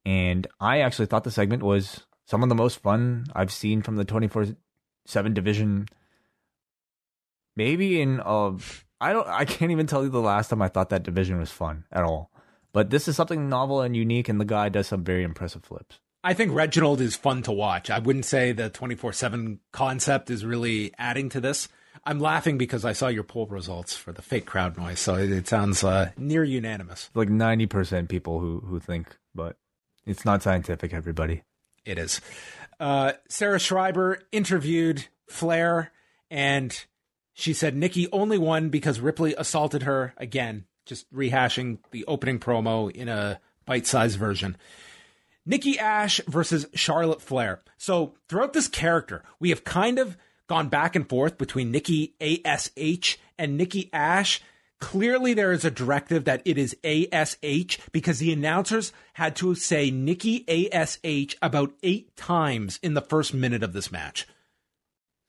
And 0.06 0.46
I 0.60 0.82
actually 0.82 1.08
thought 1.08 1.24
the 1.24 1.32
segment 1.32 1.64
was 1.64 2.04
some 2.26 2.44
of 2.44 2.50
the 2.50 2.56
most 2.56 2.84
fun 2.84 3.26
I've 3.34 3.52
seen 3.52 3.82
from 3.82 3.96
the 3.96 4.06
24 4.06 4.48
7 5.06 5.34
division. 5.34 5.88
Maybe 7.56 8.00
in, 8.00 8.20
uh, 8.20 8.58
I 9.04 9.12
don't, 9.12 9.28
I 9.28 9.44
can't 9.44 9.72
even 9.72 9.86
tell 9.86 10.04
you 10.04 10.10
the 10.10 10.22
last 10.22 10.48
time 10.48 10.62
I 10.62 10.70
thought 10.70 10.90
that 10.90 11.04
division 11.04 11.38
was 11.38 11.52
fun 11.52 11.84
at 11.92 12.06
all. 12.06 12.32
But 12.72 12.90
this 12.90 13.10
is 13.10 13.18
something 13.18 13.50
novel 13.50 13.82
and 13.82 13.96
unique, 13.98 14.30
and 14.30 14.40
the 14.40 14.46
guy 14.46 14.70
does 14.70 14.88
some 14.88 15.04
very 15.04 15.24
impressive 15.24 15.66
flips. 15.66 16.00
I 16.24 16.34
think 16.34 16.54
Reginald 16.54 17.02
is 17.02 17.14
fun 17.14 17.44
to 17.44 17.52
watch. 17.52 17.90
I 17.90 18.00
wouldn't 18.00 18.24
say 18.24 18.54
the 18.54 18.70
24 18.70 19.12
7 19.12 19.60
concept 19.74 20.30
is 20.30 20.46
really 20.46 20.94
adding 20.98 21.28
to 21.30 21.42
this. 21.42 21.68
I'm 22.06 22.22
laughing 22.22 22.58
because 22.58 22.86
I 22.86 22.94
saw 22.94 23.10
your 23.10 23.24
poll 23.24 23.46
results 23.48 23.94
for 23.96 24.14
the 24.14 24.22
fake 24.22 24.46
crowd 24.46 24.78
noise, 24.78 25.02
so 25.02 25.16
it, 25.16 25.32
it 25.32 25.50
sounds 25.50 25.84
uh, 25.84 26.12
near 26.18 26.46
unanimous. 26.46 27.10
Like 27.14 27.28
90% 27.28 28.08
people 28.08 28.40
who, 28.40 28.62
who 28.62 28.80
think, 28.80 29.18
but 29.36 29.58
it's 30.06 30.24
not 30.24 30.42
scientific, 30.42 30.94
everybody. 30.94 31.44
It 31.86 32.00
is. 32.00 32.22
Uh, 32.80 33.14
Sarah 33.28 33.60
Schreiber 33.60 34.20
interviewed 34.32 35.08
Flair, 35.28 35.92
and 36.32 36.86
she 37.34 37.54
said 37.54 37.76
Nikki 37.76 38.08
only 38.12 38.38
won 38.38 38.70
because 38.70 39.00
Ripley 39.00 39.34
assaulted 39.38 39.84
her 39.84 40.14
again, 40.18 40.66
just 40.86 41.12
rehashing 41.14 41.80
the 41.92 42.06
opening 42.06 42.40
promo 42.40 42.92
in 42.92 43.10
a 43.10 43.40
bite 43.66 43.88
sized 43.88 44.18
version. 44.18 44.56
Nikki 45.46 45.78
Ash 45.78 46.22
versus 46.28 46.66
Charlotte 46.74 47.22
Flair. 47.22 47.62
So 47.78 48.14
throughout 48.30 48.54
this 48.54 48.68
character, 48.68 49.24
we 49.40 49.50
have 49.50 49.64
kind 49.64 50.00
of 50.00 50.18
gone 50.48 50.70
back 50.70 50.96
and 50.96 51.08
forth 51.08 51.38
between 51.38 51.72
Nikki 51.72 52.16
ASH 52.22 53.18
and 53.38 53.58
Nikki 53.58 53.90
Ash. 53.92 54.42
Clearly, 54.80 55.34
there 55.34 55.52
is 55.52 55.66
a 55.66 55.72
directive 55.72 56.26
that 56.26 56.42
it 56.46 56.58
is 56.58 56.76
ASH 56.84 57.80
because 57.92 58.20
the 58.20 58.34
announcers 58.34 58.94
had 59.14 59.36
to 59.38 59.56
say 59.56 59.90
Nikki 59.92 60.46
ASH 60.74 60.98
about 61.42 61.74
eight 61.84 62.16
times 62.16 62.80
in 62.84 62.94
the 62.94 63.02
first 63.02 63.34
minute 63.34 63.64
of 63.64 63.74
this 63.74 63.92
match. 63.92 64.28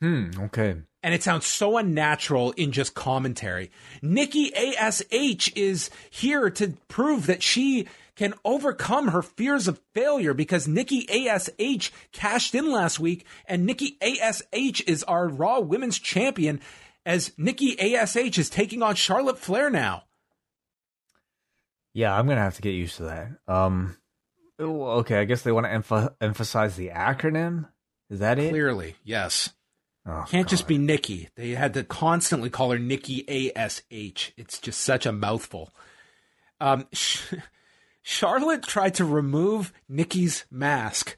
Hmm, 0.00 0.30
okay. 0.38 0.76
And 1.02 1.14
it 1.14 1.22
sounds 1.22 1.46
so 1.46 1.76
unnatural 1.76 2.52
in 2.52 2.72
just 2.72 2.94
commentary. 2.94 3.70
Nikki 4.02 4.52
ASH 4.54 5.02
is 5.54 5.90
here 6.10 6.50
to 6.50 6.74
prove 6.88 7.26
that 7.26 7.42
she 7.42 7.86
can 8.16 8.34
overcome 8.44 9.08
her 9.08 9.22
fears 9.22 9.68
of 9.68 9.80
failure 9.92 10.34
because 10.34 10.68
Nikki 10.68 11.28
ASH 11.28 11.90
cashed 12.12 12.54
in 12.54 12.70
last 12.70 13.00
week 13.00 13.26
and 13.46 13.66
Nikki 13.66 13.98
ASH 14.00 14.42
is 14.86 15.02
our 15.04 15.28
Raw 15.28 15.60
Women's 15.60 15.98
Champion 15.98 16.60
as 17.04 17.32
Nikki 17.36 17.78
ASH 17.96 18.16
is 18.16 18.48
taking 18.48 18.82
on 18.82 18.94
Charlotte 18.94 19.38
Flair 19.38 19.68
now. 19.68 20.04
Yeah, 21.92 22.16
I'm 22.16 22.26
gonna 22.26 22.40
have 22.40 22.56
to 22.56 22.62
get 22.62 22.70
used 22.70 22.96
to 22.96 23.04
that. 23.04 23.28
Um, 23.46 23.96
okay, 24.58 25.20
I 25.20 25.24
guess 25.24 25.42
they 25.42 25.52
want 25.52 25.66
to 25.66 25.70
emph- 25.70 26.14
emphasize 26.20 26.76
the 26.76 26.88
acronym. 26.88 27.68
Is 28.10 28.18
that 28.18 28.38
it? 28.38 28.50
Clearly, 28.50 28.96
yes. 29.04 29.50
Oh, 30.06 30.24
Can't 30.28 30.48
just 30.48 30.66
be 30.68 30.76
Nikki. 30.76 31.28
They 31.35 31.51
had 31.51 31.74
to 31.74 31.85
constantly 31.85 32.51
call 32.51 32.70
her 32.72 32.78
Nikki 32.78 33.26
ASH. 33.56 33.81
It's 34.36 34.59
just 34.59 34.81
such 34.82 35.06
a 35.06 35.12
mouthful. 35.12 35.70
Um, 36.60 36.86
Charlotte 38.02 38.62
tried 38.62 38.94
to 38.94 39.05
remove 39.05 39.72
Nikki's 39.89 40.44
mask. 40.51 41.16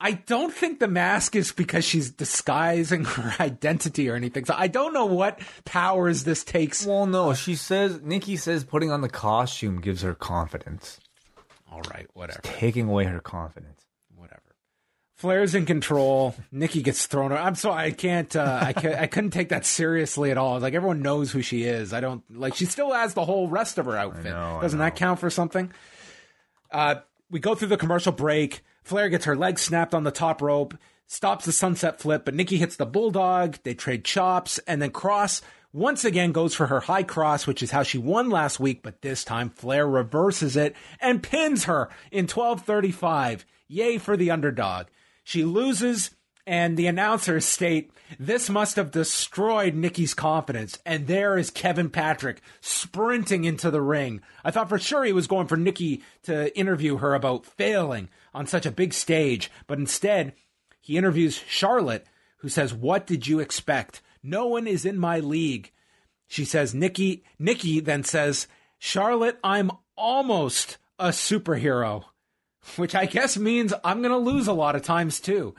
I 0.00 0.12
don't 0.12 0.52
think 0.52 0.78
the 0.80 0.88
mask 0.88 1.36
is 1.36 1.52
because 1.52 1.84
she's 1.84 2.10
disguising 2.10 3.04
her 3.06 3.34
identity 3.40 4.08
or 4.08 4.14
anything. 4.16 4.44
So 4.44 4.54
I 4.56 4.66
don't 4.68 4.92
know 4.94 5.06
what 5.06 5.40
powers 5.64 6.24
this 6.24 6.42
takes. 6.44 6.84
Well, 6.86 7.06
no, 7.06 7.34
she 7.34 7.54
says 7.54 8.00
Nikki 8.02 8.36
says 8.36 8.64
putting 8.64 8.90
on 8.90 9.00
the 9.00 9.08
costume 9.08 9.80
gives 9.80 10.02
her 10.02 10.14
confidence, 10.14 10.98
All 11.70 11.82
right, 11.92 12.06
whatever. 12.14 12.40
taking 12.42 12.88
away 12.88 13.04
her 13.04 13.20
confidence. 13.20 13.80
Flair's 15.22 15.54
in 15.54 15.66
control. 15.66 16.34
Nikki 16.50 16.82
gets 16.82 17.06
thrown. 17.06 17.30
I'm 17.30 17.54
sorry, 17.54 17.84
I 17.84 17.90
can't. 17.92 18.34
Uh, 18.34 18.58
I 18.60 18.72
can't, 18.72 18.96
I 18.96 19.06
couldn't 19.06 19.30
take 19.30 19.50
that 19.50 19.64
seriously 19.64 20.32
at 20.32 20.36
all. 20.36 20.58
Like 20.58 20.74
everyone 20.74 21.00
knows 21.00 21.30
who 21.30 21.42
she 21.42 21.62
is. 21.62 21.92
I 21.92 22.00
don't 22.00 22.24
like. 22.28 22.56
She 22.56 22.64
still 22.64 22.92
has 22.92 23.14
the 23.14 23.24
whole 23.24 23.46
rest 23.46 23.78
of 23.78 23.86
her 23.86 23.96
outfit. 23.96 24.24
know, 24.24 24.58
Doesn't 24.60 24.80
that 24.80 24.96
count 24.96 25.20
for 25.20 25.30
something? 25.30 25.72
Uh, 26.72 26.96
we 27.30 27.38
go 27.38 27.54
through 27.54 27.68
the 27.68 27.76
commercial 27.76 28.10
break. 28.10 28.64
Flair 28.82 29.08
gets 29.08 29.24
her 29.26 29.36
leg 29.36 29.60
snapped 29.60 29.94
on 29.94 30.02
the 30.02 30.10
top 30.10 30.42
rope, 30.42 30.76
stops 31.06 31.44
the 31.44 31.52
sunset 31.52 32.00
flip, 32.00 32.24
but 32.24 32.34
Nikki 32.34 32.56
hits 32.56 32.74
the 32.74 32.84
bulldog. 32.84 33.58
They 33.62 33.74
trade 33.74 34.04
chops, 34.04 34.58
and 34.66 34.82
then 34.82 34.90
Cross 34.90 35.40
once 35.72 36.04
again 36.04 36.32
goes 36.32 36.52
for 36.52 36.66
her 36.66 36.80
high 36.80 37.04
cross, 37.04 37.46
which 37.46 37.62
is 37.62 37.70
how 37.70 37.84
she 37.84 37.96
won 37.96 38.28
last 38.28 38.58
week, 38.58 38.82
but 38.82 39.02
this 39.02 39.22
time 39.22 39.50
Flair 39.50 39.86
reverses 39.86 40.56
it 40.56 40.74
and 41.00 41.22
pins 41.22 41.66
her 41.66 41.90
in 42.10 42.24
1235. 42.24 43.46
Yay 43.68 43.98
for 43.98 44.16
the 44.16 44.32
underdog. 44.32 44.86
She 45.32 45.46
loses, 45.46 46.10
and 46.46 46.76
the 46.76 46.86
announcers 46.86 47.46
state 47.46 47.90
this 48.18 48.50
must 48.50 48.76
have 48.76 48.90
destroyed 48.90 49.74
Nikki's 49.74 50.12
confidence. 50.12 50.78
And 50.84 51.06
there 51.06 51.38
is 51.38 51.48
Kevin 51.48 51.88
Patrick 51.88 52.42
sprinting 52.60 53.44
into 53.44 53.70
the 53.70 53.80
ring. 53.80 54.20
I 54.44 54.50
thought 54.50 54.68
for 54.68 54.78
sure 54.78 55.04
he 55.04 55.14
was 55.14 55.26
going 55.26 55.46
for 55.46 55.56
Nikki 55.56 56.02
to 56.24 56.54
interview 56.54 56.98
her 56.98 57.14
about 57.14 57.46
failing 57.46 58.10
on 58.34 58.46
such 58.46 58.66
a 58.66 58.70
big 58.70 58.92
stage, 58.92 59.50
but 59.66 59.78
instead, 59.78 60.34
he 60.82 60.98
interviews 60.98 61.42
Charlotte, 61.48 62.06
who 62.40 62.50
says, 62.50 62.74
What 62.74 63.06
did 63.06 63.26
you 63.26 63.40
expect? 63.40 64.02
No 64.22 64.48
one 64.48 64.66
is 64.66 64.84
in 64.84 64.98
my 64.98 65.18
league. 65.18 65.72
She 66.26 66.44
says, 66.44 66.74
Nikki, 66.74 67.24
Nikki 67.38 67.80
then 67.80 68.04
says, 68.04 68.48
Charlotte, 68.78 69.38
I'm 69.42 69.70
almost 69.96 70.76
a 70.98 71.08
superhero, 71.08 72.04
which 72.76 72.94
I 72.94 73.06
guess 73.06 73.36
means 73.36 73.72
I'm 73.84 74.02
going 74.02 74.12
to 74.12 74.18
lose 74.18 74.46
a 74.46 74.52
lot 74.52 74.76
of 74.76 74.82
times 74.82 75.20
too. 75.20 75.54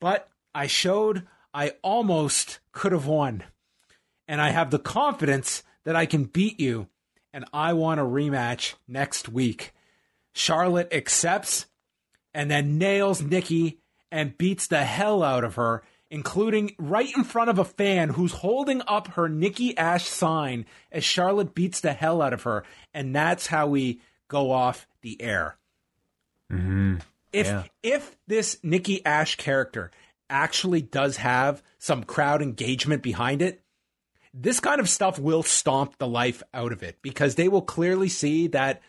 But 0.00 0.28
I 0.54 0.66
showed 0.66 1.26
I 1.52 1.72
almost 1.82 2.60
could 2.72 2.92
have 2.92 3.06
won. 3.06 3.44
And 4.26 4.40
I 4.40 4.50
have 4.50 4.70
the 4.70 4.78
confidence 4.78 5.62
that 5.84 5.96
I 5.96 6.06
can 6.06 6.24
beat 6.24 6.58
you. 6.58 6.88
And 7.32 7.44
I 7.52 7.72
want 7.72 8.00
a 8.00 8.04
rematch 8.04 8.74
next 8.86 9.28
week. 9.28 9.72
Charlotte 10.32 10.92
accepts 10.92 11.66
and 12.32 12.50
then 12.50 12.78
nails 12.78 13.22
Nikki 13.22 13.80
and 14.10 14.36
beats 14.38 14.66
the 14.66 14.84
hell 14.84 15.22
out 15.22 15.44
of 15.44 15.56
her, 15.56 15.82
including 16.10 16.74
right 16.78 17.10
in 17.16 17.24
front 17.24 17.50
of 17.50 17.58
a 17.58 17.64
fan 17.64 18.10
who's 18.10 18.32
holding 18.32 18.82
up 18.86 19.08
her 19.08 19.28
Nikki 19.28 19.76
Ash 19.76 20.04
sign 20.04 20.66
as 20.92 21.04
Charlotte 21.04 21.54
beats 21.54 21.80
the 21.80 21.92
hell 21.92 22.22
out 22.22 22.32
of 22.32 22.42
her. 22.42 22.64
And 22.92 23.14
that's 23.14 23.48
how 23.48 23.66
we 23.66 24.00
go 24.28 24.50
off 24.50 24.86
the 25.02 25.20
air. 25.20 25.56
Mm-hmm. 26.54 26.96
If 27.32 27.46
Yeah. 27.46 27.64
if 27.82 28.16
this 28.26 28.58
Nikki 28.62 29.04
Ash 29.04 29.36
character 29.36 29.90
actually 30.30 30.82
does 30.82 31.18
have 31.18 31.62
some 31.78 32.04
crowd 32.04 32.42
engagement 32.42 33.02
behind 33.02 33.42
it, 33.42 33.62
this 34.32 34.60
kind 34.60 34.80
of 34.80 34.88
stuff 34.88 35.18
will 35.18 35.42
stomp 35.42 35.98
the 35.98 36.08
life 36.08 36.42
out 36.52 36.72
of 36.72 36.82
it 36.82 36.98
because 37.02 37.34
they 37.34 37.48
will 37.48 37.62
clearly 37.62 38.08
see 38.08 38.48
that 38.48 38.82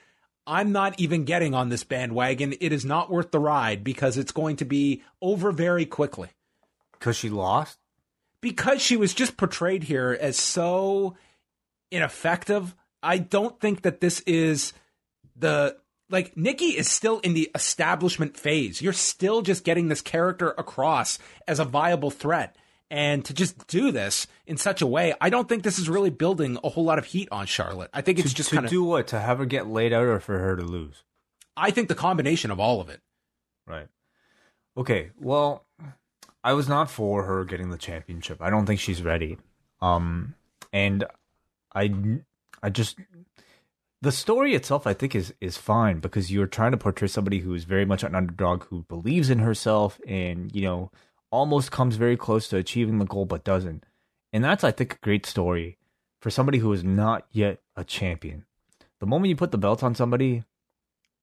I'm 0.47 0.71
not 0.71 0.99
even 0.99 1.25
getting 1.25 1.53
on 1.55 1.69
this 1.69 1.83
bandwagon. 1.83 2.53
It 2.61 2.71
is 2.71 2.85
not 2.85 3.09
worth 3.09 3.31
the 3.31 3.39
ride 3.39 3.83
because 3.83 4.17
it's 4.17 4.31
going 4.31 4.57
to 4.57 4.65
be 4.65 5.03
over 5.21 5.51
very 5.51 5.85
quickly. 5.85 6.29
Because 6.93 7.15
she 7.15 7.29
lost? 7.29 7.79
Because 8.41 8.81
she 8.81 8.95
was 8.95 9.13
just 9.13 9.37
portrayed 9.37 9.83
here 9.83 10.15
as 10.19 10.37
so 10.37 11.15
ineffective. 11.91 12.75
I 13.01 13.17
don't 13.17 13.59
think 13.59 13.81
that 13.83 14.01
this 14.01 14.19
is 14.21 14.73
the 15.35 15.77
like 16.09 16.35
Nikki 16.37 16.77
is 16.77 16.89
still 16.89 17.19
in 17.19 17.33
the 17.33 17.49
establishment 17.55 18.37
phase. 18.37 18.81
You're 18.81 18.93
still 18.93 19.41
just 19.41 19.63
getting 19.63 19.87
this 19.87 20.01
character 20.01 20.51
across 20.57 21.19
as 21.47 21.59
a 21.59 21.65
viable 21.65 22.11
threat. 22.11 22.55
And 22.91 23.25
to 23.25 23.33
just 23.33 23.65
do 23.67 23.91
this 23.91 24.27
in 24.45 24.57
such 24.57 24.81
a 24.81 24.87
way, 24.87 25.15
I 25.19 25.29
don't 25.29 25.49
think 25.49 25.63
this 25.63 25.79
is 25.79 25.89
really 25.89 26.11
building 26.11 26.59
a 26.63 26.69
whole 26.69 26.83
lot 26.83 26.99
of 26.99 27.05
heat 27.05 27.27
on 27.31 27.47
Charlotte. 27.47 27.89
I 27.93 28.01
think 28.01 28.19
it's 28.19 28.29
to, 28.29 28.35
just 28.35 28.49
to 28.49 28.55
kind 28.55 28.65
of 28.65 28.71
do 28.71 28.83
what? 28.83 29.07
To 29.07 29.19
have 29.19 29.39
her 29.39 29.45
get 29.45 29.67
laid 29.67 29.91
out 29.91 30.03
or 30.03 30.19
for 30.19 30.37
her 30.37 30.55
to 30.55 30.63
lose? 30.63 31.03
I 31.57 31.71
think 31.71 31.87
the 31.87 31.95
combination 31.95 32.51
of 32.51 32.59
all 32.59 32.81
of 32.81 32.89
it. 32.89 33.01
Right. 33.65 33.87
Okay. 34.77 35.09
Well, 35.19 35.65
I 36.43 36.53
was 36.53 36.69
not 36.69 36.91
for 36.91 37.23
her 37.23 37.43
getting 37.43 37.71
the 37.71 37.77
championship. 37.77 38.39
I 38.39 38.51
don't 38.51 38.67
think 38.67 38.79
she's 38.79 39.01
ready. 39.01 39.39
Um, 39.81 40.35
and 40.71 41.05
I, 41.73 41.91
I 42.61 42.69
just 42.69 42.99
the 44.01 44.11
story 44.11 44.53
itself, 44.53 44.85
I 44.85 44.93
think, 44.93 45.15
is 45.15 45.33
is 45.41 45.57
fine 45.57 45.99
because 45.99 46.31
you're 46.31 46.47
trying 46.47 46.71
to 46.71 46.77
portray 46.77 47.07
somebody 47.07 47.39
who 47.39 47.53
is 47.53 47.63
very 47.63 47.85
much 47.85 48.03
an 48.03 48.15
underdog 48.15 48.65
who 48.65 48.83
believes 48.83 49.29
in 49.29 49.39
herself 49.39 49.99
and 50.07 50.53
you 50.55 50.61
know 50.61 50.91
almost 51.31 51.71
comes 51.71 51.95
very 51.95 52.15
close 52.15 52.47
to 52.47 52.57
achieving 52.57 52.99
the 52.99 53.05
goal 53.05 53.25
but 53.25 53.43
doesn't. 53.43 53.85
And 54.31 54.43
that's, 54.43 54.63
I 54.63 54.71
think, 54.71 54.93
a 54.93 54.97
great 54.99 55.25
story 55.25 55.77
for 56.19 56.29
somebody 56.29 56.59
who 56.59 56.71
is 56.71 56.83
not 56.83 57.25
yet 57.31 57.59
a 57.75 57.83
champion. 57.83 58.45
The 58.99 59.05
moment 59.05 59.29
you 59.29 59.35
put 59.35 59.51
the 59.51 59.57
belt 59.57 59.83
on 59.83 59.95
somebody, 59.95 60.43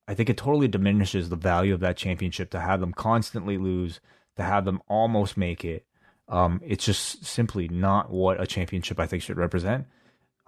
I 0.06 0.14
think 0.14 0.28
it 0.28 0.36
totally 0.36 0.68
diminishes 0.68 1.28
the 1.28 1.36
value 1.36 1.74
of 1.74 1.80
that 1.80 1.96
championship 1.96 2.50
to 2.50 2.60
have 2.60 2.80
them 2.80 2.92
constantly 2.92 3.56
lose, 3.56 4.00
to 4.36 4.42
have 4.42 4.64
them 4.64 4.82
almost 4.88 5.36
make 5.36 5.64
it. 5.64 5.86
Um, 6.28 6.60
it's 6.64 6.84
just 6.84 7.24
simply 7.24 7.68
not 7.68 8.10
what 8.10 8.40
a 8.40 8.46
championship 8.46 8.98
I 8.98 9.06
think 9.06 9.22
should 9.22 9.36
represent. 9.36 9.86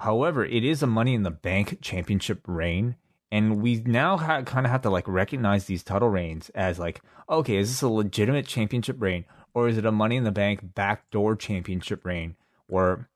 However, 0.05 0.45
it 0.45 0.65
is 0.65 0.83
a 0.83 0.87
money 0.87 1.15
in 1.15 1.23
the 1.23 1.31
bank 1.31 1.79
championship 1.81 2.43
reign. 2.47 2.97
And 3.33 3.63
we 3.63 3.77
now 3.87 4.19
ha- 4.19 4.43
kind 4.43 4.67
of 4.67 4.71
have 4.71 4.83
to 4.83 4.91
like 4.91 5.09
recognize 5.09 5.65
these 5.65 5.83
title 5.83 6.11
reigns 6.11 6.51
as 6.51 6.79
like, 6.79 7.01
okay, 7.27 7.57
is 7.57 7.71
this 7.71 7.81
a 7.81 7.89
legitimate 7.89 8.47
championship 8.47 9.01
reign 9.01 9.25
or 9.55 9.67
is 9.67 9.79
it 9.79 9.87
a 9.87 9.91
money 9.91 10.17
in 10.17 10.25
the 10.25 10.31
bank 10.31 10.75
backdoor 10.75 11.37
championship 11.37 12.05
reign 12.05 12.37
where 12.67 13.09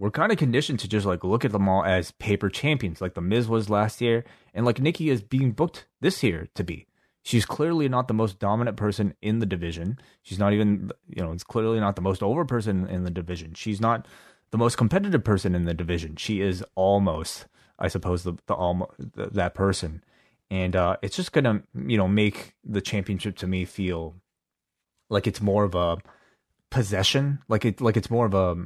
we're 0.00 0.10
kind 0.10 0.32
of 0.32 0.38
conditioned 0.38 0.80
to 0.80 0.88
just 0.88 1.06
like 1.06 1.22
look 1.22 1.44
at 1.44 1.52
them 1.52 1.68
all 1.68 1.84
as 1.84 2.10
paper 2.10 2.48
champions, 2.48 3.00
like 3.00 3.14
the 3.14 3.20
Miz 3.20 3.46
was 3.46 3.70
last 3.70 4.00
year, 4.00 4.24
and 4.52 4.66
like 4.66 4.80
Nikki 4.80 5.10
is 5.10 5.22
being 5.22 5.52
booked 5.52 5.86
this 6.00 6.24
year 6.24 6.48
to 6.56 6.64
be. 6.64 6.88
She's 7.22 7.46
clearly 7.46 7.88
not 7.88 8.08
the 8.08 8.14
most 8.14 8.40
dominant 8.40 8.76
person 8.76 9.14
in 9.22 9.38
the 9.38 9.46
division. 9.46 9.96
She's 10.22 10.40
not 10.40 10.52
even, 10.54 10.90
you 11.06 11.22
know, 11.22 11.30
it's 11.30 11.44
clearly 11.44 11.78
not 11.78 11.94
the 11.94 12.02
most 12.02 12.20
over 12.20 12.44
person 12.44 12.88
in 12.88 13.04
the 13.04 13.12
division. 13.12 13.54
She's 13.54 13.80
not 13.80 14.08
the 14.52 14.58
most 14.58 14.76
competitive 14.76 15.24
person 15.24 15.54
in 15.54 15.64
the 15.64 15.74
division. 15.74 16.14
She 16.16 16.40
is 16.40 16.64
almost, 16.76 17.46
I 17.78 17.88
suppose, 17.88 18.22
the 18.22 18.34
the 18.46 18.54
almost 18.54 18.92
that 19.16 19.54
person, 19.54 20.04
and 20.50 20.76
uh, 20.76 20.98
it's 21.02 21.16
just 21.16 21.32
gonna, 21.32 21.62
you 21.74 21.96
know, 21.96 22.06
make 22.06 22.54
the 22.62 22.80
championship 22.80 23.36
to 23.38 23.46
me 23.46 23.64
feel 23.64 24.14
like 25.10 25.26
it's 25.26 25.40
more 25.40 25.64
of 25.64 25.74
a 25.74 25.98
possession, 26.70 27.40
like 27.48 27.64
it 27.64 27.80
like 27.80 27.96
it's 27.96 28.10
more 28.10 28.26
of 28.26 28.34
a 28.34 28.56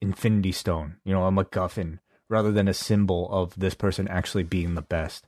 infinity 0.00 0.52
stone, 0.52 0.96
you 1.04 1.12
know, 1.12 1.26
a 1.26 1.30
MacGuffin, 1.30 1.98
rather 2.28 2.50
than 2.50 2.66
a 2.66 2.74
symbol 2.74 3.28
of 3.30 3.54
this 3.56 3.74
person 3.74 4.08
actually 4.08 4.44
being 4.44 4.74
the 4.74 4.82
best. 4.82 5.26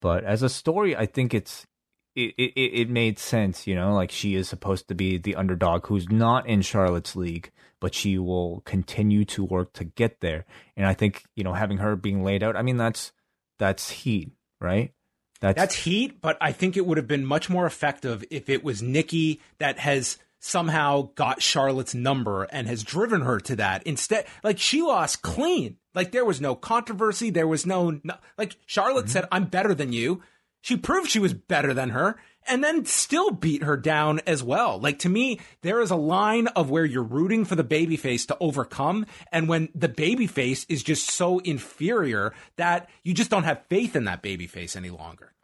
But 0.00 0.24
as 0.24 0.42
a 0.42 0.48
story, 0.48 0.96
I 0.96 1.06
think 1.06 1.34
it's 1.34 1.66
it, 2.14 2.34
it 2.36 2.80
it 2.80 2.90
made 2.90 3.18
sense, 3.18 3.66
you 3.66 3.74
know, 3.74 3.94
like 3.94 4.10
she 4.10 4.34
is 4.34 4.48
supposed 4.48 4.88
to 4.88 4.94
be 4.94 5.18
the 5.18 5.36
underdog 5.36 5.86
who's 5.86 6.08
not 6.08 6.46
in 6.46 6.62
Charlotte's 6.62 7.16
league, 7.16 7.50
but 7.80 7.94
she 7.94 8.18
will 8.18 8.62
continue 8.64 9.24
to 9.26 9.44
work 9.44 9.72
to 9.74 9.84
get 9.84 10.20
there. 10.20 10.44
And 10.76 10.86
I 10.86 10.94
think, 10.94 11.24
you 11.34 11.44
know, 11.44 11.52
having 11.54 11.78
her 11.78 11.96
being 11.96 12.24
laid 12.24 12.42
out, 12.42 12.56
I 12.56 12.62
mean 12.62 12.76
that's 12.76 13.12
that's 13.58 13.90
heat, 13.90 14.32
right? 14.60 14.92
That's, 15.40 15.58
That's 15.58 15.74
heat, 15.74 16.22
but 16.22 16.38
I 16.40 16.52
think 16.52 16.76
it 16.76 16.86
would 16.86 16.96
have 16.96 17.08
been 17.08 17.26
much 17.26 17.50
more 17.50 17.66
effective 17.66 18.24
if 18.30 18.48
it 18.48 18.64
was 18.64 18.82
Nikki 18.82 19.42
that 19.58 19.78
has 19.78 20.16
somehow 20.40 21.10
got 21.16 21.42
Charlotte's 21.42 21.94
number 21.94 22.44
and 22.44 22.66
has 22.66 22.82
driven 22.82 23.20
her 23.22 23.40
to 23.40 23.56
that. 23.56 23.82
Instead, 23.82 24.24
like 24.42 24.58
she 24.58 24.80
lost 24.80 25.20
clean. 25.20 25.76
Like 25.94 26.12
there 26.12 26.24
was 26.24 26.40
no 26.40 26.54
controversy. 26.54 27.28
There 27.28 27.48
was 27.48 27.66
no, 27.66 28.00
no 28.02 28.14
like 28.38 28.56
Charlotte 28.64 29.06
mm-hmm. 29.06 29.12
said, 29.12 29.28
I'm 29.30 29.44
better 29.44 29.74
than 29.74 29.92
you. 29.92 30.22
She 30.64 30.78
proved 30.78 31.10
she 31.10 31.18
was 31.18 31.34
better 31.34 31.74
than 31.74 31.90
her 31.90 32.16
and 32.48 32.64
then 32.64 32.86
still 32.86 33.30
beat 33.30 33.62
her 33.64 33.76
down 33.76 34.20
as 34.26 34.42
well. 34.42 34.80
Like 34.80 34.98
to 35.00 35.10
me, 35.10 35.38
there 35.60 35.78
is 35.82 35.90
a 35.90 35.96
line 35.96 36.46
of 36.48 36.70
where 36.70 36.86
you're 36.86 37.02
rooting 37.02 37.44
for 37.44 37.54
the 37.54 37.62
babyface 37.62 38.26
to 38.28 38.36
overcome, 38.40 39.04
and 39.30 39.46
when 39.46 39.68
the 39.74 39.90
babyface 39.90 40.64
is 40.70 40.82
just 40.82 41.10
so 41.10 41.38
inferior 41.40 42.32
that 42.56 42.88
you 43.02 43.12
just 43.12 43.30
don't 43.30 43.44
have 43.44 43.66
faith 43.68 43.94
in 43.94 44.04
that 44.04 44.22
babyface 44.22 44.74
any 44.74 44.88
longer. 44.88 45.34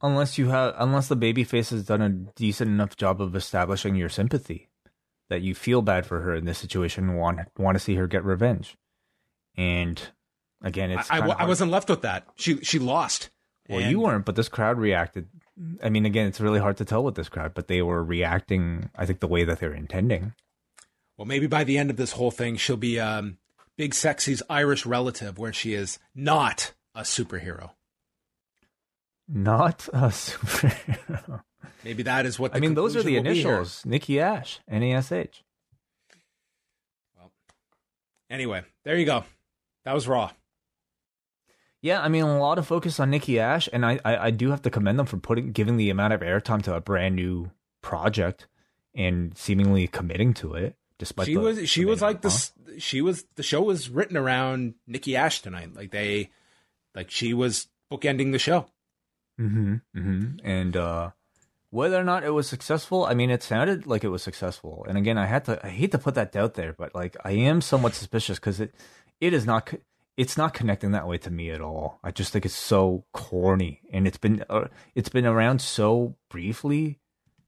Unless 0.00 0.38
you 0.38 0.48
have, 0.48 0.74
unless 0.78 1.08
the 1.08 1.16
babyface 1.16 1.68
has 1.72 1.84
done 1.84 2.00
a 2.00 2.08
decent 2.08 2.70
enough 2.70 2.96
job 2.96 3.20
of 3.20 3.36
establishing 3.36 3.96
your 3.96 4.08
sympathy, 4.08 4.70
that 5.28 5.42
you 5.42 5.54
feel 5.54 5.82
bad 5.82 6.06
for 6.06 6.22
her 6.22 6.34
in 6.34 6.46
this 6.46 6.56
situation 6.56 7.10
and 7.10 7.18
want 7.18 7.40
want 7.58 7.74
to 7.74 7.84
see 7.84 7.96
her 7.96 8.06
get 8.06 8.24
revenge. 8.24 8.78
And 9.58 10.00
again, 10.62 10.90
it's 10.90 11.10
I, 11.10 11.18
I, 11.18 11.42
I 11.42 11.44
wasn't 11.44 11.70
left 11.70 11.90
with 11.90 12.00
that. 12.00 12.26
She 12.36 12.60
she 12.62 12.78
lost. 12.78 13.28
Well, 13.70 13.80
and... 13.80 13.90
you 13.90 14.00
weren't, 14.00 14.24
but 14.24 14.36
this 14.36 14.48
crowd 14.48 14.78
reacted 14.78 15.28
I 15.82 15.88
mean, 15.90 16.06
again, 16.06 16.26
it's 16.26 16.40
really 16.40 16.60
hard 16.60 16.76
to 16.78 16.84
tell 16.84 17.04
with 17.04 17.14
this 17.14 17.28
crowd, 17.28 17.52
but 17.54 17.68
they 17.68 17.82
were 17.82 18.02
reacting, 18.02 18.90
I 18.96 19.04
think, 19.04 19.20
the 19.20 19.28
way 19.28 19.44
that 19.44 19.60
they're 19.60 19.74
intending. 19.74 20.34
Well, 21.18 21.26
maybe 21.26 21.46
by 21.46 21.64
the 21.64 21.76
end 21.76 21.90
of 21.90 21.96
this 21.96 22.12
whole 22.12 22.30
thing, 22.30 22.56
she'll 22.56 22.78
be 22.78 22.98
um, 22.98 23.38
Big 23.76 23.94
Sexy's 23.94 24.42
Irish 24.48 24.86
relative, 24.86 25.38
where 25.38 25.52
she 25.52 25.74
is 25.74 25.98
not 26.14 26.72
a 26.94 27.02
superhero. 27.02 27.72
Not 29.28 29.86
a 29.92 30.08
superhero. 30.08 31.42
Maybe 31.84 32.02
that 32.04 32.24
is 32.24 32.38
what 32.38 32.54
I 32.54 32.60
mean. 32.60 32.74
Those 32.74 32.96
are 32.96 33.02
the 33.02 33.16
initials: 33.16 33.84
Nikki 33.84 34.18
Ash, 34.18 34.60
N 34.68 34.82
A 34.82 34.94
S 34.94 35.12
H. 35.12 35.44
Well, 37.16 37.30
anyway, 38.28 38.62
there 38.84 38.96
you 38.96 39.06
go. 39.06 39.24
That 39.84 39.94
was 39.94 40.08
Raw. 40.08 40.30
Yeah, 41.82 42.02
I 42.02 42.08
mean 42.08 42.24
a 42.24 42.38
lot 42.38 42.58
of 42.58 42.66
focus 42.66 43.00
on 43.00 43.10
Nikki 43.10 43.38
Ash, 43.38 43.68
and 43.72 43.86
I, 43.86 43.98
I, 44.04 44.26
I 44.26 44.30
do 44.30 44.50
have 44.50 44.62
to 44.62 44.70
commend 44.70 44.98
them 44.98 45.06
for 45.06 45.16
putting 45.16 45.52
giving 45.52 45.76
the 45.76 45.90
amount 45.90 46.12
of 46.12 46.20
airtime 46.20 46.62
to 46.64 46.74
a 46.74 46.80
brand 46.80 47.16
new 47.16 47.50
project 47.82 48.46
and 48.94 49.36
seemingly 49.36 49.86
committing 49.86 50.34
to 50.34 50.54
it. 50.54 50.76
Despite 50.98 51.26
she 51.26 51.36
was 51.36 51.68
she 51.68 51.84
was 51.86 52.02
like 52.02 52.20
this 52.20 52.52
she 52.78 53.00
was 53.00 53.24
the 53.36 53.42
show 53.42 53.62
was 53.62 53.88
written 53.88 54.16
around 54.16 54.74
Nikki 54.86 55.16
Ash 55.16 55.40
tonight. 55.40 55.74
Like 55.74 55.90
they 55.90 56.30
like 56.94 57.10
she 57.10 57.32
was 57.32 57.68
bookending 57.90 58.32
the 58.32 58.38
show. 58.38 58.66
Mm-hmm. 59.40 59.76
Mm-hmm. 59.96 60.46
And 60.46 60.76
uh 60.76 61.10
whether 61.70 61.98
or 61.98 62.04
not 62.04 62.24
it 62.24 62.30
was 62.30 62.48
successful, 62.48 63.06
I 63.06 63.14
mean, 63.14 63.30
it 63.30 63.42
sounded 63.42 63.86
like 63.86 64.02
it 64.02 64.08
was 64.08 64.22
successful. 64.22 64.84
And 64.88 64.98
again, 64.98 65.16
I 65.16 65.26
had 65.26 65.44
to, 65.44 65.64
I 65.64 65.70
hate 65.70 65.92
to 65.92 65.98
put 65.98 66.16
that 66.16 66.32
doubt 66.32 66.54
there, 66.54 66.72
but 66.72 66.94
like, 66.94 67.16
I 67.24 67.30
am 67.30 67.60
somewhat 67.60 67.94
suspicious 67.94 68.38
because 68.38 68.60
it, 68.60 68.74
it 69.20 69.32
is 69.32 69.46
not, 69.46 69.72
it's 70.20 70.36
not 70.36 70.52
connecting 70.52 70.90
that 70.90 71.08
way 71.08 71.16
to 71.16 71.30
me 71.30 71.48
at 71.48 71.62
all. 71.62 71.98
I 72.04 72.10
just 72.10 72.30
think 72.30 72.44
it's 72.44 72.54
so 72.54 73.06
corny, 73.14 73.80
and 73.90 74.06
it's 74.06 74.18
been 74.18 74.44
uh, 74.50 74.66
it's 74.94 75.08
been 75.08 75.24
around 75.24 75.62
so 75.62 76.14
briefly 76.28 76.98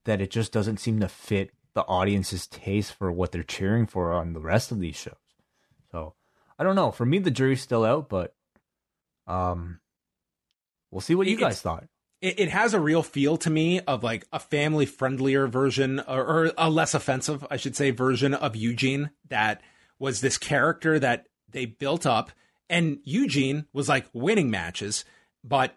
that 0.07 0.23
it 0.23 0.31
just 0.31 0.53
doesn't 0.53 0.79
seem 0.79 0.99
to 1.01 1.09
fit 1.09 1.51
the 1.75 1.83
audience's 1.83 2.47
taste 2.47 2.95
for 2.95 3.13
what 3.13 3.31
they're 3.31 3.43
cheering 3.43 3.87
for 3.87 4.15
on 4.15 4.33
the 4.33 4.41
rest 4.41 4.73
of 4.73 4.81
these 4.81 4.97
shows. 4.97 5.13
So 5.91 6.15
I 6.59 6.65
don't 6.65 6.75
know. 6.75 6.91
For 6.91 7.05
me, 7.05 7.19
the 7.19 7.31
jury's 7.31 7.61
still 7.61 7.85
out, 7.85 8.09
but 8.09 8.35
um, 9.27 9.81
we'll 10.91 11.03
see 11.03 11.15
what 11.15 11.27
you 11.27 11.37
guys 11.37 11.61
thought. 11.61 11.85
It, 12.23 12.41
it, 12.41 12.49
has 12.49 12.73
a 12.73 12.81
real 12.81 13.03
feel 13.03 13.37
to 13.39 13.51
me 13.51 13.81
of 13.81 14.03
like 14.03 14.25
a 14.33 14.39
family 14.39 14.87
friendlier 14.87 15.47
version, 15.47 16.01
or, 16.09 16.25
or 16.25 16.53
a 16.57 16.71
less 16.71 16.95
offensive, 16.95 17.47
I 17.51 17.59
should 17.59 17.77
say, 17.77 17.91
version 17.91 18.33
of 18.33 18.57
Eugene 18.57 19.11
that 19.29 19.61
was 19.99 20.23
this 20.23 20.39
character 20.39 20.99
that 20.99 21.27
they 21.51 21.67
built 21.67 22.07
up 22.07 22.33
and 22.73 22.99
Eugene 23.05 23.67
was 23.75 23.89
like 23.89 24.07
winning 24.15 24.51
matches, 24.51 25.05
but 25.45 25.77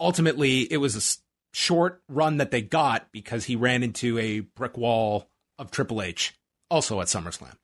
ultimately 0.00 0.62
it 0.72 0.78
was 0.78 0.96
a 0.96 1.56
short 1.56 2.02
run 2.08 2.38
that 2.38 2.50
they 2.50 2.62
got 2.62 3.12
because 3.12 3.44
he 3.44 3.54
ran 3.54 3.82
into 3.82 4.18
a 4.18 4.40
brick 4.40 4.78
wall 4.78 5.28
of 5.58 5.70
Triple 5.70 6.00
H, 6.00 6.34
also 6.70 7.00
at 7.00 7.08
SummerSlam. 7.08 7.54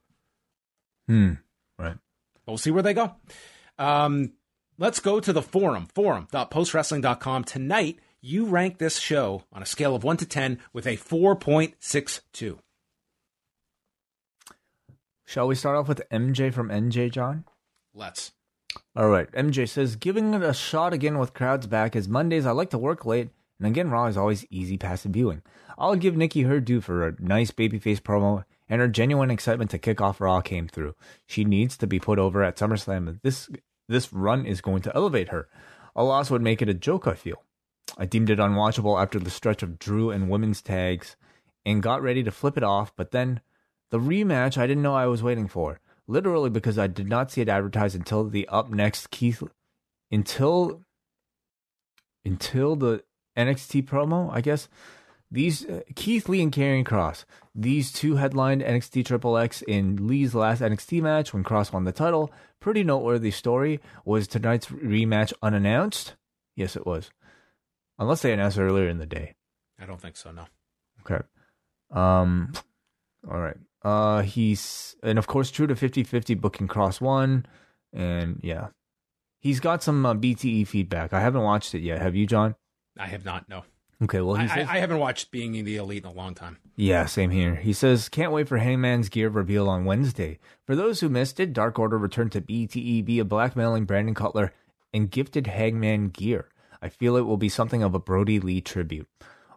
Hmm. 1.09 1.33
Right. 1.79 1.97
We'll 2.47 2.59
see 2.59 2.71
where 2.71 2.83
they 2.83 2.93
go. 2.93 3.15
Um, 3.79 4.35
let's 4.79 5.01
go 5.01 5.21
to 5.21 5.33
the 5.33 5.43
forum, 5.43 5.87
forum.postwrestling.com. 5.95 7.45
Tonight, 7.45 7.99
you 8.21 8.45
rank 8.45 8.77
this 8.77 8.99
show 8.99 9.45
on 9.53 9.63
a 9.63 9.67
scale 9.67 9.95
of 9.95 10.05
1 10.05 10.19
to 10.19 10.27
10 10.27 10.59
with 10.75 10.87
a 10.87 10.99
4.62. 10.99 12.59
Shall 15.25 15.49
we 15.49 15.55
start 15.55 15.77
off 15.77 15.89
with 15.89 16.03
MJ 16.13 16.53
from 16.53 16.69
NJ, 16.69 17.11
John? 17.11 17.45
Let's. 17.95 18.33
All 18.95 19.09
right. 19.09 19.31
MJ 19.33 19.69
says, 19.69 19.97
giving 19.97 20.35
it 20.35 20.43
a 20.43 20.53
shot 20.55 20.93
again 20.93 21.19
with 21.19 21.35
crowds 21.35 21.67
back, 21.67 21.95
as 21.95 22.09
Mondays 22.09 22.47
I 22.47 22.53
like 22.53 22.71
to 22.71 22.79
work 22.79 23.05
late, 23.05 23.31
and 23.59 23.67
again, 23.67 23.91
Raw 23.91 24.07
is 24.07 24.17
always 24.17 24.47
easy 24.51 24.77
passive 24.77 25.13
viewing. 25.13 25.43
I'll 25.79 25.97
give 25.97 26.17
Nikki 26.17 26.43
her 26.43 26.61
due 26.61 26.81
for 26.81 27.07
a 27.07 27.15
nice 27.19 27.51
babyface 27.51 28.01
promo, 28.01 28.45
and 28.69 28.81
her 28.81 28.89
genuine 28.89 29.31
excitement 29.31 29.71
to 29.71 29.79
kick 29.79 30.01
off 30.01 30.21
Raw 30.21 30.41
came 30.41 30.69
through. 30.69 30.95
She 31.27 31.45
needs 31.45 31.77
to 31.79 31.87
be 31.87 31.99
put 31.99 32.19
over 32.19 32.43
at 32.43 32.57
SummerSlam. 32.57 33.21
This 33.23 33.49
this 33.89 34.13
run 34.13 34.45
is 34.45 34.61
going 34.61 34.83
to 34.83 34.95
elevate 34.97 35.29
her. 35.29 35.49
A 35.95 36.03
loss 36.03 36.31
would 36.31 36.43
make 36.43 36.61
it 36.61 36.69
a 36.69 36.75
joke, 36.75 37.07
I 37.07 37.15
feel. 37.15 37.45
I 37.97 38.05
deemed 38.05 38.31
it 38.31 38.39
unwatchable 38.39 39.01
after 39.01 39.19
the 39.19 39.31
stretch 39.31 39.63
of 39.63 39.79
Drew 39.79 40.11
and 40.11 40.29
women's 40.29 40.61
tags 40.61 41.17
and 41.65 41.83
got 41.83 42.03
ready 42.03 42.23
to 42.25 42.31
flip 42.31 42.57
it 42.57 42.65
off, 42.65 42.95
but 42.97 43.13
then 43.13 43.41
the 43.91 44.01
rematch 44.01 44.59
I 44.59 44.67
didn't 44.67 44.83
know 44.83 44.95
I 44.95 45.07
was 45.07 45.23
waiting 45.23 45.47
for. 45.47 45.81
Literally 46.09 46.51
because 46.51 46.79
I 46.79 46.87
did 46.87 47.09
not 47.09 47.31
see 47.31 47.41
it 47.41 47.49
advertised 47.49 47.97
until 47.97 48.25
the 48.25 48.47
up 48.49 48.71
next 48.71 49.11
Keith 49.11 49.43
until 50.11 50.83
until 52.25 52.77
the 52.77 53.03
NXT 53.37 53.85
promo, 53.85 54.31
I 54.33 54.41
guess. 54.41 54.69
These 55.31 55.67
uh, 55.67 55.81
Keith 55.97 56.29
Lee 56.29 56.43
and 56.43 56.53
Karrion 56.53 56.85
Kross, 56.85 57.25
these 57.55 57.93
two 57.93 58.17
headlined 58.17 58.63
NXT 58.63 59.05
Triple 59.05 59.37
X 59.37 59.63
in 59.63 60.07
Lee's 60.07 60.35
last 60.35 60.63
NXT 60.63 61.03
match 61.03 61.35
when 61.35 61.43
Kross 61.43 61.73
won 61.73 61.85
the 61.85 61.93
title. 61.93 62.31
Pretty 62.61 62.85
noteworthy 62.85 63.33
story. 63.33 63.81
Was 64.05 64.29
tonight's 64.29 64.67
rematch 64.67 65.33
unannounced? 65.43 66.15
Yes, 66.55 66.77
it 66.77 66.87
was. 66.87 67.11
Unless 67.99 68.23
they 68.23 68.33
announced 68.33 68.59
earlier 68.59 68.89
in 68.89 68.99
the 68.99 69.07
day. 69.07 69.35
I 69.81 69.87
don't 69.87 70.01
think 70.01 70.17
so. 70.17 70.31
No. 70.31 70.45
Okay. 71.01 71.23
Um. 71.91 72.53
All 73.29 73.41
right. 73.41 73.57
Uh. 73.87 74.23
He's 74.23 74.97
and 75.03 75.19
of 75.19 75.27
course 75.27 75.51
true 75.51 75.67
to 75.67 75.75
50-50 75.75 76.41
booking 76.41 76.69
Kross 76.69 77.01
one, 77.01 77.47
and 77.93 78.41
yeah, 78.43 78.69
he's 79.39 79.61
got 79.61 79.83
some 79.83 80.05
uh, 80.05 80.15
BTE 80.15 80.67
feedback. 80.67 81.13
I 81.13 81.21
haven't 81.21 81.43
watched 81.43 81.75
it 81.75 81.81
yet. 81.81 82.03
Have 82.03 82.15
you, 82.15 82.27
John? 82.27 82.55
I 82.99 83.07
have 83.07 83.25
not. 83.25 83.49
No. 83.49 83.65
Okay. 84.03 84.21
Well, 84.21 84.37
he 84.37 84.45
I, 84.45 84.55
says, 84.55 84.69
I, 84.69 84.75
I 84.75 84.79
haven't 84.79 84.99
watched 84.99 85.31
Being 85.31 85.53
the 85.65 85.77
Elite 85.77 86.05
in 86.05 86.11
a 86.11 86.13
long 86.13 86.35
time. 86.35 86.59
Yeah, 86.77 87.07
same 87.07 87.31
here. 87.31 87.55
He 87.55 87.73
says, 87.73 88.11
can't 88.11 88.33
wait 88.33 88.49
for 88.49 88.59
Hangman's 88.59 89.09
gear 89.09 89.31
reveal 89.31 89.69
on 89.69 89.87
Wednesday. 89.87 90.39
For 90.67 90.77
those 90.77 91.01
who 91.01 91.09
missed 91.09 91.41
it, 91.41 91.55
Dark 91.55 91.79
Order 91.79 91.97
returned 91.97 92.33
to 92.33 92.43
BTE 92.43 93.05
via 93.07 93.25
blackmailing 93.25 93.87
Brandon 93.87 94.15
Cutler 94.15 94.53
and 94.93 95.11
gifted 95.11 95.47
Hangman 95.47 96.09
gear. 96.09 96.49
I 96.83 96.91
feel 96.91 97.17
it 97.17 97.23
will 97.23 97.39
be 97.39 97.49
something 97.49 97.83
of 97.83 97.95
a 97.95 97.99
Brodie 97.99 98.41
Lee 98.41 98.61
tribute. 98.61 99.09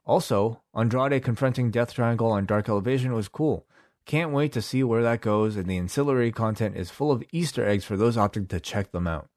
Also, 0.05 0.61
Andrade 0.73 1.21
confronting 1.21 1.69
Death 1.69 1.93
Triangle 1.93 2.31
on 2.31 2.45
Dark 2.45 2.69
Elevation 2.69 3.13
was 3.13 3.27
cool. 3.27 3.67
Can't 4.05 4.31
wait 4.31 4.53
to 4.53 4.61
see 4.61 4.83
where 4.83 5.03
that 5.03 5.21
goes, 5.21 5.55
and 5.55 5.67
the 5.67 5.77
ancillary 5.77 6.31
content 6.31 6.75
is 6.75 6.89
full 6.89 7.11
of 7.11 7.23
Easter 7.31 7.67
eggs 7.67 7.85
for 7.85 7.95
those 7.95 8.17
opting 8.17 8.47
to 8.49 8.59
check 8.59 8.91
them 8.91 9.07
out. 9.07 9.29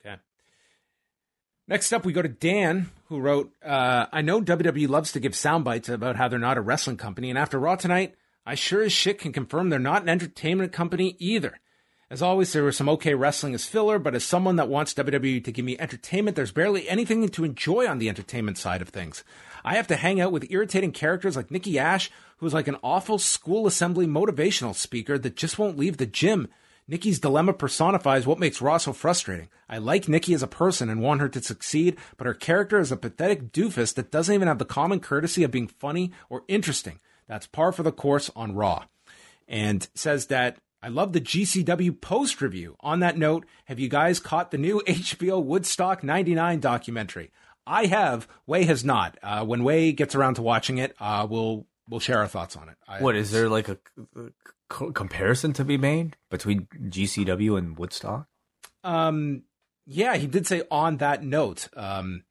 Okay. 0.00 0.16
Next 1.66 1.92
up, 1.92 2.04
we 2.04 2.12
go 2.12 2.22
to 2.22 2.28
Dan, 2.28 2.90
who 3.08 3.18
wrote, 3.18 3.52
uh, 3.64 4.06
I 4.12 4.22
know 4.22 4.40
WWE 4.40 4.88
loves 4.88 5.12
to 5.12 5.20
give 5.20 5.34
sound 5.34 5.64
bites 5.64 5.88
about 5.88 6.16
how 6.16 6.28
they're 6.28 6.38
not 6.38 6.58
a 6.58 6.62
wrestling 6.62 6.98
company, 6.98 7.30
and 7.30 7.38
after 7.38 7.58
Raw 7.58 7.76
tonight, 7.76 8.14
I 8.46 8.54
sure 8.54 8.82
as 8.82 8.92
shit 8.92 9.18
can 9.18 9.32
confirm 9.32 9.68
they're 9.68 9.78
not 9.78 10.02
an 10.02 10.08
entertainment 10.08 10.72
company 10.72 11.16
either. 11.18 11.58
As 12.10 12.22
always, 12.22 12.52
there 12.52 12.64
was 12.64 12.76
some 12.76 12.88
okay 12.88 13.14
wrestling 13.14 13.54
as 13.54 13.66
filler, 13.66 14.00
but 14.00 14.16
as 14.16 14.24
someone 14.24 14.56
that 14.56 14.68
wants 14.68 14.94
WWE 14.94 15.44
to 15.44 15.52
give 15.52 15.64
me 15.64 15.78
entertainment, 15.78 16.34
there's 16.34 16.50
barely 16.50 16.88
anything 16.88 17.28
to 17.28 17.44
enjoy 17.44 17.86
on 17.86 17.98
the 17.98 18.08
entertainment 18.08 18.58
side 18.58 18.82
of 18.82 18.88
things. 18.88 19.22
I 19.64 19.76
have 19.76 19.86
to 19.86 19.96
hang 19.96 20.20
out 20.20 20.32
with 20.32 20.50
irritating 20.50 20.90
characters 20.90 21.36
like 21.36 21.52
Nikki 21.52 21.78
Ash, 21.78 22.10
who's 22.38 22.52
like 22.52 22.66
an 22.66 22.78
awful 22.82 23.20
school 23.20 23.68
assembly 23.68 24.08
motivational 24.08 24.74
speaker 24.74 25.18
that 25.18 25.36
just 25.36 25.56
won't 25.56 25.78
leave 25.78 25.98
the 25.98 26.06
gym. 26.06 26.48
Nikki's 26.88 27.20
dilemma 27.20 27.52
personifies 27.52 28.26
what 28.26 28.40
makes 28.40 28.60
Raw 28.60 28.78
so 28.78 28.92
frustrating. 28.92 29.48
I 29.68 29.78
like 29.78 30.08
Nikki 30.08 30.34
as 30.34 30.42
a 30.42 30.48
person 30.48 30.88
and 30.90 31.00
want 31.00 31.20
her 31.20 31.28
to 31.28 31.40
succeed, 31.40 31.96
but 32.16 32.26
her 32.26 32.34
character 32.34 32.80
is 32.80 32.90
a 32.90 32.96
pathetic 32.96 33.52
doofus 33.52 33.94
that 33.94 34.10
doesn't 34.10 34.34
even 34.34 34.48
have 34.48 34.58
the 34.58 34.64
common 34.64 34.98
courtesy 34.98 35.44
of 35.44 35.52
being 35.52 35.68
funny 35.68 36.10
or 36.28 36.42
interesting. 36.48 36.98
That's 37.28 37.46
par 37.46 37.70
for 37.70 37.84
the 37.84 37.92
course 37.92 38.32
on 38.34 38.56
Raw. 38.56 38.86
And 39.46 39.86
says 39.94 40.26
that 40.26 40.56
I 40.82 40.88
love 40.88 41.12
the 41.12 41.20
GCW 41.20 42.00
post 42.00 42.40
review. 42.40 42.76
On 42.80 43.00
that 43.00 43.18
note, 43.18 43.44
have 43.66 43.78
you 43.78 43.88
guys 43.88 44.18
caught 44.18 44.50
the 44.50 44.58
new 44.58 44.80
HBO 44.86 45.42
Woodstock 45.42 46.02
99 46.02 46.60
documentary? 46.60 47.30
I 47.66 47.86
have. 47.86 48.26
Wai 48.46 48.62
has 48.64 48.84
not. 48.84 49.18
Uh, 49.22 49.44
when 49.44 49.62
Wai 49.62 49.90
gets 49.90 50.14
around 50.14 50.34
to 50.34 50.42
watching 50.42 50.78
it, 50.78 50.94
uh, 50.98 51.26
we'll 51.28 51.66
we'll 51.88 52.00
share 52.00 52.18
our 52.18 52.28
thoughts 52.28 52.56
on 52.56 52.68
it. 52.68 52.76
I, 52.88 53.00
What 53.00 53.14
is 53.16 53.30
there 53.30 53.48
like 53.48 53.68
a, 53.68 53.78
a 54.16 54.30
co- 54.68 54.92
comparison 54.92 55.52
to 55.54 55.64
be 55.64 55.76
made 55.76 56.16
between 56.30 56.66
GCW 56.88 57.58
and 57.58 57.78
Woodstock? 57.78 58.26
Um, 58.82 59.42
yeah, 59.86 60.16
he 60.16 60.26
did 60.26 60.46
say 60.46 60.62
on 60.70 60.96
that 60.98 61.22
note. 61.22 61.68
Um, 61.76 62.24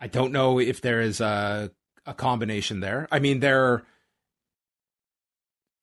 I 0.00 0.06
don't 0.06 0.32
know 0.32 0.58
if 0.58 0.80
there 0.80 1.00
is 1.00 1.20
a 1.20 1.70
a 2.06 2.14
combination 2.14 2.80
there. 2.80 3.06
I 3.12 3.18
mean, 3.18 3.40
there. 3.40 3.82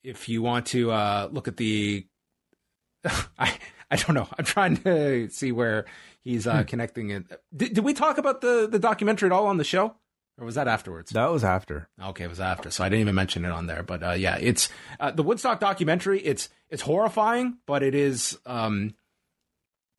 If 0.06 0.30
you 0.30 0.42
want 0.42 0.68
to 0.68 0.92
uh, 0.92 1.30
look 1.32 1.48
at 1.48 1.58
the, 1.58 2.06
I 3.40 3.58
I 3.90 3.96
don't 3.96 4.14
know. 4.14 4.28
I'm 4.38 4.46
trying 4.46 4.78
to 4.78 5.30
see 5.30 5.52
where 5.52 5.86
he's 6.24 6.48
uh, 6.48 6.64
connecting 6.64 7.10
it. 7.12 7.24
Did, 7.56 7.74
did 7.76 7.84
we 7.84 7.94
talk 7.94 8.18
about 8.18 8.42
the 8.42 8.68
the 8.70 8.80
documentary 8.80 9.28
at 9.28 9.32
all 9.34 9.48
on 9.48 9.58
the 9.58 9.64
show, 9.64 9.96
or 10.38 10.46
was 10.46 10.56
that 10.56 10.68
afterwards? 10.68 11.12
That 11.12 11.32
was 11.32 11.44
after. 11.44 11.90
Okay, 12.02 12.24
it 12.26 12.30
was 12.30 12.40
after, 12.40 12.70
so 12.72 12.84
I 12.84 12.90
didn't 12.90 13.02
even 13.02 13.16
mention 13.16 13.46
it 13.46 13.52
on 13.52 13.68
there. 13.68 13.84
But 13.84 14.04
uh, 14.04 14.12
yeah, 14.12 14.38
it's 14.40 14.70
uh, 15.00 15.12
the 15.12 15.24
Woodstock 15.24 15.60
documentary. 15.60 16.20
It's 16.22 16.50
it's 16.70 16.82
horrifying, 16.84 17.58
but 17.66 17.84
it 17.84 17.96
is 17.96 18.38
um, 18.46 18.94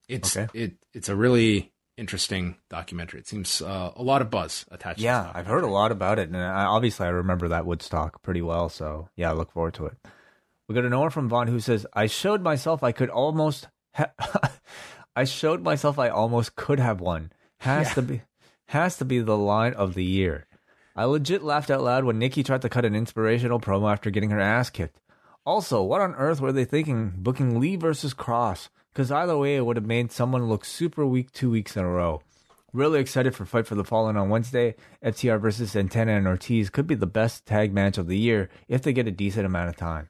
it's 0.08 0.36
Okay. 0.36 0.48
it 0.58 0.72
it's 0.92 1.08
a 1.08 1.16
really 1.16 1.72
interesting 1.96 2.56
documentary. 2.68 3.20
It 3.20 3.26
seems 3.26 3.60
uh, 3.62 3.92
a 3.96 4.02
lot 4.02 4.22
of 4.22 4.30
buzz 4.30 4.64
attached. 4.70 5.00
Yeah, 5.00 5.30
I've 5.34 5.46
heard 5.46 5.64
a 5.64 5.68
lot 5.68 5.92
about 5.92 6.18
it, 6.18 6.28
and 6.28 6.36
I, 6.36 6.64
obviously 6.64 7.06
I 7.06 7.10
remember 7.10 7.48
that 7.48 7.66
Woodstock 7.66 8.22
pretty 8.22 8.42
well. 8.42 8.68
So 8.68 9.08
yeah, 9.16 9.30
I 9.30 9.34
look 9.34 9.52
forward 9.52 9.74
to 9.74 9.86
it. 9.86 9.96
We 10.68 10.74
got 10.74 10.84
a 10.84 10.90
Noah 10.90 11.10
from 11.10 11.28
Vaughn 11.28 11.46
who 11.48 11.60
says, 11.60 11.86
"I 11.94 12.06
showed 12.06 12.42
myself 12.42 12.82
I 12.82 12.92
could 12.92 13.10
almost. 13.10 13.68
Ha- 13.94 14.10
I 15.16 15.24
showed 15.24 15.62
myself 15.62 15.98
I 15.98 16.08
almost 16.10 16.56
could 16.56 16.78
have 16.78 17.00
won. 17.00 17.32
Has 17.60 17.88
Yeah. 17.88 17.94
to 17.94 18.02
be, 18.02 18.22
has 18.66 18.98
to 18.98 19.04
be 19.06 19.20
the 19.20 19.36
line 19.36 19.72
of 19.72 19.94
the 19.94 20.04
year. 20.04 20.46
I 20.94 21.04
legit 21.04 21.42
laughed 21.42 21.70
out 21.70 21.82
loud 21.82 22.04
when 22.04 22.18
Nikki 22.18 22.42
tried 22.42 22.62
to 22.62 22.68
cut 22.68 22.84
an 22.84 22.94
inspirational 22.94 23.60
promo 23.60 23.90
after 23.90 24.10
getting 24.10 24.30
her 24.30 24.40
ass 24.40 24.68
kicked. 24.70 24.98
Also, 25.46 25.82
what 25.82 26.00
on 26.00 26.14
earth 26.16 26.40
were 26.40 26.52
they 26.52 26.64
thinking 26.64 27.12
booking 27.16 27.60
Lee 27.60 27.76
versus 27.76 28.12
Kross? 28.12 28.68
Because 28.96 29.12
either 29.12 29.36
way, 29.36 29.56
it 29.56 29.66
would 29.66 29.76
have 29.76 29.84
made 29.84 30.10
someone 30.10 30.48
look 30.48 30.64
super 30.64 31.04
weak 31.04 31.30
two 31.30 31.50
weeks 31.50 31.76
in 31.76 31.84
a 31.84 31.88
row. 31.88 32.22
Really 32.72 32.98
excited 32.98 33.34
for 33.34 33.44
Fight 33.44 33.66
for 33.66 33.74
the 33.74 33.84
Fallen 33.84 34.16
on 34.16 34.30
Wednesday. 34.30 34.74
FTR 35.04 35.38
versus 35.38 35.72
Santana 35.72 36.12
and 36.12 36.26
Ortiz 36.26 36.70
could 36.70 36.86
be 36.86 36.94
the 36.94 37.06
best 37.06 37.44
tag 37.44 37.74
match 37.74 37.98
of 37.98 38.06
the 38.06 38.16
year 38.16 38.48
if 38.68 38.80
they 38.80 38.94
get 38.94 39.06
a 39.06 39.10
decent 39.10 39.44
amount 39.44 39.68
of 39.68 39.76
time. 39.76 40.08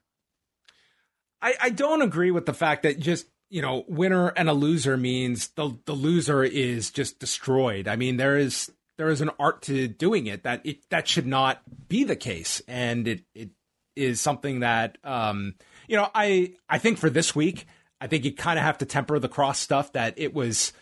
I, 1.43 1.55
I 1.61 1.71
don't 1.71 2.01
agree 2.01 2.31
with 2.31 2.47
the 2.47 2.55
fact 2.55 2.85
that 2.85 3.01
just 3.01 3.27
you 3.51 3.61
know 3.61 3.85
winner 3.89 4.29
and 4.29 4.49
a 4.49 4.53
loser 4.55 4.97
means 4.97 5.49
the 5.49 5.77
the 5.87 5.93
loser 5.93 6.45
is 6.45 6.93
just 6.93 7.19
destroyed. 7.19 7.89
I 7.89 7.97
mean 7.97 8.19
there 8.19 8.39
is 8.39 8.71
there 8.99 9.09
is 9.09 9.21
an 9.21 9.31
art 9.41 9.63
to 9.63 9.89
doing 9.89 10.29
it 10.29 10.45
that 10.45 10.65
it 10.65 10.89
that 10.91 11.09
should 11.09 11.27
not 11.27 11.61
be 11.89 12.05
the 12.05 12.15
case, 12.15 12.63
and 12.69 13.09
it 13.09 13.25
it 13.35 13.51
is 13.97 14.21
something 14.21 14.61
that 14.61 14.97
um 15.03 15.57
you 15.89 15.97
know 15.97 16.09
I 16.15 16.55
I 16.69 16.79
think 16.79 16.99
for 16.99 17.11
this 17.11 17.35
week 17.35 17.67
I 18.01 18.07
think 18.09 18.25
you 18.25 18.33
kind 18.33 18.59
of 18.59 18.65
have 18.65 18.79
to 18.79 18.87
temper 18.87 19.19
the 19.19 19.29
Kross 19.29 19.57
stuff 19.57 19.93
that 19.93 20.15
it 20.19 20.35
was 20.35 20.73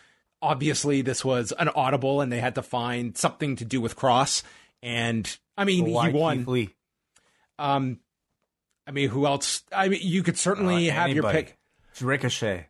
obviously 0.42 1.00
this 1.02 1.24
was 1.24 1.52
an 1.58 1.68
audible 1.70 2.20
and 2.20 2.30
they 2.30 2.40
had 2.40 2.56
to 2.56 2.62
find 2.62 3.16
something 3.16 3.56
to 3.56 3.64
do 3.64 3.80
with 3.80 3.96
Kross 3.96 4.42
and 4.82 5.38
I 5.56 5.64
mean 5.64 5.90
Why 5.90 6.10
he 6.10 6.16
won 6.18 6.38
Keith 6.38 6.48
Lee? 6.48 6.74
um 7.58 8.00
I 8.86 8.90
mean 8.90 9.08
who 9.08 9.26
else 9.26 9.62
I 9.72 9.88
mean 9.88 10.00
you 10.02 10.22
could 10.22 10.36
certainly 10.36 10.90
Uh, 10.90 10.94
have 10.94 11.08
your 11.10 11.30
pick 11.30 11.56
It's 11.92 12.02
Ricochet. 12.02 12.68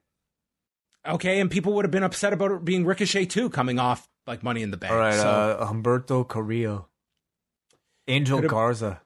Okay, 1.06 1.40
and 1.40 1.50
people 1.50 1.72
would 1.74 1.84
have 1.84 1.90
been 1.92 2.02
upset 2.02 2.32
about 2.32 2.50
it 2.52 2.64
being 2.64 2.84
Ricochet 2.86 3.26
too, 3.26 3.50
coming 3.50 3.78
off 3.78 4.08
like 4.26 4.42
Money 4.42 4.62
in 4.62 4.70
the 4.70 4.76
Bank. 4.78 4.92
All 4.92 4.98
right, 4.98 5.14
so 5.14 5.28
uh, 5.28 5.70
Humberto 5.70 6.26
Carrillo. 6.26 6.88
Angel 8.08 8.40
Garza. 8.42 9.00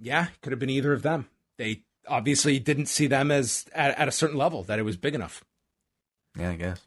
yeah, 0.00 0.28
could 0.42 0.52
have 0.52 0.58
been 0.58 0.70
either 0.70 0.92
of 0.92 1.02
them. 1.02 1.28
They 1.58 1.82
obviously 2.08 2.58
didn't 2.58 2.86
see 2.86 3.06
them 3.06 3.30
as 3.30 3.64
at, 3.74 3.96
at 3.98 4.08
a 4.08 4.12
certain 4.12 4.36
level 4.36 4.62
that 4.64 4.78
it 4.78 4.82
was 4.82 4.96
big 4.96 5.14
enough. 5.14 5.44
Yeah, 6.38 6.50
I 6.50 6.56
guess. 6.56 6.80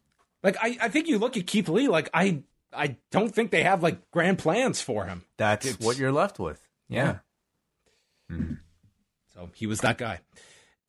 Like 0.43 0.57
I, 0.61 0.77
I 0.81 0.89
think 0.89 1.07
you 1.07 1.17
look 1.19 1.37
at 1.37 1.47
Keith 1.47 1.69
Lee, 1.69 1.87
like 1.87 2.09
I, 2.13 2.43
I 2.73 2.97
don't 3.11 3.33
think 3.33 3.51
they 3.51 3.63
have 3.63 3.83
like 3.83 4.09
grand 4.11 4.39
plans 4.39 4.81
for 4.81 5.05
him. 5.05 5.23
That's 5.37 5.65
It's- 5.65 5.85
what 5.85 5.97
you're 5.97 6.11
left 6.11 6.39
with. 6.39 6.65
Yeah. 6.89 7.19
So 9.33 9.49
he 9.53 9.65
was 9.67 9.79
that 9.79 9.97
guy. 9.97 10.19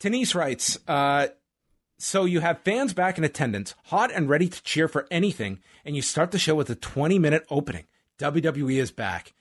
Denise 0.01 0.35
writes, 0.35 0.79
uh, 0.89 1.29
so 1.99 2.25
you 2.25 2.41
have 2.41 2.61
fans 2.63 2.93
back 2.93 3.19
in 3.19 3.25
attendance, 3.25 3.75
hot 3.85 4.11
and 4.13 4.29
ready 4.29 4.49
to 4.49 4.63
cheer 4.63 4.89
for 4.89 5.07
anything, 5.11 5.61
and 5.85 5.95
you 5.95 6.03
start 6.03 6.31
the 6.33 6.39
show 6.39 6.55
with 6.55 6.69
a 6.71 6.75
20 6.75 7.19
minute 7.19 7.45
opening. 7.51 7.85
WWE 8.19 8.81
is 8.81 8.91
back. 8.91 9.33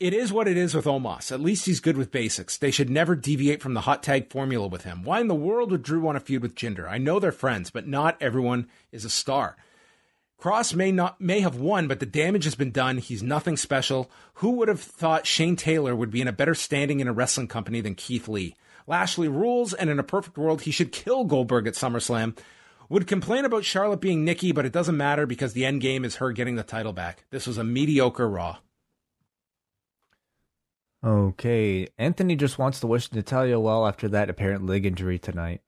It 0.00 0.14
is 0.14 0.32
what 0.32 0.46
it 0.46 0.56
is 0.56 0.76
with 0.76 0.84
Omos. 0.84 1.32
At 1.32 1.40
least 1.40 1.66
he's 1.66 1.80
good 1.80 1.96
with 1.96 2.12
basics. 2.12 2.56
They 2.56 2.70
should 2.70 2.88
never 2.88 3.16
deviate 3.16 3.60
from 3.60 3.74
the 3.74 3.80
hot 3.80 4.04
tag 4.04 4.30
formula 4.30 4.68
with 4.68 4.84
him. 4.84 5.02
Why 5.02 5.20
in 5.20 5.26
the 5.26 5.34
world 5.34 5.72
would 5.72 5.82
Drew 5.82 6.00
want 6.00 6.14
to 6.14 6.20
feud 6.20 6.40
with 6.40 6.54
Jinder? 6.54 6.88
I 6.88 6.98
know 6.98 7.18
they're 7.18 7.32
friends, 7.32 7.70
but 7.70 7.88
not 7.88 8.16
everyone 8.20 8.68
is 8.92 9.04
a 9.04 9.10
star. 9.10 9.56
Kross 10.40 10.72
may 10.72 10.92
not 10.92 11.20
may 11.20 11.40
have 11.40 11.56
won, 11.56 11.88
but 11.88 11.98
the 11.98 12.06
damage 12.06 12.44
has 12.44 12.54
been 12.54 12.70
done. 12.70 12.98
He's 12.98 13.24
nothing 13.24 13.56
special. 13.56 14.08
Who 14.34 14.52
would 14.52 14.68
have 14.68 14.80
thought 14.80 15.26
Shane 15.26 15.56
Taylor 15.56 15.96
would 15.96 16.12
be 16.12 16.20
in 16.20 16.28
a 16.28 16.32
better 16.32 16.54
standing 16.54 17.00
in 17.00 17.08
a 17.08 17.12
wrestling 17.12 17.48
company 17.48 17.80
than 17.80 17.96
Keith 17.96 18.28
Lee? 18.28 18.54
Lashley 18.86 19.26
rules, 19.26 19.74
and 19.74 19.90
in 19.90 19.98
a 19.98 20.04
perfect 20.04 20.38
world, 20.38 20.62
he 20.62 20.70
should 20.70 20.92
kill 20.92 21.24
Goldberg 21.24 21.66
at 21.66 21.74
SummerSlam. 21.74 22.38
Would 22.88 23.08
complain 23.08 23.44
about 23.44 23.64
Charlotte 23.64 24.00
being 24.00 24.24
Nikki, 24.24 24.52
but 24.52 24.64
it 24.64 24.72
doesn't 24.72 24.96
matter 24.96 25.26
because 25.26 25.54
the 25.54 25.66
end 25.66 25.80
game 25.80 26.04
is 26.04 26.16
her 26.16 26.30
getting 26.30 26.54
the 26.54 26.62
title 26.62 26.92
back. 26.92 27.24
This 27.30 27.48
was 27.48 27.58
a 27.58 27.64
mediocre 27.64 28.28
Raw. 28.28 28.58
Okay, 31.04 31.86
Anthony 31.96 32.34
just 32.34 32.58
wants 32.58 32.80
to 32.80 32.88
wish 32.88 33.12
Natalya 33.12 33.60
well 33.60 33.86
after 33.86 34.08
that 34.08 34.28
apparent 34.30 34.66
leg 34.66 34.84
injury 34.84 35.18
tonight. 35.18 35.62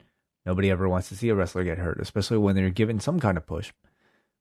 Nobody 0.44 0.70
ever 0.70 0.89
wants 0.89 1.09
to 1.11 1.16
see 1.16 1.28
a 1.28 1.35
wrestler 1.35 1.62
get 1.62 1.78
hurt, 1.78 2.01
especially 2.01 2.39
when 2.39 2.57
they're 2.57 2.70
given 2.70 2.98
some 2.98 3.20
kind 3.20 3.36
of 3.36 3.47
push. 3.47 3.73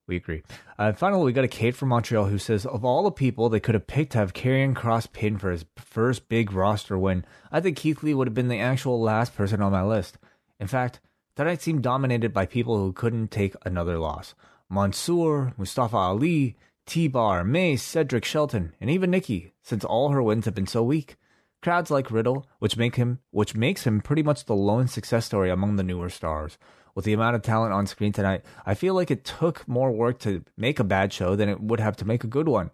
We 0.08 0.16
agree. 0.16 0.42
Uh, 0.80 0.94
finally, 0.94 1.26
we 1.26 1.34
got 1.34 1.44
a 1.44 1.48
Kate 1.48 1.76
from 1.76 1.90
Montreal 1.90 2.26
who 2.26 2.40
says, 2.40 2.66
of 2.66 2.84
all 2.84 3.04
the 3.04 3.12
people 3.12 3.48
they 3.48 3.60
could 3.60 3.76
have 3.76 3.86
picked 3.86 4.14
to 4.14 4.18
have 4.18 4.34
Karrion 4.34 4.74
Kross 4.74 5.12
pin 5.12 5.38
for 5.38 5.52
his 5.52 5.66
first 5.78 6.28
big 6.28 6.52
roster 6.52 6.98
win, 6.98 7.24
I 7.52 7.62
think 7.62 7.78
Keith 7.78 8.02
Lee 8.02 8.16
would 8.16 8.26
have 8.26 8.34
been 8.34 8.48
the 8.48 8.60
actual 8.60 9.00
last 9.00 9.36
person 9.36 9.62
on 9.62 9.72
my 9.72 9.84
list. 9.84 10.18
In 10.60 10.66
fact, 10.66 11.00
tonight 11.36 11.62
seemed 11.62 11.84
dominated 11.84 12.34
by 12.34 12.48
people 12.48 12.78
who 12.78 12.92
couldn't 12.92 13.30
take 13.30 13.54
another 13.64 14.00
loss. 14.00 14.34
Mansoor, 14.68 15.54
Mustafa 15.58 15.98
Ali, 15.98 16.58
T-Bar, 16.90 17.44
Mace, 17.44 17.84
Cedric 17.84 18.26
Shelton, 18.26 18.74
and 18.82 18.90
even 18.90 19.12
Nikki, 19.12 19.54
since 19.62 19.86
all 19.86 20.10
her 20.10 20.24
wins 20.24 20.46
have 20.46 20.56
been 20.56 20.66
so 20.66 20.82
weak. 20.82 21.18
Crowds 21.62 21.92
like 21.92 22.10
Riddle, 22.10 22.48
which 22.58 22.78
make 22.78 22.96
him 22.96 23.20
which 23.30 23.54
makes 23.54 23.84
him 23.84 24.02
pretty 24.02 24.24
much 24.24 24.46
the 24.46 24.56
lone 24.56 24.88
success 24.88 25.28
story 25.28 25.52
among 25.52 25.76
the 25.76 25.84
newer 25.84 26.10
stars. 26.10 26.58
With 26.96 27.06
the 27.06 27.14
amount 27.14 27.36
of 27.36 27.44
talent 27.44 27.74
on 27.74 27.86
screen 27.86 28.12
tonight, 28.12 28.44
I 28.66 28.74
feel 28.74 28.96
like 28.96 29.12
it 29.12 29.24
took 29.24 29.68
more 29.68 29.92
work 29.92 30.18
to 30.22 30.44
make 30.58 30.80
a 30.80 30.84
bad 30.84 31.14
show 31.14 31.36
than 31.36 31.48
it 31.48 31.62
would 31.62 31.80
have 31.80 31.96
to 31.98 32.06
make 32.06 32.24
a 32.24 32.28
good 32.28 32.48
one. 32.48 32.72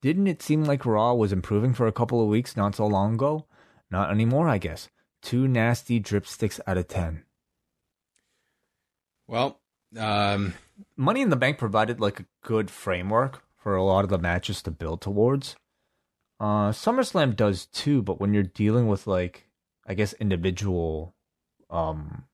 Didn't 0.00 0.26
it 0.26 0.42
seem 0.42 0.64
like 0.64 0.84
Raw 0.84 1.14
was 1.14 1.32
improving 1.32 1.72
for 1.72 1.86
a 1.86 1.92
couple 1.92 2.20
of 2.20 2.26
weeks 2.26 2.56
not 2.56 2.74
so 2.74 2.86
long 2.88 3.14
ago? 3.14 3.46
Not 3.92 4.10
anymore, 4.10 4.48
I 4.48 4.58
guess. 4.58 4.88
Two 5.22 5.46
nasty 5.46 6.00
dripsticks 6.00 6.60
out 6.66 6.78
of 6.78 6.88
ten. 6.88 7.22
Well, 9.28 9.60
um, 9.96 10.54
Money 10.96 11.20
in 11.20 11.30
the 11.30 11.36
Bank 11.36 11.58
provided 11.58 12.00
like 12.00 12.18
a 12.18 12.26
good 12.42 12.68
framework 12.68 13.44
for 13.62 13.76
a 13.76 13.84
lot 13.84 14.04
of 14.04 14.10
the 14.10 14.18
matches 14.18 14.62
to 14.62 14.70
build 14.70 15.00
towards. 15.00 15.56
Uh, 16.40 16.72
SummerSlam 16.72 17.36
does 17.36 17.66
too, 17.66 18.02
but 18.02 18.20
when 18.20 18.34
you're 18.34 18.42
dealing 18.42 18.88
with 18.88 19.06
like, 19.06 19.48
I 19.86 19.94
guess 19.94 20.12
individual, 20.14 21.14
um, 21.70 22.24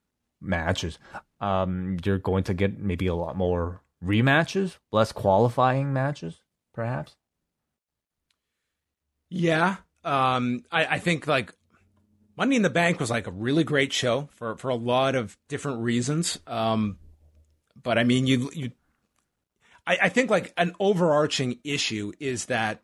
matches, 0.40 0.98
um, 1.40 1.98
you're 2.05 2.18
going 2.18 2.44
to 2.44 2.55
get 2.55 2.78
maybe 2.78 3.06
a 3.06 3.14
lot 3.14 3.36
more 3.36 3.82
rematches, 4.02 4.78
less 4.92 5.12
qualifying 5.12 5.92
matches, 5.92 6.40
perhaps. 6.72 7.16
Yeah, 9.28 9.76
um, 10.05 10.64
I, 10.72 10.86
I 10.86 10.98
think 10.98 11.26
like 11.26 11.52
Money 12.36 12.56
in 12.56 12.62
the 12.62 12.70
Bank 12.70 13.00
was 13.00 13.10
like 13.10 13.26
a 13.26 13.32
really 13.32 13.64
great 13.64 13.92
show 13.92 14.28
for 14.36 14.56
for 14.56 14.70
a 14.70 14.74
lot 14.74 15.14
of 15.14 15.36
different 15.48 15.80
reasons. 15.80 16.38
Um, 16.46 16.98
but 17.82 17.98
I 17.98 18.05
mean, 18.05 18.26
you 18.26 18.50
you, 18.55 18.70
I, 19.89 19.98
I 20.02 20.09
think 20.10 20.31
like 20.31 20.52
an 20.56 20.74
overarching 20.78 21.59
issue 21.65 22.12
is 22.20 22.44
that 22.47 22.82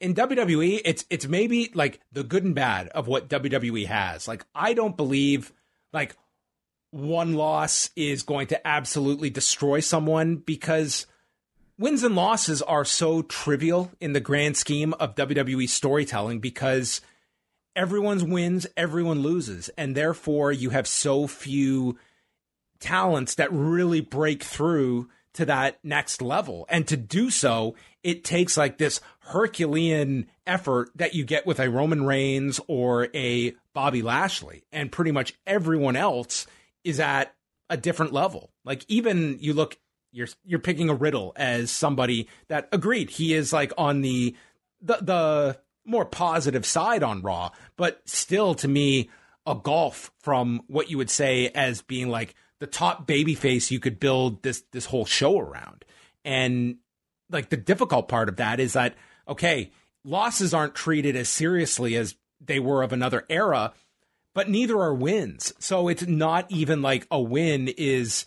in 0.00 0.14
WWE, 0.14 0.82
it's 0.84 1.04
it's 1.10 1.26
maybe 1.26 1.70
like 1.74 2.00
the 2.12 2.22
good 2.22 2.44
and 2.44 2.54
bad 2.54 2.88
of 2.88 3.08
what 3.08 3.28
WWE 3.28 3.86
has. 3.86 4.28
Like 4.28 4.44
I 4.54 4.74
don't 4.74 4.96
believe 4.96 5.52
like 5.92 6.14
one 6.90 7.34
loss 7.34 7.90
is 7.96 8.22
going 8.22 8.48
to 8.48 8.66
absolutely 8.66 9.30
destroy 9.30 9.80
someone 9.80 10.36
because 10.36 11.06
wins 11.78 12.02
and 12.02 12.14
losses 12.14 12.60
are 12.62 12.84
so 12.84 13.22
trivial 13.22 13.90
in 14.00 14.12
the 14.12 14.20
grand 14.20 14.56
scheme 14.56 14.92
of 14.94 15.14
WWE 15.14 15.68
storytelling 15.68 16.40
because 16.40 17.00
everyone's 17.74 18.24
wins, 18.24 18.66
everyone 18.76 19.20
loses, 19.20 19.70
and 19.78 19.94
therefore 19.94 20.52
you 20.52 20.70
have 20.70 20.86
so 20.86 21.26
few 21.26 21.96
talents 22.78 23.36
that 23.36 23.52
really 23.52 24.00
break 24.00 24.42
through 24.42 25.08
to 25.34 25.44
that 25.46 25.78
next 25.82 26.22
level. 26.22 26.66
And 26.68 26.86
to 26.88 26.96
do 26.96 27.30
so, 27.30 27.74
it 28.02 28.24
takes 28.24 28.56
like 28.56 28.78
this 28.78 29.00
Herculean 29.20 30.26
effort 30.46 30.90
that 30.96 31.14
you 31.14 31.24
get 31.24 31.46
with 31.46 31.60
a 31.60 31.70
Roman 31.70 32.04
Reigns 32.04 32.60
or 32.66 33.08
a 33.14 33.54
Bobby 33.72 34.02
Lashley. 34.02 34.64
And 34.72 34.90
pretty 34.90 35.12
much 35.12 35.34
everyone 35.46 35.96
else 35.96 36.46
is 36.84 37.00
at 37.00 37.34
a 37.68 37.76
different 37.76 38.12
level. 38.12 38.50
Like 38.64 38.84
even 38.88 39.38
you 39.40 39.54
look 39.54 39.78
you're 40.12 40.28
you're 40.44 40.58
picking 40.58 40.90
a 40.90 40.94
riddle 40.94 41.32
as 41.36 41.70
somebody 41.70 42.28
that 42.48 42.68
agreed 42.72 43.10
he 43.10 43.32
is 43.32 43.52
like 43.52 43.72
on 43.78 44.00
the 44.00 44.34
the 44.82 44.96
the 45.00 45.58
more 45.84 46.04
positive 46.04 46.66
side 46.66 47.02
on 47.02 47.22
Raw, 47.22 47.50
but 47.76 48.02
still 48.04 48.54
to 48.56 48.68
me 48.68 49.08
a 49.46 49.54
golf 49.54 50.12
from 50.18 50.62
what 50.66 50.90
you 50.90 50.98
would 50.98 51.10
say 51.10 51.48
as 51.48 51.82
being 51.82 52.08
like 52.08 52.34
the 52.60 52.66
top 52.66 53.06
babyface 53.08 53.70
you 53.70 53.80
could 53.80 53.98
build 53.98 54.42
this 54.42 54.62
this 54.72 54.86
whole 54.86 55.06
show 55.06 55.38
around. 55.38 55.84
And 56.24 56.76
like 57.30 57.48
the 57.48 57.56
difficult 57.56 58.08
part 58.08 58.28
of 58.28 58.36
that 58.36 58.60
is 58.60 58.74
that 58.74 58.94
okay, 59.26 59.72
losses 60.04 60.54
aren't 60.54 60.74
treated 60.74 61.16
as 61.16 61.28
seriously 61.28 61.96
as 61.96 62.14
they 62.40 62.60
were 62.60 62.82
of 62.82 62.92
another 62.92 63.24
era, 63.28 63.72
but 64.34 64.48
neither 64.48 64.78
are 64.78 64.94
wins. 64.94 65.52
So 65.58 65.88
it's 65.88 66.06
not 66.06 66.50
even 66.50 66.82
like 66.82 67.06
a 67.10 67.20
win 67.20 67.68
is 67.68 68.26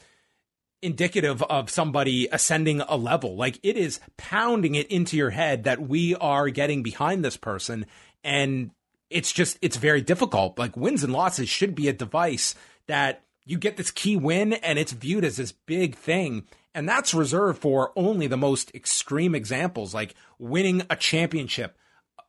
indicative 0.81 1.41
of 1.43 1.69
somebody 1.69 2.27
ascending 2.31 2.81
a 2.81 2.97
level. 2.97 3.35
Like 3.35 3.60
it 3.64 3.77
is 3.77 3.99
pounding 4.18 4.76
it 4.76 4.88
into 4.88 5.15
your 5.15 5.30
head 5.30 5.64
that 5.64 5.81
we 5.81 6.15
are 6.15 6.49
getting 6.49 6.84
behind 6.84 7.23
this 7.23 7.38
person 7.38 7.85
and 8.23 8.72
it's 9.10 9.31
just 9.31 9.60
it's 9.61 9.77
very 9.77 10.01
difficult. 10.01 10.57
Like 10.57 10.76
wins 10.76 11.03
and 11.03 11.14
losses 11.14 11.47
should 11.47 11.76
be 11.76 11.88
a 11.88 11.93
device 11.93 12.55
that 12.88 13.23
you 13.45 13.57
get 13.57 13.78
this 13.78 13.91
key 13.91 14.15
win 14.15 14.53
and 14.53 14.80
it's 14.80 14.91
viewed 14.91 15.26
as 15.26 15.38
this 15.38 15.52
big 15.52 15.95
thing. 15.95 16.45
And 16.76 16.90
that's 16.90 17.14
reserved 17.14 17.60
for 17.60 17.91
only 17.95 18.28
the 18.28 18.38
most 18.38 18.74
extreme 18.74 19.36
examples, 19.36 19.94
like 19.94 20.15
winning 20.40 20.84
a 20.90 20.95
championship, 20.95 21.78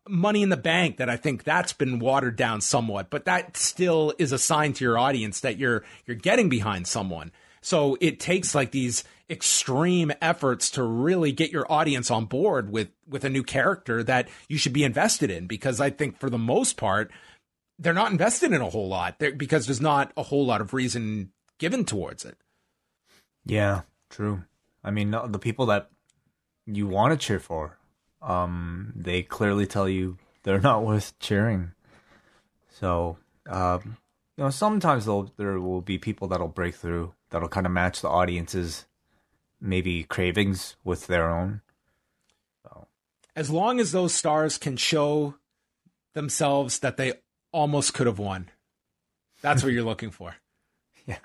money 0.08 0.42
in 0.42 0.50
the 0.50 0.56
bank 0.56 0.98
that 0.98 1.08
I 1.08 1.16
think 1.16 1.44
that's 1.44 1.72
been 1.72 1.98
watered 1.98 2.36
down 2.36 2.60
somewhat, 2.60 3.08
but 3.10 3.24
that 3.24 3.56
still 3.56 4.12
is 4.18 4.32
a 4.32 4.38
sign 4.38 4.74
to 4.74 4.84
your 4.84 4.98
audience 4.98 5.40
that 5.40 5.56
you're 5.56 5.84
you're 6.04 6.16
getting 6.16 6.48
behind 6.48 6.86
someone. 6.86 7.32
So 7.62 7.96
it 8.02 8.20
takes 8.20 8.54
like 8.54 8.72
these 8.72 9.04
extreme 9.30 10.12
efforts 10.20 10.70
to 10.72 10.82
really 10.82 11.32
get 11.32 11.50
your 11.50 11.70
audience 11.72 12.10
on 12.10 12.26
board 12.26 12.70
with 12.70 12.88
with 13.08 13.24
a 13.24 13.30
new 13.30 13.42
character 13.42 14.02
that 14.02 14.28
you 14.48 14.58
should 14.58 14.74
be 14.74 14.84
invested 14.84 15.30
in 15.30 15.46
because 15.46 15.80
I 15.80 15.88
think 15.88 16.18
for 16.18 16.28
the 16.28 16.36
most 16.36 16.76
part 16.76 17.10
they're 17.78 17.92
not 17.92 18.12
invested 18.12 18.52
in 18.52 18.60
a 18.60 18.70
whole 18.70 18.88
lot 18.88 19.18
They're, 19.18 19.32
because 19.32 19.66
there's 19.66 19.80
not 19.80 20.12
a 20.16 20.22
whole 20.22 20.46
lot 20.46 20.60
of 20.60 20.72
reason 20.72 21.30
given 21.58 21.84
towards 21.84 22.24
it. 22.24 22.36
Yeah, 23.44 23.82
true. 24.10 24.44
I 24.82 24.90
mean, 24.90 25.10
the 25.10 25.38
people 25.38 25.66
that 25.66 25.90
you 26.66 26.86
want 26.86 27.18
to 27.18 27.26
cheer 27.26 27.38
for, 27.38 27.78
um, 28.22 28.92
they 28.94 29.22
clearly 29.22 29.66
tell 29.66 29.88
you 29.88 30.18
they're 30.42 30.60
not 30.60 30.84
worth 30.86 31.18
cheering. 31.18 31.72
So, 32.70 33.18
um, 33.48 33.96
you 34.36 34.44
know, 34.44 34.50
sometimes 34.50 35.06
there 35.36 35.60
will 35.60 35.80
be 35.80 35.98
people 35.98 36.28
that'll 36.28 36.48
break 36.48 36.74
through, 36.74 37.14
that'll 37.30 37.48
kind 37.48 37.66
of 37.66 37.72
match 37.72 38.00
the 38.00 38.08
audience's 38.08 38.86
maybe 39.60 40.04
cravings 40.04 40.76
with 40.84 41.06
their 41.06 41.30
own. 41.30 41.60
So. 42.62 42.86
As 43.34 43.50
long 43.50 43.80
as 43.80 43.92
those 43.92 44.14
stars 44.14 44.58
can 44.58 44.76
show 44.76 45.34
themselves 46.14 46.80
that 46.80 46.96
they 46.96 47.14
almost 47.54 47.94
could 47.94 48.08
have 48.08 48.18
won. 48.18 48.50
That's 49.40 49.62
what 49.62 49.72
you're 49.72 49.84
looking 49.84 50.10
for. 50.10 50.34
Yeah. 51.06 51.18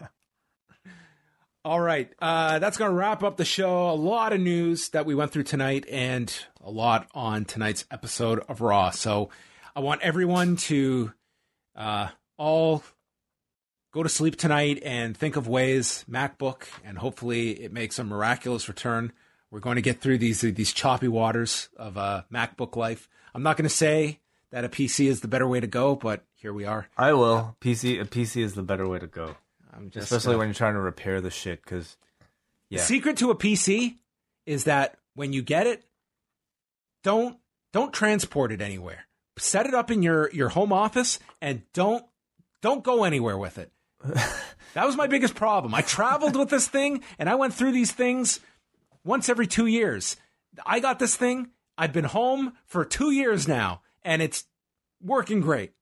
All 1.64 1.80
right. 1.80 2.12
Uh, 2.20 2.60
that's 2.60 2.78
going 2.78 2.92
to 2.92 2.96
wrap 2.96 3.24
up 3.24 3.38
the 3.38 3.46
show. 3.46 3.90
A 3.90 3.96
lot 3.96 4.34
of 4.34 4.42
news 4.42 4.90
that 4.90 5.06
we 5.06 5.16
went 5.16 5.32
through 5.32 5.44
tonight 5.44 5.86
and 5.90 6.34
a 6.62 6.70
lot 6.70 7.08
on 7.14 7.46
tonight's 7.46 7.86
episode 7.90 8.40
of 8.50 8.60
Raw. 8.60 8.90
So 8.90 9.30
I 9.74 9.80
want 9.80 10.02
everyone 10.02 10.58
to 10.58 11.14
uh, 11.78 12.10
all 12.38 12.84
go 13.94 14.04
to 14.04 14.10
sleep 14.10 14.36
tonight 14.36 14.82
and 14.84 15.16
think 15.16 15.38
of 15.38 15.48
Wai's, 15.48 16.04
MacBook, 16.10 16.64
and 16.84 16.98
hopefully 16.98 17.52
it 17.52 17.72
makes 17.72 18.00
a 18.00 18.04
miraculous 18.04 18.68
return. 18.68 19.14
We're 19.50 19.62
going 19.62 19.78
to 19.78 19.82
get 19.82 20.02
through 20.02 20.18
these 20.18 20.42
these 20.42 20.74
choppy 20.74 21.08
waters 21.08 21.70
of 21.78 21.98
uh, 21.98 22.24
MacBook 22.34 22.76
life. 22.76 23.08
I'm 23.34 23.44
not 23.44 23.56
going 23.56 23.70
to 23.70 23.74
say 23.74 24.20
that 24.52 24.66
a 24.66 24.70
PC 24.70 25.08
is 25.08 25.22
the 25.22 25.28
better 25.28 25.48
way 25.48 25.60
to 25.60 25.68
go, 25.68 25.96
but 25.96 26.26
here 26.36 26.54
we 26.54 26.66
are. 26.66 26.88
I 26.98 27.14
will. 27.14 27.56
PC 27.62 28.02
a 28.02 28.06
PC 28.06 28.42
is 28.42 28.56
the 28.56 28.64
better 28.64 28.88
way 28.88 29.00
to 29.00 29.08
go. 29.08 29.36
I'm 29.74 29.90
just 29.90 30.12
especially 30.12 30.36
uh, 30.36 30.40
when 30.40 30.48
you're 30.48 30.56
trying 30.56 30.74
to 30.74 30.82
repair 30.82 31.22
the 31.22 31.30
shit 31.30 31.64
because 31.64 31.98
yeah. 32.70 32.80
The 32.80 32.86
secret 32.86 33.18
to 33.18 33.32
a 33.32 33.36
PC 33.36 33.96
is 34.46 34.66
that 34.66 34.98
when 35.16 35.34
you 35.34 35.42
get 35.42 35.68
it, 35.68 35.84
don't 37.04 37.38
don't 37.74 37.94
transport 37.94 38.52
it 38.52 38.62
anywhere. 38.62 39.06
Set 39.38 39.66
it 39.66 39.74
up 39.74 39.90
in 39.90 40.04
your 40.04 40.30
your 40.32 40.50
home 40.50 40.72
office 40.72 41.20
and 41.42 41.64
don't 41.74 42.06
don't 42.62 42.84
go 42.84 43.04
anywhere 43.04 43.38
with 43.38 43.58
it. 43.58 43.72
that 44.04 44.86
was 44.86 44.96
my 44.96 45.08
biggest 45.08 45.36
problem. 45.36 45.74
I 45.74 45.82
traveled 45.82 46.36
with 46.36 46.50
this 46.50 46.68
thing 46.68 47.04
and 47.18 47.30
I 47.30 47.36
went 47.36 47.54
through 47.54 47.72
these 47.72 47.92
things 47.92 48.40
once 49.04 49.30
every 49.30 49.48
2 49.48 49.66
years. 49.66 50.16
I 50.66 50.80
got 50.80 51.00
this 51.00 51.16
thing. 51.16 51.50
I've 51.78 51.94
been 51.94 52.06
home 52.06 52.54
for 52.66 52.86
2 52.86 53.12
years 53.12 53.48
now 53.48 53.82
and 54.04 54.22
it's 54.22 54.46
working 55.02 55.42
great. 55.42 55.74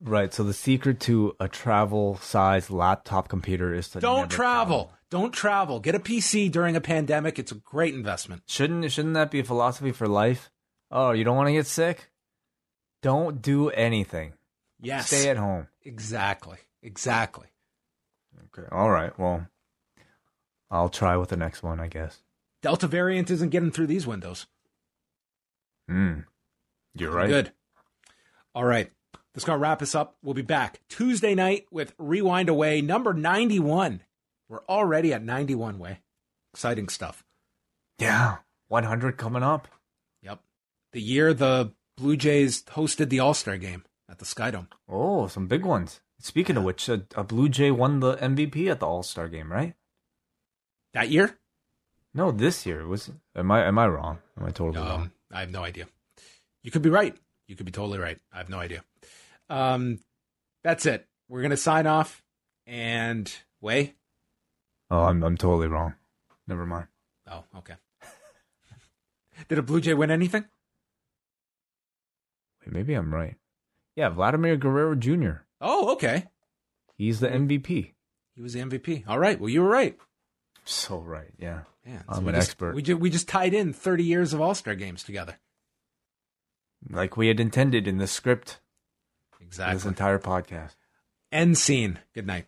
Right. 0.00 0.32
So 0.32 0.44
the 0.44 0.54
secret 0.54 1.00
to 1.00 1.36
a 1.38 1.48
travel 1.48 2.16
size 2.18 2.70
laptop 2.70 3.28
computer 3.28 3.74
is 3.74 3.88
to 3.90 4.00
Don't 4.00 4.16
never 4.20 4.30
travel. 4.30 4.92
Don't 5.10 5.32
travel. 5.32 5.80
Get 5.80 5.94
a 5.94 5.98
PC 5.98 6.50
during 6.50 6.76
a 6.76 6.80
pandemic. 6.80 7.38
It's 7.38 7.52
a 7.52 7.56
great 7.56 7.94
investment. 7.94 8.42
Shouldn't 8.46 8.90
shouldn't 8.92 9.14
that 9.14 9.30
be 9.30 9.40
a 9.40 9.44
philosophy 9.44 9.92
for 9.92 10.06
life? 10.08 10.50
Oh, 10.90 11.10
you 11.12 11.24
don't 11.24 11.36
want 11.36 11.48
to 11.48 11.52
get 11.52 11.66
sick? 11.66 12.10
Don't 13.02 13.42
do 13.42 13.70
anything. 13.70 14.34
Yes. 14.80 15.08
Stay 15.08 15.28
at 15.28 15.36
home. 15.36 15.68
Exactly. 15.82 16.58
Exactly. 16.82 17.48
Okay. 18.58 18.68
All 18.72 18.90
right. 18.90 19.16
Well, 19.18 19.46
I'll 20.70 20.88
try 20.88 21.16
with 21.16 21.28
the 21.28 21.36
next 21.36 21.62
one, 21.62 21.80
I 21.80 21.88
guess. 21.88 22.22
Delta 22.62 22.86
variant 22.86 23.30
isn't 23.30 23.50
getting 23.50 23.70
through 23.70 23.86
these 23.86 24.06
windows. 24.06 24.46
Hmm. 25.88 26.20
You're 26.94 27.12
right. 27.12 27.28
Good. 27.28 27.52
All 28.54 28.64
right. 28.64 28.90
That's 29.34 29.44
going 29.44 29.58
to 29.58 29.62
wrap 29.62 29.80
us 29.80 29.94
up. 29.94 30.16
We'll 30.22 30.34
be 30.34 30.42
back 30.42 30.80
Tuesday 30.88 31.34
night 31.34 31.66
with 31.70 31.94
Rewind-A-Wai 31.98 32.80
number 32.80 33.14
91. 33.14 34.02
We're 34.48 34.64
already 34.68 35.12
at 35.12 35.22
91 35.22 35.78
Wai. 35.78 36.00
Exciting 36.52 36.88
stuff. 36.88 37.24
Yeah. 37.98 38.38
100 38.68 39.16
coming 39.16 39.42
up. 39.44 39.68
Yep. 40.22 40.40
The 40.92 41.00
year 41.00 41.32
the 41.32 41.72
Blue 41.96 42.16
Jays 42.16 42.62
hosted 42.64 43.08
the 43.08 43.20
All 43.20 43.34
Star 43.34 43.56
game 43.56 43.84
at 44.08 44.18
the 44.18 44.24
Skydome. 44.24 44.66
Oh, 44.88 45.28
some 45.28 45.46
big 45.46 45.64
ones. 45.64 46.00
Speaking 46.18 46.56
of 46.56 46.64
which, 46.64 46.88
a, 46.88 47.06
a 47.14 47.22
Blue 47.22 47.48
Jay 47.48 47.70
won 47.70 48.00
the 48.00 48.16
MVP 48.16 48.68
at 48.70 48.80
the 48.80 48.86
All 48.86 49.02
Star 49.02 49.28
game, 49.28 49.52
right? 49.52 49.74
That 50.92 51.08
year? 51.08 51.38
No, 52.12 52.32
this 52.32 52.66
year 52.66 52.86
was. 52.86 53.10
Am 53.36 53.50
I 53.52 53.64
am 53.64 53.78
I 53.78 53.86
wrong? 53.86 54.18
Am 54.36 54.46
I 54.46 54.50
totally 54.50 54.84
wrong? 54.84 55.02
Um, 55.02 55.12
I 55.32 55.40
have 55.40 55.50
no 55.50 55.62
idea. 55.62 55.86
You 56.62 56.70
could 56.70 56.82
be 56.82 56.90
right. 56.90 57.16
You 57.46 57.56
could 57.56 57.66
be 57.66 57.72
totally 57.72 57.98
right. 57.98 58.18
I 58.32 58.38
have 58.38 58.48
no 58.48 58.58
idea. 58.58 58.84
Um, 59.48 59.98
that's 60.62 60.86
it. 60.86 61.06
We're 61.28 61.42
gonna 61.42 61.56
sign 61.56 61.86
off 61.86 62.22
and 62.66 63.32
Wai. 63.60 63.94
Oh, 64.90 65.02
I'm 65.04 65.22
I'm 65.22 65.36
totally 65.36 65.68
wrong. 65.68 65.94
Never 66.46 66.66
mind. 66.66 66.88
Oh, 67.30 67.44
okay. 67.58 67.74
Did 69.48 69.58
a 69.58 69.62
Blue 69.62 69.80
Jay 69.80 69.94
win 69.94 70.10
anything? 70.10 70.44
Wait, 72.60 72.72
maybe 72.72 72.94
I'm 72.94 73.14
right. 73.14 73.36
Yeah, 73.96 74.10
Vladimir 74.10 74.56
Guerrero 74.56 74.94
Jr. 74.94 75.42
Oh, 75.60 75.92
okay. 75.92 76.26
He's 76.96 77.20
the 77.20 77.28
MVP. 77.28 77.92
He 78.34 78.42
was 78.42 78.52
the 78.52 78.60
MVP. 78.60 79.04
All 79.08 79.18
right. 79.18 79.38
Well, 79.40 79.48
you 79.48 79.62
were 79.62 79.68
right. 79.68 79.98
So 80.64 80.98
right. 80.98 81.32
Yeah. 81.38 81.60
Man, 81.84 82.04
I'm 82.08 82.28
an 82.28 82.34
just, 82.34 82.48
expert. 82.48 82.74
We 82.74 82.82
just, 82.82 83.00
we 83.00 83.10
just 83.10 83.28
tied 83.28 83.54
in 83.54 83.72
30 83.72 84.04
years 84.04 84.32
of 84.32 84.40
All 84.40 84.54
Star 84.54 84.74
games 84.74 85.02
together. 85.02 85.38
Like 86.88 87.16
we 87.16 87.28
had 87.28 87.40
intended 87.40 87.86
in 87.86 87.98
the 87.98 88.06
script 88.06 88.60
Exactly. 89.40 89.74
this 89.74 89.84
entire 89.86 90.18
podcast. 90.18 90.76
End 91.32 91.58
scene. 91.58 91.98
Good 92.14 92.26
night. 92.26 92.46